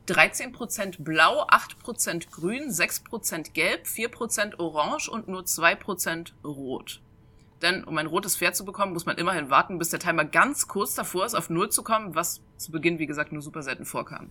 13% 0.08 1.02
blau, 1.04 1.48
8% 1.48 2.30
grün, 2.32 2.70
6% 2.70 3.54
gelb, 3.54 3.86
4% 3.86 4.60
orange 4.60 5.10
und 5.10 5.28
nur 5.28 5.42
2% 5.42 6.34
rot. 6.44 7.02
Denn 7.62 7.84
um 7.86 7.98
ein 7.98 8.08
rotes 8.08 8.36
Pferd 8.36 8.56
zu 8.56 8.66
bekommen, 8.66 8.94
muss 8.94 9.06
man 9.06 9.18
immerhin 9.18 9.50
warten, 9.50 9.80
bis 9.80 9.90
der 9.90 10.00
Timer 10.00 10.26
ganz 10.26 10.68
kurz 10.68 10.96
davor 10.96 11.26
ist, 11.26 11.34
auf 11.34 11.50
Null 11.50 11.70
zu 11.70 11.82
kommen, 11.82 12.14
was 12.14 12.42
zu 12.58 12.72
Beginn, 12.72 13.00
wie 13.00 13.08
gesagt, 13.08 13.32
nur 13.32 13.42
super 13.42 13.64
selten 13.64 13.86
vorkam. 13.86 14.30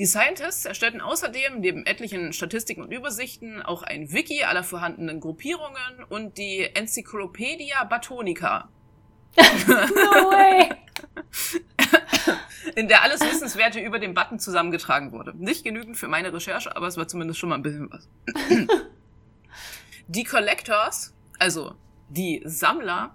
Die 0.00 0.06
Scientists 0.06 0.64
erstellten 0.64 1.02
außerdem 1.02 1.60
neben 1.60 1.84
etlichen 1.84 2.32
Statistiken 2.32 2.80
und 2.80 2.90
Übersichten 2.90 3.60
auch 3.60 3.82
ein 3.82 4.10
Wiki 4.14 4.44
aller 4.44 4.64
vorhandenen 4.64 5.20
Gruppierungen 5.20 6.04
und 6.08 6.38
die 6.38 6.62
Encyclopedia 6.74 7.84
Batonica. 7.84 8.70
no 9.36 9.42
way! 10.30 10.70
in 12.76 12.88
der 12.88 13.02
alles 13.02 13.20
Wissenswerte 13.20 13.78
über 13.78 13.98
den 13.98 14.14
Button 14.14 14.38
zusammengetragen 14.38 15.12
wurde. 15.12 15.34
Nicht 15.36 15.64
genügend 15.64 15.98
für 15.98 16.08
meine 16.08 16.32
Recherche, 16.32 16.74
aber 16.74 16.86
es 16.86 16.96
war 16.96 17.06
zumindest 17.06 17.38
schon 17.38 17.50
mal 17.50 17.56
ein 17.56 17.62
bisschen 17.62 17.90
was. 17.92 18.08
die 20.08 20.24
Collectors, 20.24 21.12
also 21.38 21.74
die 22.08 22.40
Sammler, 22.46 23.14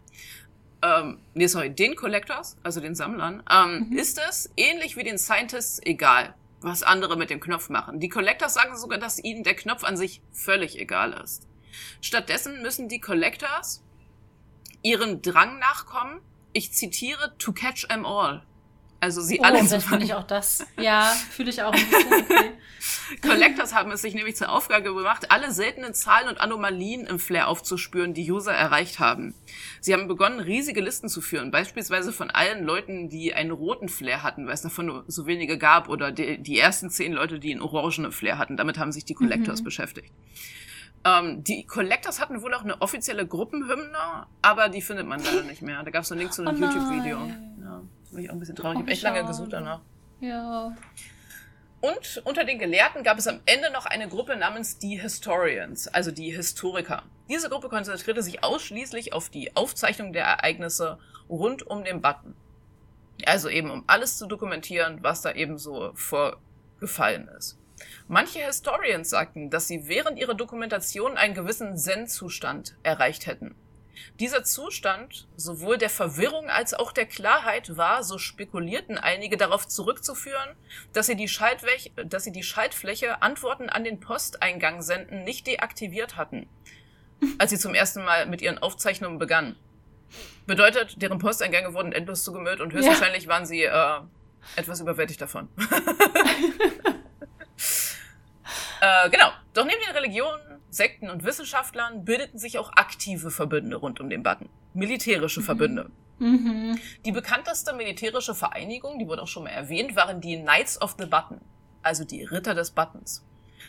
ähm, 0.83 1.17
nee, 1.33 1.47
sorry, 1.47 1.71
den 1.71 1.95
Collectors, 1.95 2.57
also 2.61 2.79
den 2.79 2.93
Sammlern, 2.93 3.41
ähm, 3.51 3.88
mhm. 3.89 3.97
ist 3.97 4.21
es, 4.29 4.51
ähnlich 4.55 4.97
wie 4.97 5.03
den 5.03 5.17
Scientists, 5.17 5.81
egal 5.83 6.36
was 6.66 6.84
andere 6.84 7.16
mit 7.16 7.30
dem 7.30 7.39
Knopf 7.39 7.70
machen. 7.70 7.99
Die 7.99 8.09
Collectors 8.09 8.55
sagen 8.55 8.76
sogar, 8.76 8.97
dass 8.97 9.24
ihnen 9.24 9.43
der 9.43 9.55
Knopf 9.55 9.84
an 9.84 9.97
sich 9.97 10.22
völlig 10.34 10.80
egal 10.80 11.13
ist. 11.13 11.47
Stattdessen 12.01 12.61
müssen 12.61 12.89
die 12.89 12.99
Collectors 12.99 13.84
ihren 14.82 15.22
Drang 15.22 15.59
nachkommen, 15.59 16.22
ich 16.53 16.72
zitiere, 16.72 17.36
to 17.38 17.51
catch 17.51 17.88
them 17.88 18.05
all. 18.05 18.43
Also 19.05 19.21
sie 19.21 19.39
oh, 19.39 19.43
alle 19.43 19.63
zu 19.67 19.79
finde 19.79 20.03
ich 20.03 20.15
auch 20.15 20.23
das. 20.23 20.65
Ja, 20.81 21.13
fühle 21.29 21.51
ich 21.51 21.61
auch 21.61 21.71
ein 21.71 21.89
bisschen. 21.89 22.23
Okay. 23.11 23.29
Collectors 23.29 23.73
haben 23.73 23.91
es 23.91 24.01
sich 24.01 24.13
nämlich 24.13 24.35
zur 24.35 24.49
Aufgabe 24.49 24.93
gemacht, 24.93 25.31
alle 25.31 25.51
seltenen 25.51 25.93
Zahlen 25.93 26.27
und 26.27 26.39
Anomalien 26.39 27.05
im 27.07 27.17
Flair 27.17 27.47
aufzuspüren, 27.47 28.13
die 28.13 28.31
User 28.31 28.51
erreicht 28.51 28.99
haben. 28.99 29.33
Sie 29.79 29.93
haben 29.93 30.07
begonnen, 30.07 30.39
riesige 30.39 30.81
Listen 30.81 31.09
zu 31.09 31.21
führen, 31.21 31.49
beispielsweise 31.49 32.11
von 32.11 32.29
allen 32.29 32.63
Leuten, 32.63 33.09
die 33.09 33.33
einen 33.33 33.51
roten 33.51 33.89
Flair 33.89 34.21
hatten, 34.21 34.45
weil 34.45 34.53
es 34.53 34.61
davon 34.61 34.87
nur 34.87 35.03
so 35.07 35.25
wenige 35.25 35.57
gab, 35.57 35.89
oder 35.89 36.11
die, 36.11 36.37
die 36.39 36.59
ersten 36.59 36.91
zehn 36.91 37.13
Leute, 37.13 37.39
die 37.39 37.51
einen 37.51 37.61
orangenen 37.61 38.11
Flair 38.11 38.37
hatten. 38.37 38.57
Damit 38.57 38.77
haben 38.77 38.91
sich 38.91 39.05
die 39.05 39.15
Collectors 39.15 39.61
mhm. 39.61 39.65
beschäftigt. 39.65 40.11
Ähm, 41.03 41.43
die 41.43 41.65
Collectors 41.65 42.19
hatten 42.19 42.41
wohl 42.41 42.53
auch 42.53 42.63
eine 42.63 42.81
offizielle 42.81 43.25
Gruppenhymne, 43.25 44.27
aber 44.41 44.69
die 44.69 44.81
findet 44.81 45.07
man 45.07 45.23
leider 45.23 45.43
nicht 45.43 45.61
mehr. 45.61 45.81
Da 45.83 45.91
gab 45.91 46.03
es 46.03 46.11
einen 46.11 46.21
Link 46.21 46.33
zu 46.33 46.41
einem 46.41 46.61
oh 46.61 46.65
YouTube-Video. 46.65 47.17
Ja, 47.61 47.83
war 48.16 48.22
ich 48.22 48.30
auch 48.30 48.34
ein 48.34 48.39
bisschen 48.39 48.55
traurig. 48.55 48.78
Ich 48.78 48.82
habe 48.82 48.91
echt 48.91 49.03
lange 49.03 49.26
gesucht 49.26 49.53
danach. 49.53 49.82
Ja. 50.20 50.76
Und 51.82 52.22
unter 52.26 52.45
den 52.45 52.57
Gelehrten 52.57 53.03
gab 53.03 53.20
es 53.20 53.28
am 53.28 53.41
Ende 53.45 53.72
noch 53.72 53.86
eine 53.86 54.07
Gruppe 54.07 54.36
namens 54.36 54.80
die 54.80 54.99
Historians, 54.99 55.88
also 55.88 56.09
die 56.09 56.32
Historiker. 56.32 57.03
Diese 57.30 57.49
Gruppe 57.49 57.70
konzentrierte 57.70 58.24
sich 58.24 58.43
ausschließlich 58.43 59.13
auf 59.13 59.30
die 59.30 59.55
Aufzeichnung 59.55 60.13
der 60.13 60.26
Ereignisse 60.26 60.97
rund 61.30 61.68
um 61.68 61.84
den 61.84 62.01
Button. 62.01 62.36
Also 63.26 63.49
eben 63.49 63.70
um 63.70 63.84
alles 63.88 64.18
zu 64.18 64.26
dokumentieren, 64.26 65.03
was 65.03 65.22
da 65.22 65.32
eben 65.32 65.57
so 65.57 65.91
vorgefallen 65.93 67.28
ist. 67.38 67.59
Manche 68.07 68.39
Historians 68.39 69.09
sagten, 69.09 69.49
dass 69.49 69.68
sie 69.68 69.88
während 69.88 70.18
ihrer 70.18 70.34
Dokumentation 70.34 71.18
einen 71.18 71.34
gewissen 71.34 71.78
Zen-Zustand 71.78 72.76
erreicht 72.84 73.28
hätten. 73.28 73.55
Dieser 74.19 74.43
Zustand, 74.43 75.27
sowohl 75.35 75.77
der 75.77 75.89
Verwirrung 75.89 76.49
als 76.49 76.73
auch 76.73 76.91
der 76.91 77.05
Klarheit, 77.05 77.77
war, 77.77 78.03
so 78.03 78.17
spekulierten 78.17 78.97
einige, 78.97 79.37
darauf 79.37 79.67
zurückzuführen, 79.67 80.55
dass 80.93 81.07
sie 81.07 81.15
die, 81.15 81.29
dass 82.05 82.23
sie 82.23 82.31
die 82.31 82.43
Schaltfläche 82.43 83.21
Antworten 83.21 83.69
an 83.69 83.83
den 83.83 83.99
Posteingang 83.99 84.81
senden 84.81 85.23
nicht 85.23 85.47
deaktiviert 85.47 86.17
hatten, 86.17 86.47
als 87.37 87.51
sie 87.51 87.57
zum 87.57 87.75
ersten 87.75 88.03
Mal 88.03 88.25
mit 88.25 88.41
ihren 88.41 88.57
Aufzeichnungen 88.57 89.19
begannen. 89.19 89.55
Bedeutet, 90.45 91.01
deren 91.01 91.19
Posteingänge 91.19 91.73
wurden 91.73 91.91
endlos 91.91 92.23
zugemüllt 92.23 92.61
und 92.61 92.73
höchstwahrscheinlich 92.73 93.23
ja. 93.23 93.29
waren 93.29 93.45
sie 93.45 93.63
äh, 93.63 93.99
etwas 94.55 94.79
überwältigt 94.79 95.21
davon. 95.21 95.49
äh, 98.81 99.09
genau. 99.09 99.31
Doch 99.53 99.65
neben 99.65 99.81
den 99.81 99.95
Religionen 99.95 100.54
Sekten 100.76 101.09
und 101.09 101.23
Wissenschaftlern 101.23 102.03
bildeten 102.03 102.38
sich 102.38 102.59
auch 102.59 102.73
aktive 102.73 103.32
Verbünde 103.32 103.78
rund 103.78 104.01
um 104.01 104.09
den 104.09 104.23
Button. 104.23 104.49
Militärische 104.73 105.39
mhm. 105.39 105.45
Verbünde. 105.45 105.91
Mhm. 106.19 106.80
Die 107.05 107.11
bekannteste 107.11 107.73
militärische 107.73 108.36
Vereinigung, 108.36 108.99
die 108.99 109.07
wurde 109.07 109.21
auch 109.21 109.28
schon 109.28 109.43
mal 109.43 109.51
erwähnt, 109.51 109.95
waren 109.95 110.21
die 110.21 110.38
Knights 110.38 110.82
of 110.82 110.95
the 110.99 111.05
Button, 111.05 111.39
also 111.82 112.03
die 112.03 112.23
Ritter 112.23 112.53
des 112.53 112.71
Buttons. 112.71 113.26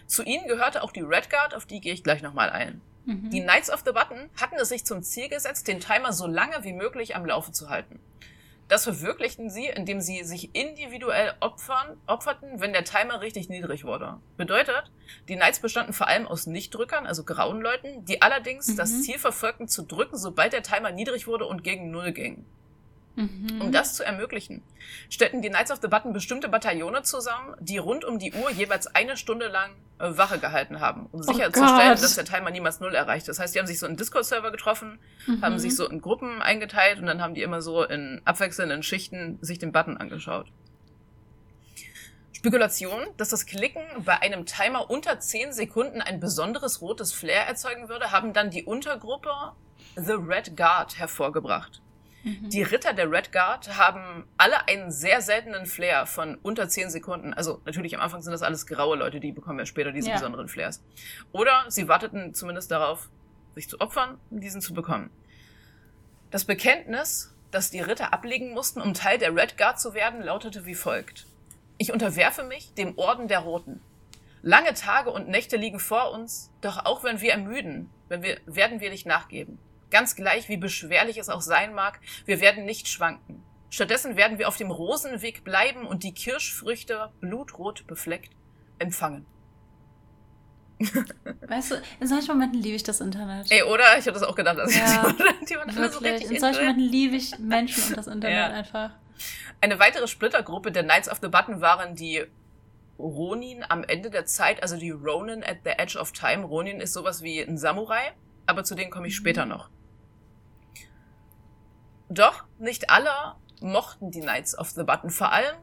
Zu 0.07 0.25
ihnen 0.25 0.47
gehörte 0.47 0.83
auch 0.83 0.93
die 0.93 1.01
Red 1.01 1.31
Guard, 1.31 1.55
auf 1.55 1.67
die 1.67 1.81
gehe 1.81 1.93
ich 1.93 2.05
gleich 2.05 2.23
nochmal 2.23 2.51
ein. 2.51 2.81
Mhm. 3.05 3.31
Die 3.31 3.41
Knights 3.41 3.71
of 3.71 3.83
the 3.85 3.93
Button 3.93 4.29
hatten 4.41 4.57
es 4.57 4.69
sich 4.69 4.85
zum 4.85 5.03
Ziel 5.03 5.29
gesetzt, 5.29 5.69
den 5.69 5.81
Timer 5.81 6.13
so 6.13 6.27
lange 6.27 6.65
wie 6.65 6.73
möglich 6.73 7.15
am 7.15 7.25
Laufe 7.25 7.53
zu 7.53 7.69
halten. 7.69 8.01
Das 8.69 8.83
verwirklichten 8.83 9.49
sie, 9.49 9.67
indem 9.67 10.01
sie 10.01 10.25
sich 10.25 10.55
individuell 10.55 11.35
opfern, 11.39 11.97
opferten, 12.07 12.61
wenn 12.61 12.73
der 12.73 12.85
Timer 12.85 13.21
richtig 13.21 13.49
niedrig 13.49 13.85
wurde. 13.85 14.19
Bedeutet, 14.37 14.91
die 15.29 15.37
Knights 15.37 15.61
bestanden 15.61 15.93
vor 15.93 16.09
allem 16.09 16.27
aus 16.27 16.47
Nichtdrückern, 16.47 17.07
also 17.07 17.23
grauen 17.23 17.61
Leuten, 17.61 18.05
die 18.05 18.23
allerdings 18.23 18.69
mhm. 18.69 18.77
das 18.77 19.03
Ziel 19.03 19.19
verfolgten 19.19 19.69
zu 19.69 19.83
drücken, 19.83 20.17
sobald 20.17 20.53
der 20.53 20.65
Timer 20.65 20.91
niedrig 20.91 21.29
wurde 21.29 21.47
und 21.47 21.63
gegen 21.63 21.93
Null 21.93 22.13
ging. 22.13 22.45
Mhm. 23.17 23.61
Um 23.61 23.73
das 23.73 23.95
zu 23.95 24.05
ermöglichen, 24.05 24.63
stellten 25.09 25.41
die 25.41 25.49
Knights 25.49 25.71
of 25.71 25.79
the 25.81 25.89
Button 25.89 26.13
bestimmte 26.13 26.51
Bataillone 26.51 27.03
zusammen, 27.03 27.57
die 27.61 27.79
rund 27.79 28.05
um 28.05 28.19
die 28.19 28.33
Uhr 28.35 28.51
jeweils 28.51 28.87
eine 28.87 29.17
Stunde 29.17 29.49
lang 29.49 29.71
äh, 29.99 30.19
Wache 30.19 30.39
gehalten 30.39 30.81
haben, 30.81 31.07
um 31.13 31.21
oh 31.21 31.23
sicherzustellen, 31.23 31.97
oh 31.97 32.01
dass 32.01 32.15
der 32.15 32.27
Timer 32.27 32.51
niemals 32.51 32.81
Null 32.81 32.95
erreicht. 32.95 33.27
Das 33.27 33.39
heißt, 33.39 33.55
die 33.55 33.59
haben 33.59 33.67
sich 33.67 33.79
so 33.79 33.87
in 33.87 33.97
Discord-Server 33.97 34.51
getroffen, 34.51 34.99
mhm. 35.27 35.41
haben 35.41 35.59
sich 35.59 35.75
so 35.75 35.89
in 35.89 36.03
Gruppen 36.03 36.43
eingeteilt 36.43 36.99
und 36.99 37.07
dann 37.07 37.23
haben 37.23 37.33
die 37.33 37.43
immer 37.43 37.63
so 37.63 37.83
in 37.83 38.21
abwechselnden 38.27 38.83
Schichten 38.83 39.39
sich 39.41 39.59
den 39.59 39.73
Button 39.73 39.97
angeschaut. 39.97 40.53
Spekulation, 42.33 43.07
dass 43.17 43.31
das 43.31 43.47
Klicken 43.47 43.83
bei 44.05 44.21
einem 44.21 44.45
Timer 44.45 44.91
unter 44.91 45.19
10 45.19 45.53
Sekunden 45.53 46.03
ein 46.03 46.21
besonderes 46.21 46.83
rotes 46.83 47.15
Flair 47.15 47.47
erzeugen 47.47 47.89
würde, 47.89 48.13
haben 48.13 48.35
dann 48.35 48.51
die 48.51 48.65
Untergruppe 48.65 49.31
The 49.97 50.13
Red 50.13 50.55
Guard 50.55 50.99
hervorgebracht. 50.99 51.81
Mhm. 52.27 52.51
Die 52.51 52.63
Ritter 52.63 52.93
der 52.93 53.09
Red 53.09 53.31
Guard 53.31 53.79
haben 53.79 54.25
alle 54.37 54.67
einen 54.67 54.91
sehr 54.91 55.21
seltenen 55.21 55.65
Flair 55.65 56.07
von 56.07 56.35
unter 56.43 56.69
10 56.69 56.91
Sekunden. 56.91 57.33
Also 57.33 57.63
natürlich 57.65 57.95
am 57.95 58.01
Anfang 58.01 58.21
sind 58.21 58.33
das 58.33 58.43
alles 58.43 58.67
graue 58.67 58.97
Leute, 58.97 59.21
die 59.21 59.31
bekommen 59.31 59.61
ja 59.61 59.65
später 59.65 59.93
diese 59.93 60.09
ja. 60.09 60.17
besonderen 60.17 60.49
Flairs. 60.49 60.83
Oder 61.31 61.65
sie 61.69 61.87
warteten 61.87 62.35
zumindest 62.35 62.73
darauf, 62.73 63.11
sich 63.55 63.69
zu 63.69 63.81
opfern, 63.81 64.19
diesen 64.31 64.61
zu 64.61 64.75
bekommen. 64.75 65.11
Das 66.33 66.45
Bekenntnis, 66.45 67.33
das 67.53 67.71
die 67.71 67.81
Ritter 67.81 68.13
ablegen 68.13 68.53
mussten, 68.53 68.81
um 68.81 68.93
Teil 68.93 69.19
der 69.19 69.35
Red 69.35 69.57
Guard 69.57 69.79
zu 69.79 69.95
werden, 69.95 70.21
lautete 70.21 70.67
wie 70.67 70.75
folgt. 70.75 71.27
Ich 71.79 71.93
unterwerfe 71.93 72.43
mich 72.43 72.75
dem 72.75 72.99
Orden 72.99 73.29
der 73.29 73.39
Roten. 73.39 73.81
Lange 74.43 74.75
Tage 74.75 75.11
und 75.11 75.29
Nächte 75.29 75.57
liegen 75.57 75.79
vor 75.79 76.11
uns, 76.11 76.51
doch 76.61 76.85
auch 76.85 77.05
wenn 77.05 77.21
wir 77.21 77.31
ermüden, 77.31 77.89
wenn 78.09 78.25
wir, 78.25 78.39
werden 78.47 78.81
wir 78.81 78.91
nicht 78.91 79.07
nachgeben. 79.07 79.61
Ganz 79.91 80.17
gleich, 80.17 80.49
wie 80.49 80.57
beschwerlich 80.57 81.19
es 81.19 81.29
auch 81.29 81.41
sein 81.41 81.75
mag, 81.75 82.01
wir 82.25 82.41
werden 82.41 82.65
nicht 82.65 82.89
schwanken. 82.89 83.43
Stattdessen 83.71 84.17
werden 84.17 84.39
wir 84.39 84.49
auf 84.49 84.57
dem 84.57 84.71
Rosenweg 84.71 85.45
bleiben 85.45 85.87
und 85.87 86.03
die 86.03 86.15
Kirschfrüchte, 86.15 87.11
blutrot 87.21 87.87
befleckt, 87.87 88.33
empfangen. 88.79 89.27
Weißt 91.49 91.71
du, 91.71 91.83
in 92.01 92.07
solchen 92.07 92.29
Momenten 92.29 92.61
liebe 92.61 92.77
ich 92.77 92.83
das 92.83 93.01
Internet. 93.01 93.51
Ey, 93.51 93.63
oder? 93.63 93.99
Ich 93.99 94.07
habe 94.07 94.19
das 94.19 94.23
auch 94.23 94.35
gedacht. 94.35 94.59
Also 94.59 94.79
ja, 94.79 95.13
die, 95.41 95.47
die 95.47 95.57
alle 95.57 95.91
so 95.91 95.99
richtig 96.01 96.31
In 96.31 96.41
solchen 96.41 96.61
Momenten 96.61 96.89
liebe 96.91 97.17
ich 97.17 97.39
Menschen 97.39 97.83
und 97.89 97.97
das 97.97 98.07
Internet 98.07 98.37
ja. 98.37 98.47
einfach. 98.49 98.91
Eine 99.61 99.79
weitere 99.79 100.07
Splittergruppe 100.07 100.71
der 100.71 100.85
Knights 100.85 101.09
of 101.09 101.19
the 101.23 101.29
Button 101.29 101.63
waren 101.63 101.95
die 101.95 102.25
Ronin 102.99 103.65
am 103.69 103.85
Ende 103.85 104.11
der 104.11 104.27
Zeit, 104.27 104.63
also 104.63 104.77
die 104.77 104.91
Ronin 104.91 105.43
at 105.43 105.59
the 105.65 105.71
Edge 105.71 105.99
of 105.99 106.13
Time. 106.13 106.45
Ronin 106.45 106.81
ist 106.81 106.93
sowas 106.93 107.23
wie 107.23 107.41
ein 107.41 107.57
Samurai, 107.57 108.13
aber 108.47 108.65
zu 108.65 108.75
denen 108.75 108.91
komme 108.91 109.09
ich 109.09 109.17
später 109.17 109.45
mhm. 109.45 109.53
noch. 109.53 109.71
Doch 112.09 112.45
nicht 112.59 112.91
alle 112.91 113.35
mochten 113.61 114.11
die 114.11 114.21
Knights 114.21 114.57
of 114.59 114.71
the 114.71 114.85
Button. 114.85 115.11
Vor 115.11 115.33
allem 115.33 115.57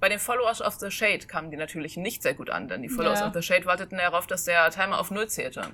bei 0.00 0.08
den 0.08 0.18
Followers 0.18 0.60
of 0.60 0.74
the 0.74 0.90
Shade 0.90 1.26
kamen 1.26 1.50
die 1.50 1.56
natürlich 1.56 1.96
nicht 1.96 2.22
sehr 2.22 2.34
gut 2.34 2.50
an, 2.50 2.68
denn 2.68 2.82
die 2.82 2.88
Followers 2.88 3.20
ja. 3.20 3.28
of 3.28 3.34
the 3.34 3.42
Shade 3.42 3.66
warteten 3.66 3.98
darauf, 3.98 4.26
dass 4.26 4.44
der 4.44 4.70
Timer 4.70 5.00
auf 5.00 5.10
Null 5.10 5.28
zählte. 5.28 5.72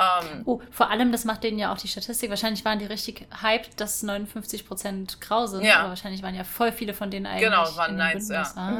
Ähm, 0.00 0.42
oh, 0.46 0.60
vor 0.70 0.90
allem, 0.90 1.12
das 1.12 1.26
macht 1.26 1.44
denen 1.44 1.58
ja 1.58 1.72
auch 1.72 1.76
die 1.76 1.88
Statistik. 1.88 2.30
Wahrscheinlich 2.30 2.64
waren 2.64 2.78
die 2.78 2.86
richtig 2.86 3.26
hyped, 3.42 3.78
dass 3.78 4.02
59% 4.02 5.20
grau 5.20 5.46
sind. 5.46 5.62
Ja. 5.62 5.80
Aber 5.80 5.90
wahrscheinlich 5.90 6.22
waren 6.22 6.34
ja 6.34 6.44
voll 6.44 6.72
viele 6.72 6.94
von 6.94 7.10
denen 7.10 7.26
eigentlich. 7.26 7.44
Genau, 7.44 7.76
waren 7.76 7.96
Knights, 7.96 8.30
ja. 8.30 8.50
Ah, 8.56 8.70
mhm, 8.70 8.78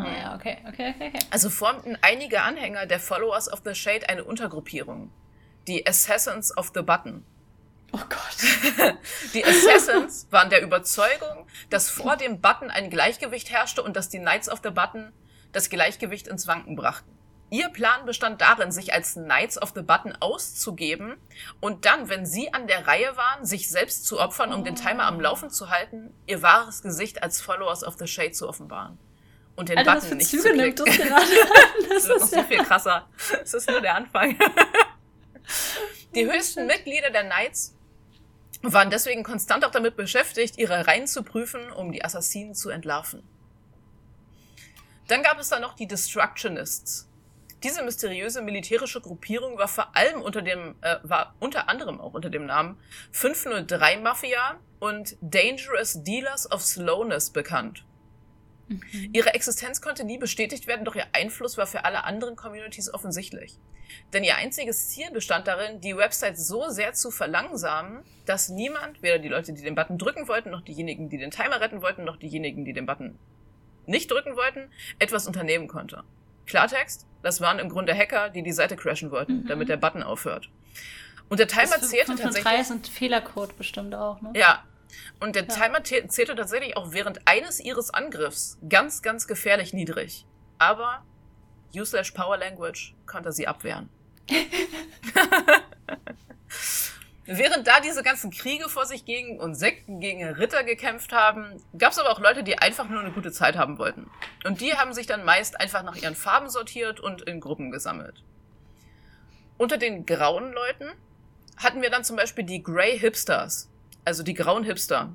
mhm. 0.00 0.16
ja. 0.20 0.34
Okay, 0.34 0.58
okay, 0.68 0.94
okay, 0.96 1.08
okay. 1.08 1.18
Also 1.30 1.50
formten 1.50 1.96
einige 2.02 2.42
Anhänger 2.42 2.86
der 2.86 2.98
Followers 2.98 3.50
of 3.52 3.62
the 3.64 3.74
Shade 3.74 4.08
eine 4.08 4.24
Untergruppierung. 4.24 5.12
Die 5.68 5.86
Assassins 5.86 6.56
of 6.56 6.72
the 6.74 6.82
Button. 6.82 7.24
Oh 7.96 8.04
Gott. 8.10 8.98
Die 9.32 9.42
Assassins 9.42 10.26
waren 10.30 10.50
der 10.50 10.62
Überzeugung, 10.62 11.46
dass 11.70 11.88
vor 11.88 12.16
dem 12.16 12.42
Button 12.42 12.70
ein 12.70 12.90
Gleichgewicht 12.90 13.50
herrschte 13.50 13.82
und 13.82 13.96
dass 13.96 14.10
die 14.10 14.18
Knights 14.18 14.50
of 14.50 14.60
the 14.62 14.70
Button 14.70 15.12
das 15.52 15.70
Gleichgewicht 15.70 16.28
ins 16.28 16.46
Wanken 16.46 16.76
brachten. 16.76 17.16
Ihr 17.48 17.70
Plan 17.70 18.04
bestand 18.04 18.42
darin, 18.42 18.70
sich 18.70 18.92
als 18.92 19.14
Knights 19.14 19.60
of 19.60 19.72
the 19.74 19.80
Button 19.80 20.14
auszugeben 20.20 21.16
und 21.60 21.86
dann, 21.86 22.10
wenn 22.10 22.26
sie 22.26 22.52
an 22.52 22.66
der 22.66 22.86
Reihe 22.86 23.16
waren, 23.16 23.46
sich 23.46 23.70
selbst 23.70 24.04
zu 24.04 24.20
opfern, 24.20 24.52
um 24.52 24.60
oh. 24.60 24.64
den 24.64 24.74
Timer 24.74 25.04
am 25.04 25.20
Laufen 25.20 25.48
zu 25.48 25.70
halten, 25.70 26.12
ihr 26.26 26.42
wahres 26.42 26.82
Gesicht 26.82 27.22
als 27.22 27.40
Followers 27.40 27.82
of 27.82 27.94
the 27.98 28.06
Shade 28.06 28.32
zu 28.32 28.46
offenbaren. 28.48 28.98
Und 29.54 29.70
den 29.70 29.78
Alter, 29.78 29.94
Button 29.94 30.18
nicht 30.18 30.28
Züge 30.28 30.42
zu 30.42 30.48
klicken. 30.52 30.64
Nimmt 30.64 30.80
das, 30.80 30.96
gerade 30.98 31.26
das, 31.88 32.02
das 32.02 32.08
wird 32.08 32.20
noch 32.20 32.32
ja 32.32 32.42
so 32.42 32.48
viel 32.48 32.64
krasser. 32.64 33.08
Das 33.30 33.54
ist 33.54 33.70
nur 33.70 33.80
der 33.80 33.94
Anfang. 33.94 34.38
Die 36.14 36.26
höchsten 36.26 36.66
Mitglieder 36.66 37.10
der 37.10 37.24
Knights 37.24 37.75
waren 38.62 38.90
deswegen 38.90 39.22
konstant 39.22 39.64
auch 39.64 39.70
damit 39.70 39.96
beschäftigt, 39.96 40.58
ihre 40.58 40.86
Reihen 40.86 41.06
zu 41.06 41.22
prüfen, 41.22 41.70
um 41.72 41.92
die 41.92 42.04
Assassinen 42.04 42.54
zu 42.54 42.70
entlarven. 42.70 43.22
Dann 45.08 45.22
gab 45.22 45.38
es 45.38 45.48
da 45.48 45.60
noch 45.60 45.74
die 45.74 45.86
Destructionists. 45.86 47.08
Diese 47.62 47.82
mysteriöse 47.82 48.42
militärische 48.42 49.00
Gruppierung 49.00 49.56
war 49.56 49.68
vor 49.68 49.96
allem 49.96 50.20
unter 50.20 50.42
dem, 50.42 50.74
äh, 50.82 50.96
war 51.02 51.34
unter 51.38 51.68
anderem 51.68 52.00
auch 52.00 52.12
unter 52.12 52.28
dem 52.28 52.44
Namen 52.44 52.78
503 53.12 53.98
Mafia 53.98 54.60
und 54.78 55.16
Dangerous 55.20 56.02
Dealers 56.02 56.50
of 56.50 56.62
Slowness 56.62 57.30
bekannt. 57.30 57.85
Mhm. 58.68 59.10
Ihre 59.12 59.34
Existenz 59.34 59.80
konnte 59.80 60.04
nie 60.04 60.18
bestätigt 60.18 60.66
werden, 60.66 60.84
doch 60.84 60.94
ihr 60.94 61.06
Einfluss 61.12 61.56
war 61.56 61.66
für 61.66 61.84
alle 61.84 62.04
anderen 62.04 62.36
Communities 62.36 62.92
offensichtlich. 62.92 63.58
Denn 64.12 64.24
ihr 64.24 64.36
einziges 64.36 64.88
Ziel 64.88 65.10
bestand 65.12 65.46
darin, 65.46 65.80
die 65.80 65.96
Website 65.96 66.38
so 66.38 66.68
sehr 66.68 66.92
zu 66.92 67.10
verlangsamen, 67.10 68.02
dass 68.24 68.48
niemand, 68.48 69.02
weder 69.02 69.18
die 69.18 69.28
Leute, 69.28 69.52
die 69.52 69.62
den 69.62 69.74
Button 69.74 69.98
drücken 69.98 70.28
wollten, 70.28 70.50
noch 70.50 70.62
diejenigen, 70.62 71.08
die 71.08 71.18
den 71.18 71.30
Timer 71.30 71.60
retten 71.60 71.82
wollten, 71.82 72.04
noch 72.04 72.16
diejenigen, 72.16 72.64
die 72.64 72.72
den 72.72 72.86
Button 72.86 73.18
nicht 73.86 74.10
drücken 74.10 74.36
wollten, 74.36 74.70
etwas 74.98 75.26
unternehmen 75.26 75.68
konnte. 75.68 76.02
Klartext, 76.46 77.06
das 77.22 77.40
waren 77.40 77.58
im 77.58 77.68
Grunde 77.68 77.94
Hacker, 77.94 78.30
die 78.30 78.42
die 78.42 78.52
Seite 78.52 78.76
crashen 78.76 79.10
wollten, 79.10 79.42
mhm. 79.42 79.46
damit 79.46 79.68
der 79.68 79.76
Button 79.76 80.02
aufhört. 80.02 80.48
Und 81.28 81.40
der 81.40 81.48
Timer 81.48 81.80
zählte 81.80 82.14
tatsächlich. 82.14 82.44
3 82.44 82.62
sind 82.62 82.86
Fehlercode 82.86 83.56
bestimmt 83.56 83.94
auch, 83.94 84.20
ne? 84.20 84.32
Ja. 84.34 84.64
Und 85.20 85.36
der 85.36 85.44
ja. 85.44 85.54
Timer 85.54 85.82
zählte 85.84 86.34
tatsächlich 86.34 86.76
auch 86.76 86.92
während 86.92 87.26
eines 87.26 87.60
ihres 87.60 87.92
Angriffs 87.92 88.58
ganz, 88.68 89.02
ganz 89.02 89.26
gefährlich 89.26 89.72
niedrig. 89.72 90.26
Aber 90.58 91.04
U-Slash 91.74 92.12
Power 92.12 92.36
Language 92.36 92.94
konnte 93.06 93.32
sie 93.32 93.46
abwehren. 93.46 93.88
Während 97.28 97.66
da 97.66 97.80
diese 97.80 98.04
ganzen 98.04 98.30
Kriege 98.30 98.68
vor 98.68 98.86
sich 98.86 99.04
gingen 99.04 99.40
und 99.40 99.56
Sekten 99.56 99.98
gegen 99.98 100.24
Ritter 100.24 100.62
gekämpft 100.62 101.12
haben, 101.12 101.60
gab 101.76 101.90
es 101.90 101.98
aber 101.98 102.10
auch 102.10 102.20
Leute, 102.20 102.44
die 102.44 102.58
einfach 102.58 102.88
nur 102.88 103.00
eine 103.00 103.10
gute 103.10 103.32
Zeit 103.32 103.56
haben 103.56 103.78
wollten. 103.78 104.08
Und 104.44 104.60
die 104.60 104.74
haben 104.74 104.92
sich 104.92 105.08
dann 105.08 105.24
meist 105.24 105.60
einfach 105.60 105.82
nach 105.82 105.96
ihren 105.96 106.14
Farben 106.14 106.48
sortiert 106.48 107.00
und 107.00 107.22
in 107.22 107.40
Gruppen 107.40 107.72
gesammelt. 107.72 108.22
Unter 109.58 109.76
den 109.76 110.06
grauen 110.06 110.52
Leuten 110.52 110.92
hatten 111.56 111.82
wir 111.82 111.90
dann 111.90 112.04
zum 112.04 112.14
Beispiel 112.14 112.44
die 112.44 112.62
Grey 112.62 112.96
Hipsters, 112.96 113.70
also 114.06 114.22
die 114.22 114.34
grauen 114.34 114.64
Hipster. 114.64 115.14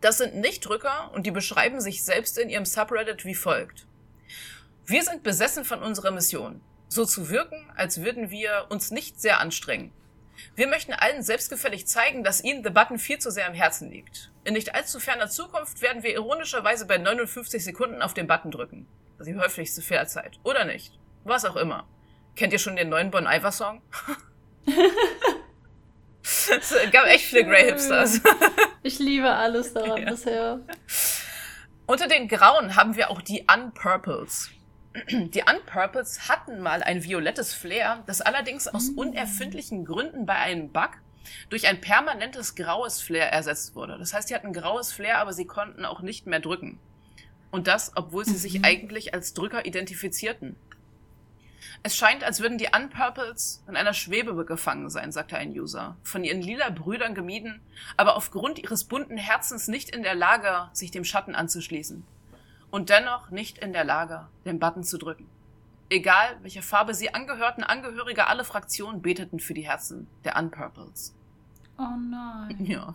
Das 0.00 0.18
sind 0.18 0.34
Nichtdrücker 0.34 1.12
und 1.14 1.26
die 1.26 1.30
beschreiben 1.30 1.80
sich 1.80 2.02
selbst 2.02 2.38
in 2.38 2.50
ihrem 2.50 2.64
Subreddit 2.64 3.24
wie 3.24 3.34
folgt. 3.34 3.86
Wir 4.84 5.02
sind 5.02 5.22
besessen 5.22 5.64
von 5.64 5.82
unserer 5.82 6.10
Mission, 6.10 6.60
so 6.88 7.04
zu 7.04 7.30
wirken, 7.30 7.70
als 7.76 8.02
würden 8.02 8.30
wir 8.30 8.66
uns 8.70 8.90
nicht 8.90 9.20
sehr 9.20 9.40
anstrengen. 9.40 9.92
Wir 10.56 10.66
möchten 10.66 10.92
allen 10.92 11.22
selbstgefällig 11.22 11.86
zeigen, 11.86 12.24
dass 12.24 12.42
ihnen 12.42 12.64
The 12.64 12.70
Button 12.70 12.98
viel 12.98 13.18
zu 13.18 13.30
sehr 13.30 13.46
am 13.46 13.54
Herzen 13.54 13.90
liegt. 13.90 14.32
In 14.42 14.54
nicht 14.54 14.74
allzu 14.74 14.98
ferner 14.98 15.28
Zukunft 15.28 15.82
werden 15.82 16.02
wir 16.02 16.14
ironischerweise 16.14 16.86
bei 16.86 16.98
59 16.98 17.62
Sekunden 17.62 18.02
auf 18.02 18.14
den 18.14 18.26
Button 18.26 18.50
drücken. 18.50 18.86
Ist 19.18 19.26
die 19.26 19.36
häufigste 19.36 19.82
Fehlerzeit. 19.82 20.40
Oder 20.42 20.64
nicht. 20.64 20.98
Was 21.24 21.44
auch 21.44 21.56
immer. 21.56 21.86
Kennt 22.34 22.54
ihr 22.54 22.58
schon 22.58 22.76
den 22.76 22.88
neuen 22.88 23.10
Bon 23.10 23.26
Iver 23.26 23.52
Song? 23.52 23.82
es 26.58 26.74
gab 26.92 27.06
echt 27.06 27.24
viele 27.24 27.44
Grey 27.44 27.64
Hipsters. 27.64 28.20
ich 28.82 28.98
liebe 28.98 29.30
alles 29.30 29.72
daran 29.72 30.02
ja. 30.02 30.10
bisher. 30.10 30.60
Unter 31.86 32.06
den 32.06 32.28
Grauen 32.28 32.76
haben 32.76 32.96
wir 32.96 33.10
auch 33.10 33.20
die 33.20 33.46
Unpurples. 33.52 34.50
Die 35.08 35.42
Unpurples 35.42 36.28
hatten 36.28 36.60
mal 36.60 36.82
ein 36.82 37.04
violettes 37.04 37.54
Flair, 37.54 38.02
das 38.06 38.20
allerdings 38.20 38.66
aus 38.66 38.90
mm. 38.90 38.98
unerfindlichen 38.98 39.84
Gründen 39.84 40.26
bei 40.26 40.34
einem 40.34 40.72
Bug 40.72 40.90
durch 41.48 41.68
ein 41.68 41.80
permanentes 41.80 42.56
graues 42.56 43.00
Flair 43.00 43.30
ersetzt 43.32 43.76
wurde. 43.76 43.98
Das 43.98 44.12
heißt, 44.12 44.28
sie 44.28 44.34
hatten 44.34 44.52
graues 44.52 44.92
Flair, 44.92 45.18
aber 45.18 45.32
sie 45.32 45.46
konnten 45.46 45.84
auch 45.84 46.00
nicht 46.00 46.26
mehr 46.26 46.40
drücken. 46.40 46.80
Und 47.50 47.66
das, 47.66 47.92
obwohl 47.94 48.24
sie 48.24 48.36
sich 48.36 48.58
mhm. 48.58 48.64
eigentlich 48.64 49.14
als 49.14 49.34
Drücker 49.34 49.66
identifizierten. 49.66 50.56
Es 51.82 51.96
scheint, 51.96 52.24
als 52.24 52.40
würden 52.40 52.58
die 52.58 52.68
Unpurples 52.74 53.62
in 53.68 53.76
einer 53.76 53.94
Schwebe 53.94 54.44
gefangen 54.44 54.90
sein, 54.90 55.12
sagte 55.12 55.36
ein 55.36 55.50
User. 55.50 55.96
Von 56.02 56.24
ihren 56.24 56.42
lila 56.42 56.70
Brüdern 56.70 57.14
gemieden, 57.14 57.60
aber 57.96 58.16
aufgrund 58.16 58.58
ihres 58.58 58.84
bunten 58.84 59.16
Herzens 59.16 59.68
nicht 59.68 59.90
in 59.90 60.02
der 60.02 60.14
Lage, 60.14 60.68
sich 60.72 60.90
dem 60.90 61.04
Schatten 61.04 61.34
anzuschließen 61.34 62.04
und 62.70 62.90
dennoch 62.90 63.30
nicht 63.30 63.58
in 63.58 63.72
der 63.72 63.84
Lage, 63.84 64.28
den 64.44 64.58
Button 64.58 64.84
zu 64.84 64.98
drücken. 64.98 65.26
Egal, 65.88 66.38
welcher 66.42 66.62
Farbe 66.62 66.94
sie 66.94 67.12
angehörten, 67.12 67.64
Angehörige 67.64 68.28
aller 68.28 68.44
Fraktionen 68.44 69.02
beteten 69.02 69.40
für 69.40 69.54
die 69.54 69.66
Herzen 69.66 70.06
der 70.24 70.36
Unpurples. 70.36 71.14
Oh 71.78 71.96
nein. 72.10 72.56
Ja. 72.66 72.94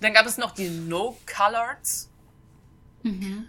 Dann 0.00 0.12
gab 0.12 0.26
es 0.26 0.36
noch 0.36 0.50
die 0.50 0.68
No-Coloreds. 0.68 2.10
Mhm. 3.02 3.46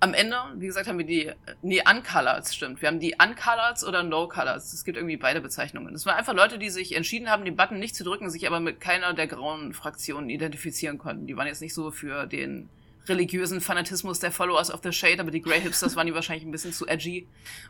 Am 0.00 0.14
Ende, 0.14 0.36
wie 0.56 0.66
gesagt, 0.66 0.86
haben 0.86 0.98
wir 0.98 1.06
die, 1.06 1.32
nee, 1.62 1.82
Uncoloreds, 1.88 2.54
stimmt. 2.54 2.80
Wir 2.80 2.88
haben 2.88 3.00
die 3.00 3.16
Uncoloreds 3.20 3.84
oder 3.84 4.04
No-Coloreds. 4.04 4.72
Es 4.72 4.84
gibt 4.84 4.96
irgendwie 4.96 5.16
beide 5.16 5.40
Bezeichnungen. 5.40 5.94
Es 5.94 6.06
waren 6.06 6.16
einfach 6.16 6.34
Leute, 6.34 6.58
die 6.58 6.70
sich 6.70 6.94
entschieden 6.94 7.28
haben, 7.28 7.44
den 7.44 7.56
Button 7.56 7.80
nicht 7.80 7.96
zu 7.96 8.04
drücken, 8.04 8.30
sich 8.30 8.46
aber 8.46 8.60
mit 8.60 8.80
keiner 8.80 9.12
der 9.12 9.26
grauen 9.26 9.74
Fraktionen 9.74 10.30
identifizieren 10.30 10.98
konnten. 10.98 11.26
Die 11.26 11.36
waren 11.36 11.48
jetzt 11.48 11.62
nicht 11.62 11.74
so 11.74 11.90
für 11.90 12.26
den 12.26 12.68
religiösen 13.08 13.60
Fanatismus 13.60 14.20
der 14.20 14.30
Followers 14.30 14.70
of 14.70 14.80
the 14.82 14.92
Shade, 14.92 15.20
aber 15.20 15.30
die 15.30 15.40
Grey 15.42 15.60
Hipsters 15.60 15.96
waren 15.96 16.06
die 16.06 16.14
wahrscheinlich 16.14 16.44
ein 16.44 16.50
bisschen 16.50 16.72
zu 16.72 16.86
edgy. 16.86 17.26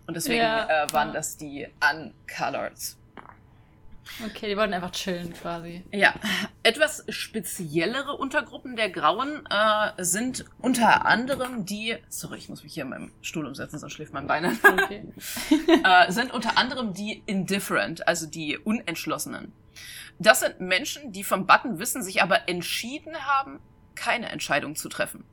Und 0.06 0.14
deswegen 0.14 0.40
ja. 0.40 0.84
äh, 0.84 0.92
waren 0.92 1.12
das 1.12 1.36
die 1.36 1.66
Uncoloreds. 1.80 2.98
Okay, 4.24 4.48
die 4.48 4.56
wollten 4.56 4.74
einfach 4.74 4.90
chillen 4.90 5.32
quasi. 5.32 5.84
Ja. 5.92 6.14
Etwas 6.62 7.04
speziellere 7.08 8.16
Untergruppen 8.16 8.76
der 8.76 8.90
Grauen 8.90 9.46
äh, 9.50 9.92
sind 9.98 10.44
unter 10.60 11.06
anderem 11.06 11.64
die. 11.64 11.96
Sorry, 12.08 12.38
ich 12.38 12.48
muss 12.48 12.62
mich 12.62 12.74
hier 12.74 12.84
in 12.84 12.90
meinem 12.90 13.12
Stuhl 13.22 13.46
umsetzen, 13.46 13.78
sonst 13.78 13.92
schläft 13.92 14.12
mein 14.12 14.26
Bein. 14.26 14.58
Okay. 14.62 15.04
äh, 15.84 16.10
sind 16.10 16.32
unter 16.32 16.58
anderem 16.58 16.94
die 16.94 17.22
Indifferent, 17.26 18.08
also 18.08 18.26
die 18.26 18.58
Unentschlossenen. 18.58 19.52
Das 20.18 20.40
sind 20.40 20.60
Menschen, 20.60 21.12
die 21.12 21.22
vom 21.22 21.46
Button 21.46 21.78
wissen, 21.78 22.02
sich 22.02 22.22
aber 22.22 22.48
entschieden 22.48 23.14
haben, 23.16 23.60
keine 23.94 24.28
Entscheidung 24.30 24.74
zu 24.74 24.88
treffen. 24.88 25.24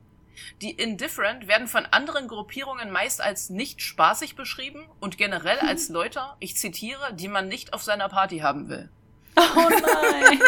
Die 0.62 0.70
Indifferent 0.70 1.48
werden 1.48 1.68
von 1.68 1.86
anderen 1.86 2.28
Gruppierungen 2.28 2.90
meist 2.90 3.20
als 3.20 3.50
nicht 3.50 3.82
spaßig 3.82 4.36
beschrieben 4.36 4.86
und 5.00 5.18
generell 5.18 5.58
als 5.60 5.88
Leute, 5.88 6.20
ich 6.40 6.56
zitiere, 6.56 7.14
die 7.14 7.28
man 7.28 7.48
nicht 7.48 7.72
auf 7.72 7.82
seiner 7.82 8.08
Party 8.08 8.38
haben 8.38 8.68
will. 8.68 8.88
Oh 9.36 9.68
nein! 9.68 10.40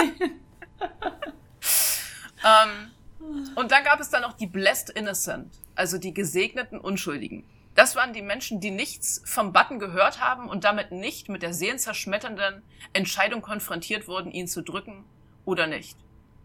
ähm, 2.44 2.90
und 3.54 3.70
dann 3.70 3.84
gab 3.84 4.00
es 4.00 4.10
dann 4.10 4.22
noch 4.22 4.34
die 4.34 4.46
Blessed 4.46 4.90
Innocent, 4.90 5.52
also 5.74 5.98
die 5.98 6.14
gesegneten 6.14 6.78
Unschuldigen. 6.78 7.44
Das 7.74 7.94
waren 7.94 8.12
die 8.12 8.22
Menschen, 8.22 8.60
die 8.60 8.72
nichts 8.72 9.22
vom 9.24 9.52
Button 9.52 9.78
gehört 9.78 10.20
haben 10.20 10.48
und 10.48 10.64
damit 10.64 10.90
nicht 10.90 11.28
mit 11.28 11.42
der 11.42 11.54
seelenzerschmetternden 11.54 12.62
Entscheidung 12.92 13.40
konfrontiert 13.40 14.08
wurden, 14.08 14.32
ihn 14.32 14.48
zu 14.48 14.62
drücken 14.62 15.04
oder 15.44 15.66
nicht. 15.66 15.96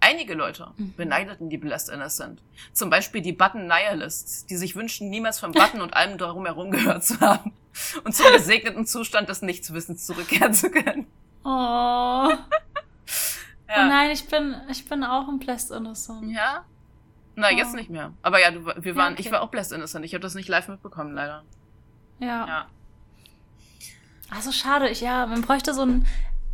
Einige 0.06 0.34
Leute 0.34 0.72
mhm. 0.76 0.94
beneideten 0.96 1.50
die 1.50 1.58
Blessed 1.58 1.88
Innocent. 1.90 2.42
Zum 2.74 2.90
Beispiel 2.90 3.22
die 3.22 3.32
Button 3.32 3.68
Nihilists, 3.68 4.46
die 4.46 4.58
sich 4.58 4.76
wünschten, 4.76 5.10
niemals 5.10 5.40
vom 5.40 5.54
Button 5.54 5.80
und 5.80 5.94
allem 5.94 6.18
darum 6.18 6.46
herum 6.46 6.72
gehört 6.72 7.06
zu 7.06 7.22
haben 7.22 7.54
und 8.04 8.14
zum 8.14 8.26
gesegneten 8.34 8.86
Zustand 8.86 9.30
des 9.30 9.42
Nichtswissens 9.42 10.06
zurückkehren 10.06 10.54
zu 10.54 10.70
können. 10.72 11.08
Oh. 11.46 11.48
ja. 11.48 12.36
Oh 13.78 13.88
nein, 13.88 14.12
ich 14.12 14.28
bin, 14.28 14.56
ich 14.70 14.90
bin 14.90 15.06
auch 15.06 15.30
ein 15.30 15.40
Blessed 15.40 15.72
Innocent. 15.72 16.30
Ja? 16.32 16.66
Na, 17.36 17.48
oh. 17.48 17.56
jetzt 17.56 17.74
nicht 17.74 17.90
mehr. 17.90 18.12
Aber 18.24 18.42
ja, 18.42 18.52
du, 18.52 18.66
wir 18.66 18.96
waren, 18.98 19.14
ja, 19.14 19.14
okay. 19.14 19.22
ich 19.22 19.32
war 19.32 19.42
auch 19.42 19.50
Blessed 19.50 19.72
Innocent. 19.72 20.04
Ich 20.04 20.14
habe 20.14 20.22
das 20.22 20.36
nicht 20.36 20.50
live 20.50 20.68
mitbekommen, 20.68 21.14
leider. 21.14 21.44
Ja. 22.20 22.46
ja. 22.46 22.66
Also 24.30 24.52
schade, 24.52 24.90
ich, 24.90 25.00
ja, 25.00 25.26
man 25.28 25.42
bräuchte 25.44 25.74
so 25.74 25.84
ein 25.84 26.06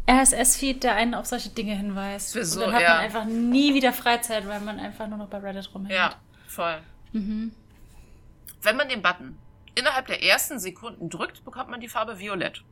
RSS-Feed, 0.09 0.83
der 0.83 0.95
einen 0.95 1.13
auf 1.13 1.25
solche 1.25 1.49
Dinge 1.49 1.75
hinweist. 1.75 2.33
Für 2.33 2.43
so, 2.43 2.59
und 2.59 2.67
dann 2.67 2.75
hat 2.75 2.81
ja. 2.81 2.93
man 2.95 2.99
einfach 2.99 3.25
nie 3.25 3.73
wieder 3.75 3.93
Freizeit, 3.93 4.47
weil 4.47 4.59
man 4.61 4.79
einfach 4.79 5.07
nur 5.07 5.17
noch 5.17 5.27
bei 5.27 5.37
Reddit 5.37 5.69
rumhängt. 5.73 5.93
Ja, 5.93 6.15
voll. 6.47 6.79
Mhm. 7.13 7.53
Wenn 8.61 8.75
man 8.75 8.89
den 8.89 9.01
Button 9.01 9.37
innerhalb 9.75 10.07
der 10.07 10.23
ersten 10.23 10.59
Sekunden 10.59 11.09
drückt, 11.09 11.45
bekommt 11.45 11.69
man 11.69 11.79
die 11.79 11.87
Farbe 11.87 12.19
Violett. 12.19 12.63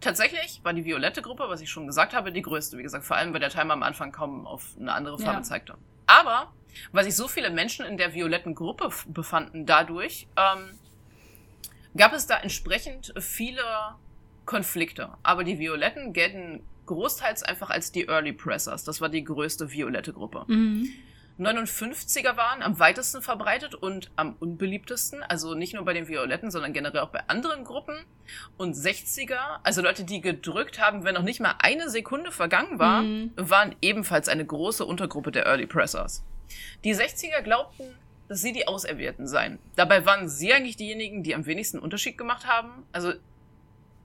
Tatsächlich 0.00 0.60
war 0.62 0.72
die 0.72 0.86
violette 0.86 1.20
Gruppe, 1.20 1.44
was 1.48 1.60
ich 1.60 1.70
schon 1.70 1.86
gesagt 1.86 2.14
habe, 2.14 2.32
die 2.32 2.40
größte. 2.40 2.78
Wie 2.78 2.82
gesagt, 2.82 3.04
vor 3.04 3.16
allem, 3.16 3.34
weil 3.34 3.40
der 3.40 3.50
Timer 3.50 3.74
am 3.74 3.82
Anfang 3.82 4.12
kaum 4.12 4.46
auf 4.46 4.74
eine 4.80 4.92
andere 4.92 5.18
Farbe 5.18 5.40
ja. 5.40 5.42
zeigte. 5.42 5.76
Aber, 6.06 6.52
weil 6.92 7.04
sich 7.04 7.14
so 7.14 7.28
viele 7.28 7.50
Menschen 7.50 7.84
in 7.84 7.98
der 7.98 8.14
violetten 8.14 8.54
Gruppe 8.54 8.90
befanden 9.06 9.66
dadurch, 9.66 10.26
ähm, 10.36 10.78
gab 11.94 12.14
es 12.14 12.26
da 12.26 12.38
entsprechend 12.38 13.12
viele 13.18 13.62
Konflikte. 14.50 15.10
Aber 15.22 15.44
die 15.44 15.60
Violetten 15.60 16.12
gelten 16.12 16.64
großteils 16.86 17.44
einfach 17.44 17.70
als 17.70 17.92
die 17.92 18.08
Early 18.08 18.32
Pressers. 18.32 18.82
Das 18.82 19.00
war 19.00 19.08
die 19.08 19.22
größte 19.22 19.70
violette 19.70 20.12
Gruppe. 20.12 20.44
Mhm. 20.48 20.88
59er 21.38 22.36
waren 22.36 22.60
am 22.60 22.80
weitesten 22.80 23.22
verbreitet 23.22 23.76
und 23.76 24.10
am 24.16 24.34
unbeliebtesten, 24.40 25.22
also 25.22 25.54
nicht 25.54 25.72
nur 25.72 25.84
bei 25.84 25.92
den 25.94 26.08
Violetten, 26.08 26.50
sondern 26.50 26.72
generell 26.72 27.00
auch 27.00 27.10
bei 27.10 27.20
anderen 27.28 27.62
Gruppen. 27.62 27.94
Und 28.58 28.74
60er, 28.74 29.60
also 29.62 29.82
Leute, 29.82 30.02
die 30.02 30.20
gedrückt 30.20 30.80
haben, 30.80 31.04
wenn 31.04 31.14
noch 31.14 31.22
nicht 31.22 31.38
mal 31.38 31.54
eine 31.60 31.88
Sekunde 31.88 32.32
vergangen 32.32 32.80
war, 32.80 33.02
mhm. 33.02 33.30
waren 33.36 33.76
ebenfalls 33.80 34.28
eine 34.28 34.44
große 34.44 34.84
Untergruppe 34.84 35.30
der 35.30 35.46
Early 35.46 35.68
Pressers. 35.68 36.24
Die 36.82 36.94
60er 36.94 37.40
glaubten, 37.42 37.84
dass 38.28 38.42
sie 38.42 38.52
die 38.52 38.66
Auserwählten 38.66 39.28
seien. 39.28 39.60
Dabei 39.76 40.04
waren 40.06 40.28
sie 40.28 40.52
eigentlich 40.52 40.76
diejenigen, 40.76 41.22
die 41.22 41.36
am 41.36 41.46
wenigsten 41.46 41.78
Unterschied 41.78 42.18
gemacht 42.18 42.46
haben. 42.46 42.84
Also 42.92 43.12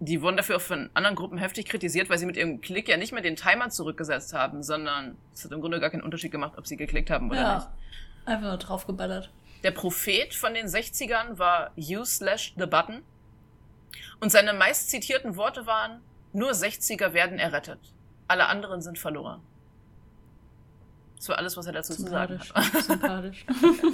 die 0.06 0.22
wurden 0.22 0.38
dafür 0.38 0.58
auch 0.58 0.62
von 0.62 0.90
anderen 0.94 1.16
Gruppen 1.16 1.38
heftig 1.38 1.66
kritisiert, 1.66 2.10
weil 2.10 2.18
sie 2.18 2.26
mit 2.26 2.38
ihrem 2.38 2.62
Klick 2.62 2.88
ja 2.90 2.98
nicht 2.98 3.12
mehr 3.12 3.22
den 3.22 3.36
Timer 3.36 3.70
zurückgesetzt 3.70 4.34
haben, 4.34 4.64
sondern 4.64 5.18
es 5.34 5.44
hat 5.44 5.52
im 5.52 5.62
Grunde 5.62 5.80
gar 5.80 5.90
keinen 5.90 6.04
Unterschied 6.04 6.32
gemacht, 6.32 6.54
ob 6.58 6.68
sie 6.68 6.78
geklickt 6.78 7.10
haben 7.10 7.30
oder 7.30 7.42
ja, 7.42 7.56
nicht. 7.56 7.68
Einfach 8.26 8.48
nur 8.48 8.58
draufgeballert. 8.58 9.32
Der 9.64 9.72
Prophet 9.72 10.34
von 10.34 10.54
den 10.54 10.68
60ern 10.68 11.38
war 11.40 11.72
You 11.76 12.06
slash 12.06 12.54
the 12.58 12.66
button. 12.66 13.04
Und 14.20 14.32
seine 14.32 14.54
meist 14.54 14.90
zitierten 14.90 15.36
Worte 15.36 15.66
waren, 15.66 16.02
nur 16.34 16.52
60er 16.52 17.14
werden 17.14 17.40
errettet. 17.40 17.80
Alle 18.28 18.48
anderen 18.48 18.82
sind 18.82 19.00
verloren. 19.00 19.42
War 21.30 21.38
alles, 21.38 21.58
was 21.58 21.66
er 21.66 21.74
dazu 21.74 21.96
zu 21.96 22.08
sagen 22.08 22.40
hat. 22.40 22.84
Sympathisch. 22.84 23.46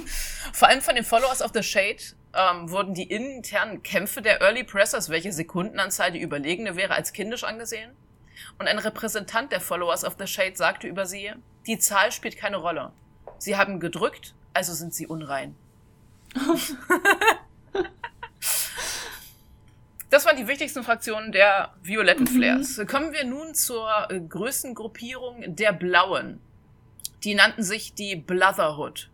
Vor 0.52 0.68
allem 0.68 0.80
von 0.80 0.94
den 0.94 1.04
Followers 1.04 1.42
of 1.42 1.52
the 1.54 1.62
Shade 1.62 1.98
ähm, 2.34 2.70
wurden 2.70 2.94
die 2.94 3.10
internen 3.10 3.82
Kämpfe 3.82 4.22
der 4.22 4.40
Early 4.40 4.64
Pressers, 4.64 5.08
welche 5.08 5.32
Sekundenanzahl 5.32 6.12
die 6.12 6.20
überlegene 6.20 6.76
wäre, 6.76 6.94
als 6.94 7.12
kindisch 7.12 7.44
angesehen. 7.44 7.92
Und 8.58 8.68
ein 8.68 8.78
Repräsentant 8.78 9.52
der 9.52 9.60
Followers 9.60 10.04
of 10.04 10.16
the 10.18 10.26
Shade 10.26 10.56
sagte 10.56 10.86
über 10.86 11.06
sie, 11.06 11.32
die 11.66 11.78
Zahl 11.78 12.12
spielt 12.12 12.36
keine 12.36 12.56
Rolle. 12.56 12.92
Sie 13.38 13.56
haben 13.56 13.80
gedrückt, 13.80 14.34
also 14.52 14.72
sind 14.72 14.94
sie 14.94 15.06
unrein. 15.06 15.54
Das 20.12 20.26
waren 20.26 20.36
die 20.36 20.46
wichtigsten 20.46 20.84
Fraktionen 20.84 21.32
der 21.32 21.72
violetten 21.82 22.24
mhm. 22.24 22.36
Flares. 22.36 22.76
Mhm. 22.76 22.86
Kommen 22.86 23.12
wir 23.14 23.24
nun 23.24 23.54
zur 23.54 23.88
äh, 24.10 24.20
größten 24.20 24.74
Gruppierung 24.74 25.56
der 25.56 25.72
blauen. 25.72 26.38
Die 27.24 27.34
nannten 27.34 27.62
sich 27.62 27.94
die 27.94 28.16
Brotherhood. 28.16 29.08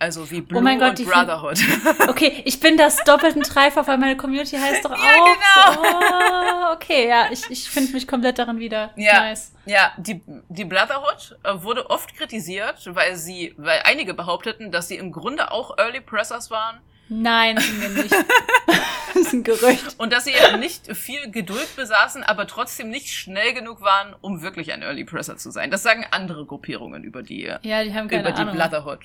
Also 0.00 0.30
wie 0.30 0.40
Blue 0.40 0.60
oh 0.60 0.62
mein 0.62 0.78
Gott, 0.78 0.98
und 0.98 1.06
Brotherhood. 1.06 1.58
okay, 2.08 2.40
ich 2.46 2.58
bin 2.58 2.78
das 2.78 2.96
doppelten 3.04 3.42
Dreifach, 3.42 3.86
weil 3.86 3.98
meine 3.98 4.16
Community 4.16 4.56
heißt 4.56 4.82
doch 4.84 4.92
auch. 4.92 5.04
Ja, 5.04 5.12
genau. 5.12 5.82
oh, 5.82 6.72
okay, 6.72 7.06
ja, 7.06 7.26
ich, 7.30 7.50
ich 7.50 7.68
finde 7.68 7.92
mich 7.92 8.08
komplett 8.08 8.38
darin 8.38 8.58
wieder. 8.58 8.92
Ja, 8.96 9.20
nice. 9.20 9.52
ja 9.66 9.92
die, 9.98 10.22
die 10.48 10.64
Brotherhood 10.64 11.38
äh, 11.42 11.62
wurde 11.62 11.90
oft 11.90 12.16
kritisiert, 12.16 12.94
weil 12.94 13.14
sie, 13.16 13.54
weil 13.58 13.82
einige 13.84 14.14
behaupteten, 14.14 14.72
dass 14.72 14.88
sie 14.88 14.96
im 14.96 15.12
Grunde 15.12 15.52
auch 15.52 15.76
Early 15.76 16.00
Pressers 16.00 16.50
waren. 16.50 16.80
Nein, 17.10 17.58
sind 17.58 17.82
wir 17.82 18.02
nicht. 18.02 18.14
das 19.08 19.16
ist 19.16 19.32
ein 19.32 19.42
Gerücht. 19.42 19.96
Und 19.98 20.12
dass 20.12 20.24
sie 20.24 20.32
nicht 20.58 20.96
viel 20.96 21.30
Geduld 21.30 21.74
besaßen, 21.76 22.22
aber 22.22 22.46
trotzdem 22.46 22.88
nicht 22.88 23.08
schnell 23.08 23.52
genug 23.52 23.80
waren, 23.82 24.14
um 24.20 24.42
wirklich 24.42 24.72
ein 24.72 24.82
Early 24.82 25.04
Presser 25.04 25.36
zu 25.36 25.50
sein. 25.50 25.72
Das 25.72 25.82
sagen 25.82 26.06
andere 26.12 26.46
Gruppierungen 26.46 27.02
über 27.02 27.22
die, 27.22 27.42
ja, 27.42 27.58
die 27.58 27.92
haben 27.92 28.08
keine 28.08 28.22
über 28.22 28.32
die 28.32 28.42
Ahnung. 28.42 28.56
Brotherhood. 28.56 29.00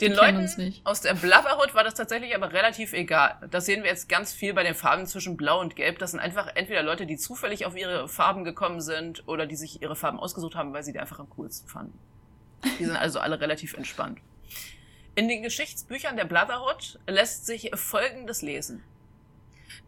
Den 0.00 0.12
Leuten 0.12 0.46
aus 0.84 1.00
der 1.00 1.14
Brotherhood 1.14 1.74
war 1.74 1.84
das 1.84 1.94
tatsächlich 1.94 2.34
aber 2.34 2.52
relativ 2.52 2.92
egal. 2.92 3.36
Das 3.50 3.66
sehen 3.66 3.82
wir 3.82 3.90
jetzt 3.90 4.08
ganz 4.08 4.32
viel 4.32 4.54
bei 4.54 4.62
den 4.62 4.74
Farben 4.74 5.06
zwischen 5.06 5.36
Blau 5.36 5.60
und 5.60 5.74
Gelb. 5.74 5.98
Das 5.98 6.10
sind 6.12 6.20
einfach 6.20 6.48
entweder 6.54 6.82
Leute, 6.82 7.06
die 7.06 7.16
zufällig 7.16 7.66
auf 7.66 7.76
ihre 7.76 8.08
Farben 8.08 8.44
gekommen 8.44 8.80
sind 8.80 9.26
oder 9.26 9.46
die 9.46 9.56
sich 9.56 9.82
ihre 9.82 9.96
Farben 9.96 10.20
ausgesucht 10.20 10.54
haben, 10.54 10.72
weil 10.72 10.82
sie 10.82 10.92
die 10.92 11.00
einfach 11.00 11.18
am 11.18 11.30
coolsten 11.30 11.68
fanden. 11.68 11.98
Die 12.78 12.84
sind 12.84 12.96
also 12.96 13.20
alle 13.20 13.40
relativ 13.40 13.74
entspannt. 13.74 14.18
In 15.16 15.28
den 15.28 15.42
Geschichtsbüchern 15.42 16.16
der 16.16 16.24
Brotherhood 16.24 16.98
lässt 17.06 17.46
sich 17.46 17.70
Folgendes 17.74 18.42
lesen. 18.42 18.82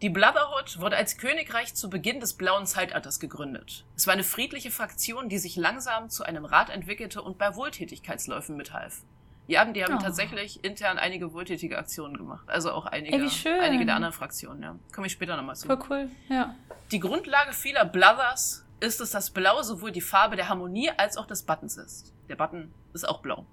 Die 0.02 0.10
Brotherhood 0.10 0.78
wurde 0.78 0.96
als 0.96 1.16
Königreich 1.16 1.74
zu 1.74 1.90
Beginn 1.90 2.20
des 2.20 2.34
Blauen 2.34 2.66
Zeitalters 2.66 3.18
gegründet. 3.18 3.84
Es 3.96 4.06
war 4.06 4.14
eine 4.14 4.22
friedliche 4.22 4.70
Fraktion, 4.70 5.28
die 5.28 5.38
sich 5.38 5.56
langsam 5.56 6.10
zu 6.10 6.22
einem 6.22 6.44
Rat 6.44 6.70
entwickelte 6.70 7.22
und 7.22 7.38
bei 7.38 7.56
Wohltätigkeitsläufen 7.56 8.56
mithalf. 8.56 9.02
Ja, 9.48 9.64
die 9.64 9.82
haben 9.82 9.96
oh. 9.96 10.00
tatsächlich 10.00 10.64
intern 10.64 10.98
einige 10.98 11.32
wohltätige 11.32 11.78
Aktionen 11.78 12.16
gemacht. 12.16 12.48
Also 12.48 12.70
auch 12.72 12.86
einige, 12.86 13.16
Ey, 13.16 13.60
einige 13.60 13.86
der 13.86 13.94
anderen 13.94 14.12
Fraktionen, 14.12 14.62
ja. 14.62 14.76
Komme 14.92 15.06
ich 15.06 15.12
später 15.12 15.36
nochmal 15.36 15.56
zu. 15.56 15.66
Voll 15.66 15.78
cool, 15.88 16.10
ja. 16.28 16.54
Die 16.90 17.00
Grundlage 17.00 17.52
vieler 17.52 17.84
Brothers 17.84 18.64
ist 18.80 19.00
es, 19.00 19.10
dass 19.10 19.30
Blau 19.30 19.62
sowohl 19.62 19.92
die 19.92 20.00
Farbe 20.00 20.36
der 20.36 20.48
Harmonie 20.48 20.90
als 20.96 21.16
auch 21.16 21.26
des 21.26 21.44
Buttons 21.44 21.76
ist. 21.78 22.12
Der 22.28 22.36
Button 22.36 22.72
ist 22.92 23.08
auch 23.08 23.22
blau. 23.22 23.46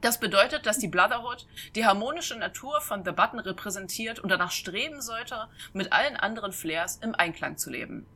Das 0.00 0.20
bedeutet, 0.20 0.66
dass 0.66 0.78
die 0.78 0.88
Brotherhood 0.88 1.46
die 1.74 1.84
harmonische 1.84 2.36
Natur 2.36 2.80
von 2.80 3.04
The 3.04 3.12
Button 3.12 3.40
repräsentiert 3.40 4.20
und 4.20 4.28
danach 4.28 4.52
streben 4.52 5.00
sollte, 5.02 5.48
mit 5.72 5.92
allen 5.92 6.16
anderen 6.16 6.52
Flares 6.52 6.96
im 7.02 7.14
Einklang 7.14 7.56
zu 7.56 7.70
leben. 7.70 8.06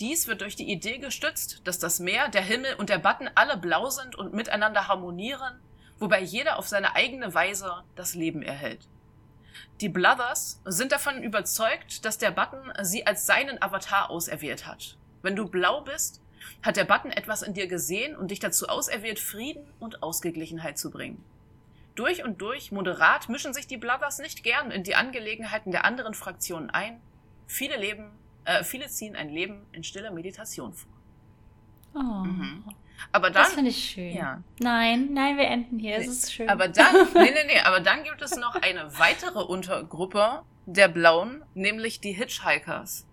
Dies 0.00 0.28
wird 0.28 0.42
durch 0.42 0.54
die 0.54 0.70
Idee 0.70 0.98
gestützt, 0.98 1.62
dass 1.64 1.78
das 1.78 1.98
Meer, 1.98 2.28
der 2.28 2.42
Himmel 2.42 2.74
und 2.74 2.90
der 2.90 2.98
Button 2.98 3.28
alle 3.34 3.56
blau 3.56 3.90
sind 3.90 4.14
und 4.14 4.34
miteinander 4.34 4.86
harmonieren 4.86 5.60
wobei 5.98 6.20
jeder 6.20 6.58
auf 6.58 6.68
seine 6.68 6.94
eigene 6.94 7.32
Weise 7.34 7.82
das 7.94 8.14
Leben 8.14 8.42
erhält. 8.42 8.86
Die 9.80 9.88
Brothers 9.88 10.60
sind 10.64 10.92
davon 10.92 11.22
überzeugt, 11.22 12.04
dass 12.04 12.18
der 12.18 12.30
Button 12.30 12.72
sie 12.82 13.06
als 13.06 13.26
seinen 13.26 13.60
Avatar 13.62 14.10
auserwählt 14.10 14.66
hat. 14.66 14.96
Wenn 15.22 15.36
du 15.36 15.48
blau 15.48 15.80
bist, 15.82 16.20
hat 16.62 16.76
der 16.76 16.84
Button 16.84 17.10
etwas 17.10 17.42
in 17.42 17.54
dir 17.54 17.66
gesehen 17.66 18.16
und 18.16 18.30
dich 18.30 18.40
dazu 18.40 18.68
auserwählt, 18.68 19.18
Frieden 19.18 19.66
und 19.78 20.02
Ausgeglichenheit 20.02 20.78
zu 20.78 20.90
bringen. 20.90 21.22
Durch 21.94 22.24
und 22.24 22.40
durch 22.40 22.72
moderat 22.72 23.28
mischen 23.28 23.54
sich 23.54 23.66
die 23.66 23.76
Brothers 23.76 24.18
nicht 24.18 24.42
gern 24.42 24.70
in 24.70 24.82
die 24.82 24.96
Angelegenheiten 24.96 25.70
der 25.70 25.84
anderen 25.84 26.14
Fraktionen 26.14 26.70
ein. 26.70 27.00
Viele 27.46 27.76
leben, 27.76 28.10
äh, 28.44 28.64
viele 28.64 28.88
ziehen 28.88 29.14
ein 29.14 29.28
Leben 29.28 29.66
in 29.72 29.84
stiller 29.84 30.10
Meditation 30.10 30.72
vor. 30.72 30.90
Oh. 31.94 32.24
Mhm. 32.24 32.64
Aber 33.12 33.30
dann. 33.30 33.44
Das 33.44 33.52
finde 33.52 33.70
ich 33.70 33.90
schön. 33.90 34.14
Ja. 34.14 34.42
Nein, 34.58 35.12
nein, 35.12 35.36
wir 35.36 35.46
enden 35.46 35.78
hier. 35.78 35.96
Es 35.96 36.06
ist 36.06 36.32
schön. 36.32 36.48
Aber 36.48 36.68
dann, 36.68 36.94
nee, 37.14 37.30
nee, 37.30 37.44
nee, 37.46 37.60
aber 37.60 37.80
dann 37.80 38.02
gibt 38.04 38.22
es 38.22 38.36
noch 38.36 38.56
eine 38.56 38.98
weitere 38.98 39.40
Untergruppe 39.40 40.42
der 40.66 40.88
Blauen, 40.88 41.42
nämlich 41.54 42.00
die 42.00 42.12
Hitchhikers. 42.12 43.06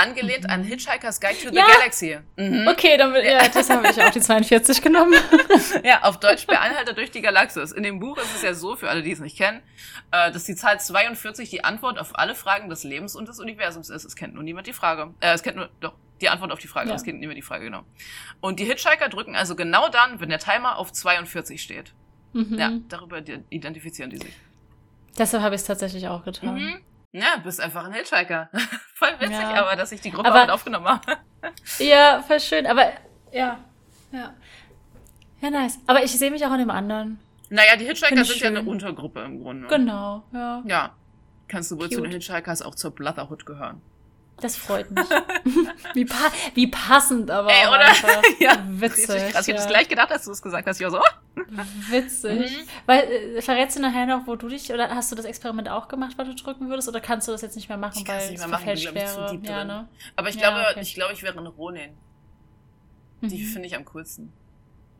Angelehnt 0.00 0.48
an 0.48 0.62
Hitchhiker's 0.64 1.20
Guide 1.20 1.34
to 1.42 1.50
the 1.50 1.56
ja. 1.56 1.66
Galaxy. 1.66 2.18
Mhm. 2.36 2.66
Okay, 2.68 2.96
dann 2.96 3.12
will, 3.12 3.24
ja, 3.24 3.48
das 3.48 3.68
habe 3.68 3.88
ich 3.88 4.02
auch 4.02 4.10
die 4.10 4.20
42 4.20 4.80
genommen. 4.80 5.14
ja, 5.84 6.02
auf 6.02 6.18
Deutsch 6.18 6.46
bei 6.46 6.58
Anhalter 6.58 6.92
durch 6.92 7.10
die 7.10 7.20
Galaxis. 7.20 7.72
In 7.72 7.82
dem 7.82 8.00
Buch 8.00 8.16
ist 8.16 8.34
es 8.34 8.42
ja 8.42 8.54
so, 8.54 8.76
für 8.76 8.88
alle, 8.88 9.02
die 9.02 9.12
es 9.12 9.20
nicht 9.20 9.36
kennen, 9.36 9.60
äh, 10.10 10.32
dass 10.32 10.44
die 10.44 10.54
Zahl 10.54 10.80
42 10.80 11.50
die 11.50 11.64
Antwort 11.64 11.98
auf 11.98 12.18
alle 12.18 12.34
Fragen 12.34 12.70
des 12.70 12.84
Lebens 12.84 13.14
und 13.14 13.28
des 13.28 13.38
Universums 13.40 13.90
ist. 13.90 14.04
Es 14.04 14.16
kennt 14.16 14.34
nur 14.34 14.42
niemand 14.42 14.66
die 14.66 14.72
Frage. 14.72 15.14
Äh, 15.20 15.34
es 15.34 15.42
kennt 15.42 15.56
nur, 15.56 15.68
doch, 15.80 15.94
die 16.20 16.28
Antwort 16.28 16.52
auf 16.52 16.58
die 16.58 16.68
Frage. 16.68 16.88
Ja. 16.88 16.94
Das 16.94 17.04
kennt 17.04 17.20
niemand 17.20 17.36
die 17.36 17.42
Frage, 17.42 17.64
genau. 17.64 17.82
Und 18.40 18.60
die 18.60 18.64
Hitchhiker 18.64 19.08
drücken 19.08 19.36
also 19.36 19.54
genau 19.54 19.88
dann, 19.88 20.20
wenn 20.20 20.28
der 20.28 20.38
Timer 20.38 20.78
auf 20.78 20.92
42 20.92 21.60
steht. 21.60 21.92
Mhm. 22.32 22.58
Ja, 22.58 22.72
darüber 22.88 23.22
identifizieren 23.50 24.10
die 24.10 24.18
sich. 24.18 24.34
Deshalb 25.18 25.42
habe 25.42 25.54
ich 25.54 25.60
es 25.62 25.66
tatsächlich 25.66 26.08
auch 26.08 26.24
getan. 26.24 26.54
Mhm. 26.54 26.80
Ja, 27.12 27.36
bist 27.42 27.60
einfach 27.60 27.84
ein 27.84 27.92
Hitchhiker. 27.92 28.48
voll 28.94 29.12
witzig, 29.18 29.32
ja. 29.32 29.64
aber 29.64 29.76
dass 29.76 29.92
ich 29.92 30.00
die 30.00 30.10
Gruppe 30.10 30.28
aber, 30.28 30.42
mit 30.42 30.50
aufgenommen 30.50 30.86
habe. 30.86 31.18
ja, 31.78 32.22
voll 32.22 32.40
schön, 32.40 32.66
aber 32.66 32.92
ja, 33.32 33.58
ja. 34.12 34.34
Ja, 35.40 35.50
nice. 35.50 35.78
Aber 35.86 36.04
ich 36.04 36.12
sehe 36.12 36.30
mich 36.30 36.44
auch 36.44 36.52
in 36.52 36.58
dem 36.58 36.70
anderen. 36.70 37.18
Naja, 37.48 37.76
die 37.76 37.86
Hitchhiker 37.86 38.24
sind 38.24 38.38
schön. 38.38 38.54
ja 38.54 38.60
eine 38.60 38.68
Untergruppe 38.68 39.20
im 39.20 39.42
Grunde. 39.42 39.66
Genau, 39.68 40.22
ja. 40.32 40.62
Ja. 40.66 40.94
Kannst 41.48 41.72
du 41.72 41.76
wohl 41.76 41.88
Cute. 41.88 41.94
zu 41.94 42.00
den 42.02 42.12
Hitchhikers 42.12 42.62
auch 42.62 42.76
zur 42.76 42.94
Brotherhood 42.94 43.44
gehören. 43.44 43.82
Das 44.40 44.56
freut 44.56 44.90
mich. 44.90 45.04
wie, 45.94 46.04
pa 46.04 46.32
wie 46.54 46.66
passend, 46.66 47.30
aber 47.30 47.50
Ey, 47.50 47.66
oder? 47.68 47.80
Einfach. 47.80 48.22
ja, 48.38 48.56
witzig. 48.66 49.32
Krass. 49.32 49.46
Ich 49.46 49.54
ja. 49.54 49.60
habe 49.60 49.68
gleich 49.68 49.88
gedacht, 49.88 50.10
als 50.10 50.24
du 50.24 50.32
es 50.32 50.42
gesagt 50.42 50.66
hast. 50.66 50.80
Ich 50.80 50.84
war 50.84 50.90
so, 50.90 50.98
oh. 50.98 51.40
Witzig. 51.90 52.50
Mhm. 52.50 52.68
Weil, 52.86 53.00
äh, 53.00 53.42
verrätst 53.42 53.76
du 53.76 53.82
nachher 53.82 54.06
noch, 54.06 54.26
wo 54.26 54.36
du 54.36 54.48
dich, 54.48 54.72
oder 54.72 54.88
hast 54.90 55.10
du 55.12 55.16
das 55.16 55.24
Experiment 55.24 55.68
auch 55.68 55.88
gemacht, 55.88 56.12
was 56.16 56.28
du 56.28 56.34
drücken 56.34 56.68
würdest, 56.68 56.88
oder 56.88 57.00
kannst 57.00 57.28
du 57.28 57.32
das 57.32 57.42
jetzt 57.42 57.56
nicht 57.56 57.68
mehr 57.68 57.78
machen, 57.78 58.02
ich 58.02 58.08
weil 58.08 58.34
es 58.34 58.46
machen, 58.46 58.66
wäre? 58.66 59.40
Ja, 59.42 59.64
ne? 59.64 59.88
Aber 60.16 60.28
ich 60.28 60.38
glaube, 60.38 60.64
okay. 60.70 60.80
ich 60.80 60.94
glaube, 60.94 61.12
ich 61.12 61.22
wäre 61.22 61.38
eine 61.38 61.48
Ronin. 61.48 61.90
Die 63.22 63.42
mhm. 63.42 63.46
finde 63.46 63.68
ich 63.68 63.76
am 63.76 63.84
coolsten. 63.84 64.32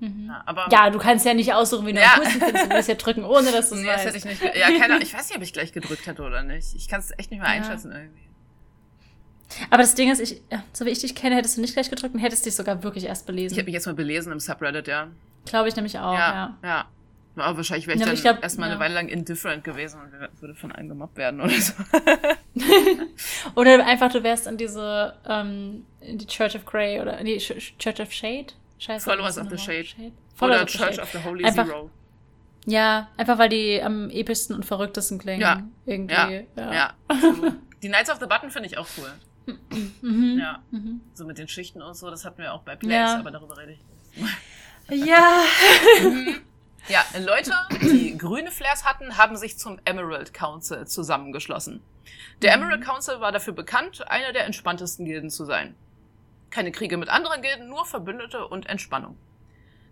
Mhm. 0.01 0.29
Ja, 0.29 0.43
aber, 0.47 0.69
ja, 0.71 0.91
du 0.91 0.99
kannst 0.99 1.25
ja 1.27 1.35
nicht 1.35 1.53
aussuchen, 1.53 1.87
wie 1.87 1.93
du 1.93 2.01
ja. 2.01 2.15
am 2.15 2.21
coolsten 2.21 2.41
findest. 2.41 2.71
Du 2.71 2.77
musst 2.77 2.89
ja 2.89 2.95
drücken, 2.95 3.25
ohne 3.25 3.53
dass 3.53 3.69
du 3.71 3.77
es 3.77 3.83
nee, 3.83 3.89
weißt. 3.89 4.05
hätte 4.07 4.17
ich 4.17 4.25
nicht. 4.25 4.43
Ja, 4.43 4.69
keine 4.69 4.85
Ahnung. 4.85 5.03
Ich 5.03 5.15
weiß 5.15 5.29
nicht, 5.29 5.37
ob 5.37 5.43
ich 5.43 5.53
gleich 5.53 5.73
gedrückt 5.73 6.07
hätte 6.07 6.23
oder 6.23 6.43
nicht. 6.43 6.75
Ich 6.75 6.89
kann 6.89 7.01
es 7.01 7.11
echt 7.19 7.31
nicht 7.31 7.41
mehr 7.41 7.49
einschätzen 7.49 7.93
irgendwie. 7.93 8.30
Aber 9.70 9.82
das 9.82 9.94
Ding 9.94 10.10
ist, 10.10 10.20
ich, 10.20 10.40
so 10.72 10.86
wie 10.86 10.90
ich 10.90 11.01
dich 11.01 11.14
kenne, 11.14 11.36
hättest 11.36 11.56
du 11.56 11.60
nicht 11.60 11.74
gleich 11.74 11.90
gedrückt 11.90 12.14
und 12.14 12.20
hättest 12.20 12.47
dich 12.47 12.55
sogar 12.55 12.82
wirklich 12.82 13.05
erst 13.05 13.27
belesen. 13.27 13.55
Ich 13.55 13.59
habe 13.59 13.66
mich 13.66 13.74
jetzt 13.74 13.86
mal 13.86 13.94
belesen 13.94 14.32
im 14.32 14.40
Subreddit, 14.40 14.89
ja. 14.89 15.09
Glaube 15.44 15.68
ich 15.68 15.77
nämlich 15.77 15.98
auch, 15.98 16.12
ja. 16.12 16.32
Ja. 16.32 16.59
ja. 16.62 16.89
Aber 17.36 17.59
wahrscheinlich 17.59 17.86
wäre 17.86 17.97
ich 17.97 18.01
ja, 18.01 18.06
dann 18.06 18.16
glaub, 18.16 18.43
erstmal 18.43 18.68
ja. 18.68 18.74
eine 18.74 18.85
Weile 18.85 18.94
lang 18.94 19.09
indifferent 19.09 19.64
gewesen 19.64 20.01
und 20.01 20.43
würde 20.43 20.55
von 20.55 20.72
einem 20.72 20.89
gemobbt 20.89 21.16
werden 21.16 21.40
oder 21.40 21.52
so. 21.52 21.72
oder 23.55 23.86
einfach, 23.86 24.12
du 24.12 24.22
wärst 24.22 24.47
in 24.47 24.56
diese, 24.56 25.14
ähm, 25.27 25.86
in 26.01 26.18
die 26.18 26.27
Church 26.27 26.56
of 26.56 26.64
Grey 26.64 27.01
oder 27.01 27.18
in 27.18 27.27
die 27.27 27.39
Church 27.39 28.01
of 28.01 28.12
Shade. 28.12 28.47
Scheiße. 28.78 29.09
Followers 29.09 29.39
of 29.39 29.48
the 29.48 29.59
Shade. 29.59 29.85
Shade? 29.85 30.12
Oder 30.40 30.62
of 30.62 30.66
Church 30.66 31.01
of 31.01 31.10
the 31.12 31.18
Holy 31.24 31.44
einfach, 31.44 31.66
Zero. 31.66 31.90
Ja, 32.66 33.09
einfach 33.16 33.39
weil 33.39 33.48
die 33.48 33.81
am 33.82 34.10
epischsten 34.10 34.56
und 34.56 34.64
verrücktesten 34.64 35.18
klingen. 35.18 35.40
Ja. 35.40 35.62
Irgendwie. 35.86 36.14
Ja. 36.14 36.31
ja. 36.56 36.72
ja. 36.72 36.94
die 37.82 37.89
Knights 37.89 38.10
of 38.10 38.18
the 38.20 38.27
Button 38.27 38.51
finde 38.51 38.68
ich 38.68 38.77
auch 38.77 38.86
cool. 38.98 39.10
Mhm. 40.01 40.39
Ja. 40.39 40.62
Mhm. 40.70 41.01
So 41.14 41.24
mit 41.24 41.39
den 41.39 41.48
Schichten 41.48 41.82
und 41.82 41.94
so, 41.94 42.10
das 42.10 42.24
hatten 42.24 42.39
wir 42.39 42.52
auch 42.52 42.62
bei 42.62 42.77
Plays, 42.77 42.93
ja. 42.93 43.18
aber 43.18 43.31
darüber 43.31 43.56
rede 43.56 43.72
ich. 43.72 45.06
ja. 45.06 45.44
Mhm. 46.02 46.36
Ja, 46.89 47.05
Leute, 47.20 47.52
die 47.82 48.16
grüne 48.16 48.51
Flares 48.51 48.85
hatten, 48.85 49.16
haben 49.16 49.36
sich 49.36 49.59
zum 49.59 49.78
Emerald 49.85 50.32
Council 50.32 50.86
zusammengeschlossen. 50.86 51.82
Der 52.43 52.56
mhm. 52.56 52.62
Emerald 52.62 52.82
Council 52.82 53.20
war 53.20 53.32
dafür 53.32 53.52
bekannt, 53.52 54.09
einer 54.10 54.32
der 54.32 54.47
entspanntesten 54.47 55.05
Gilden 55.05 55.31
zu 55.31 55.44
sein. 55.44 55.77
Keine 56.51 56.72
Kriege 56.72 56.97
mit 56.97 57.09
anderen 57.09 57.43
Gilden, 57.43 57.68
nur 57.68 57.85
Verbündete 57.85 58.48
und 58.48 58.66
Entspannung. 58.66 59.16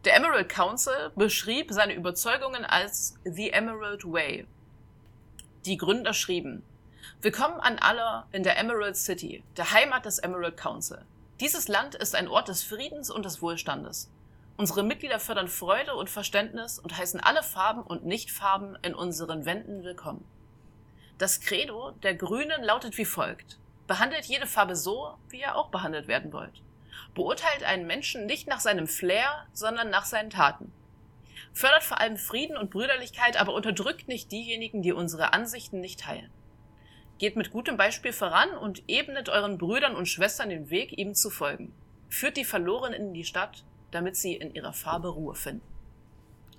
Der 0.04 0.16
Emerald 0.16 0.48
Council 0.48 1.12
beschrieb 1.14 1.72
seine 1.72 1.94
Überzeugungen 1.94 2.64
als 2.64 3.14
The 3.24 3.50
Emerald 3.50 4.04
Way. 4.04 4.46
Die 5.66 5.76
Gründer 5.76 6.14
schrieben, 6.14 6.62
Willkommen 7.16 7.58
an 7.58 7.80
alle 7.80 8.26
in 8.30 8.44
der 8.44 8.56
Emerald 8.58 8.96
City, 8.96 9.42
der 9.56 9.72
Heimat 9.72 10.04
des 10.04 10.20
Emerald 10.20 10.56
Council. 10.56 11.04
Dieses 11.40 11.66
Land 11.66 11.96
ist 11.96 12.14
ein 12.14 12.28
Ort 12.28 12.46
des 12.46 12.62
Friedens 12.62 13.10
und 13.10 13.24
des 13.24 13.42
Wohlstandes. 13.42 14.08
Unsere 14.56 14.84
Mitglieder 14.84 15.18
fördern 15.18 15.48
Freude 15.48 15.96
und 15.96 16.08
Verständnis 16.08 16.78
und 16.78 16.96
heißen 16.96 17.18
alle 17.18 17.42
Farben 17.42 17.82
und 17.82 18.04
Nichtfarben 18.04 18.78
in 18.82 18.94
unseren 18.94 19.46
Wänden 19.46 19.82
willkommen. 19.82 20.24
Das 21.18 21.40
Credo 21.40 21.90
der 22.04 22.14
Grünen 22.14 22.62
lautet 22.62 22.96
wie 22.98 23.04
folgt. 23.04 23.58
Behandelt 23.88 24.26
jede 24.26 24.46
Farbe 24.46 24.76
so, 24.76 25.14
wie 25.28 25.40
ihr 25.40 25.56
auch 25.56 25.70
behandelt 25.70 26.06
werden 26.06 26.32
wollt. 26.32 26.62
Beurteilt 27.14 27.64
einen 27.64 27.88
Menschen 27.88 28.26
nicht 28.26 28.46
nach 28.46 28.60
seinem 28.60 28.86
Flair, 28.86 29.46
sondern 29.52 29.90
nach 29.90 30.04
seinen 30.04 30.30
Taten. 30.30 30.72
Fördert 31.52 31.82
vor 31.82 32.00
allem 32.00 32.16
Frieden 32.16 32.56
und 32.56 32.70
Brüderlichkeit, 32.70 33.40
aber 33.40 33.54
unterdrückt 33.54 34.06
nicht 34.06 34.30
diejenigen, 34.30 34.82
die 34.82 34.92
unsere 34.92 35.32
Ansichten 35.32 35.80
nicht 35.80 36.00
teilen. 36.00 36.30
Geht 37.18 37.36
mit 37.36 37.50
gutem 37.50 37.76
Beispiel 37.76 38.12
voran 38.12 38.50
und 38.50 38.82
ebnet 38.88 39.28
euren 39.28 39.58
Brüdern 39.58 39.96
und 39.96 40.06
Schwestern 40.06 40.50
den 40.50 40.70
Weg, 40.70 40.96
ihm 40.96 41.14
zu 41.14 41.30
folgen. 41.30 41.72
Führt 42.08 42.36
die 42.36 42.44
Verlorenen 42.44 43.08
in 43.08 43.14
die 43.14 43.24
Stadt, 43.24 43.64
damit 43.90 44.16
sie 44.16 44.34
in 44.34 44.54
ihrer 44.54 44.72
Farbe 44.72 45.08
Ruhe 45.08 45.34
finden. 45.34 45.62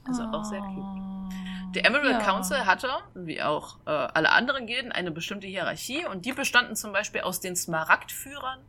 Also 0.06 0.24
auch 0.24 0.44
sehr 0.44 0.60
cute. 0.60 0.78
Oh. 0.78 1.74
Der 1.76 1.86
Emerald 1.86 2.14
ja. 2.14 2.20
Council 2.20 2.66
hatte, 2.66 2.90
wie 3.14 3.42
auch 3.42 3.78
äh, 3.86 3.92
alle 3.92 4.32
anderen 4.32 4.66
Gilden, 4.66 4.92
eine 4.92 5.12
bestimmte 5.12 5.48
Hierarchie 5.48 6.06
und 6.06 6.26
die 6.26 6.34
bestanden 6.34 6.76
zum 6.76 6.92
Beispiel 6.92 7.22
aus 7.22 7.40
den 7.40 7.56
Smaragdführern, 7.56 8.60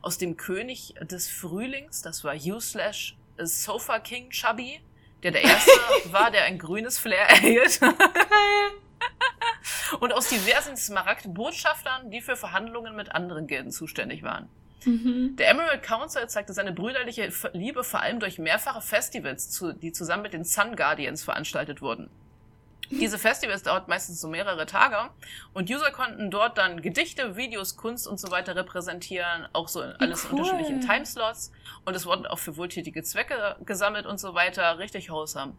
aus 0.00 0.16
dem 0.16 0.36
König 0.36 0.94
des 1.02 1.28
Frühlings, 1.28 2.00
das 2.00 2.24
war 2.24 2.34
U-Slash 2.34 3.16
Sofa 3.38 3.98
King 3.98 4.30
Chubby, 4.30 4.80
der 5.22 5.32
der 5.32 5.44
erste 5.44 5.70
war, 6.12 6.30
der 6.30 6.44
ein 6.44 6.58
grünes 6.58 6.98
Flair 6.98 7.28
erhielt. 7.28 7.80
und 10.00 10.12
aus 10.12 10.28
diversen 10.28 10.76
Smaragd-Botschaftern, 10.76 12.10
die 12.10 12.20
für 12.20 12.36
Verhandlungen 12.36 12.96
mit 12.96 13.12
anderen 13.12 13.46
Gilden 13.46 13.70
zuständig 13.70 14.22
waren. 14.22 14.48
Mhm. 14.84 15.36
Der 15.36 15.48
Emerald 15.48 15.82
Council 15.82 16.28
zeigte 16.28 16.52
seine 16.52 16.72
brüderliche 16.72 17.32
Liebe 17.52 17.82
vor 17.84 18.00
allem 18.00 18.20
durch 18.20 18.38
mehrfache 18.38 18.80
Festivals, 18.80 19.62
die 19.80 19.92
zusammen 19.92 20.22
mit 20.22 20.32
den 20.32 20.44
Sun 20.44 20.76
Guardians 20.76 21.24
veranstaltet 21.24 21.82
wurden. 21.82 22.10
Diese 22.90 23.18
Festivals 23.18 23.64
dauerten 23.64 23.90
meistens 23.90 24.20
so 24.20 24.28
mehrere 24.28 24.64
Tage 24.64 25.10
und 25.54 25.68
User 25.68 25.90
konnten 25.90 26.30
dort 26.30 26.56
dann 26.56 26.82
Gedichte, 26.82 27.36
Videos, 27.36 27.76
Kunst 27.76 28.06
und 28.06 28.20
so 28.20 28.30
weiter 28.30 28.54
repräsentieren, 28.54 29.48
auch 29.52 29.66
so 29.66 29.82
in 29.82 29.90
alles 29.98 30.24
cool. 30.24 30.38
unterschiedlichen 30.38 30.80
Timeslots 30.80 31.50
und 31.84 31.96
es 31.96 32.06
wurden 32.06 32.26
auch 32.26 32.38
für 32.38 32.56
wohltätige 32.56 33.02
Zwecke 33.02 33.56
gesammelt 33.64 34.06
und 34.06 34.20
so 34.20 34.34
weiter. 34.34 34.78
Richtig 34.78 35.10
wholesome. 35.10 35.54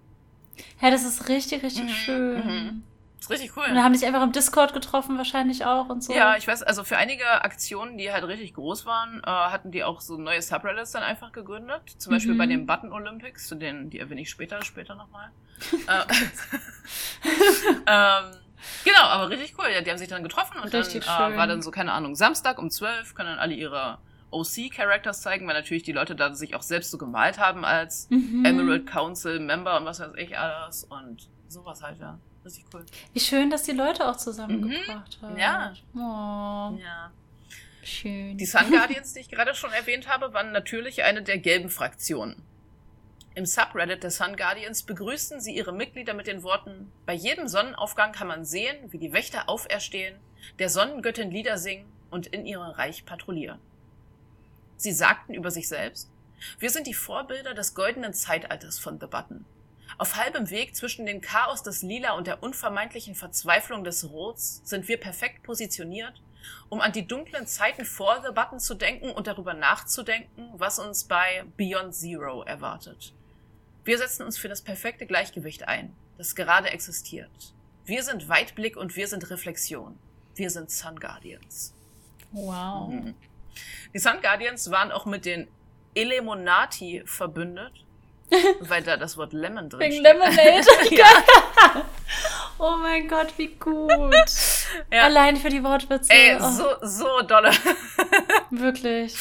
Ja, 0.81 0.89
das 0.89 1.03
ist 1.03 1.27
richtig, 1.27 1.63
richtig 1.63 1.83
mhm. 1.83 1.89
schön. 1.89 2.35
Mhm. 2.35 2.83
Ist 3.19 3.29
richtig 3.31 3.57
cool. 3.57 3.65
Und 3.67 3.75
da 3.75 3.83
haben 3.83 3.93
dich 3.93 4.05
einfach 4.05 4.21
im 4.21 4.31
Discord 4.31 4.73
getroffen 4.73 5.17
wahrscheinlich 5.17 5.65
auch 5.65 5.89
und 5.89 6.03
so. 6.03 6.13
Ja, 6.13 6.37
ich 6.37 6.47
weiß, 6.47 6.61
also 6.63 6.83
für 6.83 6.97
einige 6.97 7.25
Aktionen, 7.43 7.97
die 7.97 8.11
halt 8.11 8.23
richtig 8.23 8.53
groß 8.53 8.85
waren, 8.85 9.21
äh, 9.25 9.29
hatten 9.29 9.71
die 9.71 9.83
auch 9.83 10.01
so 10.01 10.17
neue 10.17 10.41
Subreddits 10.41 10.91
dann 10.91 11.03
einfach 11.03 11.31
gegründet. 11.31 11.81
Zum 11.97 12.13
Beispiel 12.13 12.35
mhm. 12.35 12.37
bei 12.37 12.45
den 12.45 12.65
Button 12.67 12.91
Olympics, 12.91 13.47
zu 13.47 13.55
denen, 13.55 13.89
die 13.89 13.99
erwähne 13.99 14.21
ich 14.21 14.29
später, 14.29 14.63
später 14.63 14.95
nochmal. 14.95 15.31
äh, 15.71 16.13
ähm, 17.87 18.37
genau, 18.83 19.01
aber 19.01 19.29
richtig 19.29 19.55
cool. 19.57 19.65
Ja, 19.73 19.81
die 19.81 19.89
haben 19.89 19.97
sich 19.97 20.09
dann 20.09 20.23
getroffen 20.23 20.59
und 20.59 20.71
richtig 20.71 21.05
dann 21.05 21.33
äh, 21.33 21.37
war 21.37 21.47
dann 21.47 21.63
so, 21.63 21.71
keine 21.71 21.93
Ahnung, 21.93 22.15
Samstag 22.15 22.59
um 22.59 22.69
12 22.69 23.15
können 23.15 23.29
dann 23.29 23.39
alle 23.39 23.55
ihre 23.55 23.97
OC-Characters 24.29 25.21
zeigen, 25.21 25.47
weil 25.47 25.55
natürlich 25.55 25.83
die 25.83 25.93
Leute 25.93 26.15
da 26.15 26.33
sich 26.35 26.53
auch 26.53 26.61
selbst 26.61 26.91
so 26.91 26.97
gemalt 26.97 27.39
haben 27.39 27.65
als 27.65 28.09
mhm. 28.11 28.45
Emerald 28.45 28.85
Council 28.85 29.39
Member 29.39 29.77
und 29.79 29.85
was 29.85 29.99
weiß 29.99 30.11
ich 30.17 30.37
alles 30.37 30.83
und 30.83 31.29
sowas 31.47 31.81
halt, 31.81 31.99
ja. 31.99 32.19
Richtig 32.47 32.63
cool. 32.73 32.85
Wie 33.11 33.19
schön, 33.19 33.49
dass 33.49 33.63
die 33.63 33.73
Leute 33.73 34.07
auch 34.07 34.15
zusammengebracht 34.15 35.21
mhm. 35.21 35.25
haben. 35.25 35.37
Ja. 35.37 35.73
Oh. 35.93 36.79
Ja. 36.81 37.11
Schön. 37.83 38.37
Die 38.37 38.45
Sun 38.45 38.71
Guardians, 38.71 39.13
die 39.13 39.19
ich 39.19 39.29
gerade 39.29 39.53
schon 39.53 39.71
erwähnt 39.73 40.07
habe, 40.07 40.33
waren 40.33 40.53
natürlich 40.53 41.03
eine 41.03 41.23
der 41.23 41.39
gelben 41.39 41.69
Fraktionen. 41.69 42.41
Im 43.35 43.45
Subreddit 43.45 44.01
der 44.01 44.11
Sun 44.11 44.37
Guardians 44.37 44.83
begrüßten 44.83 45.41
sie 45.41 45.57
ihre 45.57 45.73
Mitglieder 45.73 46.13
mit 46.13 46.27
den 46.27 46.41
Worten: 46.41 46.89
Bei 47.05 47.13
jedem 47.13 47.49
Sonnenaufgang 47.49 48.13
kann 48.13 48.27
man 48.27 48.45
sehen, 48.45 48.93
wie 48.93 48.97
die 48.97 49.11
Wächter 49.11 49.49
auferstehen, 49.49 50.15
der 50.57 50.69
Sonnengöttin 50.69 51.29
Lieder 51.29 51.57
singen 51.57 51.85
und 52.11 52.27
in 52.27 52.45
ihrem 52.45 52.71
Reich 52.71 53.05
patrouillieren. 53.05 53.59
Sie 54.77 54.93
sagten 54.93 55.33
über 55.33 55.51
sich 55.51 55.67
selbst: 55.67 56.09
Wir 56.59 56.69
sind 56.69 56.87
die 56.87 56.93
Vorbilder 56.93 57.53
des 57.53 57.75
goldenen 57.75 58.13
Zeitalters 58.13 58.79
von 58.79 59.01
The 59.01 59.07
Button. 59.07 59.43
Auf 59.97 60.15
halbem 60.15 60.49
Weg 60.49 60.75
zwischen 60.75 61.05
dem 61.05 61.21
Chaos 61.21 61.63
des 61.63 61.81
Lila 61.81 62.13
und 62.13 62.27
der 62.27 62.43
unvermeidlichen 62.43 63.15
Verzweiflung 63.15 63.83
des 63.83 64.09
Rots 64.09 64.61
sind 64.63 64.87
wir 64.87 64.99
perfekt 64.99 65.43
positioniert, 65.43 66.21
um 66.69 66.81
an 66.81 66.91
die 66.91 67.07
dunklen 67.07 67.47
Zeiten 67.47 67.85
vor 67.85 68.21
The 68.23 68.33
Button 68.33 68.59
zu 68.59 68.75
denken 68.75 69.09
und 69.11 69.27
darüber 69.27 69.53
nachzudenken, 69.53 70.49
was 70.53 70.79
uns 70.79 71.05
bei 71.05 71.45
Beyond 71.57 71.95
Zero 71.95 72.43
erwartet. 72.43 73.13
Wir 73.83 73.97
setzen 73.97 74.23
uns 74.23 74.37
für 74.37 74.49
das 74.49 74.61
perfekte 74.61 75.05
Gleichgewicht 75.05 75.67
ein, 75.67 75.95
das 76.17 76.35
gerade 76.35 76.69
existiert. 76.69 77.53
Wir 77.85 78.03
sind 78.03 78.27
Weitblick 78.27 78.75
und 78.75 78.95
wir 78.95 79.07
sind 79.07 79.29
Reflexion. 79.29 79.97
Wir 80.35 80.49
sind 80.49 80.69
Sun 80.69 80.99
Guardians. 80.99 81.73
Wow. 82.31 82.89
Mhm. 82.89 83.15
Die 83.93 83.99
Sun 83.99 84.21
Guardians 84.21 84.69
waren 84.69 84.91
auch 84.91 85.05
mit 85.05 85.25
den 85.25 85.47
Elemonati 85.95 87.01
verbündet 87.05 87.85
weil 88.59 88.83
da 88.83 88.97
das 88.97 89.17
Wort 89.17 89.33
Lemon 89.33 89.69
drin 89.69 89.79
Wegen 89.79 90.03
Lemonade. 90.03 90.65
ja. 90.95 91.05
oh 92.59 92.75
mein 92.81 93.07
Gott, 93.07 93.33
wie 93.37 93.47
gut. 93.55 94.13
Ja. 94.91 95.03
Allein 95.03 95.37
für 95.37 95.49
die 95.49 95.63
Wortwitze. 95.63 96.11
Ey, 96.11 96.37
oh. 96.39 96.49
so, 96.49 96.65
so 96.81 97.21
dolle. 97.21 97.51
Wirklich. 98.49 99.15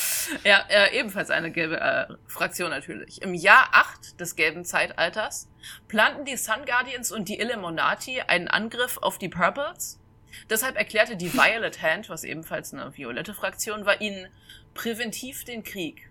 Ja, 0.44 0.64
äh, 0.68 0.98
ebenfalls 0.98 1.30
eine 1.30 1.50
gelbe 1.50 1.80
äh, 1.80 2.06
Fraktion 2.26 2.70
natürlich. 2.70 3.22
Im 3.22 3.34
Jahr 3.34 3.68
8 3.72 4.20
des 4.20 4.34
gelben 4.34 4.64
Zeitalters 4.64 5.48
planten 5.88 6.24
die 6.24 6.36
Sun 6.36 6.64
Guardians 6.66 7.12
und 7.12 7.28
die 7.28 7.38
Illuminati 7.38 8.20
einen 8.22 8.48
Angriff 8.48 8.98
auf 8.98 9.18
die 9.18 9.28
Purples. 9.28 10.00
Deshalb 10.50 10.76
erklärte 10.76 11.16
die 11.16 11.32
Violet 11.32 11.80
Hand, 11.80 12.08
was 12.08 12.24
ebenfalls 12.24 12.74
eine 12.74 12.96
violette 12.96 13.34
Fraktion 13.34 13.86
war, 13.86 14.00
ihnen 14.00 14.28
präventiv 14.74 15.44
den 15.44 15.64
Krieg. 15.64 16.10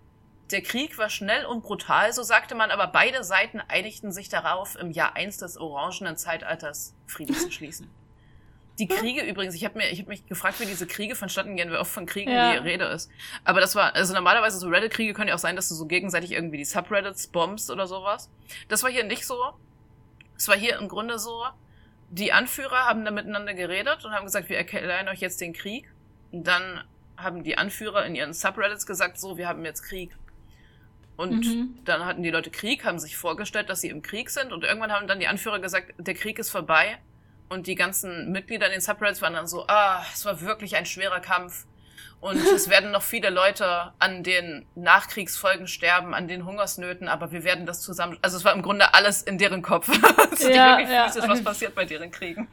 Der 0.52 0.62
Krieg 0.62 0.98
war 0.98 1.10
schnell 1.10 1.46
und 1.46 1.64
brutal, 1.64 2.14
so 2.14 2.22
sagte 2.22 2.54
man, 2.54 2.70
aber 2.70 2.88
beide 2.88 3.24
Seiten 3.24 3.62
einigten 3.68 4.12
sich 4.12 4.30
darauf, 4.30 4.76
im 4.76 4.92
Jahr 4.92 5.16
1 5.16 5.38
des 5.38 5.58
orangenen 5.58 6.18
Zeitalters 6.18 6.94
Frieden 7.08 7.36
zu 7.36 7.52
schließen. 7.52 7.90
Die 8.78 8.88
Kriege 8.88 9.22
übrigens, 9.24 9.56
ich 9.56 9.64
habe 9.64 9.78
mir, 9.78 9.90
ich 9.90 10.00
habe 10.00 10.10
mich 10.10 10.26
gefragt, 10.28 10.60
wie 10.60 10.66
diese 10.66 10.86
Kriege 10.86 11.16
vonstatten 11.16 11.56
gehen, 11.56 11.72
wie 11.72 11.78
oft 11.78 11.92
von 11.92 12.06
Kriegen 12.06 12.32
ja. 12.32 12.52
die 12.52 12.58
Rede 12.58 12.86
ist. 12.86 13.10
Aber 13.46 13.62
das 13.62 13.74
war, 13.74 13.96
also 13.96 14.14
normalerweise 14.14 14.60
so 14.60 14.68
Reddit-Kriege 14.68 15.14
können 15.14 15.30
ja 15.30 15.36
auch 15.36 15.40
sein, 15.40 15.56
dass 15.56 15.70
du 15.70 15.76
so 15.76 15.86
gegenseitig 15.86 16.34
irgendwie 16.34 16.58
die 16.58 16.66
Subreddits 16.66 17.28
bombst 17.28 17.72
oder 17.72 17.88
sowas. 17.88 18.30
Das 18.68 18.84
war 18.84 18.92
hier 18.92 19.06
nicht 19.06 19.26
so. 19.26 19.38
Es 20.38 20.50
war 20.50 20.58
hier 20.58 20.78
im 20.78 20.90
Grunde 20.90 21.20
so, 21.20 21.46
die 22.10 22.34
Anführer 22.34 22.86
haben 22.86 23.06
da 23.06 23.12
miteinander 23.12 23.54
geredet 23.54 24.04
und 24.04 24.12
haben 24.12 24.26
gesagt, 24.26 24.50
wir 24.50 24.58
erklären 24.58 25.08
euch 25.08 25.22
jetzt 25.22 25.40
den 25.40 25.54
Krieg. 25.54 25.90
Und 26.34 26.46
dann 26.46 26.84
haben 27.16 27.44
die 27.44 27.58
Anführer 27.58 28.06
in 28.06 28.14
ihren 28.14 28.34
Subreddits 28.34 28.86
gesagt, 28.86 29.18
so, 29.18 29.38
wir 29.38 29.48
haben 29.48 29.64
jetzt 29.64 29.84
Krieg. 29.84 30.12
Und 31.18 31.46
mhm. 31.46 31.78
dann 31.86 32.06
hatten 32.06 32.24
die 32.24 32.30
Leute 32.30 32.50
Krieg, 32.50 32.84
haben 32.84 33.00
sich 33.00 33.16
vorgestellt, 33.16 33.70
dass 33.70 33.82
sie 33.82 33.90
im 33.90 34.02
Krieg 34.02 34.30
sind. 34.30 34.52
Und 34.52 34.64
irgendwann 34.64 34.92
haben 34.92 35.08
dann 35.08 35.20
die 35.20 35.28
Anführer 35.28 35.60
gesagt, 35.60 35.94
der 35.98 36.14
Krieg 36.14 36.40
ist 36.40 36.50
vorbei. 36.50 36.98
Und 37.48 37.68
die 37.68 37.76
ganzen 37.76 38.32
Mitglieder 38.32 38.66
in 38.66 38.74
den 38.74 38.82
Subreddits 38.82 39.22
waren 39.22 39.34
dann 39.34 39.48
so, 39.48 39.66
ah, 39.68 40.04
es 40.14 40.26
war 40.26 40.42
wirklich 40.42 40.76
ein 40.76 40.86
schwerer 40.86 41.20
Kampf. 41.20 41.66
Und 42.20 42.38
es 42.56 42.70
werden 42.70 42.92
noch 42.92 43.04
viele 43.04 43.30
Leute 43.30 43.94
an 44.00 44.24
den 44.24 44.66
Nachkriegsfolgen 44.76 45.68
sterben, 45.68 46.14
an 46.14 46.28
den 46.28 46.46
Hungersnöten, 46.46 47.08
aber 47.08 47.32
wir 47.32 47.44
werden 47.44 47.66
das 47.66 47.82
zusammen. 47.82 48.18
Also 48.22 48.38
es 48.38 48.44
war 48.44 48.54
im 48.54 48.62
Grunde 48.62 48.94
alles 48.94 49.22
in 49.22 49.38
deren 49.38 49.62
Kopf. 49.62 49.88
ist 50.32 50.44
ja, 50.44 50.78
wirklich 50.78 50.90
ja. 50.90 51.08
physisch, 51.08 51.30
was 51.30 51.44
passiert 51.44 51.76
bei 51.76 51.86
deren 51.86 52.12
Kriegen. 52.12 52.48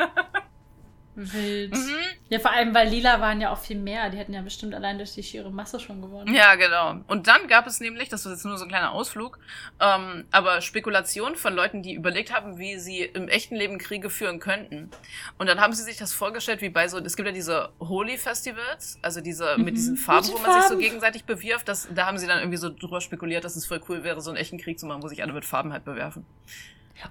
Wild. 1.15 1.73
Mhm. 1.73 1.97
Ja, 2.31 2.39
vor 2.39 2.53
allem, 2.53 2.75
weil 2.75 2.89
Lila 2.89 3.21
waren 3.21 3.41
ja 3.41 3.53
auch 3.53 3.59
viel 3.59 3.79
mehr. 3.79 4.09
Die 4.11 4.17
hätten 4.17 4.33
ja 4.33 4.41
bestimmt 4.41 4.75
allein 4.75 4.97
durch 4.97 5.13
die 5.13 5.23
schiere 5.23 5.51
Masse 5.51 5.79
schon 5.79 6.01
gewonnen. 6.01 6.35
Ja, 6.35 6.55
genau. 6.55 6.97
Und 7.07 7.27
dann 7.27 7.49
gab 7.49 7.67
es 7.67 7.81
nämlich, 7.81 8.09
das 8.09 8.25
war 8.25 8.33
jetzt 8.33 8.45
nur 8.45 8.57
so 8.57 8.65
ein 8.65 8.69
kleiner 8.69 8.93
Ausflug, 8.93 9.39
ähm, 9.81 10.25
aber 10.31 10.61
Spekulationen 10.63 11.37
von 11.37 11.55
Leuten, 11.55 11.83
die 11.83 11.95
überlegt 11.95 12.35
haben, 12.35 12.59
wie 12.59 12.79
sie 12.79 13.01
im 13.03 13.29
echten 13.29 13.57
Leben 13.57 13.79
Kriege 13.79 14.09
führen 14.09 14.41
könnten. 14.41 14.91
Und 15.39 15.49
dann 15.49 15.61
haben 15.61 15.75
sie 15.75 15.83
sich 15.83 15.99
das 15.99 16.15
vorgestellt, 16.15 16.63
wie 16.63 16.71
bei 16.71 16.89
so, 16.89 16.99
es 16.99 17.17
gibt 17.17 17.27
ja 17.27 17.35
diese 17.35 17.71
Holy 17.79 18.17
Festivals, 18.17 18.99
also 19.03 19.21
diese 19.21 19.59
mhm. 19.59 19.65
mit 19.65 19.77
diesen 19.77 19.97
Farben, 19.97 20.29
wo 20.29 20.35
man 20.35 20.45
Farben. 20.45 20.61
sich 20.63 20.71
so 20.71 20.79
gegenseitig 20.79 21.25
bewirft. 21.25 21.69
Das, 21.69 21.89
da 21.95 22.07
haben 22.07 22.17
sie 22.17 22.27
dann 22.27 22.39
irgendwie 22.39 22.59
so 22.59 22.71
drüber 22.71 23.01
spekuliert, 23.01 23.45
dass 23.45 23.57
es 23.57 23.67
voll 23.67 23.83
cool 23.89 24.03
wäre, 24.05 24.21
so 24.21 24.31
einen 24.31 24.39
echten 24.39 24.59
Krieg 24.59 24.79
zu 24.79 24.87
machen, 24.87 25.03
wo 25.03 25.09
sich 25.09 25.23
alle 25.23 25.33
mit 25.33 25.45
Farben 25.45 25.73
halt 25.73 25.85
bewerfen. 25.85 26.25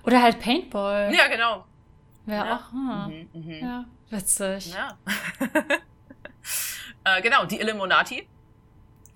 Oder 0.03 0.21
halt 0.21 0.39
Paintball. 0.39 1.13
Ja, 1.13 1.27
genau. 1.27 1.65
Ja. 2.25 2.55
auch, 2.55 2.71
hm. 2.71 3.29
mhm, 3.33 3.47
mh. 3.47 3.55
ja, 3.57 3.85
witzig. 4.09 4.73
Ja. 4.73 4.97
äh, 7.17 7.21
genau, 7.21 7.45
die 7.45 7.59
Illuminati 7.59 8.27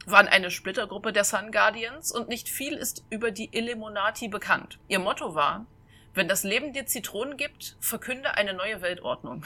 waren 0.06 0.27
eine 0.27 0.52
Splittergruppe 0.52 1.14
der 1.14 1.23
Sun 1.23 1.52
Guardians 1.52 2.11
und 2.11 2.27
nicht 2.30 2.49
viel 2.49 2.73
ist 2.73 3.03
über 3.10 3.32
die 3.32 3.49
Illuminati 3.56 4.27
bekannt. 4.27 4.80
Ihr 4.88 4.99
Motto 4.99 5.36
war, 5.36 5.65
wenn 6.14 6.27
das 6.27 6.44
Leben 6.44 6.73
dir 6.73 6.86
Zitronen 6.86 7.38
gibt, 7.38 7.76
verkünde 7.80 8.36
eine 8.36 8.53
neue 8.53 8.82
Weltordnung. 8.82 9.45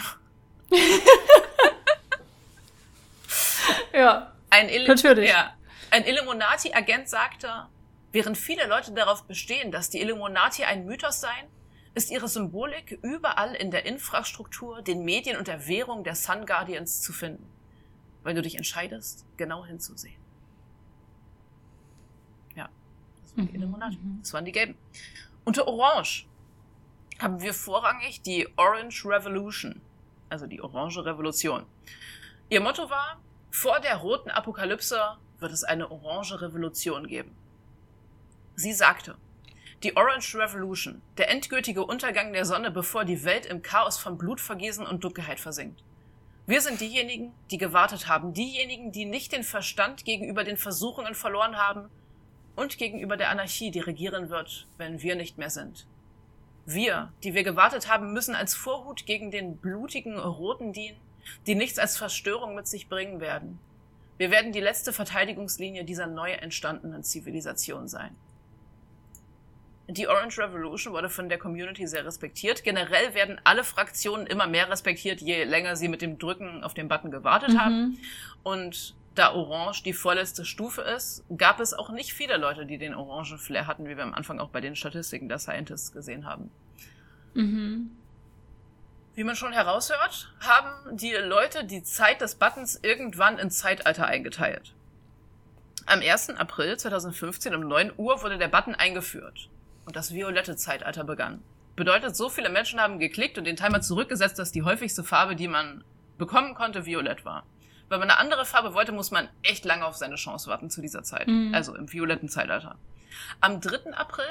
ja. 3.94 4.34
Ein 4.52 4.68
natürlich. 4.88 5.30
Ja, 5.30 5.54
ein 5.92 6.06
Illuminati-Agent 6.06 7.08
sagte, 7.08 7.68
während 8.12 8.38
viele 8.38 8.66
Leute 8.68 8.92
darauf 8.94 9.26
bestehen, 9.26 9.72
dass 9.72 9.90
die 9.90 10.02
Illuminati 10.02 10.64
ein 10.64 10.86
Mythos 10.86 11.22
seien, 11.22 11.48
ist 11.96 12.12
ihre 12.12 12.28
Symbolik 12.28 13.00
überall 13.02 13.56
in 13.56 13.72
der 13.72 13.86
Infrastruktur, 13.86 14.82
den 14.82 15.04
Medien 15.04 15.38
und 15.38 15.48
der 15.48 15.68
Währung 15.68 16.04
der 16.04 16.16
Sun 16.16 16.46
Guardians 16.46 17.02
zu 17.02 17.14
finden, 17.14 17.48
weil 18.24 18.36
du 18.36 18.42
dich 18.42 18.56
entscheidest, 18.56 19.26
genau 19.38 19.66
hinzusehen. 19.66 20.20
Ja, 22.56 22.70
das 23.22 23.36
waren 23.36 23.48
die 23.48 23.58
mhm. 23.58 23.64
Illuminati. 23.64 23.98
Mhm. 23.98 24.20
Das 24.22 24.34
waren 24.34 24.46
die 24.46 24.52
Gelben. 24.52 24.76
Unter 25.46 25.68
Orange 25.68 26.28
haben 27.20 27.42
wir 27.42 27.54
vorrangig 27.54 28.22
die 28.22 28.48
Orange 28.56 29.06
Revolution, 29.06 29.82
also 30.30 30.48
die 30.48 30.62
Orange 30.62 31.04
Revolution. 31.04 31.66
Ihr 32.50 32.62
Motto 32.62 32.90
war, 32.90 33.20
vor 33.52 33.80
der 33.80 33.98
roten 33.98 34.30
Apokalypse 34.30 35.18
wird 35.40 35.52
es 35.52 35.64
eine 35.64 35.90
orange 35.92 36.42
Revolution 36.42 37.08
geben. 37.08 37.36
Sie 38.56 38.74
sagte, 38.74 39.18
die 39.84 39.96
Orange 39.96 40.36
Revolution, 40.36 41.02
der 41.18 41.30
endgültige 41.30 41.86
Untergang 41.86 42.34
der 42.34 42.44
Sonne, 42.44 42.70
bevor 42.70 43.06
die 43.06 43.24
Welt 43.24 43.46
im 43.46 43.62
Chaos 43.62 43.98
von 43.98 44.18
Blutvergießen 44.18 44.86
und 44.86 45.04
Dunkelheit 45.04 45.40
versinkt. 45.40 45.84
Wir 46.48 46.62
sind 46.62 46.82
diejenigen, 46.82 47.32
die 47.52 47.58
gewartet 47.58 48.08
haben, 48.08 48.34
diejenigen, 48.34 48.92
die 48.92 49.06
nicht 49.06 49.32
den 49.32 49.44
Verstand 49.44 50.04
gegenüber 50.04 50.44
den 50.44 50.58
Versuchungen 50.58 51.16
verloren 51.16 51.58
haben 51.58 51.90
und 52.56 52.78
gegenüber 52.78 53.16
der 53.16 53.30
Anarchie, 53.30 53.72
die 53.72 53.80
regieren 53.80 54.30
wird, 54.30 54.68
wenn 54.78 55.02
wir 55.02 55.16
nicht 55.16 55.38
mehr 55.38 55.50
sind. 55.50 55.88
Wir, 56.66 57.14
die 57.24 57.34
wir 57.34 57.44
gewartet 57.44 57.88
haben, 57.88 58.12
müssen 58.12 58.36
als 58.36 58.56
Vorhut 58.56 59.06
gegen 59.06 59.32
den 59.32 59.58
blutigen 59.58 60.20
Roten 60.20 60.74
dienen, 60.74 61.00
die 61.48 61.56
nichts 61.56 61.80
als 61.80 61.98
Verstörung 61.98 62.54
mit 62.54 62.68
sich 62.68 62.90
bringen 62.90 63.22
werden. 63.22 63.60
Wir 64.18 64.30
werden 64.30 64.52
die 64.52 64.60
letzte 64.60 64.92
Verteidigungslinie 64.92 65.86
dieser 65.86 66.08
neu 66.08 66.32
entstandenen 66.32 67.04
Zivilisation 67.04 67.88
sein. 67.88 68.16
Die 69.92 70.08
Orange 70.08 70.38
Revolution 70.38 70.94
wurde 70.94 71.10
von 71.10 71.30
der 71.30 71.40
Community 71.40 71.88
sehr 71.88 72.06
respektiert. 72.06 72.64
Generell 72.64 73.16
werden 73.16 73.42
alle 73.44 73.64
Fraktionen 73.64 74.28
immer 74.28 74.46
mehr 74.46 74.70
respektiert, 74.70 75.20
je 75.20 75.46
länger 75.46 75.76
sie 75.76 75.88
mit 75.88 76.04
dem 76.04 76.20
Drücken 76.20 76.64
auf 76.64 76.76
den 76.76 76.88
Button 76.88 77.10
gewartet 77.10 77.54
mhm. 77.54 77.60
haben. 77.60 78.00
Und 78.44 78.96
da 79.16 79.34
Orange 79.34 79.82
die 79.82 79.94
vorletzte 79.94 80.46
Stufe 80.46 80.82
ist, 80.82 81.26
gab 81.36 81.60
es 81.60 81.74
auch 81.74 81.90
nicht 81.90 82.14
viele 82.14 82.38
Leute, 82.38 82.68
die 82.68 82.78
den 82.78 82.94
orangen 82.94 83.40
Flair 83.40 83.66
hatten, 83.66 83.88
wie 83.88 83.98
wir 83.98 84.04
am 84.04 84.14
Anfang 84.14 84.40
auch 84.40 84.50
bei 84.50 84.62
den 84.62 84.76
Statistiken 84.76 85.28
der 85.28 85.40
Scientists 85.40 85.92
gesehen 85.92 86.28
haben. 86.28 86.52
Mhm. 87.34 87.90
Wie 89.16 89.24
man 89.24 89.36
schon 89.36 89.54
heraushört, 89.54 90.32
haben 90.40 90.98
die 90.98 91.14
Leute 91.14 91.66
die 91.66 91.82
Zeit 91.82 92.22
des 92.22 92.36
Buttons 92.36 92.80
irgendwann 92.84 93.40
ins 93.40 93.58
Zeitalter 93.58 94.06
eingeteilt. 94.06 94.76
Am 95.88 96.02
1. 96.02 96.30
April 96.38 96.78
2015 96.78 97.56
um 97.56 97.62
9 97.62 97.94
Uhr 97.98 98.22
wurde 98.22 98.38
der 98.38 98.50
Button 98.50 98.76
eingeführt 98.76 99.50
und 99.90 99.96
das 99.96 100.14
violette 100.14 100.56
Zeitalter 100.56 101.04
begann. 101.04 101.42
Bedeutet, 101.76 102.16
so 102.16 102.30
viele 102.30 102.50
Menschen 102.50 102.80
haben 102.80 103.00
geklickt 103.00 103.40
und 103.40 103.46
den 103.46 103.56
Timer 103.56 103.82
zurückgesetzt, 103.82 104.38
dass 104.38 104.52
die 104.52 104.62
häufigste 104.62 105.04
Farbe, 105.04 105.36
die 105.36 105.48
man 105.48 105.84
bekommen 106.20 106.54
konnte, 106.54 106.86
violett 106.86 107.26
war. 107.26 107.44
Wenn 107.90 108.00
man 108.00 108.12
eine 108.12 108.20
andere 108.20 108.46
Farbe 108.46 108.76
wollte, 108.76 108.92
muss 108.92 109.10
man 109.10 109.30
echt 109.42 109.66
lange 109.66 109.84
auf 109.84 109.96
seine 109.96 110.14
Chance 110.14 110.48
warten 110.48 110.70
zu 110.70 110.82
dieser 110.82 111.02
Zeit. 111.02 111.28
Mhm. 111.28 111.56
Also 111.56 111.76
im 111.76 111.92
violetten 111.92 112.30
Zeitalter. 112.30 112.78
Am 113.42 113.62
3. 113.62 113.92
April 113.96 114.28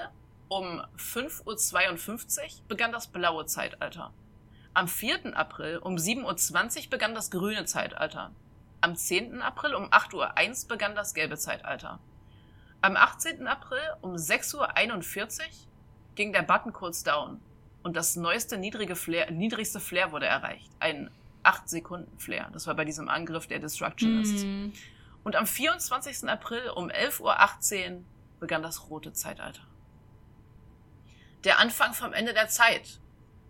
um 0.47 0.81
5.52 0.97 2.39
Uhr 2.39 2.69
begann 2.69 2.93
das 2.93 3.09
blaue 3.09 3.45
Zeitalter. 3.47 4.13
Am 4.75 4.87
4. 4.87 5.37
April 5.37 5.79
um 5.79 5.97
7.20 5.97 6.85
Uhr 6.85 6.91
begann 6.91 7.17
das 7.17 7.33
grüne 7.33 7.65
Zeitalter. 7.65 8.31
Am 8.81 8.95
10. 8.95 9.43
April 9.43 9.75
um 9.75 9.87
8.01 9.87 10.63
Uhr 10.63 10.69
begann 10.69 10.95
das 10.95 11.15
gelbe 11.15 11.37
Zeitalter. 11.37 11.99
Am 12.81 12.97
18. 12.97 13.47
April 13.47 13.81
um 14.03 14.15
6.41 14.15 15.41
Uhr 15.41 15.47
ging 16.15 16.33
der 16.33 16.43
Button 16.43 16.73
kurz 16.73 17.03
down 17.03 17.41
und 17.83 17.97
das 17.97 18.17
neueste 18.17 18.57
niedrige 18.57 18.95
Flare, 18.95 19.33
niedrigste 19.33 19.81
Flare 19.81 20.13
wurde 20.13 20.27
erreicht. 20.27 20.71
Ein 20.79 21.11
8-Sekunden-Flare. 21.43 22.51
Das 22.53 22.67
war 22.67 22.75
bei 22.75 22.85
diesem 22.85 23.09
Angriff 23.09 23.47
der 23.47 23.59
Destructionists. 23.59 24.45
Mm. 24.45 24.73
Und 25.25 25.37
am 25.37 25.47
24. 25.47 26.29
April 26.29 26.71
um 26.71 26.89
11.18 26.89 27.97
Uhr 27.97 28.03
begann 28.41 28.63
das 28.63 28.89
rote 28.91 29.13
Zeitalter. 29.13 29.63
Der 31.45 31.59
Anfang 31.59 31.95
vom 31.95 32.13
Ende 32.13 32.35
der 32.35 32.49
Zeit, 32.49 33.01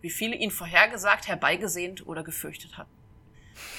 wie 0.01 0.11
viele 0.11 0.37
ihn 0.37 0.51
vorhergesagt, 0.51 1.29
herbeigesehnt 1.29 2.07
oder 2.07 2.23
gefürchtet 2.23 2.79
hatten. 2.79 2.98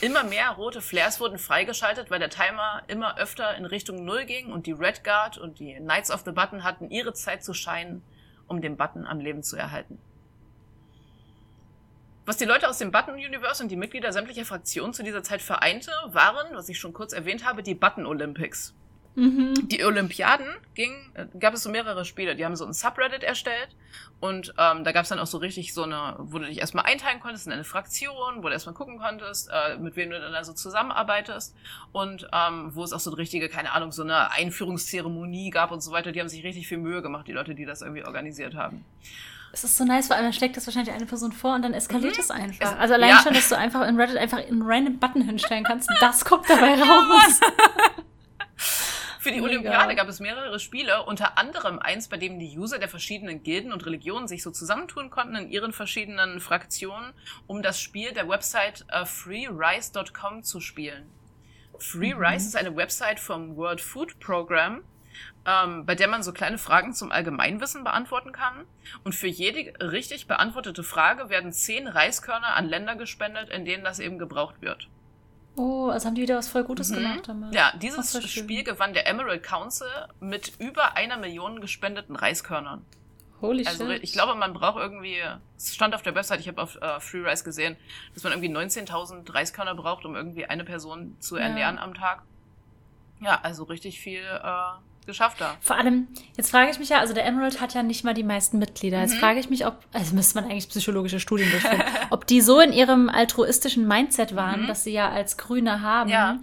Immer 0.02 0.24
mehr 0.24 0.52
rote 0.52 0.82
Flares 0.82 1.20
wurden 1.20 1.38
freigeschaltet, 1.38 2.10
weil 2.10 2.20
der 2.20 2.30
Timer 2.30 2.84
immer 2.88 3.18
öfter 3.18 3.56
in 3.56 3.66
Richtung 3.66 4.06
Null 4.06 4.26
ging 4.26 4.52
und 4.52 4.66
die 4.66 4.72
Red 4.72 5.04
Guard 5.04 5.38
und 5.38 5.60
die 5.60 5.76
Knights 5.76 6.12
of 6.12 6.24
the 6.26 6.32
Button 6.32 6.64
hatten 6.64 6.90
ihre 6.90 7.14
Zeit 7.14 7.44
zu 7.44 7.54
scheinen, 7.54 8.02
um 8.48 8.62
den 8.62 8.78
Button 8.78 9.06
am 9.06 9.20
Leben 9.20 9.44
zu 9.44 9.58
erhalten. 9.58 10.00
Was 12.26 12.38
die 12.38 12.46
Leute 12.46 12.70
aus 12.70 12.78
dem 12.78 12.92
Button-Universe 12.92 13.64
und 13.64 13.70
die 13.70 13.76
Mitglieder 13.76 14.14
sämtlicher 14.14 14.46
Fraktionen 14.46 14.94
zu 14.94 15.04
dieser 15.04 15.24
Zeit 15.24 15.42
vereinte, 15.42 15.92
waren, 16.06 16.56
was 16.56 16.70
ich 16.70 16.80
schon 16.80 16.94
kurz 16.94 17.12
erwähnt 17.12 17.44
habe, 17.44 17.64
die 17.64 17.74
Button 17.74 18.06
Olympics. 18.06 18.76
Mhm. 19.16 19.68
Die 19.68 19.84
Olympiaden 19.84 20.48
ging, 20.76 20.94
äh, 21.14 21.26
gab 21.40 21.54
es 21.54 21.64
so 21.64 21.70
mehrere 21.70 22.06
Spiele. 22.06 22.36
Die 22.36 22.46
haben 22.46 22.56
so 22.56 22.66
ein 22.66 22.74
Subreddit 22.74 23.24
erstellt 23.24 23.70
und 24.20 24.54
ähm, 24.58 24.84
da 24.84 24.92
gab 24.92 25.04
es 25.04 25.10
dann 25.10 25.20
auch 25.20 25.28
so 25.28 25.38
richtig 25.38 25.74
so 25.74 25.84
eine, 25.84 26.16
wo 26.20 26.40
du 26.40 26.46
dich 26.46 26.60
erstmal 26.60 26.86
einteilen 26.86 27.20
konntest 27.20 27.48
in 27.48 27.54
eine 27.54 27.64
Fraktion, 27.64 28.38
wo 28.38 28.42
du 28.44 28.50
erstmal 28.50 28.76
gucken 28.76 29.00
konntest, 29.00 29.50
äh, 29.50 29.78
mit 29.78 29.96
wem 29.96 30.10
du 30.10 30.20
dann 30.20 30.36
also 30.36 30.54
zusammenarbeitest 30.54 31.56
und 31.92 32.28
ähm, 32.34 32.76
wo 32.76 32.84
es 32.84 32.94
auch 32.94 33.00
so 33.00 33.12
eine 33.12 33.18
richtige, 33.18 33.50
keine 33.50 33.72
Ahnung, 33.72 33.92
so 33.92 34.04
eine 34.04 34.32
Einführungszeremonie 34.32 35.50
gab 35.50 35.72
und 35.72 35.82
so 35.82 35.92
weiter. 35.92 36.12
Die 36.12 36.20
haben 36.20 36.30
sich 36.30 36.44
richtig 36.44 36.68
viel 36.68 36.78
Mühe 36.78 37.02
gemacht, 37.02 37.28
die 37.28 37.34
Leute, 37.34 37.56
die 37.56 37.66
das 37.66 37.82
irgendwie 37.82 38.04
organisiert 38.04 38.56
haben. 38.56 38.86
Es 39.52 39.64
ist 39.64 39.78
so 39.78 39.84
nice, 39.84 40.10
weil 40.10 40.22
dann 40.22 40.34
steckt 40.34 40.58
das 40.58 40.68
wahrscheinlich 40.68 40.94
eine 40.94 41.06
Person 41.06 41.32
vor 41.32 41.56
und 41.56 41.64
dann 41.64 41.74
eskaliert 41.74 42.16
mhm. 42.16 42.22
es 42.22 42.30
einfach. 42.30 42.78
Also 42.78 42.94
allein 42.94 43.10
ja. 43.10 43.22
schon, 43.22 43.34
dass 43.34 43.50
du 43.50 43.58
einfach 43.58 43.88
in 43.88 44.00
Reddit 44.00 44.18
einfach 44.18 44.38
einen 44.38 44.62
random 44.62 45.00
Button 45.00 45.22
hinstellen 45.24 45.64
kannst, 45.64 45.90
das 46.00 46.24
kommt 46.24 46.50
dabei 46.50 46.76
raus. 46.76 47.40
Für 49.20 49.32
die 49.32 49.42
Mega. 49.42 49.52
Olympiade 49.52 49.96
gab 49.96 50.08
es 50.08 50.22
mehrere 50.22 50.60
Spiele, 50.60 51.04
unter 51.04 51.38
anderem 51.38 51.78
eins, 51.78 52.08
bei 52.08 52.16
dem 52.16 52.40
die 52.40 52.58
User 52.58 52.80
der 52.80 52.88
verschiedenen 52.88 53.44
Gilden 53.44 53.74
und 53.74 53.86
Religionen 53.86 54.30
sich 54.30 54.42
so 54.42 54.50
zusammentun 54.50 55.10
konnten 55.10 55.36
in 55.36 55.52
ihren 55.52 55.74
verschiedenen 55.74 56.40
Fraktionen, 56.40 57.14
um 57.46 57.62
das 57.62 57.82
Spiel 57.82 58.14
der 58.14 58.30
Website 58.30 58.86
uh, 58.94 59.04
freerise.com 59.04 60.44
zu 60.44 60.62
spielen. 60.62 61.12
Free 61.80 62.14
mhm. 62.14 62.22
Rice 62.22 62.48
ist 62.48 62.56
eine 62.56 62.78
Website 62.78 63.20
vom 63.20 63.58
World 63.58 63.82
Food 63.82 64.22
Program, 64.22 64.84
ähm, 65.46 65.86
bei 65.86 65.96
der 65.96 66.08
man 66.08 66.24
so 66.24 66.32
kleine 66.32 66.58
Fragen 66.58 66.94
zum 66.94 67.12
Allgemeinwissen 67.12 67.84
beantworten 67.84 68.32
kann. 68.32 68.66
Und 69.04 69.16
für 69.16 69.28
jede 69.28 69.74
richtig 69.86 70.28
beantwortete 70.28 70.84
Frage 70.84 71.30
werden 71.30 71.52
zehn 71.52 71.88
Reiskörner 71.88 72.56
an 72.56 72.70
Länder 72.70 72.96
gespendet, 72.96 73.50
in 73.50 73.66
denen 73.66 73.84
das 73.84 74.00
eben 74.00 74.18
gebraucht 74.18 74.62
wird. 74.62 74.88
Oh, 75.60 75.90
also 75.90 76.08
haben 76.08 76.16
die 76.16 76.22
wieder 76.22 76.38
was 76.38 76.48
voll 76.48 76.64
Gutes 76.64 76.90
mhm. 76.90 76.96
gemacht. 76.96 77.28
Damit. 77.28 77.54
Ja, 77.54 77.74
dieses 77.76 78.24
Spiel 78.32 78.64
gewann 78.64 78.94
der 78.94 79.08
Emerald 79.08 79.44
Council 79.44 79.90
mit 80.22 80.54
über 80.58 80.96
einer 80.96 81.18
Million 81.18 81.60
gespendeten 81.60 82.16
Reiskörnern. 82.16 82.86
Holy 83.42 83.66
also, 83.66 83.86
shit. 83.86 84.02
Ich 84.02 84.14
glaube, 84.14 84.36
man 84.36 84.54
braucht 84.54 84.78
irgendwie, 84.78 85.18
es 85.58 85.76
stand 85.76 85.96
auf 85.96 86.02
der 86.02 86.16
Website, 86.16 86.40
ich 86.40 86.48
habe 86.48 86.62
auf 86.62 86.78
äh, 86.82 87.02
Free 87.02 87.28
Rice 87.28 87.44
gesehen, 87.44 87.76
dass 88.14 88.24
man 88.24 88.32
irgendwie 88.32 88.50
19.000 88.50 89.34
Reiskörner 89.34 89.76
braucht, 89.76 90.06
um 90.06 90.16
irgendwie 90.16 90.46
eine 90.46 90.64
Person 90.64 91.18
zu 91.20 91.36
ernähren 91.36 91.76
ja. 91.76 91.82
am 91.82 91.94
Tag. 91.94 92.24
Ja, 93.20 93.42
also 93.44 93.66
richtig 93.66 94.00
viel 94.00 94.22
äh, 94.22 94.62
geschafft 95.10 95.42
da. 95.42 95.56
Vor 95.60 95.76
allem, 95.76 96.08
jetzt 96.38 96.52
frage 96.52 96.70
ich 96.72 96.80
mich 96.80 96.90
ja, 96.90 97.00
also 97.00 97.14
der 97.14 97.26
Emerald 97.26 97.60
hat 97.60 97.74
ja 97.74 97.84
nicht 97.84 98.04
mal 98.04 98.14
die 98.14 98.24
meisten 98.24 98.60
Mitglieder. 98.60 99.02
Jetzt 99.02 99.16
mhm. 99.16 99.20
frage 99.20 99.40
ich 99.40 99.50
mich, 99.50 99.66
ob, 99.66 99.80
also 99.92 100.16
müsste 100.16 100.40
man 100.40 100.50
eigentlich 100.50 100.70
psychologische 100.70 101.20
Studien 101.20 101.50
durchführen, 101.52 101.84
ob 102.12 102.28
die 102.28 102.42
so 102.42 102.60
in 102.60 102.72
ihrem 102.72 103.10
altruistischen 103.10 103.88
Mindset 103.88 104.36
waren, 104.36 104.64
mhm. 104.64 104.68
dass 104.68 104.84
sie 104.84 104.94
ja 104.94 105.10
als 105.10 105.38
Grüne 105.38 105.82
haben. 105.82 106.10
Ja. 106.10 106.40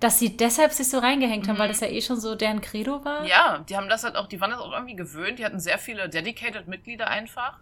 Dass 0.00 0.18
sie 0.18 0.36
deshalb 0.36 0.72
sich 0.72 0.88
so 0.88 0.98
reingehängt 0.98 1.46
mhm. 1.46 1.50
haben, 1.50 1.58
weil 1.58 1.68
mhm. 1.68 1.72
das 1.72 1.80
ja 1.80 1.88
eh 1.88 2.00
schon 2.02 2.20
so 2.20 2.34
deren 2.34 2.60
Credo 2.60 3.04
war. 3.04 3.24
Ja, 3.24 3.64
die 3.68 3.76
haben 3.76 3.88
das 3.88 4.04
halt 4.04 4.16
auch, 4.16 4.26
die 4.26 4.40
waren 4.40 4.50
das 4.50 4.60
auch 4.60 4.72
irgendwie 4.72 4.96
gewöhnt. 4.96 5.38
Die 5.38 5.44
hatten 5.44 5.60
sehr 5.60 5.78
viele 5.78 6.08
dedicated 6.08 6.68
Mitglieder 6.68 7.08
einfach. 7.08 7.58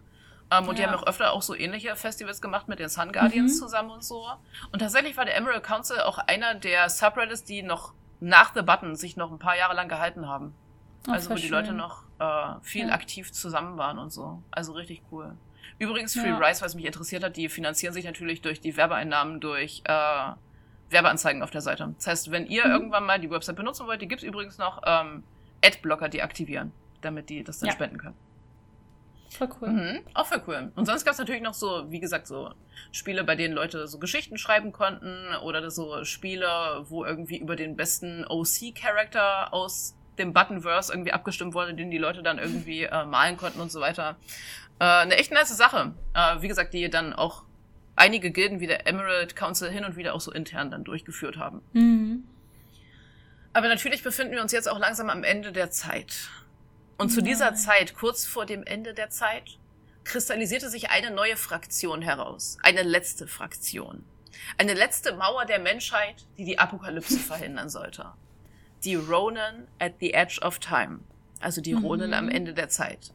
Ähm, 0.49 0.67
und 0.67 0.79
ja. 0.79 0.85
die 0.85 0.91
haben 0.91 0.99
auch 0.99 1.07
öfter 1.07 1.33
auch 1.33 1.41
so 1.41 1.55
ähnliche 1.55 1.95
Festivals 1.95 2.41
gemacht 2.41 2.67
mit 2.67 2.79
den 2.79 2.89
Sun 2.89 3.11
Guardians 3.11 3.55
mhm. 3.55 3.59
zusammen 3.59 3.91
und 3.91 4.03
so. 4.03 4.25
Und 4.71 4.79
tatsächlich 4.79 5.17
war 5.17 5.25
der 5.25 5.35
Emerald 5.35 5.63
Council 5.63 5.99
auch 6.01 6.17
einer 6.19 6.55
der 6.55 6.89
Subreddits, 6.89 7.43
die 7.43 7.63
noch 7.63 7.93
nach 8.19 8.53
The 8.55 8.61
Button 8.61 8.95
sich 8.95 9.17
noch 9.17 9.31
ein 9.31 9.39
paar 9.39 9.57
Jahre 9.57 9.75
lang 9.75 9.89
gehalten 9.89 10.27
haben. 10.27 10.53
Ach, 11.07 11.13
also 11.13 11.31
wo 11.31 11.35
die 11.35 11.47
Leute 11.47 11.73
noch 11.73 12.03
äh, 12.19 12.55
viel 12.61 12.87
ja. 12.87 12.93
aktiv 12.93 13.31
zusammen 13.31 13.77
waren 13.77 13.97
und 13.99 14.11
so. 14.11 14.41
Also 14.51 14.73
richtig 14.73 15.01
cool. 15.11 15.35
Übrigens, 15.79 16.13
Free 16.13 16.29
ja. 16.29 16.37
Rice, 16.37 16.61
was 16.61 16.75
mich 16.75 16.85
interessiert 16.85 17.23
hat, 17.23 17.37
die 17.37 17.49
finanzieren 17.49 17.93
sich 17.93 18.05
natürlich 18.05 18.41
durch 18.41 18.59
die 18.59 18.75
Werbeeinnahmen, 18.75 19.39
durch 19.39 19.83
äh, 19.85 20.31
Werbeanzeigen 20.89 21.43
auf 21.43 21.51
der 21.51 21.61
Seite. 21.61 21.93
Das 21.97 22.07
heißt, 22.07 22.31
wenn 22.31 22.47
ihr 22.47 22.65
mhm. 22.65 22.71
irgendwann 22.71 23.05
mal 23.05 23.19
die 23.19 23.29
Website 23.29 23.55
benutzen 23.55 23.85
wollt, 23.85 24.01
die 24.01 24.07
gibt's 24.07 24.23
übrigens 24.23 24.57
noch 24.57 24.81
ähm, 24.85 25.23
Adblocker, 25.63 26.09
die 26.09 26.21
aktivieren, 26.21 26.71
damit 27.01 27.29
die 27.29 27.43
das 27.43 27.59
dann 27.59 27.67
ja. 27.67 27.73
spenden 27.73 27.97
können. 27.97 28.15
Voll 29.37 29.49
cool. 29.61 29.69
Mhm, 29.69 29.99
auch 30.15 30.25
voll 30.25 30.41
cool. 30.47 30.71
Und 30.75 30.85
sonst 30.87 31.05
gab 31.05 31.11
es 31.11 31.19
natürlich 31.19 31.43
noch 31.43 31.53
so, 31.53 31.85
wie 31.91 31.99
gesagt, 31.99 32.25
so 32.25 32.53
Spiele, 32.91 33.23
bei 33.23 33.35
denen 33.35 33.53
Leute 33.53 33.87
so 33.87 33.99
Geschichten 33.99 34.37
schreiben 34.39 34.71
konnten 34.71 35.35
oder 35.43 35.69
so 35.69 36.03
Spiele, 36.05 36.85
wo 36.85 37.05
irgendwie 37.05 37.37
über 37.37 37.55
den 37.55 37.75
besten 37.75 38.25
OC-Charakter 38.27 39.53
aus 39.53 39.95
dem 40.17 40.33
Buttonverse 40.33 40.91
irgendwie 40.91 41.11
abgestimmt 41.11 41.53
wurde, 41.53 41.75
den 41.75 41.91
die 41.91 41.99
Leute 41.99 42.23
dann 42.23 42.39
irgendwie 42.39 42.83
äh, 42.83 43.05
malen 43.05 43.37
konnten 43.37 43.59
und 43.59 43.71
so 43.71 43.79
weiter. 43.79 44.17
Äh, 44.79 44.85
eine 44.85 45.15
echt 45.17 45.31
nice 45.31 45.55
Sache. 45.55 45.93
Äh, 46.15 46.41
wie 46.41 46.47
gesagt, 46.47 46.73
die 46.73 46.89
dann 46.89 47.13
auch 47.13 47.43
einige 47.95 48.31
Gilden 48.31 48.59
wie 48.59 48.67
der 48.67 48.87
Emerald 48.87 49.35
Council 49.35 49.69
hin 49.69 49.85
und 49.85 49.97
wieder 49.97 50.15
auch 50.15 50.21
so 50.21 50.31
intern 50.31 50.71
dann 50.71 50.83
durchgeführt 50.83 51.37
haben. 51.37 51.61
Mhm. 51.73 52.23
Aber 53.53 53.67
natürlich 53.67 54.01
befinden 54.01 54.33
wir 54.33 54.41
uns 54.41 54.51
jetzt 54.51 54.69
auch 54.69 54.79
langsam 54.79 55.11
am 55.11 55.23
Ende 55.23 55.51
der 55.51 55.69
Zeit. 55.69 56.29
Und 56.97 57.09
zu 57.09 57.21
dieser 57.21 57.53
Zeit, 57.53 57.93
kurz 57.95 58.25
vor 58.25 58.45
dem 58.45 58.63
Ende 58.63 58.93
der 58.93 59.09
Zeit, 59.09 59.57
kristallisierte 60.03 60.69
sich 60.69 60.89
eine 60.89 61.11
neue 61.11 61.37
Fraktion 61.37 62.01
heraus. 62.01 62.57
Eine 62.63 62.81
letzte 62.83 63.27
Fraktion. 63.27 64.03
Eine 64.57 64.73
letzte 64.73 65.15
Mauer 65.15 65.45
der 65.45 65.59
Menschheit, 65.59 66.25
die 66.37 66.45
die 66.45 66.59
Apokalypse 66.59 67.19
verhindern 67.19 67.69
sollte. 67.69 68.13
Die 68.83 68.95
Ronin 68.95 69.67
at 69.79 69.93
the 69.99 70.13
Edge 70.13 70.39
of 70.41 70.59
Time. 70.59 70.99
Also 71.39 71.61
die 71.61 71.73
Ronin 71.73 72.07
mhm. 72.07 72.13
am 72.13 72.29
Ende 72.29 72.53
der 72.53 72.69
Zeit. 72.69 73.11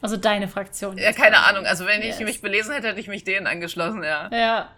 Also 0.00 0.16
deine 0.16 0.48
Fraktion. 0.48 0.98
Ja, 0.98 1.12
keine 1.12 1.38
Ahnung. 1.38 1.66
Also 1.66 1.86
wenn 1.86 2.02
yes. 2.02 2.18
ich 2.18 2.24
mich 2.24 2.40
belesen 2.40 2.72
hätte, 2.74 2.88
hätte 2.88 3.00
ich 3.00 3.08
mich 3.08 3.24
denen 3.24 3.46
angeschlossen, 3.46 4.02
ja. 4.02 4.28
Ja. 4.32 4.70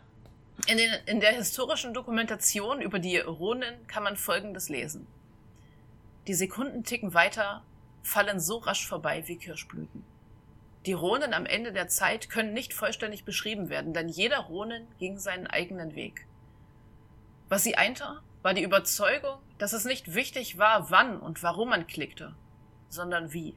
In, 0.67 0.77
den, 0.77 0.91
in 1.07 1.21
der 1.21 1.33
historischen 1.33 1.95
Dokumentation 1.95 2.81
über 2.81 2.99
die 2.99 3.19
Ronin 3.19 3.87
kann 3.87 4.03
man 4.03 4.17
Folgendes 4.17 4.69
lesen. 4.69 5.07
Die 6.27 6.35
Sekunden 6.35 6.85
ticken 6.85 7.15
weiter 7.15 7.63
fallen 8.05 8.39
so 8.39 8.59
rasch 8.59 8.87
vorbei 8.87 9.25
wie 9.27 9.37
Kirschblüten. 9.37 10.05
Die 10.87 10.93
Ronen 10.93 11.33
am 11.33 11.47
Ende 11.47 11.73
der 11.73 11.89
Zeit 11.89 12.29
können 12.29 12.53
nicht 12.53 12.75
vollständig 12.75 13.25
beschrieben 13.25 13.71
werden, 13.71 13.95
denn 13.95 14.09
jeder 14.09 14.39
Ronen 14.39 14.87
ging 14.99 15.19
seinen 15.19 15.47
eigenen 15.47 15.95
Weg. 15.95 16.27
Was 17.49 17.65
sie 17.65 17.77
einte, 17.77 18.21
war 18.43 18.53
die 18.53 18.63
Überzeugung, 18.63 19.39
dass 19.57 19.73
es 19.73 19.87
nicht 19.87 20.15
wichtig 20.15 20.59
war, 20.59 20.91
wann 20.91 21.19
und 21.19 21.43
warum 21.43 21.71
man 21.71 21.87
klickte, 21.87 22.35
sondern 22.91 23.33
wie. 23.33 23.57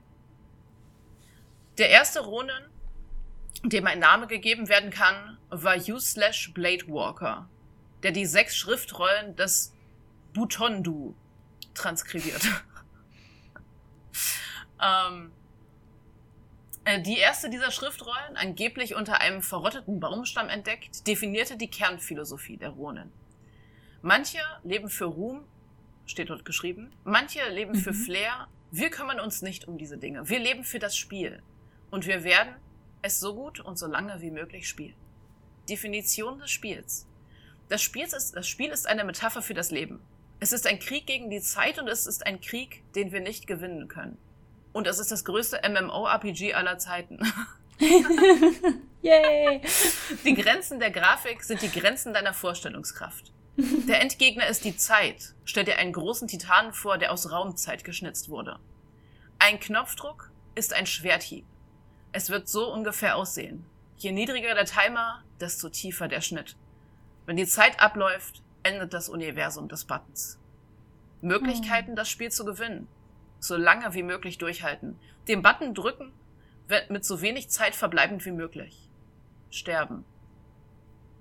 Der 1.77 1.89
erste 1.89 2.21
Ronen, 2.21 2.63
dem 3.63 3.85
ein 3.85 3.99
Name 3.99 4.27
gegeben 4.27 4.69
werden 4.69 4.91
kann, 4.91 5.37
war 5.49 5.75
U-Slash 5.75 6.53
Blade 6.53 6.87
Walker, 6.87 7.49
der 8.03 8.11
die 8.11 8.25
sechs 8.25 8.55
Schriftrollen 8.55 9.35
des 9.35 9.73
Butondu 10.33 11.13
transkribierte. 11.73 12.47
Ähm, 14.81 15.31
äh, 16.87 17.01
die 17.01 17.17
erste 17.17 17.49
dieser 17.49 17.71
Schriftrollen, 17.71 18.37
angeblich 18.37 18.95
unter 18.95 19.19
einem 19.19 19.41
verrotteten 19.41 19.99
Baumstamm 19.99 20.47
entdeckt, 20.47 21.05
definierte 21.05 21.57
die 21.57 21.69
Kernphilosophie 21.69 22.57
der 22.57 22.69
Ronin. 22.69 23.11
Manche 24.01 24.39
leben 24.63 24.89
für 24.89 25.05
Ruhm, 25.05 25.43
steht 26.05 26.29
dort 26.29 26.45
geschrieben, 26.45 26.93
manche 27.03 27.47
leben 27.49 27.73
mhm. 27.73 27.79
für 27.79 27.93
Flair, 27.93 28.47
wir 28.71 28.89
kümmern 28.89 29.19
uns 29.19 29.41
nicht 29.41 29.67
um 29.67 29.77
diese 29.77 29.97
Dinge, 29.97 30.29
wir 30.29 30.39
leben 30.39 30.63
für 30.63 30.79
das 30.79 30.95
Spiel 30.95 31.43
und 31.91 32.07
wir 32.07 32.23
werden 32.23 32.55
es 33.01 33.19
so 33.19 33.35
gut 33.35 33.59
und 33.59 33.77
so 33.77 33.87
lange 33.87 34.21
wie 34.21 34.31
möglich 34.31 34.69
spielen. 34.69 34.95
Definition 35.69 36.39
des 36.39 36.51
Spiels. 36.51 37.05
Das, 37.67 37.81
Spiel 37.81 38.05
ist, 38.05 38.31
das 38.33 38.47
Spiel 38.47 38.69
ist 38.69 38.87
eine 38.87 39.03
Metapher 39.03 39.41
für 39.41 39.53
das 39.53 39.71
Leben. 39.71 39.99
Es 40.39 40.53
ist 40.53 40.65
ein 40.65 40.79
Krieg 40.79 41.05
gegen 41.05 41.29
die 41.29 41.41
Zeit 41.41 41.79
und 41.79 41.89
es 41.89 42.07
ist 42.07 42.25
ein 42.25 42.39
Krieg, 42.39 42.83
den 42.93 43.11
wir 43.11 43.19
nicht 43.19 43.47
gewinnen 43.47 43.87
können. 43.87 44.17
Und 44.77 44.85
es 44.85 44.99
ist 44.99 45.11
das 45.11 45.25
größte 45.25 45.59
MMO-RPG 45.67 46.53
aller 46.53 46.77
Zeiten. 46.77 47.19
Yay! 49.01 49.59
Die 50.23 50.35
Grenzen 50.35 50.79
der 50.79 50.91
Grafik 50.91 51.43
sind 51.43 51.63
die 51.63 51.71
Grenzen 51.71 52.13
deiner 52.13 52.35
Vorstellungskraft. 52.35 53.33
Der 53.55 54.01
Endgegner 54.01 54.45
ist 54.45 54.65
die 54.65 54.77
Zeit. 54.77 55.33
Stell 55.45 55.63
dir 55.63 55.79
einen 55.79 55.93
großen 55.93 56.27
Titan 56.27 56.73
vor, 56.73 56.99
der 56.99 57.11
aus 57.11 57.31
Raumzeit 57.31 57.83
geschnitzt 57.83 58.29
wurde. 58.29 58.59
Ein 59.39 59.59
Knopfdruck 59.59 60.29
ist 60.53 60.75
ein 60.75 60.85
Schwerthieb. 60.85 61.47
Es 62.11 62.29
wird 62.29 62.47
so 62.47 62.71
ungefähr 62.71 63.15
aussehen. 63.15 63.65
Je 63.97 64.11
niedriger 64.11 64.53
der 64.53 64.65
Timer, 64.65 65.23
desto 65.39 65.69
tiefer 65.69 66.07
der 66.07 66.21
Schnitt. 66.21 66.55
Wenn 67.25 67.37
die 67.37 67.47
Zeit 67.47 67.79
abläuft, 67.79 68.43
endet 68.61 68.93
das 68.93 69.09
Universum 69.09 69.69
des 69.69 69.85
Buttons. 69.85 70.37
Möglichkeiten, 71.21 71.95
das 71.95 72.09
Spiel 72.09 72.29
zu 72.29 72.45
gewinnen 72.45 72.87
so 73.39 73.55
lange 73.55 73.93
wie 73.93 74.03
möglich 74.03 74.37
durchhalten. 74.37 74.99
Den 75.27 75.41
Button 75.41 75.73
drücken, 75.73 76.13
mit 76.89 77.05
so 77.05 77.21
wenig 77.21 77.49
Zeit 77.49 77.75
verbleibend 77.75 78.25
wie 78.25 78.31
möglich. 78.31 78.89
Sterben. 79.49 80.05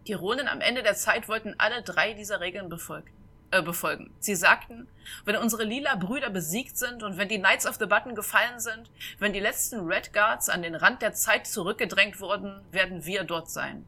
Die 0.07 0.13
Ronen 0.13 0.49
am 0.49 0.61
Ende 0.61 0.83
der 0.83 0.95
Zeit 0.95 1.29
wollten 1.29 1.55
alle 1.59 1.83
drei 1.83 2.13
dieser 2.13 2.41
Regeln 2.41 2.69
befolgen. 2.69 3.11
Äh, 3.53 3.63
befolgen. 3.63 4.13
Sie 4.19 4.35
sagten, 4.35 4.89
wenn 5.25 5.37
unsere 5.37 5.63
lila 5.63 5.95
Brüder 5.95 6.31
besiegt 6.31 6.77
sind 6.77 7.05
und 7.05 7.17
wenn 7.17 7.29
die 7.29 7.39
Knights 7.39 7.65
of 7.65 7.77
the 7.77 7.87
Button 7.87 8.17
gefallen 8.17 8.59
sind, 8.59 8.91
wenn 9.21 9.33
die 9.33 9.41
letzten 9.41 9.87
Red 9.87 10.13
Guards 10.13 10.49
an 10.49 10.63
den 10.63 10.75
Rand 10.75 11.01
der 11.01 11.13
Zeit 11.13 11.47
zurückgedrängt 11.47 12.21
wurden, 12.21 12.61
werden 12.73 13.07
wir 13.07 13.23
dort 13.23 13.49
sein. 13.49 13.87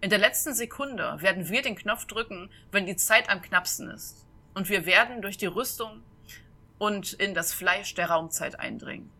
In 0.00 0.08
der 0.08 0.18
letzten 0.18 0.54
Sekunde 0.54 1.16
werden 1.20 1.50
wir 1.50 1.60
den 1.60 1.76
Knopf 1.76 2.06
drücken, 2.06 2.50
wenn 2.72 2.86
die 2.86 2.96
Zeit 2.96 3.28
am 3.28 3.42
knappsten 3.42 3.90
ist. 3.90 4.26
Und 4.54 4.70
wir 4.70 4.86
werden 4.86 5.20
durch 5.20 5.36
die 5.36 5.46
Rüstung 5.46 6.02
und 6.78 7.12
in 7.12 7.34
das 7.34 7.52
Fleisch 7.52 7.94
der 7.94 8.10
Raumzeit 8.10 8.58
eindringen. 8.58 9.10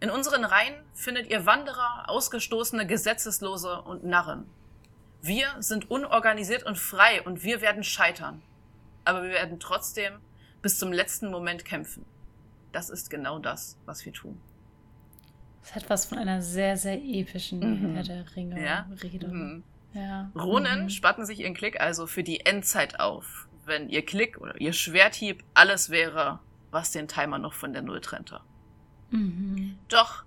In 0.00 0.10
unseren 0.10 0.44
Reihen 0.44 0.74
findet 0.94 1.30
ihr 1.30 1.46
Wanderer, 1.46 2.08
Ausgestoßene, 2.08 2.86
Gesetzeslose 2.86 3.82
und 3.82 4.04
Narren. 4.04 4.46
Wir 5.20 5.46
sind 5.60 5.90
unorganisiert 5.90 6.64
und 6.64 6.76
frei 6.76 7.22
und 7.22 7.44
wir 7.44 7.60
werden 7.60 7.84
scheitern. 7.84 8.42
Aber 9.04 9.22
wir 9.22 9.30
werden 9.30 9.60
trotzdem 9.60 10.14
bis 10.60 10.78
zum 10.78 10.92
letzten 10.92 11.30
Moment 11.30 11.64
kämpfen. 11.64 12.04
Das 12.72 12.90
ist 12.90 13.10
genau 13.10 13.38
das, 13.38 13.76
was 13.86 14.04
wir 14.04 14.12
tun. 14.12 14.40
Das 15.62 15.76
hat 15.76 15.88
was 15.88 16.06
von 16.06 16.18
einer 16.18 16.42
sehr, 16.42 16.76
sehr 16.76 17.00
epischen 17.00 17.60
mhm. 17.60 17.94
Herr 17.94 18.02
der 18.02 18.24
Ringe 18.34 18.64
ja? 18.64 18.88
Rede. 19.02 19.28
Mhm. 19.28 19.62
Ja. 19.94 20.32
Ronen 20.34 20.84
mhm. 20.84 20.88
spatten 20.90 21.24
sich 21.24 21.40
ihren 21.40 21.54
Klick 21.54 21.80
also 21.80 22.06
für 22.08 22.24
die 22.24 22.44
Endzeit 22.44 22.98
auf. 22.98 23.46
Wenn 23.64 23.88
ihr 23.88 24.04
Klick 24.04 24.40
oder 24.40 24.60
ihr 24.60 24.72
Schwerthieb 24.72 25.44
alles 25.54 25.90
wäre, 25.90 26.40
was 26.72 26.90
den 26.90 27.06
Timer 27.06 27.38
noch 27.38 27.52
von 27.52 27.72
der 27.72 27.82
Null 27.82 28.00
trennte. 28.00 28.40
Mhm. 29.10 29.78
Doch 29.88 30.24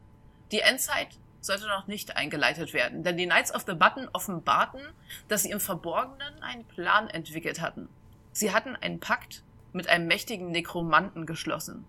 die 0.52 0.62
Endzeit 0.62 1.10
sollte 1.42 1.68
noch 1.68 1.88
nicht 1.88 2.16
eingeleitet 2.16 2.74
werden, 2.74 3.04
denn 3.04 3.18
die 3.18 3.26
Knights 3.26 3.54
of 3.54 3.66
the 3.68 3.74
Button 3.74 4.08
offenbarten, 4.14 4.82
dass 5.28 5.44
sie 5.44 5.52
im 5.52 5.60
Verborgenen 5.60 6.42
einen 6.42 6.66
Plan 6.66 7.08
entwickelt 7.10 7.62
hatten. 7.62 7.90
Sie 8.32 8.54
hatten 8.54 8.76
einen 8.76 9.00
Pakt 9.00 9.44
mit 9.74 9.90
einem 9.90 10.08
mächtigen 10.08 10.52
Nekromanten 10.52 11.26
geschlossen. 11.26 11.86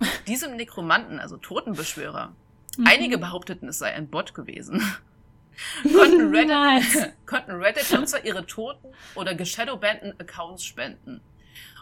Diesem 0.26 0.56
Nekromanten, 0.56 1.20
also 1.20 1.36
Totenbeschwörer, 1.36 2.32
mhm. 2.78 2.86
einige 2.86 3.18
behaupteten, 3.18 3.68
es 3.68 3.78
sei 3.78 3.92
ein 3.92 4.08
Bot 4.08 4.34
gewesen, 4.34 4.82
konnten 5.82 6.34
Reddit, 6.34 7.12
konnten 7.26 7.52
Reddit-Nutzer 7.52 8.24
ihre 8.24 8.46
Toten 8.46 8.88
oder 9.14 9.34
geshadowbanden 9.34 10.18
Accounts 10.18 10.64
spenden. 10.64 11.20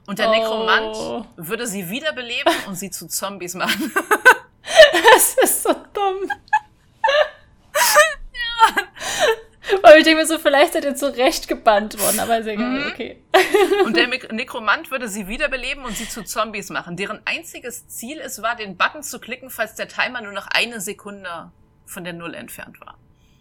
Und 0.09 0.19
der 0.19 0.31
oh. 0.31 0.33
Nekromant 0.33 1.27
würde 1.37 1.67
sie 1.67 1.91
wiederbeleben 1.91 2.55
und 2.67 2.77
sie 2.77 2.91
zu 2.91 3.09
Zombies 3.09 3.53
machen. 3.55 3.93
das 5.15 5.37
ist 5.43 5.63
so 5.63 5.71
dumm. 5.93 6.33
Weil 9.83 9.99
ich 9.99 10.05
denke 10.05 10.23
mir 10.23 10.27
so, 10.27 10.39
vielleicht 10.39 10.73
seid 10.73 10.85
ihr 10.87 10.95
zurechtgebannt 10.95 12.01
worden, 12.01 12.21
aber 12.21 12.39
ist 12.39 12.47
egal, 12.47 12.81
mhm. 12.81 12.87
okay. 12.91 13.23
Und 13.85 13.99
der 13.99 14.07
Nekromant 14.07 14.91
würde 14.91 15.09
sie 15.09 15.29
wiederbeleben 15.29 15.85
und 15.85 15.95
sie 15.95 16.09
zu 16.09 16.25
Zombies 16.25 16.71
machen, 16.71 16.97
deren 16.97 17.21
einziges 17.27 17.87
Ziel 17.89 18.19
es 18.19 18.41
war, 18.41 18.57
den 18.57 18.79
Button 18.79 19.03
zu 19.03 19.19
klicken, 19.21 19.51
falls 19.51 19.75
der 19.75 19.89
Timer 19.89 20.23
nur 20.23 20.33
noch 20.33 20.47
eine 20.47 20.81
Sekunde 20.81 21.53
von 21.85 22.05
der 22.05 22.15
Null 22.15 22.33
entfernt 22.33 22.81
war. 22.81 22.97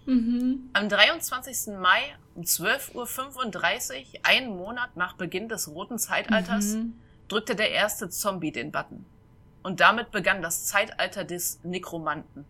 Mhm. 0.07 0.69
Am 0.71 0.87
23. 0.87 1.77
Mai 1.79 2.15
um 2.33 2.43
12.35 2.43 2.95
Uhr, 2.95 4.05
einen 4.23 4.55
Monat 4.55 4.95
nach 4.95 5.13
Beginn 5.13 5.49
des 5.49 5.67
Roten 5.67 5.99
Zeitalters, 5.99 6.75
mhm. 6.75 6.93
drückte 7.27 7.55
der 7.55 7.71
erste 7.71 8.09
Zombie 8.09 8.53
den 8.53 8.71
Button. 8.71 9.05
Und 9.63 9.81
damit 9.81 10.11
begann 10.11 10.41
das 10.41 10.65
Zeitalter 10.65 11.25
des 11.25 11.59
Nekromanten. 11.63 12.45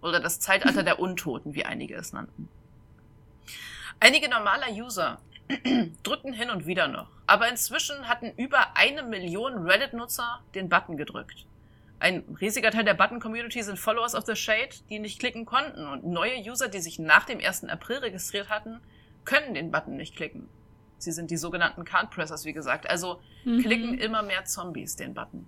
Oder 0.00 0.20
das 0.20 0.40
Zeitalter 0.40 0.82
der 0.84 1.00
Untoten, 1.00 1.54
wie 1.54 1.66
einige 1.66 1.96
es 1.96 2.14
nannten. 2.14 2.48
Einige 4.00 4.30
normaler 4.30 4.72
User 4.72 5.20
drückten 6.02 6.32
hin 6.32 6.48
und 6.48 6.64
wieder 6.66 6.88
noch, 6.88 7.10
aber 7.26 7.46
inzwischen 7.48 8.08
hatten 8.08 8.32
über 8.38 8.74
eine 8.74 9.02
Million 9.02 9.66
Reddit-Nutzer 9.66 10.40
den 10.54 10.70
Button 10.70 10.96
gedrückt. 10.96 11.44
Ein 12.02 12.24
riesiger 12.40 12.72
Teil 12.72 12.84
der 12.84 12.94
Button-Community 12.94 13.62
sind 13.62 13.78
Followers 13.78 14.16
of 14.16 14.26
the 14.26 14.34
Shade, 14.34 14.70
die 14.90 14.98
nicht 14.98 15.20
klicken 15.20 15.46
konnten 15.46 15.86
und 15.86 16.04
neue 16.04 16.36
User, 16.38 16.68
die 16.68 16.80
sich 16.80 16.98
nach 16.98 17.24
dem 17.24 17.38
1. 17.38 17.64
April 17.64 17.98
registriert 17.98 18.48
hatten, 18.48 18.80
können 19.24 19.54
den 19.54 19.70
Button 19.70 19.96
nicht 19.96 20.16
klicken. 20.16 20.48
Sie 20.98 21.12
sind 21.12 21.30
die 21.30 21.36
sogenannten 21.36 21.84
Can't-Pressers, 21.84 22.44
wie 22.44 22.52
gesagt, 22.52 22.90
also 22.90 23.20
mhm. 23.44 23.62
klicken 23.62 23.98
immer 23.98 24.22
mehr 24.22 24.44
Zombies 24.44 24.96
den 24.96 25.14
Button. 25.14 25.46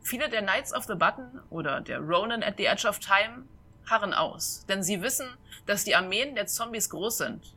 Viele 0.00 0.30
der 0.30 0.40
Knights 0.40 0.72
of 0.72 0.84
the 0.84 0.94
Button 0.94 1.40
oder 1.50 1.82
der 1.82 2.00
Ronin 2.00 2.42
at 2.42 2.54
the 2.56 2.64
Edge 2.64 2.88
of 2.88 2.98
Time 2.98 3.44
harren 3.86 4.14
aus, 4.14 4.64
denn 4.68 4.82
sie 4.82 5.02
wissen, 5.02 5.26
dass 5.66 5.84
die 5.84 5.94
Armeen 5.94 6.34
der 6.34 6.46
Zombies 6.46 6.88
groß 6.88 7.18
sind 7.18 7.54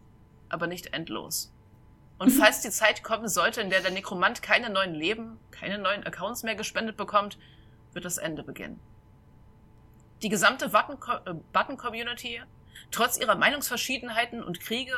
aber 0.51 0.67
nicht 0.67 0.93
endlos. 0.93 1.51
Und 2.17 2.29
falls 2.39 2.61
die 2.61 2.69
Zeit 2.69 3.03
kommen 3.03 3.27
sollte, 3.27 3.61
in 3.61 3.69
der 3.69 3.81
der 3.81 3.91
Nekromant 3.91 4.41
keine 4.41 4.69
neuen 4.69 4.93
Leben, 4.93 5.39
keine 5.51 5.77
neuen 5.77 6.03
Accounts 6.03 6.43
mehr 6.43 6.55
gespendet 6.55 6.97
bekommt, 6.97 7.37
wird 7.93 8.05
das 8.05 8.17
Ende 8.17 8.43
beginnen. 8.43 8.79
Die 10.21 10.29
gesamte 10.29 10.65
äh, 10.65 11.33
Button-Community, 11.53 12.41
trotz 12.91 13.17
ihrer 13.17 13.35
Meinungsverschiedenheiten 13.35 14.43
und 14.43 14.59
Kriege, 14.59 14.97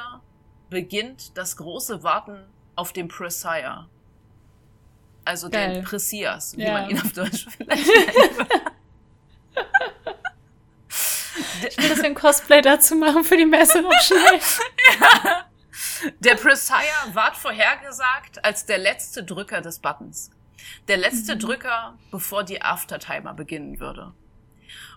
beginnt 0.70 1.38
das 1.38 1.58
große 1.58 2.04
Warten 2.04 2.46
auf 2.76 2.94
den 2.94 3.08
Presire. 3.08 3.88
Also 5.26 5.50
Geil. 5.50 5.76
den 5.76 5.84
Pressias, 5.84 6.58
wie 6.58 6.64
ja. 6.64 6.74
man 6.74 6.90
ihn 6.90 7.00
auf 7.00 7.14
Deutsch 7.14 7.48
vielleicht 7.56 7.88
nennt. 7.88 8.50
Ich 11.68 11.78
will, 11.78 11.96
wir 11.96 12.04
ein 12.04 12.16
Cosplay 12.16 12.62
dazu 12.62 12.96
machen 12.96 13.24
für 13.24 13.38
die 13.38 13.46
Messe 13.46 13.82
noch 13.82 14.00
schnell. 14.02 14.40
ja. 15.00 15.46
Der 16.20 16.36
Presire 16.36 17.14
ward 17.14 17.38
vorhergesagt 17.38 18.44
als 18.44 18.66
der 18.66 18.78
letzte 18.78 19.24
Drücker 19.24 19.62
des 19.62 19.80
Buttons. 19.80 20.32
Der 20.88 20.98
letzte 20.98 21.36
mhm. 21.36 21.40
Drücker, 21.40 21.98
bevor 22.12 22.44
die 22.44 22.62
Aftertimer 22.62 23.34
beginnen 23.34 23.80
würde. 23.80 24.14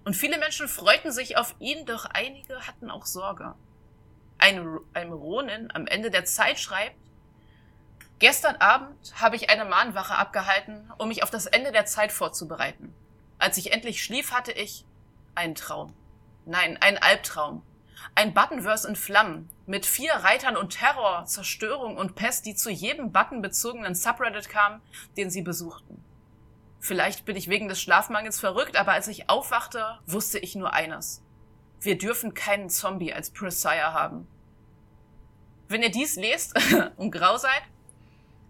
Und 0.05 0.15
viele 0.15 0.39
Menschen 0.39 0.69
freuten 0.69 1.13
sich 1.13 1.37
auf 1.37 1.55
ihn, 1.59 1.87
doch 1.87 2.05
einige 2.07 2.67
hatten 2.67 2.91
auch 2.91 3.07
Sorge. 3.07 3.55
Ein, 4.39 4.79
ein 4.95 5.13
Ronin 5.13 5.71
am 5.73 5.87
Ende 5.87 6.11
der 6.11 6.25
Zeit 6.25 6.59
schreibt, 6.59 6.97
Gestern 8.19 8.57
Abend 8.57 8.97
habe 9.21 9.37
ich 9.37 9.51
eine 9.51 9.67
Mahnwache 9.67 10.17
abgehalten, 10.17 10.91
um 10.97 11.09
mich 11.09 11.23
auf 11.23 11.29
das 11.31 11.45
Ende 11.45 11.71
der 11.71 11.85
Zeit 11.85 12.13
vorzubereiten. 12.13 12.95
Als 13.39 13.59
ich 13.59 13.73
endlich 13.73 14.03
schlief, 14.03 14.33
hatte 14.33 14.53
ich 14.53 14.87
einen 15.35 15.55
Traum. 15.55 15.93
Nein, 16.47 16.79
ein 16.81 16.97
Albtraum. 16.97 17.63
Ein 18.15 18.35
Buttonverse 18.35 18.89
in 18.89 18.97
Flammen. 18.97 19.49
Mit 19.67 19.87
vier 19.87 20.13
Reitern 20.13 20.57
und 20.57 20.71
Terror, 20.71 21.25
Zerstörung 21.25 21.97
und 21.97 22.15
Pest, 22.15 22.47
die 22.47 22.55
zu 22.55 22.71
jedem 22.71 23.13
Button 23.13 23.43
bezogenen 23.43 23.95
Subreddit 23.95 24.49
kamen, 24.49 24.81
den 25.17 25.31
sie 25.31 25.43
besuchten. 25.43 26.03
Vielleicht 26.79 27.25
bin 27.25 27.37
ich 27.37 27.49
wegen 27.49 27.69
des 27.69 27.81
Schlafmangels 27.81 28.39
verrückt, 28.39 28.77
aber 28.77 28.93
als 28.93 29.09
ich 29.09 29.29
aufwachte, 29.29 29.99
wusste 30.07 30.39
ich 30.39 30.55
nur 30.55 30.73
eines. 30.73 31.23
Wir 31.81 31.99
dürfen 31.99 32.35
keinen 32.35 32.71
Zombie 32.71 33.13
als 33.13 33.31
Presire 33.31 33.93
haben. 33.93 34.29
Wenn 35.69 35.83
ihr 35.83 35.91
dies 35.91 36.17
lest 36.17 36.55
und 36.97 37.11
grau 37.11 37.39
seid, 37.39 37.63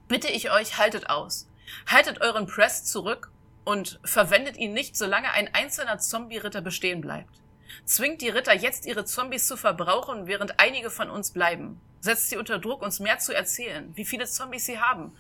bitte 0.08 0.28
ich 0.28 0.50
euch, 0.50 0.78
haltet 0.78 1.08
aus. 1.08 1.48
Haltet 1.86 2.20
euren 2.20 2.46
Press 2.46 2.84
zurück 2.84 3.30
und 3.64 4.00
verwendet 4.04 4.56
ihn 4.56 4.72
nicht, 4.72 4.96
solange 4.96 5.32
ein 5.32 5.52
einzelner 5.54 5.98
Zombie-Ritter 5.98 6.60
bestehen 6.60 7.00
bleibt. 7.00 7.40
Zwingt 7.84 8.22
die 8.22 8.28
Ritter 8.28 8.54
jetzt 8.54 8.86
ihre 8.86 9.04
Zombies 9.04 9.46
zu 9.46 9.56
verbrauchen, 9.56 10.26
während 10.26 10.58
einige 10.60 10.90
von 10.90 11.10
uns 11.10 11.30
bleiben. 11.30 11.80
Setzt 12.00 12.30
sie 12.30 12.36
unter 12.36 12.58
Druck, 12.58 12.82
uns 12.82 13.00
mehr 13.00 13.18
zu 13.18 13.34
erzählen, 13.34 13.92
wie 13.94 14.04
viele 14.04 14.26
Zombies 14.26 14.66
sie 14.66 14.78
haben. 14.78 15.16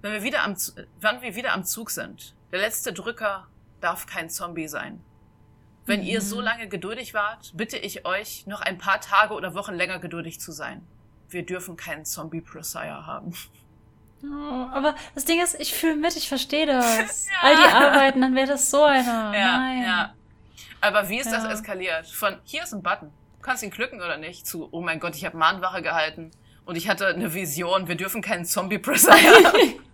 Wenn 0.00 0.12
wir 0.12 0.22
wieder 0.22 0.42
am, 0.42 0.56
wann 1.00 1.22
wir 1.22 1.34
wieder 1.34 1.52
am 1.52 1.64
Zug 1.64 1.90
sind. 1.90 2.34
Der 2.50 2.60
letzte 2.60 2.92
Drücker 2.92 3.46
darf 3.80 4.06
kein 4.06 4.30
Zombie 4.30 4.68
sein. 4.68 5.00
Wenn 5.86 6.00
mhm. 6.00 6.06
ihr 6.06 6.20
so 6.20 6.40
lange 6.40 6.68
geduldig 6.68 7.14
wart, 7.14 7.52
bitte 7.54 7.76
ich 7.76 8.06
euch, 8.06 8.46
noch 8.46 8.60
ein 8.60 8.78
paar 8.78 9.00
Tage 9.00 9.34
oder 9.34 9.54
Wochen 9.54 9.74
länger 9.74 9.98
geduldig 9.98 10.40
zu 10.40 10.52
sein. 10.52 10.86
Wir 11.28 11.44
dürfen 11.44 11.76
keinen 11.76 12.04
Zombie-Prosire 12.04 13.06
haben. 13.06 13.34
Oh, 14.24 14.68
aber 14.72 14.94
das 15.14 15.24
Ding 15.24 15.42
ist, 15.42 15.58
ich 15.58 15.74
fühle 15.74 15.96
mit, 15.96 16.14
ich 16.16 16.28
verstehe 16.28 16.66
das. 16.66 17.28
ja. 17.30 17.32
All 17.42 17.56
die 17.56 17.74
arbeiten, 17.74 18.20
dann 18.20 18.34
wäre 18.34 18.48
das 18.48 18.70
so 18.70 18.84
einer. 18.84 19.36
Ja, 19.36 19.58
Nein. 19.58 19.82
ja. 19.82 20.14
Aber 20.82 21.08
wie 21.08 21.18
ist 21.18 21.32
ja. 21.32 21.40
das 21.40 21.60
eskaliert? 21.60 22.06
Von 22.06 22.36
hier 22.44 22.64
ist 22.64 22.74
ein 22.74 22.82
Button. 22.82 23.10
Du 23.38 23.42
kannst 23.42 23.62
ihn 23.62 23.70
glücken 23.70 23.96
oder 24.02 24.18
nicht? 24.18 24.46
Zu, 24.46 24.68
oh 24.72 24.80
mein 24.82 25.00
Gott, 25.00 25.16
ich 25.16 25.24
habe 25.24 25.36
Mahnwache 25.36 25.80
gehalten. 25.80 26.30
Und 26.64 26.76
ich 26.76 26.88
hatte 26.88 27.06
eine 27.06 27.32
Vision, 27.34 27.88
wir 27.88 27.94
dürfen 27.96 28.20
keinen 28.20 28.44
Zombie-Presser 28.44 29.12
haben. 29.14 29.80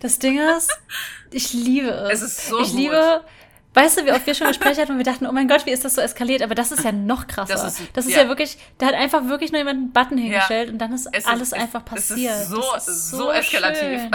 Das 0.00 0.20
Ding 0.20 0.38
ist, 0.56 0.70
ich 1.32 1.52
liebe 1.52 1.88
es. 1.88 2.22
Es 2.22 2.38
ist 2.38 2.46
so 2.46 2.60
Ich 2.60 2.68
gut. 2.68 2.76
liebe, 2.78 3.24
Weißt 3.78 3.96
du, 3.96 4.06
wie 4.06 4.12
oft 4.12 4.26
wir 4.26 4.34
schon 4.34 4.48
Gespräche 4.48 4.82
hatten 4.82 4.92
und 4.92 4.98
wir 4.98 5.04
dachten, 5.04 5.24
oh 5.24 5.30
mein 5.30 5.46
Gott, 5.46 5.64
wie 5.64 5.70
ist 5.70 5.84
das 5.84 5.94
so 5.94 6.00
eskaliert? 6.00 6.42
Aber 6.42 6.56
das 6.56 6.72
ist 6.72 6.82
ja 6.82 6.90
noch 6.90 7.28
krasser. 7.28 7.52
Das 7.52 7.78
ist, 7.78 7.88
das 7.92 8.06
ist 8.06 8.16
ja. 8.16 8.22
ja. 8.22 8.28
wirklich, 8.28 8.58
da 8.78 8.86
hat 8.86 8.94
einfach 8.94 9.26
wirklich 9.28 9.52
nur 9.52 9.60
jemand 9.60 9.78
einen 9.78 9.92
Button 9.92 10.18
hingestellt 10.18 10.66
ja. 10.66 10.72
und 10.72 10.78
dann 10.78 10.92
ist 10.92 11.08
es 11.12 11.26
alles 11.26 11.48
ist, 11.48 11.54
einfach 11.54 11.84
passiert. 11.84 12.32
Es 12.32 12.42
ist 12.42 12.48
so, 12.48 12.74
ist 12.76 13.10
so, 13.10 13.16
so 13.18 13.30
eskalativ. 13.30 14.02
und 14.10 14.12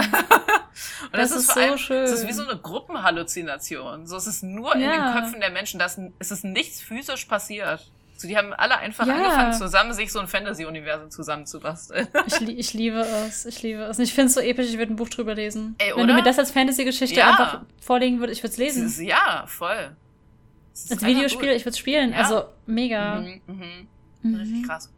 das, 1.12 1.30
das 1.30 1.38
ist, 1.38 1.54
so 1.54 1.60
allem, 1.60 1.78
schön. 1.78 2.04
Es 2.04 2.12
ist 2.12 2.28
wie 2.28 2.32
so 2.34 2.46
eine 2.46 2.60
Gruppenhalluzination. 2.60 4.06
So, 4.06 4.16
es 4.16 4.26
ist 4.26 4.42
nur 4.42 4.76
ja. 4.76 4.92
in 4.92 5.00
den 5.00 5.12
Köpfen 5.14 5.40
der 5.40 5.50
Menschen, 5.50 5.80
dass 5.80 5.98
es 6.18 6.30
ist 6.30 6.44
nichts 6.44 6.82
physisch 6.82 7.24
passiert. 7.24 7.90
So, 8.16 8.28
die 8.28 8.36
haben 8.36 8.52
alle 8.52 8.78
einfach 8.78 9.06
ja. 9.06 9.14
angefangen, 9.14 9.52
zusammen 9.54 9.92
sich 9.92 10.12
so 10.12 10.20
ein 10.20 10.28
Fantasy-Universum 10.28 11.10
zusammenzubasteln. 11.10 12.06
ich, 12.26 12.48
ich 12.48 12.72
liebe 12.74 13.00
es, 13.00 13.44
ich 13.44 13.62
liebe 13.62 13.82
es. 13.82 13.98
ich 13.98 14.14
finde 14.14 14.28
es 14.28 14.34
so 14.34 14.40
episch, 14.40 14.68
ich 14.68 14.78
würde 14.78 14.92
ein 14.92 14.96
Buch 14.96 15.08
drüber 15.08 15.34
lesen. 15.34 15.74
Ey, 15.78 15.92
oder? 15.92 16.02
Wenn 16.02 16.08
du 16.08 16.14
mir 16.14 16.22
das 16.22 16.38
als 16.38 16.52
Fantasy-Geschichte 16.52 17.16
ja. 17.16 17.30
einfach 17.30 17.62
vorlegen 17.80 18.20
würdest, 18.20 18.38
ich 18.38 18.44
würde 18.44 18.52
es 18.52 18.58
lesen. 18.58 18.86
Ist, 18.86 19.00
ja, 19.00 19.44
voll. 19.46 19.96
Als 20.90 21.04
Videospiel, 21.04 21.50
ich 21.50 21.62
würde 21.62 21.70
es 21.70 21.78
spielen. 21.78 22.12
Ja. 22.12 22.18
Also, 22.18 22.44
mega. 22.66 23.20
Mhm, 23.20 23.40
mhm. 23.46 23.88
Mhm. 24.22 24.34
Richtig 24.36 24.66
krass. 24.66 24.90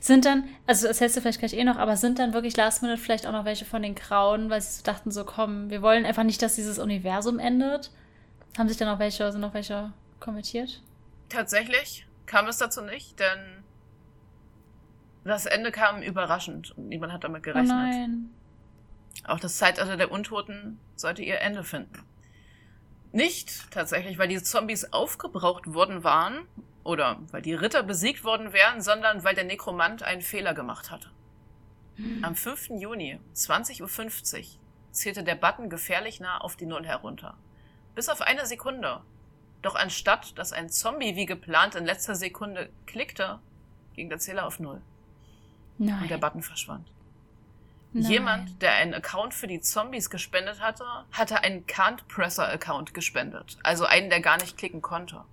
Sind 0.00 0.24
dann, 0.24 0.44
also 0.66 0.88
das 0.88 1.00
hältst 1.00 1.16
du 1.16 1.20
vielleicht 1.20 1.38
gleich 1.38 1.54
eh 1.54 1.64
noch, 1.64 1.76
aber 1.76 1.96
sind 1.96 2.18
dann 2.18 2.32
wirklich 2.32 2.56
Last 2.56 2.82
Minute 2.82 3.00
vielleicht 3.00 3.26
auch 3.26 3.32
noch 3.32 3.44
welche 3.44 3.64
von 3.64 3.82
den 3.82 3.94
Grauen, 3.94 4.50
weil 4.50 4.60
sie 4.60 4.78
so 4.78 4.82
dachten, 4.82 5.10
so 5.10 5.24
komm, 5.24 5.70
wir 5.70 5.82
wollen 5.82 6.04
einfach 6.04 6.24
nicht, 6.24 6.42
dass 6.42 6.56
dieses 6.56 6.78
Universum 6.78 7.38
endet? 7.38 7.90
Haben 8.58 8.68
sich 8.68 8.76
dann 8.76 8.88
auch 8.88 8.98
welche, 8.98 9.30
sind 9.30 9.40
noch 9.40 9.54
welche 9.54 9.92
kommentiert? 10.18 10.80
Tatsächlich 11.28 12.06
kam 12.26 12.46
es 12.46 12.58
dazu 12.58 12.82
nicht, 12.82 13.18
denn 13.18 13.64
das 15.24 15.46
Ende 15.46 15.72
kam 15.72 16.02
überraschend 16.02 16.76
und 16.76 16.88
niemand 16.88 17.12
hat 17.12 17.24
damit 17.24 17.42
gerechnet. 17.42 17.70
Oh 17.70 17.74
nein. 17.74 18.30
Auch 19.24 19.40
das 19.40 19.56
Zeitalter 19.56 19.96
der 19.96 20.12
Untoten 20.12 20.78
sollte 20.94 21.22
ihr 21.22 21.40
Ende 21.40 21.64
finden. 21.64 22.04
Nicht 23.12 23.70
tatsächlich, 23.70 24.18
weil 24.18 24.28
die 24.28 24.42
Zombies 24.42 24.92
aufgebraucht 24.92 25.72
worden 25.72 26.04
waren 26.04 26.46
oder 26.84 27.18
weil 27.30 27.42
die 27.42 27.54
Ritter 27.54 27.82
besiegt 27.82 28.24
worden 28.24 28.52
wären, 28.52 28.82
sondern 28.82 29.24
weil 29.24 29.34
der 29.34 29.44
Nekromant 29.44 30.02
einen 30.02 30.22
Fehler 30.22 30.54
gemacht 30.54 30.90
hatte. 30.90 31.10
Hm. 31.96 32.22
Am 32.22 32.36
5. 32.36 32.70
Juni, 32.78 33.18
20.50 33.34 34.38
Uhr, 34.38 34.44
zählte 34.92 35.24
der 35.24 35.34
Button 35.34 35.70
gefährlich 35.70 36.20
nah 36.20 36.38
auf 36.38 36.56
die 36.56 36.66
Null 36.66 36.84
herunter. 36.84 37.36
Bis 37.94 38.08
auf 38.08 38.20
eine 38.20 38.46
Sekunde. 38.46 39.00
Doch 39.66 39.74
anstatt, 39.74 40.38
dass 40.38 40.52
ein 40.52 40.68
Zombie 40.68 41.16
wie 41.16 41.26
geplant 41.26 41.74
in 41.74 41.84
letzter 41.84 42.14
Sekunde 42.14 42.70
klickte, 42.86 43.40
ging 43.96 44.08
der 44.08 44.20
Zähler 44.20 44.46
auf 44.46 44.60
Null. 44.60 44.80
Nein. 45.78 46.02
Und 46.02 46.08
der 46.08 46.18
Button 46.18 46.40
verschwand. 46.40 46.86
Nein. 47.92 48.08
Jemand, 48.08 48.62
der 48.62 48.74
einen 48.74 48.94
Account 48.94 49.34
für 49.34 49.48
die 49.48 49.58
Zombies 49.60 50.08
gespendet 50.08 50.60
hatte, 50.60 50.84
hatte 51.10 51.42
einen 51.42 51.66
Can't-Presser-Account 51.66 52.94
gespendet. 52.94 53.58
Also 53.64 53.86
einen, 53.86 54.08
der 54.08 54.20
gar 54.20 54.36
nicht 54.36 54.56
klicken 54.56 54.82
konnte. 54.82 55.24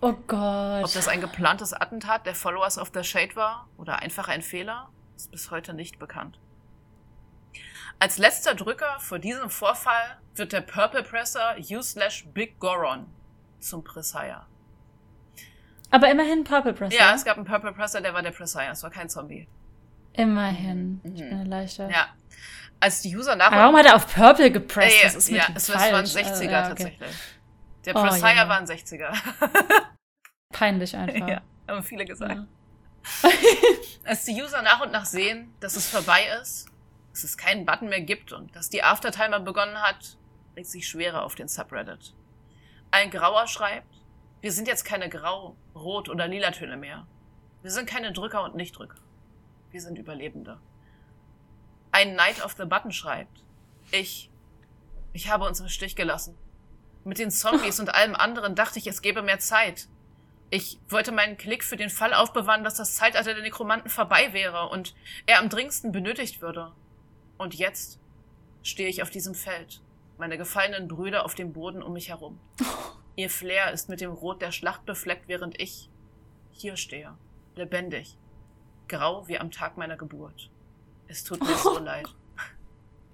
Oh 0.00 0.14
Gott. 0.26 0.84
Ob 0.84 0.92
das 0.94 1.06
ein 1.06 1.20
geplantes 1.20 1.74
Attentat 1.74 2.24
der 2.24 2.34
Followers 2.34 2.78
of 2.78 2.92
the 2.94 3.04
Shade 3.04 3.36
war 3.36 3.68
oder 3.76 3.98
einfach 3.98 4.26
ein 4.26 4.40
Fehler, 4.40 4.88
ist 5.16 5.30
bis 5.30 5.50
heute 5.50 5.74
nicht 5.74 5.98
bekannt. 5.98 6.38
Als 7.98 8.16
letzter 8.16 8.54
Drücker 8.54 8.98
vor 9.00 9.18
diesem 9.18 9.50
Vorfall 9.50 10.16
wird 10.34 10.54
der 10.54 10.62
Purple 10.62 11.02
Presser 11.02 11.56
U 11.70 11.82
slash 11.82 12.24
Big 12.32 12.58
Goron 12.58 13.06
zum 13.62 13.84
Presire. 13.84 14.46
Aber 15.90 16.10
immerhin 16.10 16.44
Purple 16.44 16.72
Presser. 16.72 16.96
Ja, 16.96 17.14
es 17.14 17.24
gab 17.24 17.36
einen 17.36 17.46
Purple 17.46 17.72
Presser, 17.72 18.00
der 18.00 18.14
war 18.14 18.22
der 18.22 18.30
Presire. 18.30 18.70
Es 18.70 18.82
war 18.82 18.90
kein 18.90 19.08
Zombie. 19.08 19.46
Immerhin. 20.14 21.00
Mhm. 21.02 21.14
Ich 21.14 21.20
bin 21.20 21.38
erleichtert. 21.38 21.90
Ja. 21.90 22.08
Als 22.80 23.00
die 23.02 23.14
User 23.14 23.36
nach. 23.36 23.52
Warum 23.52 23.76
hat 23.76 23.86
er 23.86 23.96
auf 23.96 24.12
Purple 24.12 24.50
gepresst? 24.50 24.96
Äh, 25.00 25.04
das 25.04 25.14
ist 25.14 25.28
ja, 25.28 25.46
es, 25.54 25.70
falsch. 25.70 25.92
war 25.92 25.98
ein 25.98 26.04
60er 26.04 26.28
also, 26.28 26.42
ja, 26.44 26.60
okay. 26.60 26.68
tatsächlich. 26.68 27.16
Der 27.84 27.96
oh, 27.96 28.02
Presire 28.02 28.36
ja. 28.36 28.48
war 28.48 28.58
ein 28.58 28.66
60er. 28.66 29.12
Peinlich 30.52 30.96
einfach. 30.96 31.28
Ja, 31.28 31.42
haben 31.68 31.82
viele 31.82 32.04
gesagt. 32.04 32.34
Ja. 32.34 32.46
Als 34.04 34.24
die 34.24 34.40
User 34.40 34.62
nach 34.62 34.80
und 34.80 34.92
nach 34.92 35.04
sehen, 35.04 35.52
dass 35.60 35.76
es 35.76 35.88
vorbei 35.88 36.26
ist, 36.40 36.68
dass 37.12 37.24
es 37.24 37.36
keinen 37.36 37.66
Button 37.66 37.88
mehr 37.88 38.00
gibt 38.00 38.32
und 38.32 38.54
dass 38.56 38.70
die 38.70 38.82
Aftertimer 38.82 39.40
begonnen 39.40 39.80
hat, 39.82 40.16
legt 40.56 40.68
sich 40.68 40.86
schwerer 40.86 41.22
auf 41.22 41.34
den 41.34 41.48
Subreddit. 41.48 42.14
Ein 42.94 43.10
Grauer 43.10 43.46
schreibt, 43.46 43.86
wir 44.42 44.52
sind 44.52 44.68
jetzt 44.68 44.84
keine 44.84 45.08
Grau, 45.08 45.56
Rot 45.74 46.10
oder 46.10 46.28
Lila 46.28 46.50
Töne 46.50 46.76
mehr. 46.76 47.06
Wir 47.62 47.70
sind 47.70 47.88
keine 47.88 48.12
Drücker 48.12 48.44
und 48.44 48.54
Nichtdrücker. 48.54 48.98
Wir 49.70 49.80
sind 49.80 49.98
Überlebende. 49.98 50.60
Ein 51.90 52.12
Knight 52.12 52.44
of 52.44 52.52
the 52.58 52.66
Button 52.66 52.92
schreibt, 52.92 53.42
ich, 53.92 54.30
ich 55.14 55.30
habe 55.30 55.46
uns 55.46 55.58
im 55.60 55.70
Stich 55.70 55.96
gelassen. 55.96 56.36
Mit 57.02 57.18
den 57.18 57.30
Zombies 57.30 57.80
und 57.80 57.94
allem 57.94 58.14
anderen 58.14 58.54
dachte 58.54 58.78
ich, 58.78 58.86
es 58.86 59.00
gäbe 59.00 59.22
mehr 59.22 59.38
Zeit. 59.38 59.88
Ich 60.50 60.78
wollte 60.90 61.12
meinen 61.12 61.38
Klick 61.38 61.64
für 61.64 61.78
den 61.78 61.88
Fall 61.88 62.12
aufbewahren, 62.12 62.62
dass 62.62 62.74
das 62.74 62.94
Zeitalter 62.94 63.32
der 63.32 63.42
Nekromanten 63.42 63.88
vorbei 63.88 64.34
wäre 64.34 64.68
und 64.68 64.94
er 65.24 65.38
am 65.38 65.48
dringendsten 65.48 65.92
benötigt 65.92 66.42
würde. 66.42 66.72
Und 67.38 67.54
jetzt 67.54 67.98
stehe 68.62 68.90
ich 68.90 69.02
auf 69.02 69.08
diesem 69.08 69.34
Feld, 69.34 69.80
meine 70.22 70.38
gefallenen 70.38 70.86
Brüder 70.86 71.24
auf 71.24 71.34
dem 71.34 71.52
Boden 71.52 71.82
um 71.82 71.94
mich 71.94 72.10
herum. 72.10 72.38
Ihr 73.16 73.28
Flair 73.28 73.72
ist 73.72 73.88
mit 73.88 74.00
dem 74.00 74.12
Rot 74.12 74.40
der 74.40 74.52
Schlacht 74.52 74.86
befleckt, 74.86 75.26
während 75.26 75.60
ich 75.60 75.90
hier 76.52 76.76
stehe, 76.76 77.12
lebendig, 77.56 78.16
grau 78.86 79.26
wie 79.26 79.40
am 79.40 79.50
Tag 79.50 79.76
meiner 79.76 79.96
Geburt. 79.96 80.48
Es 81.08 81.24
tut 81.24 81.40
mir 81.40 81.56
so 81.56 81.76
leid. 81.80 82.06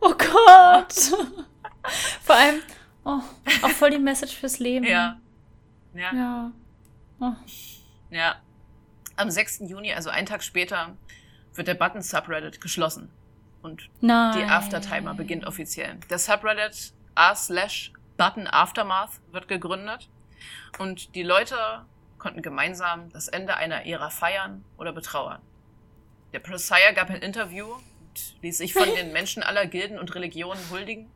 Oh 0.00 0.12
Gott! 0.12 0.92
Vor 2.22 2.36
allem, 2.36 2.60
oh, 3.04 3.20
auch 3.62 3.70
voll 3.70 3.90
die 3.90 3.98
Message 3.98 4.36
fürs 4.36 4.58
Leben. 4.58 4.84
Ja. 4.84 5.18
Ja. 5.94 6.14
Ja. 6.14 6.52
Oh. 7.20 7.32
Ja. 8.10 8.36
Am 9.16 9.30
6. 9.30 9.60
Juni, 9.60 9.94
also 9.94 10.10
einen 10.10 10.26
Tag 10.26 10.42
später, 10.42 10.94
wird 11.54 11.68
der 11.68 11.74
Button 11.74 12.02
Subreddit 12.02 12.60
geschlossen. 12.60 13.10
Und 13.62 13.88
Nein. 14.02 14.36
die 14.36 14.44
Aftertimer 14.44 15.14
beginnt 15.14 15.46
offiziell. 15.46 15.96
Der 16.10 16.18
Subreddit 16.18 16.92
r 17.18 17.34
slash 17.34 17.92
Button 18.16 18.46
Aftermath 18.46 19.20
wird 19.32 19.48
gegründet. 19.48 20.08
Und 20.78 21.14
die 21.14 21.22
Leute 21.22 21.56
konnten 22.18 22.42
gemeinsam 22.42 23.10
das 23.10 23.28
Ende 23.28 23.56
einer 23.56 23.86
Ära 23.86 24.10
feiern 24.10 24.64
oder 24.76 24.92
betrauern. 24.92 25.40
Der 26.32 26.40
Presire 26.40 26.94
gab 26.94 27.10
ein 27.10 27.22
Interview 27.22 27.66
und 27.66 28.42
ließ 28.42 28.58
sich 28.58 28.72
von 28.72 28.88
den 28.94 29.12
Menschen 29.12 29.42
aller 29.42 29.66
Gilden 29.66 29.98
und 29.98 30.14
Religionen 30.14 30.60
huldigen. 30.70 31.10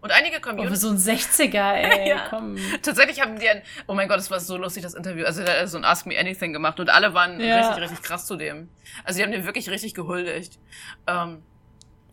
Und 0.00 0.12
einige 0.12 0.38
Communities. 0.38 0.84
Oh, 0.84 0.94
so 0.94 1.10
ein 1.10 1.16
60er, 1.16 1.72
ey, 1.72 2.10
ja. 2.10 2.26
komm. 2.28 2.58
Tatsächlich 2.82 3.22
haben 3.22 3.38
die 3.38 3.48
ein, 3.48 3.62
oh 3.86 3.94
mein 3.94 4.06
Gott, 4.06 4.18
es 4.18 4.30
war 4.30 4.38
so 4.38 4.58
lustig, 4.58 4.82
das 4.82 4.92
Interview. 4.92 5.24
Also, 5.24 5.42
der 5.42 5.62
hat 5.62 5.68
so 5.68 5.78
ein 5.78 5.84
Ask 5.84 6.04
Me 6.04 6.18
Anything 6.18 6.52
gemacht 6.52 6.78
und 6.78 6.90
alle 6.90 7.14
waren 7.14 7.40
ja. 7.40 7.60
richtig, 7.60 7.82
richtig 7.84 8.02
krass 8.02 8.26
zu 8.26 8.36
dem. 8.36 8.68
Also, 9.04 9.16
die 9.18 9.24
haben 9.24 9.32
den 9.32 9.46
wirklich 9.46 9.70
richtig 9.70 9.94
gehuldigt. 9.94 10.58
Ähm, 11.06 11.42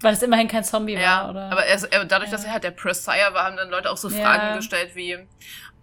Weil 0.02 0.14
es 0.14 0.24
immerhin 0.24 0.48
kein 0.48 0.64
Zombie 0.64 0.94
ja, 0.94 1.24
war, 1.24 1.30
oder? 1.30 1.52
Aber 1.52 1.66
er, 1.66 1.92
er, 1.92 2.06
dadurch, 2.06 2.32
ja. 2.32 2.38
dass 2.38 2.46
er 2.46 2.54
halt 2.54 2.64
der 2.64 2.72
Presire 2.72 3.34
war, 3.34 3.46
haben 3.46 3.58
dann 3.58 3.70
Leute 3.70 3.92
auch 3.92 3.98
so 3.98 4.10
Fragen 4.10 4.58
gestellt 4.58 4.96
wie, 4.96 5.12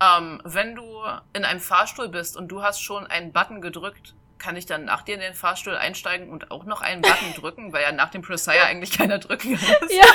ähm, 0.00 0.40
wenn 0.44 0.74
du 0.74 1.02
in 1.32 1.44
einem 1.44 1.60
Fahrstuhl 1.60 2.08
bist 2.08 2.36
und 2.36 2.48
du 2.48 2.62
hast 2.62 2.80
schon 2.80 3.06
einen 3.06 3.32
Button 3.32 3.60
gedrückt, 3.60 4.14
kann 4.38 4.56
ich 4.56 4.66
dann 4.66 4.84
nach 4.84 5.02
dir 5.02 5.14
in 5.14 5.20
den 5.20 5.34
Fahrstuhl 5.34 5.76
einsteigen 5.76 6.30
und 6.30 6.50
auch 6.50 6.64
noch 6.64 6.80
einen 6.80 7.02
Button 7.02 7.34
drücken, 7.34 7.72
weil 7.72 7.82
ja 7.82 7.92
nach 7.92 8.10
dem 8.10 8.22
Presire 8.22 8.64
eigentlich 8.64 8.96
keiner 8.96 9.18
drücken 9.18 9.52
muss. 9.52 9.60
Ja. 9.90 10.06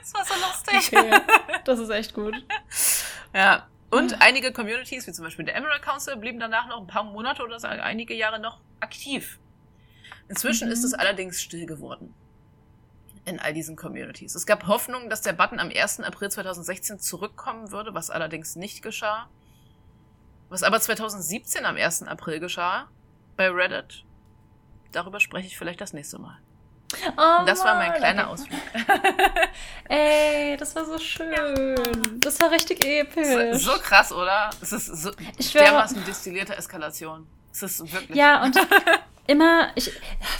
das 0.00 0.14
war 0.14 0.24
so 0.24 0.34
lustig. 0.34 0.98
Okay, 0.98 1.20
das 1.64 1.78
ist 1.78 1.90
echt 1.90 2.14
gut. 2.14 2.34
Ja. 3.34 3.66
Und 3.90 4.22
einige 4.22 4.52
Communities, 4.52 5.06
wie 5.06 5.12
zum 5.12 5.24
Beispiel 5.24 5.44
der 5.44 5.54
Emerald 5.54 5.82
Council, 5.82 6.16
blieben 6.16 6.40
danach 6.40 6.66
noch 6.68 6.80
ein 6.80 6.86
paar 6.86 7.04
Monate 7.04 7.42
oder 7.42 7.62
einige 7.62 8.14
Jahre 8.14 8.40
noch 8.40 8.60
aktiv. 8.80 9.38
Inzwischen 10.28 10.68
mhm. 10.68 10.72
ist 10.72 10.84
es 10.84 10.94
allerdings 10.94 11.42
still 11.42 11.66
geworden. 11.66 12.14
In 13.24 13.38
all 13.38 13.52
diesen 13.52 13.76
Communities. 13.76 14.34
Es 14.34 14.46
gab 14.46 14.66
Hoffnung, 14.66 15.08
dass 15.08 15.22
der 15.22 15.32
Button 15.32 15.60
am 15.60 15.70
1. 15.70 16.00
April 16.00 16.30
2016 16.30 16.98
zurückkommen 16.98 17.70
würde, 17.70 17.94
was 17.94 18.10
allerdings 18.10 18.56
nicht 18.56 18.82
geschah. 18.82 19.28
Was 20.48 20.64
aber 20.64 20.80
2017 20.80 21.64
am 21.64 21.76
1. 21.76 22.02
April 22.02 22.40
geschah, 22.40 22.88
bei 23.36 23.48
Reddit, 23.48 24.04
darüber 24.90 25.20
spreche 25.20 25.46
ich 25.46 25.56
vielleicht 25.56 25.80
das 25.80 25.92
nächste 25.92 26.18
Mal. 26.18 26.38
Oh, 27.16 27.44
das 27.46 27.64
war 27.64 27.76
mein 27.76 27.94
kleiner 27.94 28.28
Ausflug. 28.28 28.60
Ey, 29.88 30.56
das 30.56 30.76
war 30.76 30.84
so 30.84 30.98
schön. 30.98 31.32
Ja. 31.32 31.74
Das 32.18 32.38
war 32.40 32.50
richtig 32.50 32.84
episch. 32.84 33.62
So, 33.62 33.72
so 33.72 33.80
krass, 33.80 34.12
oder? 34.12 34.50
Es 34.60 34.72
ist 34.72 34.86
so 34.86 35.10
ich 35.38 35.52
dermaßen 35.52 36.04
destillierte 36.04 36.56
Eskalation. 36.56 37.26
Es 37.52 37.62
ist 37.62 37.92
wirklich. 37.92 38.16
Ja, 38.16 38.42
und 38.42 38.56
immer, 39.26 39.68
ich, 39.74 39.90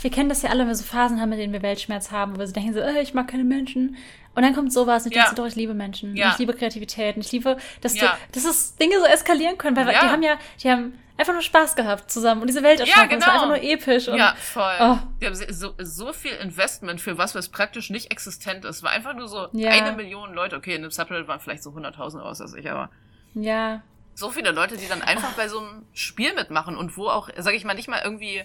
wir 0.00 0.10
kennen 0.10 0.28
das 0.28 0.42
ja 0.42 0.50
alle, 0.50 0.60
wenn 0.60 0.68
wir 0.68 0.74
so 0.74 0.84
Phasen 0.84 1.20
haben, 1.20 1.32
in 1.32 1.38
denen 1.38 1.52
wir 1.52 1.62
Weltschmerz 1.62 2.10
haben, 2.10 2.34
wo 2.34 2.38
wir 2.38 2.46
so 2.46 2.52
denken, 2.52 2.74
so, 2.74 2.80
äh, 2.80 3.02
ich 3.02 3.14
mag 3.14 3.28
keine 3.28 3.44
Menschen. 3.44 3.96
Und 4.34 4.42
dann 4.42 4.54
kommt 4.54 4.72
sowas 4.72 5.04
und 5.04 5.10
ich 5.10 5.16
ja. 5.16 5.24
denke, 5.24 5.36
doch, 5.36 5.46
ich 5.46 5.56
liebe 5.56 5.74
Menschen. 5.74 6.16
Ja. 6.16 6.30
Ich 6.30 6.38
liebe 6.38 6.54
Kreativität. 6.54 7.16
Und 7.16 7.24
ich 7.24 7.32
liebe, 7.32 7.58
dass, 7.82 7.94
ja. 7.94 8.16
du, 8.32 8.32
dass 8.32 8.44
es 8.44 8.76
Dinge 8.76 8.98
so 8.98 9.04
eskalieren 9.04 9.58
können, 9.58 9.76
weil 9.76 9.86
ja. 9.92 10.00
die 10.00 10.06
haben 10.06 10.22
ja, 10.22 10.38
die 10.62 10.70
haben 10.70 10.98
einfach 11.18 11.34
nur 11.34 11.42
Spaß 11.42 11.76
gehabt 11.76 12.10
zusammen 12.10 12.40
und 12.40 12.46
diese 12.46 12.62
Welt 12.62 12.80
erschaffen. 12.80 13.02
Ja, 13.02 13.06
genau. 13.06 13.20
Es 13.20 13.26
war 13.26 13.34
einfach 13.34 13.48
nur 13.48 13.62
episch. 13.62 14.08
Und, 14.08 14.16
ja, 14.16 14.34
voll. 14.36 14.74
Oh. 14.80 14.98
Die 15.20 15.26
haben 15.26 15.34
so, 15.34 15.74
so 15.78 16.12
viel 16.12 16.32
Investment 16.32 17.00
für 17.00 17.18
was, 17.18 17.34
was 17.34 17.48
praktisch 17.48 17.90
nicht 17.90 18.10
existent 18.10 18.64
ist. 18.64 18.82
War 18.82 18.90
einfach 18.90 19.14
nur 19.14 19.28
so 19.28 19.50
eine 19.50 19.92
Million 19.96 20.32
Leute. 20.32 20.56
Okay, 20.56 20.74
in 20.74 20.82
dem 20.82 20.90
Subreddit 20.90 21.28
waren 21.28 21.40
vielleicht 21.40 21.62
so 21.62 21.70
100.000 21.70 22.20
aus, 22.20 22.40
als 22.40 22.54
ich, 22.54 22.70
aber. 22.70 22.90
Ja. 23.34 23.82
So 24.14 24.30
viele 24.30 24.50
Leute, 24.50 24.76
die 24.76 24.88
dann 24.88 25.02
einfach 25.02 25.32
bei 25.34 25.48
so 25.48 25.58
einem 25.58 25.86
Spiel 25.92 26.34
mitmachen 26.34 26.76
und 26.76 26.96
wo 26.96 27.08
auch, 27.08 27.30
sag 27.38 27.54
ich 27.54 27.64
mal, 27.64 27.74
nicht 27.74 27.88
mal 27.88 28.00
irgendwie 28.04 28.42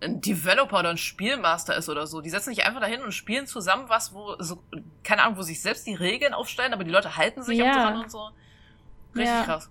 ein 0.00 0.20
Developer 0.20 0.80
oder 0.80 0.90
ein 0.90 0.98
Spielmaster 0.98 1.76
ist 1.76 1.88
oder 1.88 2.06
so. 2.06 2.20
Die 2.20 2.30
setzen 2.30 2.50
sich 2.50 2.66
einfach 2.66 2.80
dahin 2.80 3.02
und 3.02 3.12
spielen 3.12 3.46
zusammen 3.46 3.88
was, 3.88 4.12
wo 4.12 4.36
so, 4.38 4.62
keine 5.02 5.22
Ahnung, 5.22 5.38
wo 5.38 5.42
sich 5.42 5.62
selbst 5.62 5.86
die 5.86 5.94
Regeln 5.94 6.34
aufstellen, 6.34 6.72
aber 6.72 6.84
die 6.84 6.90
Leute 6.90 7.16
halten 7.16 7.42
sich 7.42 7.58
ja. 7.58 7.70
auch 7.70 7.74
dran 7.74 8.02
und 8.02 8.10
so. 8.10 8.30
Richtig 9.14 9.34
ja. 9.34 9.44
krass. 9.44 9.70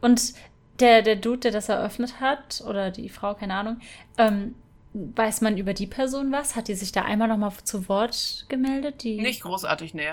Und 0.00 0.34
der, 0.80 1.02
der 1.02 1.16
Dude, 1.16 1.38
der 1.38 1.52
das 1.52 1.68
eröffnet 1.68 2.20
hat, 2.20 2.62
oder 2.66 2.90
die 2.90 3.08
Frau, 3.08 3.34
keine 3.34 3.54
Ahnung, 3.54 3.80
ähm, 4.18 4.54
weiß 4.94 5.40
man 5.40 5.56
über 5.56 5.74
die 5.74 5.86
Person 5.86 6.32
was? 6.32 6.56
Hat 6.56 6.68
die 6.68 6.74
sich 6.74 6.92
da 6.92 7.02
einmal 7.02 7.28
nochmal 7.28 7.52
zu 7.64 7.88
Wort 7.88 8.46
gemeldet? 8.48 9.02
Die 9.02 9.20
Nicht 9.20 9.42
großartig, 9.42 9.94
nee. 9.94 10.12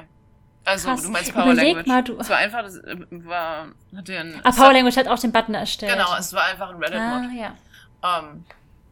Also 0.70 0.88
Krass. 0.90 1.04
du 1.04 1.10
meinst 1.10 1.34
Power 1.34 1.44
Überleg 1.46 1.76
Language. 1.76 1.88
Mal, 1.88 2.04
du 2.04 2.18
es 2.20 2.30
war 2.30 2.38
einfach, 2.38 2.62
das 2.62 2.78
äh, 2.78 2.96
war, 3.10 3.68
hat 3.96 4.08
den, 4.08 4.40
Ah, 4.44 4.52
Power 4.52 4.74
Language 4.74 4.98
hat 4.98 5.08
auch 5.08 5.20
den 5.20 5.32
Button 5.32 5.56
erstellt. 5.56 5.94
Genau, 5.94 6.16
es 6.18 6.34
war 6.34 6.44
einfach 6.46 6.70
ein 6.70 6.78
Reddit-Mod. 6.78 7.30
Ah, 7.30 7.36
ja. 7.36 7.50
Um, 8.02 8.26
ähm, 8.30 8.46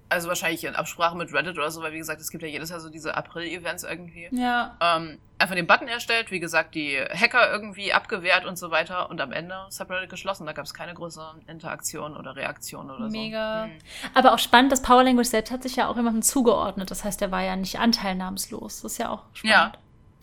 also 0.10 0.30
wahrscheinlich 0.30 0.64
in 0.64 0.76
Absprache 0.76 1.18
mit 1.18 1.34
Reddit 1.34 1.58
oder 1.58 1.70
so, 1.70 1.82
weil 1.82 1.92
wie 1.92 1.98
gesagt, 1.98 2.22
es 2.22 2.30
gibt 2.32 2.42
ja 2.42 2.50
jedes 2.50 2.70
Jahr 2.70 2.80
so 2.80 2.90
diese 2.90 3.16
April-Events 3.16 3.84
irgendwie. 3.84 4.30
Ja. 4.32 4.78
Ähm, 4.80 5.20
einfach 5.38 5.56
den 5.56 5.68
Button 5.68 5.88
erstellt, 5.88 6.32
wie 6.32 6.40
gesagt, 6.40 6.76
die 6.76 6.98
Hacker 6.98 7.52
irgendwie 7.52 7.94
abgewehrt 7.94 8.46
und 8.46 8.58
so 8.58 8.72
weiter 8.72 9.10
und 9.10 9.20
am 9.22 9.32
Ende 9.32 9.56
Subreddit 9.70 10.10
geschlossen. 10.10 10.46
Da 10.46 10.54
gab 10.54 10.66
es 10.66 10.74
keine 10.74 10.94
größere 10.94 11.36
Interaktion 11.48 12.16
oder 12.16 12.36
Reaktion 12.36 12.90
oder 12.90 13.10
Mega. 13.10 13.64
so. 13.64 13.68
Mega. 13.68 13.68
Mhm. 13.68 13.80
Aber 14.14 14.34
auch 14.34 14.40
spannend, 14.40 14.72
das 14.72 14.82
Power 14.82 15.04
Language 15.04 15.28
selbst 15.28 15.52
hat 15.52 15.64
sich 15.64 15.76
ja 15.76 15.88
auch 15.88 15.96
jemandem 15.98 16.22
zugeordnet. 16.22 16.90
Das 16.90 17.04
heißt, 17.04 17.20
der 17.20 17.32
war 17.32 17.44
ja 17.44 17.56
nicht 17.56 17.80
anteilnahmslos. 17.80 18.82
Das 18.82 18.94
ist 18.94 18.98
ja 18.98 19.10
auch 19.10 19.24
spannend. 19.34 19.56
Ja, 19.56 19.72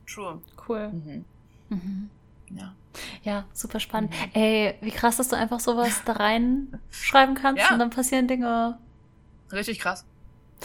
true. 0.07 0.41
Cool. 0.67 0.89
Mhm. 0.89 1.25
Mhm. 1.69 2.11
Ja. 2.51 2.75
Ja, 3.23 3.45
super 3.53 3.81
spannend. 3.81 4.13
Mhm. 4.13 4.31
Ey, 4.41 4.75
wie 4.81 4.91
krass, 4.91 5.17
dass 5.17 5.29
du 5.29 5.37
einfach 5.37 5.61
sowas 5.61 6.03
da 6.05 6.13
reinschreiben 6.13 7.35
kannst 7.35 7.63
ja. 7.63 7.73
und 7.73 7.79
dann 7.79 7.91
passieren 7.91 8.29
Dinge. 8.29 8.79
Richtig 9.51 9.79
krass. 9.79 10.05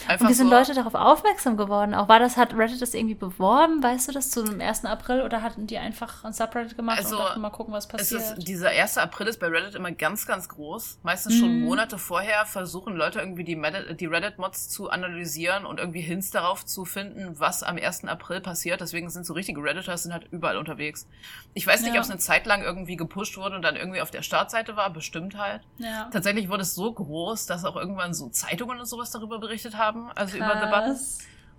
Einfach 0.08 0.24
und 0.24 0.30
wie 0.30 0.34
sind 0.34 0.48
so, 0.48 0.54
Leute 0.54 0.74
darauf 0.74 0.94
aufmerksam 0.94 1.56
geworden? 1.56 1.94
Auch 1.94 2.08
war 2.08 2.18
das, 2.18 2.36
hat 2.36 2.54
Reddit 2.54 2.80
das 2.80 2.94
irgendwie 2.94 3.14
beworben, 3.14 3.82
weißt 3.82 4.08
du 4.08 4.12
das, 4.12 4.30
zu 4.30 4.44
dem 4.44 4.60
1. 4.60 4.84
April 4.84 5.22
oder 5.22 5.42
hatten 5.42 5.66
die 5.66 5.78
einfach 5.78 6.24
ein 6.24 6.32
Subreddit 6.32 6.76
gemacht 6.76 6.98
also, 6.98 7.16
und 7.16 7.24
dachten 7.24 7.40
mal 7.40 7.50
gucken, 7.50 7.72
was 7.74 7.88
passiert? 7.88 8.20
Ist, 8.20 8.48
dieser 8.48 8.70
1. 8.70 8.98
April 8.98 9.26
ist 9.26 9.40
bei 9.40 9.46
Reddit 9.48 9.74
immer 9.74 9.92
ganz, 9.92 10.26
ganz 10.26 10.48
groß. 10.48 10.98
Meistens 11.02 11.36
schon 11.36 11.60
mhm. 11.60 11.64
Monate 11.64 11.98
vorher 11.98 12.46
versuchen 12.46 12.94
Leute 12.94 13.20
irgendwie 13.20 13.44
die, 13.44 13.60
die 13.96 14.06
Reddit-Mods 14.06 14.68
zu 14.68 14.90
analysieren 14.90 15.66
und 15.66 15.78
irgendwie 15.78 16.00
Hints 16.00 16.30
darauf 16.30 16.64
zu 16.64 16.84
finden, 16.84 17.38
was 17.38 17.62
am 17.62 17.76
1. 17.76 18.04
April 18.04 18.40
passiert. 18.40 18.80
Deswegen 18.80 19.10
sind 19.10 19.26
so 19.26 19.34
richtige 19.34 19.62
Redditors 19.62 20.02
sind 20.02 20.12
halt 20.12 20.26
überall 20.30 20.56
unterwegs. 20.56 21.06
Ich 21.54 21.66
weiß 21.66 21.82
nicht, 21.82 21.94
ja. 21.94 22.00
ob 22.00 22.04
es 22.04 22.10
eine 22.10 22.20
Zeit 22.20 22.46
lang 22.46 22.62
irgendwie 22.62 22.96
gepusht 22.96 23.36
wurde 23.36 23.56
und 23.56 23.62
dann 23.62 23.76
irgendwie 23.76 24.00
auf 24.00 24.10
der 24.10 24.22
Startseite 24.22 24.76
war, 24.76 24.90
bestimmt 24.90 25.36
halt. 25.36 25.62
Ja. 25.78 26.08
Tatsächlich 26.12 26.48
wurde 26.48 26.62
es 26.62 26.74
so 26.74 26.92
groß, 26.92 27.46
dass 27.46 27.64
auch 27.64 27.76
irgendwann 27.76 28.14
so 28.14 28.28
Zeitungen 28.28 28.78
und 28.78 28.86
sowas 28.86 29.10
darüber 29.10 29.38
berichtet 29.38 29.76
haben, 29.76 29.89
also 30.14 30.38
Krass. 30.38 30.50
über 30.50 30.60
The 30.60 30.70
Button. 30.70 30.98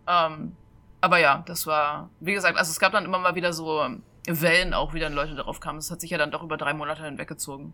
Ähm, 0.08 0.56
aber 1.02 1.18
ja, 1.18 1.44
das 1.46 1.66
war, 1.66 2.10
wie 2.20 2.34
gesagt, 2.34 2.58
also 2.58 2.70
es 2.70 2.80
gab 2.80 2.92
dann 2.94 3.06
immer 3.06 3.20
mal 3.20 3.36
wieder 3.36 3.54
so 3.54 3.88
Wellen 4.28 4.74
auch, 4.74 4.94
wie 4.94 5.00
dann 5.00 5.14
Leute 5.14 5.36
darauf 5.36 5.60
kamen. 5.60 5.80
Das 5.80 5.90
hat 5.92 6.02
sich 6.02 6.12
ja 6.12 6.18
dann 6.18 6.32
doch 6.32 6.44
über 6.44 6.58
drei 6.58 6.74
Monate 6.74 7.04
hinweggezogen. 7.04 7.74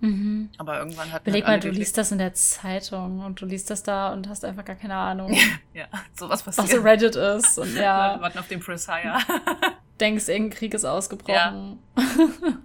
Mhm. 0.00 0.50
Aber 0.58 0.78
irgendwann 0.78 1.12
hat 1.12 1.24
Beleg 1.24 1.44
mal, 1.44 1.58
du 1.58 1.70
liest 1.70 1.98
das 1.98 2.12
in 2.12 2.18
der 2.18 2.32
Zeitung 2.34 3.24
und 3.24 3.40
du 3.40 3.46
liest 3.46 3.68
das 3.70 3.82
da 3.82 4.12
und 4.12 4.28
hast 4.28 4.44
einfach 4.44 4.64
gar 4.64 4.76
keine 4.76 4.94
Ahnung. 4.94 5.36
ja, 5.74 5.86
sowas 6.16 6.42
passiert. 6.42 6.68
Was 6.68 6.76
so 6.76 6.82
Reddit 6.82 7.16
ist 7.16 7.58
und 7.58 7.74
ja. 7.74 8.16
Wir 8.16 8.22
warten 8.22 8.38
auf 8.38 8.48
den 8.48 8.60
Press 8.60 8.88
Hire. 8.88 9.18
Denkst, 10.00 10.28
irgendein 10.28 10.56
Krieg 10.56 10.74
ist 10.74 10.84
ausgebrochen. 10.84 11.78
Ja. 11.96 12.04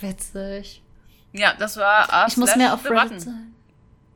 Witzig. 0.00 0.82
Ja, 1.32 1.54
das 1.58 1.76
war 1.76 2.26
Ich 2.28 2.36
muss 2.36 2.54
mehr 2.56 2.74
auf 2.74 2.84
Reddit 2.84 3.22
sein. 3.22 3.54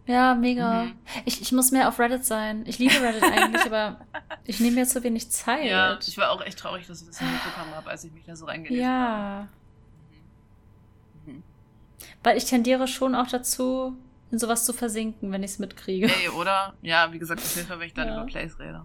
Ja, 0.06 0.34
mega. 0.34 0.84
Mhm. 0.84 0.98
Ich, 1.24 1.40
ich 1.40 1.52
muss 1.52 1.70
mehr 1.70 1.88
auf 1.88 1.98
Reddit 1.98 2.24
sein. 2.24 2.64
Ich 2.66 2.78
liebe 2.78 3.00
Reddit 3.00 3.22
eigentlich, 3.22 3.64
aber 3.64 4.00
ich 4.44 4.60
nehme 4.60 4.76
mir 4.76 4.86
zu 4.86 5.02
wenig 5.02 5.30
Zeit. 5.30 5.64
Ja, 5.64 5.98
ich 5.98 6.18
war 6.18 6.30
auch 6.30 6.42
echt 6.42 6.58
traurig, 6.58 6.86
dass 6.86 7.00
ich 7.00 7.08
das 7.08 7.20
nicht 7.20 7.32
mitbekommen 7.32 7.74
habe, 7.74 7.88
als 7.88 8.04
ich 8.04 8.12
mich 8.12 8.24
da 8.24 8.36
so 8.36 8.44
reingelesen 8.44 8.84
ja. 8.84 8.90
habe. 8.90 9.48
Ja. 11.26 11.32
Mhm. 11.32 11.42
Weil 12.22 12.36
ich 12.36 12.44
tendiere 12.44 12.86
schon 12.86 13.14
auch 13.14 13.28
dazu, 13.28 13.96
in 14.30 14.38
sowas 14.38 14.66
zu 14.66 14.74
versinken, 14.74 15.32
wenn 15.32 15.42
ich 15.42 15.52
es 15.52 15.58
mitkriege. 15.58 16.06
Ey, 16.06 16.28
oder? 16.28 16.74
Ja, 16.82 17.10
wie 17.12 17.18
gesagt, 17.18 17.40
auf 17.40 17.56
jeden 17.56 17.68
Fall, 17.68 17.80
wenn 17.80 17.86
ich 17.86 17.94
dann 17.94 18.08
ja. 18.08 18.16
über 18.16 18.26
Plays 18.26 18.58
rede. 18.58 18.84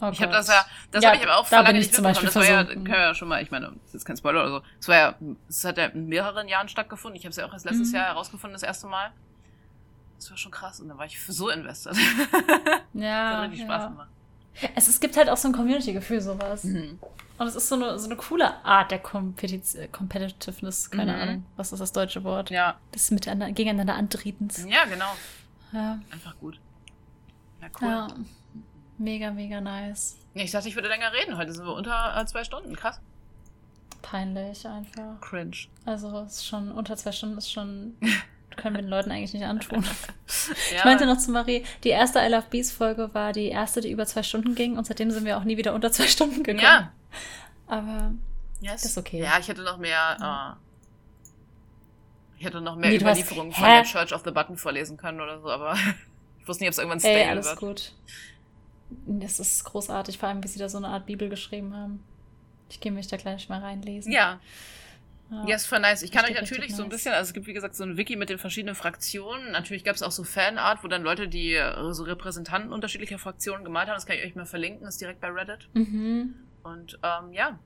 Oh 0.00 0.08
ich 0.10 0.20
habe 0.20 0.32
das 0.32 0.48
ja, 0.48 0.64
das 0.90 1.04
ja, 1.04 1.10
habe 1.10 1.18
ich 1.18 1.28
aber 1.28 1.38
auch 1.38 1.48
da 1.48 1.60
lange 1.60 1.78
nicht 1.78 1.92
mitbekommen. 1.92 2.24
Das 2.24 2.34
war 2.34 2.44
ja, 2.44 2.64
können 2.64 2.86
wir 2.86 2.98
ja 2.98 3.14
schon 3.14 3.28
mal, 3.28 3.40
ich 3.40 3.52
meine, 3.52 3.66
das 3.66 3.86
ist 3.86 3.94
jetzt 3.94 4.04
kein 4.04 4.16
Spoiler 4.16 4.40
oder 4.40 4.50
so. 4.50 4.62
Es 4.80 4.88
war 4.88 4.96
ja, 4.96 5.14
es 5.48 5.64
hat 5.64 5.78
ja 5.78 5.86
in 5.86 6.08
mehreren 6.08 6.48
Jahren 6.48 6.68
stattgefunden. 6.68 7.16
Ich 7.16 7.24
habe 7.24 7.30
es 7.30 7.36
ja 7.36 7.46
auch 7.46 7.52
erst 7.52 7.66
letztes 7.66 7.90
mhm. 7.90 7.96
Jahr 7.96 8.06
herausgefunden, 8.06 8.54
das 8.54 8.64
erste 8.64 8.88
Mal. 8.88 9.12
Das 10.22 10.30
war 10.30 10.36
schon 10.36 10.52
krass 10.52 10.78
und 10.78 10.88
da 10.88 10.96
war 10.96 11.04
ich 11.04 11.20
so 11.20 11.48
invested. 11.48 11.96
Ja. 12.94 13.30
das 13.30 13.36
hat 13.36 13.50
richtig 13.50 13.64
Spaß 13.64 13.88
gemacht. 13.88 14.08
Es, 14.76 14.86
es 14.86 15.00
gibt 15.00 15.16
halt 15.16 15.28
auch 15.28 15.36
so 15.36 15.48
ein 15.48 15.54
Community-Gefühl, 15.54 16.20
sowas. 16.20 16.62
Mhm. 16.62 17.00
Und 17.38 17.46
es 17.46 17.56
ist 17.56 17.68
so 17.68 17.74
eine, 17.74 17.98
so 17.98 18.06
eine 18.06 18.16
coole 18.16 18.64
Art 18.64 18.92
der 18.92 19.00
Competiz 19.00 19.76
Competitiveness, 19.90 20.90
keine 20.90 21.12
mhm. 21.14 21.20
Ahnung, 21.20 21.46
was 21.56 21.72
ist 21.72 21.80
das 21.80 21.90
deutsche 21.90 22.22
Wort? 22.22 22.50
Ja. 22.50 22.78
Des 22.94 23.10
Miteinander, 23.10 23.50
gegeneinander 23.50 23.94
antretens. 23.94 24.64
Ja, 24.68 24.84
genau. 24.84 25.12
Ja. 25.72 25.98
Einfach 26.10 26.38
gut. 26.38 26.60
Ja, 27.60 27.68
cool. 27.80 27.88
Ja. 27.88 28.08
Mega, 28.98 29.32
mega 29.32 29.60
nice. 29.60 30.18
Ja, 30.34 30.44
ich 30.44 30.52
dachte, 30.52 30.68
ich 30.68 30.76
würde 30.76 30.88
länger 30.88 31.12
reden. 31.12 31.36
Heute 31.36 31.52
sind 31.52 31.64
wir 31.64 31.74
unter 31.74 32.16
äh, 32.16 32.24
zwei 32.26 32.44
Stunden. 32.44 32.76
Krass. 32.76 33.00
Peinlich 34.02 34.68
einfach. 34.68 35.20
Cringe. 35.20 35.56
Also 35.84 36.20
ist 36.20 36.46
schon 36.46 36.70
unter 36.70 36.96
zwei 36.96 37.10
Stunden 37.10 37.38
ist 37.38 37.50
schon 37.50 37.96
können 38.56 38.76
wir 38.76 38.82
den 38.82 38.90
Leuten 38.90 39.10
eigentlich 39.10 39.32
nicht 39.32 39.44
antun. 39.44 39.82
ja. 40.70 40.76
Ich 40.76 40.84
meinte 40.84 41.06
noch 41.06 41.18
zu 41.18 41.30
Marie, 41.30 41.64
die 41.84 41.90
erste 41.90 42.20
I 42.20 42.28
Love 42.28 42.46
Bees 42.50 42.72
Folge 42.72 43.12
war 43.14 43.32
die 43.32 43.48
erste, 43.48 43.80
die 43.80 43.90
über 43.90 44.06
zwei 44.06 44.22
Stunden 44.22 44.54
ging 44.54 44.76
und 44.76 44.86
seitdem 44.86 45.10
sind 45.10 45.24
wir 45.24 45.38
auch 45.38 45.44
nie 45.44 45.56
wieder 45.56 45.74
unter 45.74 45.92
zwei 45.92 46.06
Stunden 46.06 46.42
gekommen. 46.42 46.64
Ja. 46.64 46.92
Aber 47.66 48.12
yes. 48.60 48.84
ist 48.84 48.98
okay. 48.98 49.20
Ja, 49.20 49.38
ich 49.38 49.48
hätte 49.48 49.62
noch 49.62 49.78
mehr, 49.78 50.16
ja. 50.20 50.52
uh, 50.52 50.56
ich 52.38 52.44
hätte 52.44 52.60
noch 52.60 52.76
mehr 52.76 52.90
nee, 52.90 52.96
Überlieferungen 52.96 53.52
von 53.52 53.64
der 53.64 53.84
Church 53.84 54.12
of 54.12 54.22
the 54.24 54.30
Button 54.30 54.56
vorlesen 54.56 54.96
können 54.96 55.20
oder 55.20 55.40
so, 55.40 55.48
aber 55.48 55.74
ich 56.40 56.48
wusste 56.48 56.64
nicht, 56.64 56.68
ob 56.68 56.72
es 56.72 56.78
irgendwann 56.78 57.00
stable 57.00 57.18
Ey, 57.18 57.28
alles 57.28 57.46
wird. 57.46 57.58
gut. 57.58 57.92
Das 59.06 59.40
ist 59.40 59.64
großartig, 59.64 60.18
vor 60.18 60.28
allem, 60.28 60.42
wie 60.44 60.48
sie 60.48 60.58
da 60.58 60.68
so 60.68 60.78
eine 60.78 60.88
Art 60.88 61.06
Bibel 61.06 61.28
geschrieben 61.28 61.74
haben. 61.74 62.02
Ich 62.68 62.80
gehe 62.80 62.92
mich 62.92 63.06
da 63.06 63.16
gleich 63.16 63.48
mal 63.48 63.60
reinlesen. 63.60 64.12
Ja. 64.12 64.40
Ja, 65.32 65.46
yes, 65.46 65.64
voll 65.64 65.80
nice. 65.80 66.02
Ich 66.02 66.12
kann 66.12 66.26
euch 66.26 66.34
natürlich 66.34 66.76
so 66.76 66.82
ein 66.82 66.90
bisschen, 66.90 67.14
also 67.14 67.28
es 67.28 67.32
gibt 67.32 67.46
wie 67.46 67.54
gesagt 67.54 67.74
so 67.74 67.84
ein 67.84 67.96
Wiki 67.96 68.16
mit 68.16 68.28
den 68.28 68.38
verschiedenen 68.38 68.74
Fraktionen. 68.74 69.50
Natürlich 69.52 69.82
gab 69.82 69.96
es 69.96 70.02
auch 70.02 70.10
so 70.10 70.24
Fanart, 70.24 70.84
wo 70.84 70.88
dann 70.88 71.02
Leute, 71.02 71.26
die 71.26 71.58
so 71.92 72.02
Repräsentanten 72.02 72.70
unterschiedlicher 72.70 73.18
Fraktionen 73.18 73.64
gemalt 73.64 73.88
haben. 73.88 73.96
Das 73.96 74.04
kann 74.04 74.16
ich 74.16 74.24
euch 74.26 74.34
mal 74.34 74.44
verlinken, 74.44 74.86
ist 74.86 75.00
direkt 75.00 75.22
bei 75.22 75.28
Reddit. 75.28 75.70
Mhm. 75.72 76.34
Und 76.62 76.98
ähm, 77.02 77.32
ja. 77.32 77.58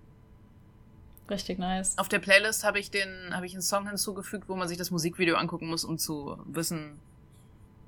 Richtig 1.29 1.59
nice. 1.59 1.99
Auf 1.99 2.09
der 2.09 2.21
Playlist 2.21 2.63
habe 2.63 2.79
ich 2.79 2.93
den, 2.93 3.35
habe 3.35 3.47
ich 3.47 3.53
einen 3.53 3.63
Song 3.63 3.89
hinzugefügt, 3.89 4.49
wo 4.49 4.55
man 4.55 4.69
sich 4.69 4.79
das 4.79 4.93
Musikvideo 4.93 5.35
angucken 5.35 5.67
muss, 5.67 5.85
um 5.85 5.99
zu 5.99 6.39
wissen, 6.47 7.01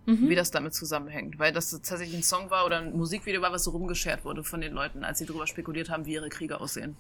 mhm. 0.07 0.29
wie 0.29 0.35
das 0.35 0.51
damit 0.51 0.75
zusammenhängt. 0.75 1.39
Weil 1.39 1.53
das 1.53 1.71
tatsächlich 1.71 2.17
ein 2.17 2.25
Song 2.25 2.51
war 2.51 2.67
oder 2.67 2.79
ein 2.79 2.97
Musikvideo 2.97 3.43
war, 3.43 3.53
was 3.53 3.63
so 3.63 3.71
rumgeschert 3.71 4.25
wurde 4.25 4.43
von 4.43 4.61
den 4.61 4.73
Leuten, 4.73 5.05
als 5.05 5.19
sie 5.19 5.27
darüber 5.27 5.47
spekuliert 5.47 5.89
haben, 5.89 6.05
wie 6.05 6.15
ihre 6.15 6.31
Kriege 6.31 6.61
aussehen. 6.61 6.97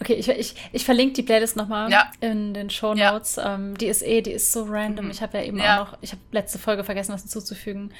Okay, 0.00 0.14
ich, 0.14 0.28
ich, 0.28 0.54
ich 0.72 0.84
verlinke 0.84 1.14
die 1.14 1.22
Playlist 1.22 1.56
nochmal 1.56 1.90
ja. 1.90 2.10
in 2.20 2.54
den 2.54 2.70
Show 2.70 2.94
Notes. 2.94 3.36
Ja. 3.36 3.54
Ähm, 3.54 3.76
die 3.78 3.86
ist 3.86 4.02
eh, 4.02 4.22
die 4.22 4.32
ist 4.32 4.52
so 4.52 4.64
random. 4.64 5.06
Mhm. 5.06 5.10
Ich 5.10 5.22
habe 5.22 5.38
ja 5.38 5.44
eben 5.44 5.58
ja. 5.58 5.82
auch 5.82 5.92
noch, 5.92 5.98
ich 6.00 6.12
habe 6.12 6.22
letzte 6.32 6.58
Folge 6.58 6.84
vergessen, 6.84 7.12
das 7.12 7.22
hinzuzufügen. 7.22 7.92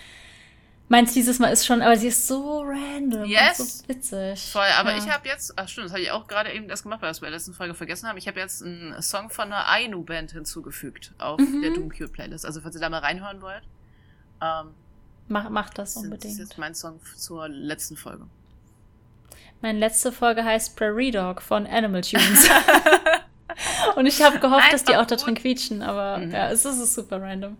Meins 0.88 1.12
dieses 1.14 1.40
Mal 1.40 1.48
ist 1.48 1.66
schon, 1.66 1.82
aber 1.82 1.96
sie 1.96 2.08
ist 2.08 2.28
so 2.28 2.62
random. 2.64 3.24
Yes. 3.24 3.80
so 3.80 3.88
witzig. 3.88 4.40
Voll, 4.52 4.68
aber 4.78 4.92
ja. 4.92 4.98
ich 4.98 5.10
habe 5.10 5.26
jetzt, 5.26 5.52
ach 5.56 5.68
stimmt, 5.68 5.86
das 5.86 5.92
hatte 5.92 6.02
ich 6.02 6.12
auch 6.12 6.28
gerade 6.28 6.52
eben 6.52 6.68
erst 6.68 6.84
gemacht, 6.84 7.02
weil 7.02 7.08
wir 7.08 7.10
das 7.10 7.20
bei 7.20 7.26
der 7.26 7.34
letzten 7.34 7.54
Folge 7.54 7.74
vergessen 7.74 8.08
haben. 8.08 8.16
Ich 8.18 8.28
habe 8.28 8.38
jetzt 8.38 8.62
einen 8.62 9.02
Song 9.02 9.28
von 9.30 9.46
einer 9.46 9.68
Ainu-Band 9.68 10.32
hinzugefügt 10.32 11.12
auf 11.18 11.40
mhm. 11.40 11.62
der 11.62 11.72
Doomcube 11.72 12.12
Playlist. 12.12 12.46
Also, 12.46 12.60
falls 12.60 12.76
ihr 12.76 12.80
da 12.80 12.88
mal 12.88 13.00
reinhören 13.00 13.42
wollt. 13.42 13.62
Ähm, 14.40 14.74
mach, 15.26 15.50
mach 15.50 15.70
das 15.70 15.96
unbedingt. 15.96 16.24
Das 16.24 16.32
ist 16.32 16.38
jetzt 16.38 16.58
mein 16.58 16.74
Song 16.76 17.00
zur 17.16 17.48
letzten 17.48 17.96
Folge. 17.96 18.26
Meine 19.66 19.80
letzte 19.80 20.12
Folge 20.12 20.44
heißt 20.44 20.76
Prairie 20.76 21.10
Dog 21.10 21.42
von 21.42 21.66
Animal 21.66 22.00
Tunes. 22.00 22.48
und 23.96 24.06
ich 24.06 24.22
habe 24.22 24.38
gehofft, 24.38 24.58
Einfach 24.62 24.70
dass 24.70 24.84
die 24.84 24.94
auch 24.94 25.06
da 25.06 25.16
drin 25.16 25.34
quietschen, 25.34 25.82
aber 25.82 26.18
mhm. 26.18 26.30
ja, 26.30 26.52
es 26.52 26.64
ist 26.64 26.94
super 26.94 27.20
random. 27.20 27.56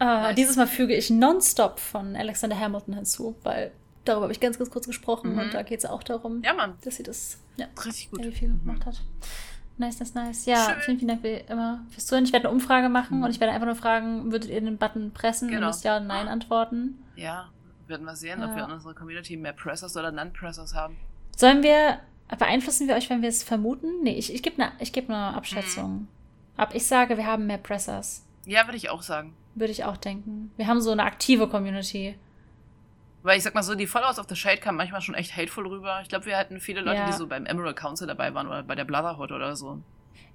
Äh, 0.00 0.04
nice. 0.06 0.34
Dieses 0.34 0.56
Mal 0.56 0.66
füge 0.66 0.92
ich 0.92 1.10
Nonstop 1.10 1.78
von 1.78 2.16
Alexander 2.16 2.58
Hamilton 2.58 2.94
hinzu, 2.94 3.36
weil 3.44 3.70
darüber 4.04 4.22
habe 4.22 4.32
ich 4.32 4.40
ganz, 4.40 4.58
ganz 4.58 4.70
kurz 4.70 4.88
gesprochen 4.88 5.34
mhm. 5.34 5.38
und 5.38 5.54
da 5.54 5.62
geht 5.62 5.78
es 5.78 5.86
auch 5.86 6.02
darum, 6.02 6.42
ja, 6.42 6.52
dass 6.82 6.96
sie 6.96 7.04
das 7.04 7.38
ja, 7.58 7.66
richtig 7.84 8.10
gut 8.10 8.26
viel 8.34 8.48
mhm. 8.48 8.64
gemacht 8.64 8.84
hat. 8.84 9.00
Nice, 9.78 10.00
nice, 10.00 10.14
nice. 10.14 10.46
Ja, 10.46 10.64
Schön. 10.64 10.80
vielen, 10.80 10.98
vielen 10.98 11.08
Dank 11.10 11.22
wie 11.22 11.44
immer 11.48 11.86
fürs 11.90 12.06
Zuhören. 12.06 12.24
Ich 12.24 12.32
werde 12.32 12.48
eine 12.48 12.54
Umfrage 12.56 12.88
machen 12.88 13.18
mhm. 13.18 13.22
und 13.22 13.30
ich 13.30 13.38
werde 13.38 13.52
einfach 13.52 13.66
nur 13.66 13.76
fragen, 13.76 14.32
würdet 14.32 14.50
ihr 14.50 14.60
den 14.60 14.78
Button 14.78 15.12
pressen? 15.12 15.46
Genau. 15.46 15.60
Ihr 15.60 15.66
müsst 15.68 15.84
ja 15.84 15.98
und 15.98 16.08
nein 16.08 16.26
antworten. 16.26 17.04
Ja, 17.14 17.50
werden 17.88 18.06
wir 18.06 18.16
sehen, 18.16 18.40
ja. 18.40 18.48
ob 18.48 18.56
wir 18.56 18.64
in 18.64 18.70
unserer 18.70 18.94
Community 18.94 19.36
mehr 19.36 19.52
Pressers 19.52 19.96
oder 19.96 20.12
Non-Pressers 20.12 20.74
haben. 20.74 20.96
Sollen 21.36 21.62
wir, 21.62 22.00
beeinflussen 22.38 22.88
wir 22.88 22.94
euch, 22.94 23.10
wenn 23.10 23.22
wir 23.22 23.28
es 23.28 23.42
vermuten? 23.42 24.02
Nee, 24.02 24.14
ich, 24.14 24.32
ich 24.32 24.42
gebe 24.42 24.62
eine 24.62 24.72
geb 24.78 25.08
ne 25.08 25.34
Abschätzung. 25.34 25.84
Hm. 25.84 26.08
Ab 26.56 26.70
ich 26.74 26.86
sage, 26.86 27.16
wir 27.16 27.26
haben 27.26 27.46
mehr 27.46 27.58
Pressers. 27.58 28.24
Ja, 28.46 28.66
würde 28.66 28.76
ich 28.76 28.90
auch 28.90 29.02
sagen. 29.02 29.34
Würde 29.54 29.72
ich 29.72 29.84
auch 29.84 29.96
denken. 29.96 30.52
Wir 30.56 30.66
haben 30.66 30.80
so 30.80 30.90
eine 30.90 31.04
aktive 31.04 31.48
Community. 31.48 32.16
Weil 33.22 33.38
ich 33.38 33.42
sag 33.42 33.54
mal 33.54 33.62
so, 33.62 33.74
die 33.74 33.86
Followers 33.86 34.18
of 34.18 34.26
the 34.28 34.36
Shade 34.36 34.58
kamen 34.58 34.76
manchmal 34.76 35.00
schon 35.00 35.14
echt 35.14 35.34
hateful 35.36 35.66
rüber. 35.66 36.00
Ich 36.02 36.08
glaube, 36.08 36.26
wir 36.26 36.36
hatten 36.36 36.60
viele 36.60 36.82
Leute, 36.82 36.98
ja. 36.98 37.06
die 37.06 37.12
so 37.12 37.26
beim 37.26 37.46
Emerald 37.46 37.76
Council 37.76 38.06
dabei 38.06 38.34
waren 38.34 38.46
oder 38.46 38.62
bei 38.62 38.74
der 38.74 38.84
Brotherhood 38.84 39.32
oder 39.32 39.56
so. 39.56 39.80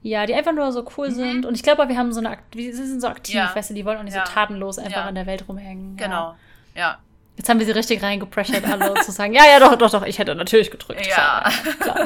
Ja, 0.01 0.25
die 0.25 0.33
einfach 0.33 0.53
nur 0.53 0.71
so 0.71 0.87
cool 0.97 1.09
mhm. 1.09 1.13
sind. 1.13 1.45
Und 1.45 1.55
ich 1.55 1.63
glaube, 1.63 1.87
wir 1.87 1.97
haben 1.97 2.11
so 2.11 2.19
eine, 2.19 2.37
wir 2.51 2.75
sind 2.75 3.01
so 3.01 3.07
aktiv, 3.07 3.35
ja. 3.35 3.53
weißt 3.53 3.69
du, 3.69 3.73
die 3.73 3.85
wollen 3.85 3.97
auch 3.97 4.03
nicht 4.03 4.15
ja. 4.15 4.25
so 4.25 4.33
tatenlos 4.33 4.79
einfach 4.79 5.07
in 5.07 5.15
der 5.15 5.25
Welt 5.25 5.47
rumhängen. 5.47 5.97
Genau, 5.97 6.35
ja. 6.73 6.97
Jetzt 7.39 7.47
haben 7.47 7.57
wir 7.57 7.65
sie 7.65 7.71
richtig 7.71 8.03
reingepressured, 8.03 8.65
alle 8.65 8.95
zu 8.95 9.13
sagen, 9.13 9.33
ja, 9.33 9.45
ja, 9.45 9.61
doch, 9.61 9.77
doch, 9.77 9.89
doch, 9.89 10.05
ich 10.05 10.19
hätte 10.19 10.35
natürlich 10.35 10.69
gedrückt. 10.71 11.07
Ja. 11.07 11.49
Klar. 11.79 12.05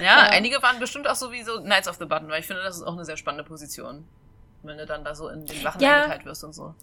ja, 0.00 0.04
ja, 0.04 0.16
einige 0.30 0.60
waren 0.60 0.80
bestimmt 0.80 1.06
auch 1.06 1.14
sowieso 1.14 1.60
Knights 1.60 1.86
of 1.86 1.94
the 2.00 2.04
Button, 2.04 2.28
weil 2.28 2.40
ich 2.40 2.48
finde, 2.48 2.64
das 2.64 2.78
ist 2.78 2.82
auch 2.82 2.94
eine 2.94 3.04
sehr 3.04 3.16
spannende 3.16 3.44
Position. 3.44 4.04
Wenn 4.64 4.76
du 4.76 4.86
dann 4.86 5.04
da 5.04 5.14
so 5.14 5.28
in 5.28 5.46
den 5.46 5.62
Wachen 5.62 5.80
ja. 5.80 5.98
eingeteilt 5.98 6.24
wirst 6.24 6.42
und 6.42 6.52
so. 6.52 6.74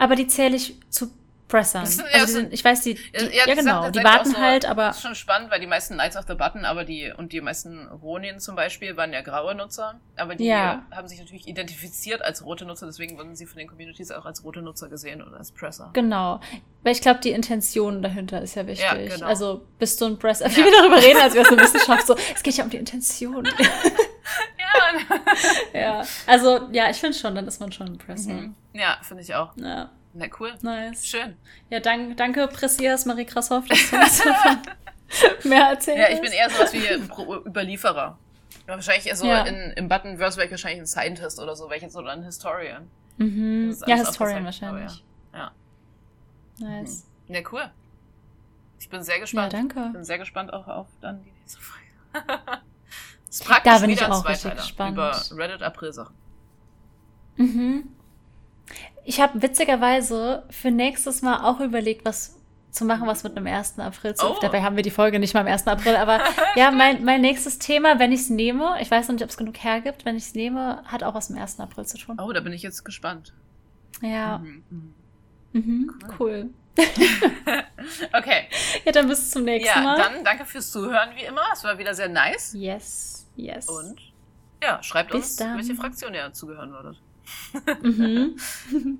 Aber 0.00 0.16
die 0.16 0.26
zähle 0.26 0.56
ich 0.56 0.74
zu 0.90 1.12
Pressern. 1.50 1.84
Sind, 1.84 2.06
also 2.12 2.26
die 2.26 2.32
sind, 2.32 2.52
ich 2.52 2.64
weiß, 2.64 2.82
die, 2.82 2.94
die 2.94 3.00
ja, 3.36 3.46
ja, 3.46 3.54
genau, 3.54 3.90
die 3.90 4.02
warten 4.02 4.30
so, 4.30 4.38
halt, 4.38 4.64
aber. 4.64 4.86
Das 4.86 4.96
ist 4.96 5.02
schon 5.02 5.14
spannend, 5.14 5.50
weil 5.50 5.60
die 5.60 5.66
meisten 5.66 5.94
Knights 5.94 6.16
of 6.16 6.24
the 6.28 6.34
Button, 6.34 6.64
aber 6.64 6.84
die, 6.84 7.12
und 7.16 7.32
die 7.32 7.40
meisten 7.40 7.88
Ronin 7.88 8.38
zum 8.38 8.54
Beispiel 8.54 8.96
waren 8.96 9.12
ja 9.12 9.20
graue 9.20 9.54
Nutzer, 9.54 10.00
aber 10.16 10.36
die 10.36 10.46
ja. 10.46 10.86
haben 10.92 11.08
sich 11.08 11.18
natürlich 11.18 11.48
identifiziert 11.48 12.22
als 12.22 12.44
rote 12.44 12.64
Nutzer, 12.64 12.86
deswegen 12.86 13.18
wurden 13.18 13.34
sie 13.34 13.46
von 13.46 13.58
den 13.58 13.68
Communities 13.68 14.12
auch 14.12 14.24
als 14.24 14.44
rote 14.44 14.62
Nutzer 14.62 14.88
gesehen 14.88 15.22
oder 15.22 15.38
als 15.38 15.50
Presser. 15.52 15.90
Genau. 15.92 16.40
Weil 16.82 16.92
ich 16.92 17.02
glaube, 17.02 17.20
die 17.20 17.30
Intention 17.30 18.00
dahinter 18.00 18.40
ist 18.40 18.54
ja 18.54 18.66
wichtig. 18.66 18.84
Ja, 18.84 18.94
genau. 18.94 19.26
Also 19.26 19.66
bist 19.78 20.00
du 20.00 20.06
ein 20.06 20.18
Presser, 20.18 20.48
wie 20.50 20.64
wir 20.64 20.72
darüber 20.72 21.02
reden, 21.02 21.20
als 21.20 21.34
wäre 21.34 21.44
es 21.44 21.52
eine 21.52 21.60
Wissenschaft, 21.62 22.06
so, 22.06 22.16
es 22.34 22.42
geht 22.42 22.56
ja 22.56 22.64
um 22.64 22.70
die 22.70 22.78
Intention. 22.78 23.44
ja, 25.74 25.80
ja, 25.80 26.04
also 26.26 26.68
ja, 26.70 26.88
ich 26.88 26.96
finde 26.96 27.18
schon, 27.18 27.34
dann 27.34 27.46
ist 27.48 27.60
man 27.60 27.72
schon 27.72 27.88
ein 27.88 27.98
Presser. 27.98 28.32
Mhm. 28.32 28.54
Ja, 28.72 28.98
finde 29.02 29.24
ich 29.24 29.34
auch. 29.34 29.56
Ja. 29.56 29.90
Na 30.12 30.26
cool. 30.38 30.52
Nice. 30.62 31.06
Schön. 31.06 31.36
Ja, 31.68 31.80
dank, 31.80 32.16
danke 32.16 32.48
Pressias 32.48 33.06
Marie 33.06 33.24
Krashoff, 33.24 33.66
dass 33.68 33.90
du 33.90 33.96
uns 33.96 34.22
mehr 35.44 35.68
erzählt 35.68 35.98
Ja, 35.98 36.08
ich 36.10 36.20
bin 36.20 36.32
eher 36.32 36.50
sowas 36.50 36.72
wie 36.72 36.88
ein 36.88 37.10
Überlieferer. 37.46 38.18
Wahrscheinlich 38.66 39.12
so 39.14 39.26
ja. 39.26 39.42
in, 39.44 39.72
im 39.72 39.88
Buttonverse 39.88 40.36
wäre 40.36 40.46
ich 40.46 40.50
wahrscheinlich 40.50 40.80
ein 40.80 40.86
Scientist 40.86 41.40
oder 41.40 41.56
so, 41.56 41.70
welches 41.70 41.96
oder 41.96 42.10
ein 42.10 42.22
Historian. 42.22 42.88
Mhm. 43.18 43.76
Ja, 43.86 43.96
Historian 43.96 44.44
wahrscheinlich. 44.44 45.04
Ja. 45.32 45.52
ja. 46.58 46.68
Nice. 46.68 47.06
Mhm. 47.26 47.34
Ja, 47.34 47.40
cool. 47.52 47.70
Ich 48.78 48.88
bin 48.88 49.02
sehr 49.02 49.20
gespannt. 49.20 49.52
Ja, 49.52 49.58
danke. 49.58 49.84
Ich 49.86 49.92
bin 49.92 50.04
sehr 50.04 50.18
gespannt 50.18 50.52
auch 50.52 50.66
auf 50.66 50.86
dann 51.00 51.22
die 51.22 51.32
nächste 51.32 51.60
Folge. 51.60 51.86
das 53.26 53.36
ist 53.36 53.44
praktisch 53.44 53.72
da 53.72 53.78
bin 53.78 53.90
ich 53.90 54.04
auch 54.04 54.28
richtig 54.28 54.56
gespannt. 54.56 54.92
Über 54.92 55.20
Reddit 55.32 55.62
April-Sachen. 55.62 56.14
Mhm. 57.36 57.88
Ich 59.10 59.20
habe 59.20 59.42
witzigerweise 59.42 60.44
für 60.50 60.70
nächstes 60.70 61.20
Mal 61.20 61.44
auch 61.44 61.58
überlegt, 61.58 62.04
was 62.04 62.36
zu 62.70 62.84
machen, 62.84 63.08
was 63.08 63.24
mit 63.24 63.36
einem 63.36 63.48
1. 63.48 63.80
April 63.80 64.14
zu. 64.14 64.24
Oh. 64.24 64.38
Dabei 64.40 64.62
haben 64.62 64.76
wir 64.76 64.84
die 64.84 64.92
Folge 64.92 65.18
nicht 65.18 65.34
mal 65.34 65.40
am 65.40 65.48
1. 65.48 65.66
April, 65.66 65.96
aber 65.96 66.20
ja, 66.54 66.70
mein, 66.70 67.04
mein 67.04 67.20
nächstes 67.20 67.58
Thema, 67.58 67.98
wenn 67.98 68.12
ich 68.12 68.20
es 68.20 68.30
nehme, 68.30 68.76
ich 68.80 68.88
weiß 68.88 69.08
noch 69.08 69.14
nicht, 69.14 69.24
ob 69.24 69.30
es 69.30 69.36
genug 69.36 69.58
hergibt, 69.58 70.04
wenn 70.04 70.14
ich 70.14 70.26
es 70.26 70.34
nehme, 70.36 70.84
hat 70.84 71.02
auch 71.02 71.12
was 71.12 71.28
mit 71.28 71.38
dem 71.38 71.42
1. 71.42 71.58
April 71.58 71.86
zu 71.86 71.98
tun. 71.98 72.20
Oh, 72.20 72.30
da 72.30 72.38
bin 72.38 72.52
ich 72.52 72.62
jetzt 72.62 72.84
gespannt. 72.84 73.34
Ja. 74.00 74.38
Mhm. 74.38 74.62
Mhm. 74.70 75.60
mhm. 75.60 75.94
Cool. 76.16 76.50
okay. 78.16 78.44
Ja, 78.84 78.92
dann 78.92 79.08
bis 79.08 79.28
zum 79.32 79.42
nächsten 79.42 79.82
Mal. 79.82 79.98
Ja, 79.98 80.08
dann 80.08 80.22
danke 80.22 80.44
fürs 80.44 80.70
Zuhören, 80.70 81.10
wie 81.16 81.24
immer. 81.24 81.42
Es 81.52 81.64
war 81.64 81.76
wieder 81.78 81.94
sehr 81.94 82.08
nice. 82.08 82.54
Yes, 82.56 83.26
yes. 83.34 83.68
Und 83.68 84.00
ja, 84.62 84.80
schreibt 84.84 85.10
bis 85.10 85.30
uns, 85.30 85.36
dann. 85.36 85.56
welche 85.58 85.74
Fraktion 85.74 86.14
ihr 86.14 86.32
zugehören 86.32 86.70
würdet. 86.70 87.02
Mhm. 87.82 88.36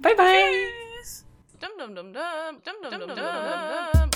Bye, 0.01 0.15
bye. 0.17 0.67
Tschüss. 1.03 1.25
Dum 1.61 1.71
dum 1.79 1.95
dum 1.95 2.13
dum 2.13 2.23
dum 2.65 2.75
dum 2.91 3.01
dum 3.01 3.09
dum. 3.17 4.11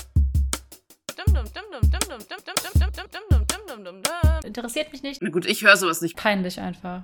Interessiert 4.43 4.91
mich 4.91 5.03
nicht. 5.03 5.21
Na 5.21 5.29
gut, 5.29 5.45
ich 5.45 5.63
höre 5.63 5.77
sowas 5.77 6.01
nicht. 6.01 6.17
Peinlich 6.17 6.59
einfach. 6.59 7.03